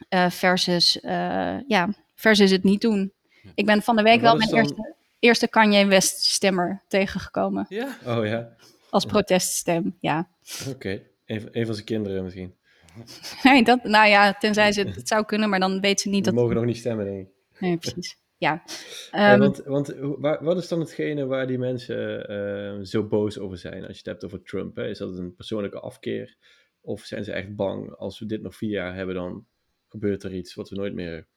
eh, 0.10 0.30
versus, 0.30 1.00
eh, 1.00 1.58
ja, 1.68 1.90
versus 2.16 2.52
het 2.52 2.64
niet 2.64 2.82
doen. 2.82 3.14
Ik 3.56 3.66
ben 3.66 3.82
van 3.82 3.96
de 3.96 4.02
week 4.04 4.22
wel 4.22 4.36
mijn 4.36 4.50
dan- 4.50 4.60
eerste, 4.60 4.96
eerste 5.22 5.48
Kanye 5.48 5.86
West 5.86 6.26
stemmer 6.26 6.84
tegengekomen. 6.88 7.66
Ja. 7.70 7.98
Oh 8.06 8.26
ja, 8.26 8.56
Als 8.90 9.06
proteststem, 9.06 9.98
ja. 10.00 10.30
oké. 10.70 11.02
Een, 11.26 11.48
een 11.52 11.66
van 11.66 11.74
zijn 11.74 11.86
kinderen 11.86 12.24
misschien. 12.24 12.56
Nee, 13.44 13.64
dat, 13.64 13.84
nou 13.84 14.08
ja, 14.10 14.34
tenzij 14.34 14.72
ze 14.72 14.82
het 14.82 15.08
zou 15.08 15.26
kunnen, 15.26 15.50
maar 15.50 15.60
dan 15.60 15.80
weet 15.82 16.02
ze 16.02 16.10
niet 16.10 16.26
dat... 16.26 16.34
mogen 16.34 16.56
nog 16.56 16.66
niet 16.66 16.78
stemmen, 16.78 17.06
denk 17.06 17.28
ik. 17.28 17.34
Nee, 17.60 17.78
precies. 17.78 18.18
Ja. 18.38 18.64
Ehm, 19.12 19.40
want 19.40 19.58
want 19.58 19.94
waar- 19.98 20.44
wat 20.44 20.58
is 20.58 20.68
dan 20.68 20.80
hetgene 20.80 21.26
waar 21.26 21.48
die 21.48 21.58
mensen 21.58 22.28
eh, 22.28 22.86
zo 22.86 23.08
boos 23.08 23.40
over 23.40 23.58
zijn 23.58 23.80
als 23.82 23.92
je 23.92 23.98
het 23.98 24.06
hebt 24.06 24.26
over 24.26 24.44
Trump? 24.44 24.76
Hè? 24.76 24.88
Is 24.88 24.98
dat 24.98 25.18
een 25.18 25.36
persoonlijke 25.36 25.80
afkeer? 25.80 26.38
Of 26.82 27.02
zijn 27.02 27.24
ze 27.24 27.32
echt 27.32 27.56
bang, 27.56 27.96
als 27.96 28.20
we 28.20 28.26
dit 28.26 28.42
nog 28.42 28.56
vier 28.56 28.70
jaar 28.70 28.96
hebben, 28.96 29.16
dan 29.16 29.46
gebeurt 29.90 30.24
er 30.24 30.34
iets 30.34 30.56
wat 30.56 30.70
we 30.70 30.76
nooit 30.76 30.94
meer 30.94 31.28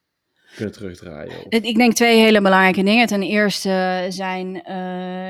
kunnen 0.56 0.74
terugdraaien? 0.74 1.46
Ik 1.48 1.76
denk 1.76 1.94
twee 1.94 2.18
hele 2.18 2.40
belangrijke 2.40 2.82
dingen. 2.82 3.06
Ten 3.06 3.22
eerste 3.22 4.06
zijn, 4.08 4.62
eh, 4.62 4.74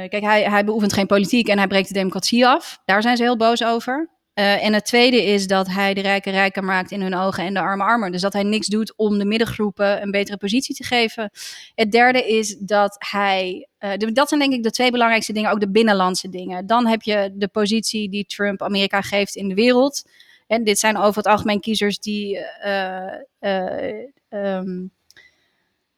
kijk, 0.08 0.22
hij, 0.22 0.42
hij 0.42 0.64
beoefent 0.64 0.92
geen 0.92 1.06
politiek 1.06 1.48
en 1.48 1.58
hij 1.58 1.66
breekt 1.66 1.88
de 1.88 1.94
democratie 1.94 2.46
af. 2.46 2.78
Daar 2.84 3.02
zijn 3.02 3.16
ze 3.16 3.22
heel 3.22 3.36
boos 3.36 3.64
over. 3.64 4.12
Eh, 4.34 4.64
en 4.64 4.72
het 4.72 4.84
tweede 4.84 5.24
is 5.24 5.46
dat 5.46 5.66
hij 5.68 5.94
de 5.94 6.00
rijken 6.00 6.32
rijker 6.32 6.64
maakt 6.64 6.90
in 6.90 7.00
hun 7.00 7.14
ogen 7.14 7.44
en 7.44 7.54
de 7.54 7.60
armen 7.60 7.86
armer. 7.86 8.10
Dus 8.10 8.20
dat 8.20 8.32
hij 8.32 8.42
niks 8.42 8.66
doet 8.66 8.96
om 8.96 9.18
de 9.18 9.24
middengroepen 9.24 10.02
een 10.02 10.10
betere 10.10 10.36
positie 10.36 10.74
te 10.74 10.84
geven. 10.84 11.30
Het 11.74 11.92
derde 11.92 12.28
is 12.28 12.56
dat 12.58 12.96
hij, 13.10 13.68
eh, 13.78 13.90
dat 14.12 14.28
zijn 14.28 14.40
denk 14.40 14.52
ik 14.52 14.62
de 14.62 14.70
twee 14.70 14.90
belangrijkste 14.90 15.32
dingen, 15.32 15.50
ook 15.50 15.60
de 15.60 15.70
binnenlandse 15.70 16.28
dingen. 16.28 16.66
Dan 16.66 16.86
heb 16.86 17.02
je 17.02 17.30
de 17.34 17.48
positie 17.48 18.08
die 18.08 18.24
Trump 18.26 18.62
Amerika 18.62 19.00
geeft 19.00 19.34
in 19.34 19.48
de 19.48 19.54
wereld. 19.54 20.02
En 20.46 20.64
dit 20.64 20.78
zijn 20.78 20.96
over 20.96 21.16
het 21.16 21.26
algemeen 21.26 21.60
kiezers 21.60 21.98
die 21.98 22.38
eh, 22.38 23.14
eh, 23.38 24.06
ehm, 24.28 24.86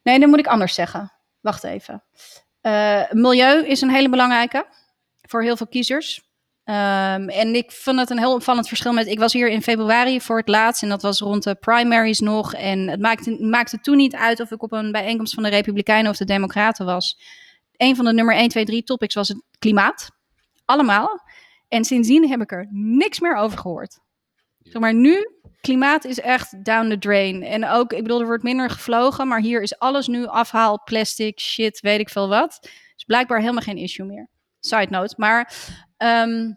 Nee, 0.07 0.19
dat 0.19 0.29
moet 0.29 0.39
ik 0.39 0.47
anders 0.47 0.75
zeggen. 0.75 1.13
Wacht 1.41 1.65
even. 1.65 2.05
Eh, 2.61 3.11
milieu 3.11 3.67
is 3.67 3.81
een 3.81 3.91
hele 3.91 4.09
belangrijke 4.09 4.67
voor 5.29 5.43
heel 5.43 5.57
veel 5.57 5.67
kiezers. 5.67 6.23
Ehm, 6.65 7.29
en 7.29 7.55
ik 7.55 7.73
vond 7.73 7.99
het 7.99 8.11
een 8.11 8.19
heel 8.19 8.35
opvallend 8.35 8.69
verschil 8.69 8.93
met. 8.93 9.07
Ik 9.07 9.19
was 9.19 9.33
hier 9.33 9.49
in 9.49 9.63
februari 9.63 10.21
voor 10.21 10.39
het 10.39 10.49
laatst 10.49 10.83
en 10.83 10.89
dat 10.89 11.03
was 11.03 11.21
rond 11.21 11.43
de 11.43 11.55
primaries 11.55 12.21
nog. 12.21 12.55
En 12.55 12.89
het 12.89 13.01
maakte, 13.01 13.37
maakte 13.41 13.81
toen 13.81 13.97
niet 13.97 14.15
uit 14.15 14.41
of 14.41 14.51
ik 14.51 14.63
op 14.63 14.73
een 14.73 14.93
bijeenkomst 14.93 15.35
van 15.35 15.43
de 15.43 15.49
Republikeinen 15.49 16.11
of 16.11 16.17
de 16.17 16.25
Democraten 16.25 16.87
was. 16.87 17.21
Een 17.77 17.97
van 17.97 18.05
de 18.05 18.13
nummer 18.13 18.35
1, 18.35 18.49
2, 18.49 18.65
3 18.65 18.83
topics 18.83 19.15
was 19.15 19.29
het 19.29 19.43
klimaat. 19.59 20.11
Allemaal. 20.65 21.21
En 21.69 21.85
sindsdien 21.85 22.29
heb 22.29 22.41
ik 22.41 22.53
er 22.53 22.67
niks 22.71 23.21
meer 23.21 23.37
over 23.37 23.59
gehoord. 23.59 23.99
Zeg 24.59 24.81
maar 24.81 24.95
nu, 24.95 25.36
klimaat 25.67 26.05
is 26.05 26.21
echt 26.21 26.65
down 26.65 26.89
the 26.89 26.99
drain. 26.99 27.43
En 27.43 27.69
ook, 27.69 27.93
ik 27.93 28.03
bedoel, 28.03 28.21
er 28.21 28.27
wordt 28.27 28.43
minder 28.43 28.71
gevlogen, 28.71 29.29
maar 29.29 29.41
hier 29.41 29.63
is 29.63 29.79
alles 29.79 30.07
nu 30.07 30.27
afhaal, 30.27 30.83
plastic, 30.85 31.41
shit, 31.41 31.81
weet 31.81 32.01
ik 32.01 32.09
veel 32.09 32.29
wat. 32.29 32.59
Dus 32.95 33.05
blijkbaar 33.07 33.41
helemaal 33.41 33.63
geen 33.63 33.77
issue 33.77 34.07
meer. 34.07 34.29
Side 34.61 34.87
note. 34.91 35.15
Maar 35.17 35.53
ehm, 35.97 36.53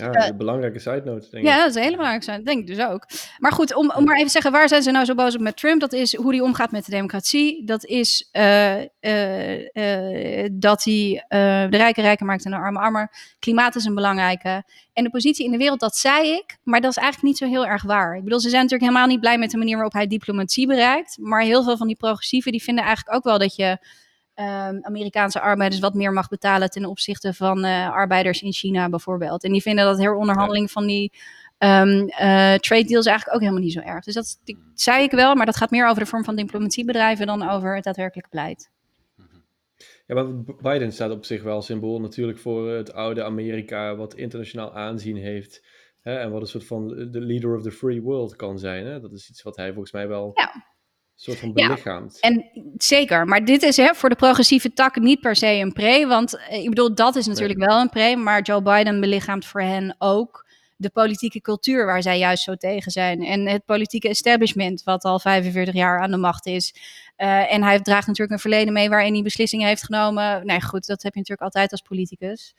ja, 0.00 0.12
eh, 0.12 0.28
een 0.28 0.36
belangrijke 0.36 0.78
side 0.78 1.02
note, 1.04 1.26
denk 1.30 1.44
ik. 1.44 1.50
ja, 1.50 1.58
dat 1.58 1.68
is 1.68 1.74
een 1.74 1.82
hele 1.82 1.96
belangrijke 1.96 2.24
zijn. 2.24 2.44
Denk 2.44 2.58
ik 2.58 2.66
dus 2.76 2.86
ook. 2.86 3.06
Maar 3.38 3.52
goed, 3.52 3.74
om, 3.74 3.92
om 3.96 4.04
maar 4.04 4.14
even 4.14 4.26
te 4.26 4.32
zeggen, 4.32 4.52
waar 4.52 4.68
zijn 4.68 4.82
ze 4.82 4.90
nou 4.90 5.04
zo 5.04 5.14
boos 5.14 5.34
op 5.34 5.40
met 5.40 5.56
Trump? 5.56 5.80
Dat 5.80 5.92
is 5.92 6.16
hoe 6.16 6.30
hij 6.30 6.40
omgaat 6.40 6.70
met 6.70 6.84
de 6.84 6.90
democratie. 6.90 7.64
Dat 7.64 7.84
is 7.84 8.28
eh, 8.32 8.82
eh, 9.00 10.44
eh, 10.44 10.50
dat 10.52 10.84
hij 10.84 11.24
eh, 11.28 11.38
de 11.70 11.76
rijken 11.76 12.02
rijker 12.02 12.26
maakt 12.26 12.44
en 12.44 12.50
de 12.50 12.56
armen 12.56 12.82
armer. 12.82 13.10
Klimaat 13.38 13.74
is 13.74 13.84
een 13.84 13.94
belangrijke. 13.94 14.62
En 14.92 15.04
de 15.04 15.10
positie 15.10 15.44
in 15.44 15.50
de 15.50 15.56
wereld, 15.56 15.80
dat 15.80 15.96
zei 15.96 16.30
ik. 16.30 16.58
Maar 16.62 16.80
dat 16.80 16.90
is 16.90 16.96
eigenlijk 16.96 17.26
niet 17.28 17.38
zo 17.38 17.56
heel 17.56 17.66
erg 17.66 17.82
waar. 17.82 18.16
Ik 18.16 18.24
bedoel, 18.24 18.40
ze 18.40 18.48
zijn 18.48 18.62
natuurlijk 18.62 18.90
helemaal 18.90 19.10
niet 19.10 19.20
blij 19.20 19.38
met 19.38 19.50
de 19.50 19.56
manier 19.56 19.74
waarop 19.74 19.92
hij 19.92 20.06
diplomatie 20.06 20.66
bereikt. 20.66 21.16
Maar 21.20 21.42
heel 21.42 21.64
veel 21.64 21.76
van 21.76 21.86
die 21.86 21.96
progressieven, 21.96 22.52
die 22.52 22.62
vinden 22.62 22.84
eigenlijk 22.84 23.16
ook 23.16 23.24
wel 23.24 23.38
dat 23.38 23.56
je... 23.56 23.78
ehm, 24.38 24.78
Amerikaanse 24.82 25.40
arbeiders 25.40 25.80
wat 25.80 25.94
meer 25.94 26.12
mag 26.12 26.28
betalen 26.28 26.70
ten 26.70 26.84
opzichte 26.84 27.34
van 27.34 27.64
eh, 27.64 27.90
arbeiders 27.90 28.42
in 28.42 28.52
China 28.52 28.88
bijvoorbeeld. 28.88 29.44
En 29.44 29.52
die 29.52 29.62
vinden 29.62 29.84
dat 29.84 29.98
heronderhandeling 29.98 30.70
van 30.70 30.86
die 30.86 31.12
ehm, 31.58 32.08
eh, 32.08 32.54
trade 32.54 32.84
deals 32.84 33.06
eigenlijk 33.06 33.34
ook 33.34 33.40
helemaal 33.40 33.62
niet 33.62 33.72
zo 33.72 33.80
erg. 33.80 34.04
Dus 34.04 34.14
dat 34.14 34.38
zei 34.74 35.02
ik 35.02 35.10
wel, 35.10 35.34
maar 35.34 35.46
dat 35.46 35.56
gaat 35.56 35.70
meer 35.70 35.88
over 35.88 36.02
de 36.02 36.08
vorm 36.08 36.24
van 36.24 36.36
diplomatiebedrijven 36.36 37.26
dan 37.26 37.48
over 37.48 37.74
het 37.74 37.84
daadwerkelijk 37.84 38.28
beleid. 38.30 38.70
Ja, 40.06 40.14
maar 40.14 40.26
Biden 40.62 40.92
staat 40.92 41.10
op 41.10 41.24
zich 41.24 41.42
wel 41.42 41.62
symbool 41.62 42.00
natuurlijk 42.00 42.38
voor 42.38 42.70
het 42.70 42.92
oude 42.92 43.24
Amerika, 43.24 43.96
wat 43.96 44.14
internationaal 44.14 44.74
aanzien 44.74 45.16
heeft. 45.16 45.64
Hè, 46.00 46.18
en 46.18 46.30
wat 46.30 46.40
een 46.40 46.46
soort 46.46 46.66
van 46.66 46.88
de 46.88 47.20
leader 47.20 47.56
of 47.56 47.62
the 47.62 47.70
free 47.70 48.02
world 48.02 48.36
kan 48.36 48.58
zijn. 48.58 48.86
Hè? 48.86 49.00
Dat 49.00 49.12
is 49.12 49.30
iets 49.30 49.42
wat 49.42 49.56
hij 49.56 49.68
volgens 49.68 49.92
mij 49.92 50.08
wel 50.08 50.30
Ja. 50.34 50.66
Een 51.18 51.24
soort 51.24 51.38
van 51.38 51.52
Ja. 51.54 51.66
belichaamt. 51.66 52.20
En 52.20 52.44
zeker, 52.76 53.26
maar 53.26 53.44
dit 53.44 53.62
is 53.62 53.76
hè, 53.76 53.94
voor 53.94 54.08
de 54.08 54.14
progressieve 54.16 54.72
tak 54.72 54.96
niet 54.96 55.20
per 55.20 55.36
se 55.36 55.46
een 55.46 55.72
pre. 55.72 56.06
Want 56.06 56.36
eh, 56.36 56.62
ik 56.62 56.68
bedoel, 56.68 56.94
dat 56.94 57.16
is 57.16 57.26
natuurlijk 57.26 57.58
wel 57.58 57.80
een 57.80 57.88
pre. 57.88 58.16
Maar 58.16 58.42
Joe 58.42 58.62
Biden 58.62 59.00
belichaamt 59.00 59.46
voor 59.46 59.62
hen 59.62 59.94
ook 59.98 60.46
de 60.76 60.90
politieke 60.90 61.40
cultuur 61.40 61.86
waar 61.86 62.02
zij 62.02 62.18
juist 62.18 62.42
zo 62.42 62.54
tegen 62.54 62.92
zijn. 62.92 63.22
En 63.24 63.46
het 63.46 63.64
politieke 63.64 64.08
establishment, 64.08 64.82
wat 64.82 65.04
al 65.04 65.20
45 65.20 65.74
jaar 65.74 66.00
aan 66.00 66.10
de 66.10 66.16
macht 66.16 66.46
is. 66.46 66.74
Eh, 67.16 67.52
en 67.52 67.62
hij 67.62 67.80
draagt 67.80 68.06
natuurlijk 68.06 68.32
een 68.32 68.50
verleden 68.50 68.72
mee 68.72 68.88
waarin 68.88 69.12
hij 69.12 69.22
beslissingen 69.22 69.66
heeft 69.66 69.84
genomen. 69.84 70.46
Nee, 70.46 70.62
goed, 70.62 70.86
dat 70.86 71.02
heb 71.02 71.12
je 71.12 71.18
natuurlijk 71.18 71.46
altijd 71.46 71.70
als 71.70 71.80
politicus. 71.80 72.54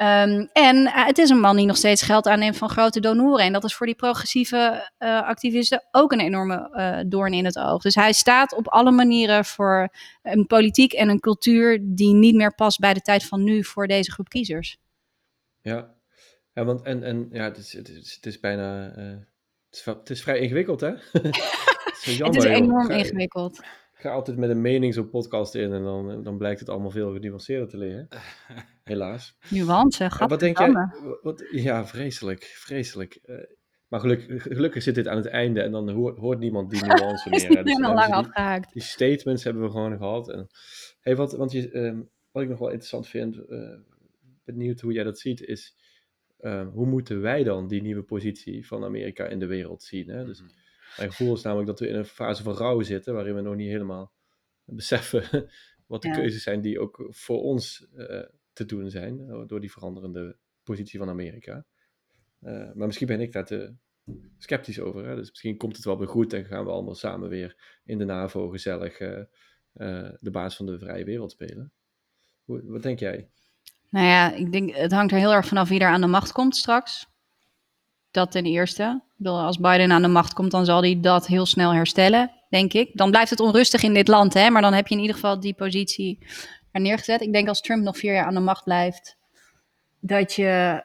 Ehm, 0.00 0.46
en 0.52 0.86
eh, 0.86 1.06
het 1.06 1.18
is 1.18 1.30
een 1.30 1.40
man 1.40 1.56
die 1.56 1.66
nog 1.66 1.76
steeds 1.76 2.02
geld 2.02 2.26
aanneemt 2.26 2.56
van 2.56 2.68
grote 2.68 3.00
donoren. 3.00 3.44
En 3.44 3.52
dat 3.52 3.64
is 3.64 3.74
voor 3.74 3.86
die 3.86 3.94
progressieve 3.94 4.90
eh, 4.98 5.22
activisten 5.22 5.84
ook 5.90 6.12
een 6.12 6.20
enorme 6.20 6.70
eh, 6.72 6.98
doorn 7.06 7.32
in 7.32 7.44
het 7.44 7.58
oog. 7.58 7.82
Dus 7.82 7.94
hij 7.94 8.12
staat 8.12 8.54
op 8.54 8.68
alle 8.68 8.90
manieren 8.90 9.44
voor 9.44 9.88
een 10.22 10.46
politiek 10.46 10.92
en 10.92 11.08
een 11.08 11.20
cultuur 11.20 11.78
die 11.82 12.14
niet 12.14 12.34
meer 12.34 12.54
past 12.54 12.78
bij 12.78 12.94
de 12.94 13.00
tijd 13.00 13.24
van 13.24 13.44
nu 13.44 13.64
voor 13.64 13.86
deze 13.86 14.12
groep 14.12 14.28
kiezers. 14.28 14.78
Ja, 15.62 15.94
ja 16.52 16.64
want 16.64 16.82
en, 16.82 17.02
en 17.02 17.28
ja, 17.32 17.44
het 17.44 17.56
is, 17.56 17.72
het 17.72 17.88
is, 17.88 18.14
het 18.14 18.26
is 18.26 18.40
bijna. 18.40 18.92
het, 18.94 19.26
is, 19.70 19.84
het 19.84 20.10
is 20.10 20.22
vrij 20.22 20.38
ingewikkeld, 20.38 20.80
hè? 20.80 20.90
het 21.12 22.04
jammer, 22.04 22.36
is 22.36 22.44
joh. 22.44 22.52
enorm 22.52 22.86
Ga- 22.86 22.94
ingewikkeld. 22.94 23.60
Ik 24.00 24.06
ga 24.06 24.12
altijd 24.12 24.36
met 24.36 24.50
een 24.50 24.60
mening 24.60 24.94
zo'n 24.94 25.10
podcast 25.10 25.54
in 25.54 25.72
en 25.72 25.82
dan, 25.82 26.22
dan 26.22 26.38
blijkt 26.38 26.60
het 26.60 26.68
allemaal 26.68 26.90
veel 26.90 27.12
genuanceerder 27.12 27.68
te 27.68 27.76
liggen. 27.76 28.08
Helaas. 28.84 29.36
Nuance, 29.50 30.04
Ja, 30.18 30.26
wat 30.26 30.40
denk 30.40 30.58
jij? 30.58 30.72
Wat, 31.22 31.44
ja, 31.50 31.86
vreselijk, 31.86 32.42
vreselijk. 32.44 33.14
Eh, 33.14 33.36
maar 33.88 34.00
gelukkig, 34.00 34.42
gelukkig 34.42 34.82
zit 34.82 34.94
dit 34.94 35.08
aan 35.08 35.16
het 35.16 35.26
einde 35.26 35.60
en 35.62 35.70
dan 35.72 35.90
hoort, 35.90 36.18
hoort 36.18 36.38
niemand 36.38 36.70
die 36.70 36.84
nuance 36.86 37.30
Is 37.30 37.42
meer. 37.42 37.50
hè. 37.50 37.56
niet 37.56 37.64
Dus 37.64 37.74
helemaal 37.74 37.96
dan 37.96 38.08
lang 38.10 38.26
afgehaakt. 38.26 38.72
die 38.72 38.82
statements 38.82 39.44
hebben 39.44 39.62
we 39.62 39.70
gewoon 39.70 39.96
gehad. 39.96 40.30
En, 40.30 40.46
hey, 41.00 41.16
wat, 41.16 41.32
want 41.32 41.52
je, 41.52 41.70
ehm, 41.70 42.00
wat 42.30 42.42
ik 42.42 42.48
nog 42.48 42.58
wel 42.58 42.68
interessant 42.68 43.08
vind, 43.08 43.36
eh, 43.48 43.74
benieuwd 44.44 44.80
hoe 44.80 44.92
jij 44.92 45.04
dat 45.04 45.18
ziet, 45.18 45.40
is 45.42 45.74
eh, 46.38 46.66
hoe 46.72 46.86
moeten 46.86 47.20
wij 47.20 47.42
dan 47.42 47.68
die 47.68 47.82
nieuwe 47.82 48.02
positie 48.02 48.66
van 48.66 48.84
Amerika 48.84 49.26
in 49.26 49.38
de 49.38 49.46
wereld 49.46 49.82
zien? 49.82 50.08
Hè? 50.08 50.24
Dus 50.24 50.40
Mhm. 50.40 50.50
Mijn 50.96 51.10
gevoel 51.10 51.34
is 51.34 51.42
namelijk 51.42 51.68
dat 51.68 51.80
we 51.80 51.88
in 51.88 51.94
een 51.94 52.04
fase 52.04 52.42
van 52.42 52.54
rouw 52.54 52.80
zitten, 52.82 53.14
waarin 53.14 53.34
we 53.34 53.40
nog 53.40 53.54
niet 53.54 53.70
helemaal 53.70 54.12
beseffen 54.64 55.22
wat 55.86 56.02
de 56.02 56.08
Ja. 56.08 56.14
keuzes 56.14 56.42
zijn 56.42 56.60
die 56.60 56.80
ook 56.80 57.06
voor 57.08 57.42
ons 57.42 57.86
eh, 57.96 58.22
te 58.52 58.64
doen 58.64 58.90
zijn, 58.90 59.20
eh, 59.20 59.42
door 59.46 59.60
die 59.60 59.72
veranderende 59.72 60.36
positie 60.62 60.98
van 60.98 61.08
Amerika. 61.08 61.64
Eh, 62.40 62.72
maar 62.74 62.86
misschien 62.86 63.06
ben 63.06 63.20
ik 63.20 63.32
daar 63.32 63.44
te 63.44 63.74
sceptisch 64.38 64.80
over. 64.80 65.06
Hè? 65.06 65.16
Dus 65.16 65.28
misschien 65.28 65.56
komt 65.56 65.76
het 65.76 65.84
wel 65.84 65.98
weer 65.98 66.08
goed 66.08 66.32
en 66.32 66.44
gaan 66.44 66.64
we 66.64 66.70
allemaal 66.70 66.94
samen 66.94 67.28
weer 67.28 67.78
in 67.84 67.98
de 67.98 68.04
NAVO 68.04 68.48
gezellig 68.48 68.98
de 70.20 70.30
baas 70.30 70.56
van 70.56 70.66
de 70.66 70.78
vrije 70.78 71.04
wereld 71.04 71.30
spelen. 71.30 71.72
Hoe, 72.44 72.62
wat 72.64 72.82
denk 72.82 72.98
jij? 72.98 73.28
Nou 73.90 74.06
ja, 74.06 74.32
ik 74.32 74.52
denk, 74.52 74.74
het 74.74 74.92
hangt 74.92 75.12
er 75.12 75.18
heel 75.18 75.32
erg 75.32 75.46
vanaf 75.46 75.68
wie 75.68 75.80
er 75.80 75.88
aan 75.88 76.00
de 76.00 76.06
macht 76.06 76.32
komt 76.32 76.56
straks. 76.56 77.06
Dat 78.10 78.30
ten 78.30 78.44
eerste. 78.44 79.02
Als 79.22 79.58
Biden 79.58 79.92
aan 79.92 80.02
de 80.02 80.08
macht 80.08 80.32
komt, 80.32 80.50
dan 80.50 80.64
zal 80.64 80.80
hij 80.80 81.00
dat 81.00 81.26
heel 81.26 81.46
snel 81.46 81.74
herstellen, 81.74 82.30
denk 82.48 82.72
ik. 82.72 82.90
Dan 82.92 83.10
blijft 83.10 83.30
het 83.30 83.40
onrustig 83.40 83.82
in 83.82 83.94
dit 83.94 84.08
land, 84.08 84.34
hè? 84.34 84.50
maar 84.50 84.62
dan 84.62 84.72
heb 84.72 84.86
je 84.86 84.94
in 84.94 85.00
ieder 85.00 85.14
geval 85.14 85.40
die 85.40 85.54
positie 85.54 86.18
er 86.72 86.80
neergezet. 86.80 87.20
Ik 87.20 87.32
denk 87.32 87.48
als 87.48 87.60
Trump 87.60 87.82
nog 87.82 87.96
vier 87.96 88.12
jaar 88.12 88.26
aan 88.26 88.34
de 88.34 88.40
macht 88.40 88.64
blijft, 88.64 89.16
dat 90.00 90.32
je 90.32 90.84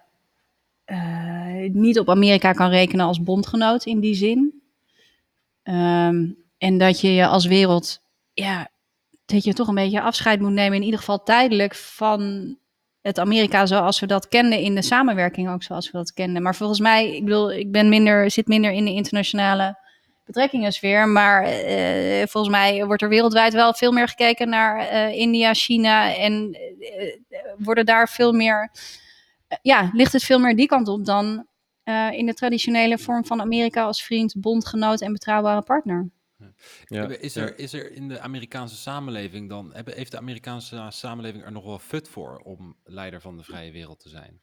eh, 0.85 1.69
niet 1.71 1.99
op 1.99 2.09
Amerika 2.09 2.51
kan 2.51 2.69
rekenen 2.69 3.05
als 3.05 3.23
bondgenoot 3.23 3.85
in 3.85 3.99
die 3.99 4.15
zin. 4.15 4.61
Ehm, 5.63 6.25
en 6.57 6.77
dat 6.77 7.01
je 7.01 7.13
je 7.13 7.27
als 7.27 7.45
wereld, 7.45 8.01
ja, 8.33 8.69
dat 9.25 9.43
je 9.43 9.53
toch 9.53 9.67
een 9.67 9.75
beetje 9.75 10.01
afscheid 10.01 10.39
moet 10.39 10.51
nemen, 10.51 10.77
in 10.77 10.83
ieder 10.83 10.99
geval 10.99 11.23
tijdelijk, 11.23 11.75
van 11.75 12.57
het 13.05 13.19
Amerika 13.19 13.65
zoals 13.65 13.99
we 13.99 14.05
dat 14.05 14.27
kenden 14.27 14.59
in 14.59 14.75
de 14.75 14.81
samenwerking 14.81 15.49
ook 15.49 15.63
zoals 15.63 15.91
we 15.91 15.97
dat 15.97 16.13
kenden. 16.13 16.41
Maar 16.41 16.55
volgens 16.55 16.79
mij, 16.79 17.15
ik 17.15 17.23
bedoel, 17.23 17.53
ik 17.53 17.71
ben 17.71 17.89
minder, 17.89 18.31
zit 18.31 18.47
minder 18.47 18.71
in 18.71 18.85
de 18.85 18.91
internationale 18.91 19.77
betrekkingensfeer, 20.25 21.07
maar 21.07 21.43
eh, 21.43 22.27
volgens 22.27 22.53
mij 22.53 22.85
wordt 22.85 23.01
er 23.01 23.09
wereldwijd 23.09 23.53
wel 23.53 23.73
veel 23.73 23.91
meer 23.91 24.07
gekeken 24.07 24.49
naar 24.49 24.77
eh, 24.77 25.17
India, 25.17 25.53
China 25.53 26.15
en 26.15 26.57
eh, 26.79 27.39
worden 27.57 27.85
daar 27.85 28.09
veel 28.09 28.33
meer, 28.33 28.71
ja, 29.61 29.89
ligt 29.93 30.13
het 30.13 30.23
veel 30.23 30.39
meer 30.39 30.55
die 30.55 30.67
kant 30.67 30.87
op 30.87 31.05
dan 31.05 31.45
in 32.11 32.25
de 32.25 32.33
traditionele 32.33 32.97
vorm 32.97 33.25
van 33.25 33.41
Amerika 33.41 33.83
als 33.83 34.03
vriend, 34.03 34.35
bondgenoot 34.37 35.01
en 35.01 35.13
betrouwbare 35.13 35.61
partner. 35.61 36.09
Ja, 36.85 37.07
Is, 37.07 37.33
ja. 37.33 37.41
er, 37.41 37.59
is 37.59 37.73
er 37.73 37.91
in 37.91 38.07
de 38.07 38.19
Amerikaanse 38.19 38.75
samenleving 38.75 39.49
dan, 39.49 39.73
hebben- 39.73 39.95
heeft 39.95 40.11
de 40.11 40.17
Amerikaanse 40.17 40.87
samenleving 40.89 41.43
er 41.43 41.51
nog 41.51 41.65
wel 41.65 41.79
fut 41.79 42.09
voor 42.09 42.37
om 42.37 42.75
leider 42.83 43.21
van 43.21 43.37
de 43.37 43.43
vrije 43.43 43.71
wereld 43.71 43.99
te 43.99 44.09
zijn? 44.09 44.41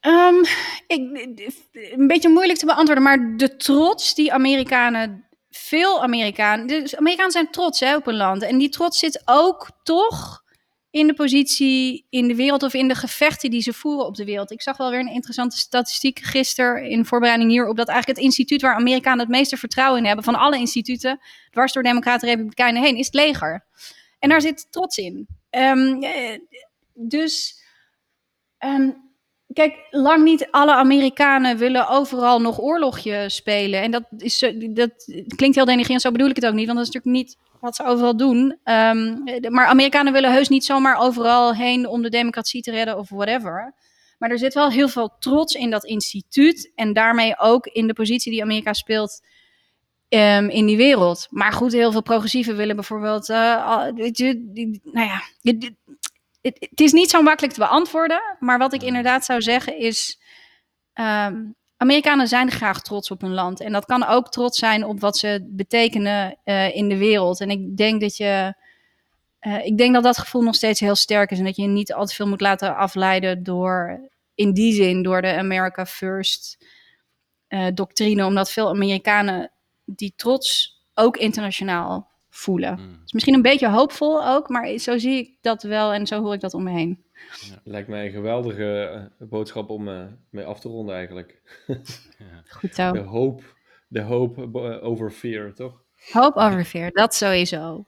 Ehm, 0.00 0.44
ik, 0.86 1.30
een 1.72 2.06
beetje 2.06 2.28
moeilijk 2.28 2.58
te 2.58 2.66
beantwoorden, 2.66 3.04
maar 3.04 3.36
de 3.36 3.56
trots 3.56 4.14
die 4.14 4.32
Amerikanen, 4.32 5.28
veel 5.50 6.02
Amerikanen, 6.02 6.66
dus 6.66 6.96
Amerikanen 6.96 7.32
zijn 7.32 7.50
trots 7.50 7.80
hè, 7.80 7.96
op 7.96 8.06
een 8.06 8.16
land. 8.16 8.42
En 8.42 8.58
die 8.58 8.68
trots 8.68 8.98
zit 8.98 9.22
ook 9.24 9.70
toch 9.82 10.44
in 10.96 11.06
de 11.06 11.14
positie 11.14 12.06
in 12.10 12.28
de 12.28 12.34
wereld 12.34 12.62
of 12.62 12.74
in 12.74 12.88
de 12.88 12.94
gevechten 12.94 13.50
die 13.50 13.60
ze 13.60 13.72
voeren 13.72 14.06
op 14.06 14.14
de 14.14 14.24
wereld. 14.24 14.50
Ik 14.50 14.62
zag 14.62 14.76
wel 14.76 14.90
weer 14.90 15.00
een 15.00 15.12
interessante 15.12 15.56
statistiek 15.56 16.18
gisteren 16.18 16.90
in 16.90 17.04
voorbereiding 17.04 17.50
hierop, 17.50 17.76
dat 17.76 17.88
eigenlijk 17.88 18.18
het 18.18 18.28
instituut 18.28 18.62
waar 18.62 18.74
Amerikanen 18.74 19.18
het 19.18 19.28
meeste 19.28 19.56
vertrouwen 19.56 20.00
in 20.00 20.06
hebben, 20.06 20.24
van 20.24 20.34
alle 20.34 20.58
instituten, 20.58 21.20
dwars 21.50 21.72
door 21.72 21.82
Democraten 21.82 22.28
en 22.28 22.34
Republikeinen 22.34 22.82
heen, 22.82 22.96
is 22.96 23.06
het 23.06 23.14
leger. 23.14 23.64
En 24.18 24.28
daar 24.28 24.40
zit 24.40 24.66
trots 24.72 24.96
in. 24.96 25.26
Ehm, 25.50 26.02
eh, 26.02 26.38
dus 26.94 27.62
ehm, 28.58 28.90
Kijk, 29.56 29.86
lang 29.90 30.24
niet 30.24 30.48
alle 30.50 30.74
Amerikanen 30.74 31.58
willen 31.58 31.88
overal 31.88 32.40
nog 32.40 32.60
oorlogje 32.60 33.24
spelen. 33.28 33.82
En 33.82 33.90
dat, 33.90 34.02
is, 34.18 34.38
dat 34.70 34.90
klinkt 35.36 35.56
heel 35.56 35.64
denigrerend, 35.64 36.02
zo 36.02 36.10
bedoel 36.10 36.28
ik 36.28 36.36
het 36.36 36.46
ook 36.46 36.54
niet. 36.54 36.66
Want 36.66 36.78
dat 36.78 36.86
is 36.86 36.94
natuurlijk 36.94 37.24
niet 37.24 37.36
wat 37.60 37.76
ze 37.76 37.84
overal 37.84 38.16
doen. 38.16 38.58
Ehm, 38.64 39.16
maar 39.48 39.66
Amerikanen 39.66 40.12
willen 40.12 40.32
heus 40.32 40.48
niet 40.48 40.64
zomaar 40.64 40.98
overal 40.98 41.54
heen 41.54 41.86
om 41.86 42.02
de 42.02 42.08
democratie 42.08 42.62
te 42.62 42.70
redden 42.70 42.98
of 42.98 43.08
whatever. 43.08 43.74
Maar 44.18 44.30
er 44.30 44.38
zit 44.38 44.54
wel 44.54 44.70
heel 44.70 44.88
veel 44.88 45.16
trots 45.18 45.54
in 45.54 45.70
dat 45.70 45.84
instituut. 45.84 46.72
En 46.74 46.92
daarmee 46.92 47.38
ook 47.38 47.66
in 47.66 47.86
de 47.86 47.94
positie 47.94 48.32
die 48.32 48.42
Amerika 48.42 48.72
speelt 48.72 49.20
ehm, 50.08 50.48
in 50.48 50.66
die 50.66 50.76
wereld. 50.76 51.26
Maar 51.30 51.52
goed, 51.52 51.72
heel 51.72 51.92
veel 51.92 52.02
progressieven 52.02 52.56
willen 52.56 52.76
bijvoorbeeld... 52.76 53.28
eh, 53.28 53.36
nou 54.82 55.06
ja, 55.06 55.22
het, 56.46 56.66
het 56.70 56.80
is 56.80 56.92
niet 56.92 57.10
zo 57.10 57.22
makkelijk 57.22 57.54
te 57.54 57.60
beantwoorden. 57.60 58.36
Maar 58.38 58.58
wat 58.58 58.72
ik 58.72 58.82
inderdaad 58.82 59.24
zou 59.24 59.42
zeggen 59.42 59.78
is... 59.78 60.20
ehm, 60.92 61.44
Amerikanen 61.76 62.28
zijn 62.28 62.50
graag 62.50 62.82
trots 62.82 63.10
op 63.10 63.20
hun 63.20 63.34
land. 63.34 63.60
En 63.60 63.72
dat 63.72 63.84
kan 63.84 64.06
ook 64.06 64.28
trots 64.28 64.58
zijn 64.58 64.84
op 64.84 65.00
wat 65.00 65.18
ze 65.18 65.46
betekenen 65.50 66.38
eh, 66.44 66.76
in 66.76 66.88
de 66.88 66.96
wereld. 66.96 67.40
En 67.40 67.50
ik 67.50 67.76
denk 67.76 68.00
dat 68.00 68.16
je... 68.16 68.54
eh, 69.38 69.64
ik 69.64 69.78
denk 69.78 69.94
dat 69.94 70.02
dat 70.02 70.18
gevoel 70.18 70.42
nog 70.42 70.54
steeds 70.54 70.80
heel 70.80 70.94
sterk 70.94 71.30
is. 71.30 71.38
En 71.38 71.44
dat 71.44 71.56
je 71.56 71.62
je 71.62 71.68
niet 71.68 71.92
al 71.92 72.06
te 72.06 72.14
veel 72.14 72.28
moet 72.28 72.40
laten 72.40 72.76
afleiden 72.76 73.42
door... 73.42 74.00
In 74.34 74.52
die 74.52 74.72
zin, 74.72 75.02
door 75.02 75.22
de 75.22 75.34
America 75.36 75.86
First 75.86 76.64
eh, 77.48 77.66
doctrine. 77.74 78.24
Omdat 78.24 78.52
veel 78.52 78.68
Amerikanen 78.68 79.50
die 79.84 80.12
trots 80.16 80.78
ook 80.94 81.16
internationaal 81.16 82.10
voelen. 82.36 82.72
Mm. 82.72 82.90
Het 82.92 83.00
is 83.04 83.12
misschien 83.12 83.34
een 83.34 83.42
beetje 83.42 83.68
hoopvol 83.68 84.26
ook, 84.28 84.48
maar 84.48 84.78
zo 84.78 84.98
zie 84.98 85.18
ik 85.18 85.36
dat 85.40 85.62
wel 85.62 85.92
en 85.92 86.06
zo 86.06 86.22
hoor 86.22 86.34
ik 86.34 86.40
dat 86.40 86.54
om 86.54 86.62
me 86.62 86.70
heen. 86.70 87.04
Lijkt 87.64 87.88
mij 87.88 88.06
een 88.06 88.12
geweldige 88.12 88.82
eh, 89.18 89.26
boodschap 89.28 89.70
om 89.70 89.88
eh, 89.88 90.02
mee 90.30 90.44
af 90.44 90.60
te 90.60 90.68
ronden 90.68 90.94
eigenlijk. 90.94 91.42
Goed 92.60 92.74
zo. 92.74 92.92
De 92.92 92.98
hoop, 92.98 93.42
de 93.88 94.00
hoop 94.00 94.56
eh, 94.56 94.84
over 94.84 95.10
fear, 95.10 95.54
toch? 95.54 95.82
Hoop 96.12 96.36
over 96.36 96.64
fear, 96.64 96.90
dat 96.90 97.14
sowieso. 97.14 97.84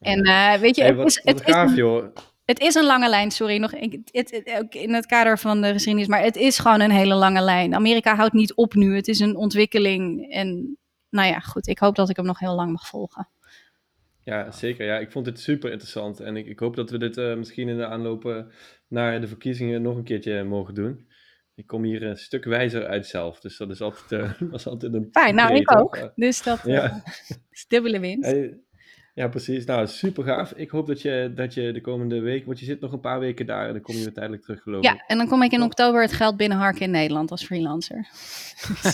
En 0.00 0.22
eh, 0.22 0.54
weet 0.54 0.76
je, 0.76 0.82
Hey, 0.82 0.90
het, 0.90 0.98
wat, 0.98 1.06
is, 1.06 1.22
wat 1.24 1.38
het, 1.38 1.48
is 1.48 1.54
gaaf 1.54 1.70
een, 1.70 1.76
joh. 1.76 2.04
het 2.44 2.60
is 2.60 2.74
een 2.74 2.84
lange 2.84 3.08
lijn, 3.08 3.30
sorry, 3.30 3.56
nog 3.58 3.72
ik, 3.72 3.98
het, 4.10 4.30
het- 4.30 4.58
ook 4.62 4.74
in 4.74 4.94
het 4.94 5.06
kader 5.06 5.38
van 5.38 5.60
de 5.62 5.72
geschiedenis, 5.72 6.08
maar 6.08 6.22
het 6.22 6.36
is 6.36 6.58
gewoon 6.58 6.80
een 6.80 6.90
hele 6.90 7.14
lange 7.14 7.40
lijn. 7.40 7.74
Amerika 7.74 8.14
houdt 8.16 8.32
niet 8.34 8.54
op 8.54 8.74
nu, 8.74 8.94
het 8.96 9.08
is 9.08 9.18
een 9.20 9.36
ontwikkeling. 9.36 10.30
En 10.32 10.76
nou 11.10 11.28
ja, 11.28 11.38
goed, 11.38 11.66
ik 11.66 11.78
hoop 11.78 11.94
dat 11.94 12.08
ik 12.10 12.16
hem 12.16 12.24
nog 12.24 12.38
heel 12.38 12.54
lang 12.54 12.70
mag 12.72 12.86
volgen. 12.86 13.28
Ja, 14.26 14.50
zeker. 14.50 14.86
Ja, 14.86 14.98
ik 14.98 15.10
vond 15.10 15.24
dit 15.24 15.40
super 15.40 15.70
interessant. 15.70 16.20
En 16.20 16.36
ik, 16.36 16.46
ik 16.46 16.58
hoop 16.58 16.76
dat 16.76 16.90
we 16.90 16.98
dit 16.98 17.16
eh, 17.16 17.34
misschien 17.36 17.68
in 17.68 17.76
de 17.76 17.86
aanloop 17.86 18.46
naar 18.88 19.20
de 19.20 19.26
verkiezingen 19.26 19.82
nog 19.82 19.96
een 19.96 20.04
keertje 20.04 20.44
mogen 20.44 20.74
doen. 20.74 21.08
Ik 21.54 21.66
kom 21.66 21.82
hier 21.82 22.02
een 22.02 22.16
stuk 22.16 22.44
wijzer 22.44 22.86
uit 22.86 23.06
zelf. 23.06 23.40
Dus 23.40 23.56
dat 23.56 23.70
is 23.70 23.80
altijd, 23.80 24.12
eh, 24.12 24.40
is 24.52 24.66
altijd 24.66 24.94
een 24.94 25.08
Fijn, 25.10 25.34
nou 25.34 25.54
ik 25.54 25.78
ook. 25.78 26.12
Dus 26.14 26.42
dat 26.42 26.62
Ja. 26.64 26.84
eh, 26.90 26.96
is 27.50 27.66
dubbele 27.68 28.00
winst. 28.00 28.30
Hey, 28.30 28.60
ja, 29.16 29.28
precies. 29.28 29.64
Nou, 29.64 29.86
super 29.86 30.24
gaaf. 30.24 30.52
Ik 30.56 30.70
hoop 30.70 30.86
dat 30.86 31.02
je, 31.02 31.32
dat 31.34 31.54
je 31.54 31.72
de 31.72 31.80
komende 31.80 32.20
week, 32.20 32.46
want 32.46 32.58
je 32.58 32.64
zit 32.64 32.80
nog 32.80 32.92
een 32.92 33.00
paar 33.00 33.18
weken 33.20 33.46
daar 33.46 33.66
en 33.66 33.72
dan 33.72 33.80
kom 33.82 33.94
je 33.94 34.02
weer 34.02 34.12
tijdelijk 34.12 34.42
terug, 34.42 34.62
geloof 34.62 34.78
ik. 34.84 34.90
Ja, 34.90 35.04
en 35.06 35.16
dan 35.16 35.28
kom 35.28 35.42
ik 35.42 35.52
in 35.52 35.62
oktober 35.62 36.02
het 36.02 36.12
geld 36.12 36.36
binnenharken 36.36 36.80
in 36.80 36.90
Nederland 36.90 37.30
als 37.30 37.44
freelancer. 37.44 38.06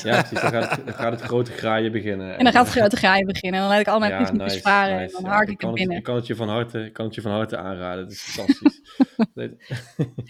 Ja, 0.02 0.22
precies. 0.22 0.40
Dan 0.40 0.50
gaat, 0.50 0.70
het, 0.76 0.86
dan 0.86 0.94
gaat 0.94 1.12
het 1.12 1.20
grote 1.20 1.52
graaien 1.52 1.92
beginnen. 1.92 2.38
En 2.38 2.44
dan 2.44 2.52
gaat 2.52 2.66
het 2.66 2.74
grote 2.76 2.96
graaien 2.96 3.26
beginnen. 3.26 3.60
En 3.60 3.66
dan 3.66 3.74
laat 3.76 3.86
ik 3.86 3.92
al 3.92 3.98
mijn 3.98 4.12
Ja, 4.12 4.32
nice, 4.32 4.60
varen 4.60 4.94
en 4.94 5.00
nice. 5.00 5.12
dan 5.12 5.22
Ja, 5.24 5.28
hark 5.30 5.48
ik 5.48 5.60
het, 5.60 5.74
binnen. 5.74 5.96
ik 5.96 6.02
kan 6.02 6.14
het 6.16 6.26
je 6.26 6.34
van 6.36 6.48
harte, 6.48 6.78
ik 6.84 6.92
kan 6.92 7.04
het 7.06 7.14
je 7.14 7.20
van 7.20 7.32
harte 7.32 7.56
aanraden. 7.56 8.04
Het 8.04 8.12
is 8.12 8.20
fantastisch. 8.20 8.80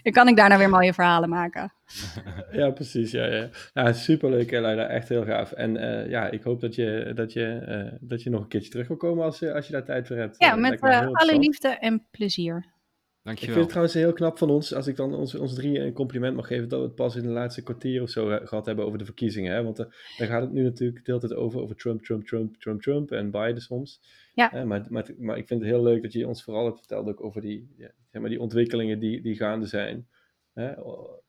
Dan 0.02 0.12
kan 0.12 0.28
ik 0.28 0.36
daarna 0.36 0.58
weer 0.58 0.68
mooie 0.68 0.94
verhalen 0.94 1.28
maken. 1.28 1.72
ja, 2.52 2.70
precies. 2.70 3.10
Ja, 3.10 3.26
ja. 3.26 3.48
ja 3.74 3.92
superleuk, 3.92 4.50
hè, 4.50 4.60
Leila. 4.60 4.86
Echt 4.86 5.08
heel 5.08 5.24
gaaf. 5.24 5.52
En 5.52 5.76
eh, 5.76 6.10
ja, 6.10 6.30
ik 6.30 6.42
hoop 6.42 6.60
dat 6.60 6.74
je, 6.74 7.12
dat, 7.14 7.32
je, 7.32 7.46
eh, 7.46 7.92
dat 8.00 8.22
je 8.22 8.30
nog 8.30 8.40
een 8.42 8.48
keertje 8.48 8.70
terug 8.70 8.88
wil 8.88 8.96
komen 8.96 9.24
als, 9.24 9.38
je- 9.38 9.52
als 9.54 9.66
je 9.66 9.72
daar 9.72 9.84
tijd 9.84 10.06
voor 10.06 10.16
hebt. 10.16 10.36
Ja, 10.38 10.52
Eh, 10.52 10.60
met 10.60 10.80
alle 10.82 11.38
liefde 11.38 11.68
en 11.68 12.06
plezier. 12.10 12.56
Ik 12.56 13.28
Dankjewel. 13.28 13.54
vind 13.54 13.72
het 13.74 13.84
trouwens 13.84 14.04
heel 14.06 14.12
knap 14.26 14.38
van 14.38 14.50
ons, 14.50 14.74
als 14.74 14.86
ik 14.86 14.96
dan 14.96 15.14
ons, 15.14 15.34
ons 15.34 15.54
drie 15.54 15.78
een 15.80 15.92
compliment 15.92 16.36
mag 16.36 16.46
geven, 16.46 16.68
dat 16.68 16.78
we 16.80 16.86
het 16.86 16.94
pas 16.94 17.16
in 17.16 17.22
de 17.22 17.28
laatste 17.28 17.62
kwartier 17.62 18.02
of 18.02 18.08
zo 18.10 18.30
eh, 18.30 18.46
gehad 18.46 18.66
hebben 18.66 18.84
over 18.84 18.98
de 18.98 19.04
verkiezingen. 19.04 19.52
Hè? 19.54 19.62
Want 19.62 19.78
eh, 19.78 19.86
daar 20.18 20.28
gaat 20.28 20.42
het 20.42 20.52
nu 20.52 20.62
natuurlijk 20.62 21.04
de 21.04 21.12
hele 21.12 21.26
tijd 21.26 21.40
over, 21.40 21.60
over 21.60 21.76
Trump, 21.76 22.02
Trump, 22.04 22.26
Trump, 22.26 22.56
Trump, 22.56 22.82
Trump 22.82 23.10
en 23.10 23.30
Biden 23.30 23.60
soms. 23.62 24.00
Ja. 24.34 24.64
Maar, 24.64 24.86
maar, 24.88 25.06
maar 25.18 25.36
ik 25.38 25.46
vind 25.46 25.60
het 25.60 25.70
heel 25.70 25.82
leuk 25.82 26.02
dat 26.02 26.12
je 26.12 26.28
ons 26.28 26.44
vooral 26.44 26.64
hebt 26.64 26.78
verteld 26.78 27.08
ook 27.08 27.24
over 27.24 27.40
die, 27.40 27.74
ja, 27.76 27.90
zeg 28.12 28.20
maar 28.20 28.30
die 28.30 28.40
ontwikkelingen 28.40 28.98
die, 28.98 29.20
die 29.20 29.36
gaande 29.36 29.66
zijn. 29.66 30.08
hè, 30.52 30.74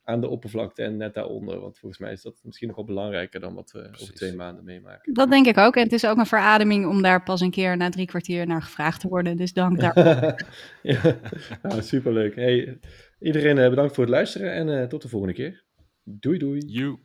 aan 0.03 0.21
de 0.21 0.27
oppervlakte 0.27 0.83
en 0.83 0.97
net 0.97 1.13
daaronder. 1.13 1.59
Want 1.59 1.79
volgens 1.79 2.01
mij 2.01 2.11
is 2.11 2.21
dat 2.21 2.39
misschien 2.43 2.67
nog 2.67 2.75
wel 2.75 2.85
belangrijker 2.85 3.39
dan 3.39 3.53
wat 3.53 3.71
we 3.71 3.89
over 4.01 4.13
twee 4.13 4.35
maanden 4.35 4.63
meemaken. 4.63 5.13
Dat 5.13 5.29
denk 5.29 5.45
ik 5.45 5.57
ook. 5.57 5.75
En 5.75 5.83
het 5.83 5.93
is 5.93 6.05
ook 6.05 6.17
een 6.17 6.25
verademing 6.25 6.87
om 6.87 7.01
daar 7.01 7.23
pas 7.23 7.41
een 7.41 7.51
keer 7.51 7.77
na 7.77 7.89
drie 7.89 8.05
kwartier 8.05 8.47
naar 8.47 8.61
gevraagd 8.61 8.99
te 8.99 9.07
worden. 9.07 9.37
Dus 9.37 9.53
dank 9.53 9.79
daarvoor. 9.79 10.47
ja, 10.93 11.19
nou, 11.61 11.81
superleuk. 11.81 12.35
Hey, 12.35 12.79
iedereen 13.19 13.57
eh, 13.57 13.69
bedankt 13.69 13.95
voor 13.95 14.03
het 14.03 14.13
luisteren 14.13 14.53
en 14.53 14.81
eh, 14.81 14.87
tot 14.87 15.01
de 15.01 15.09
volgende 15.09 15.35
keer. 15.35 15.63
Doei 16.03 16.37
doei. 16.37 16.59
You. 16.65 16.99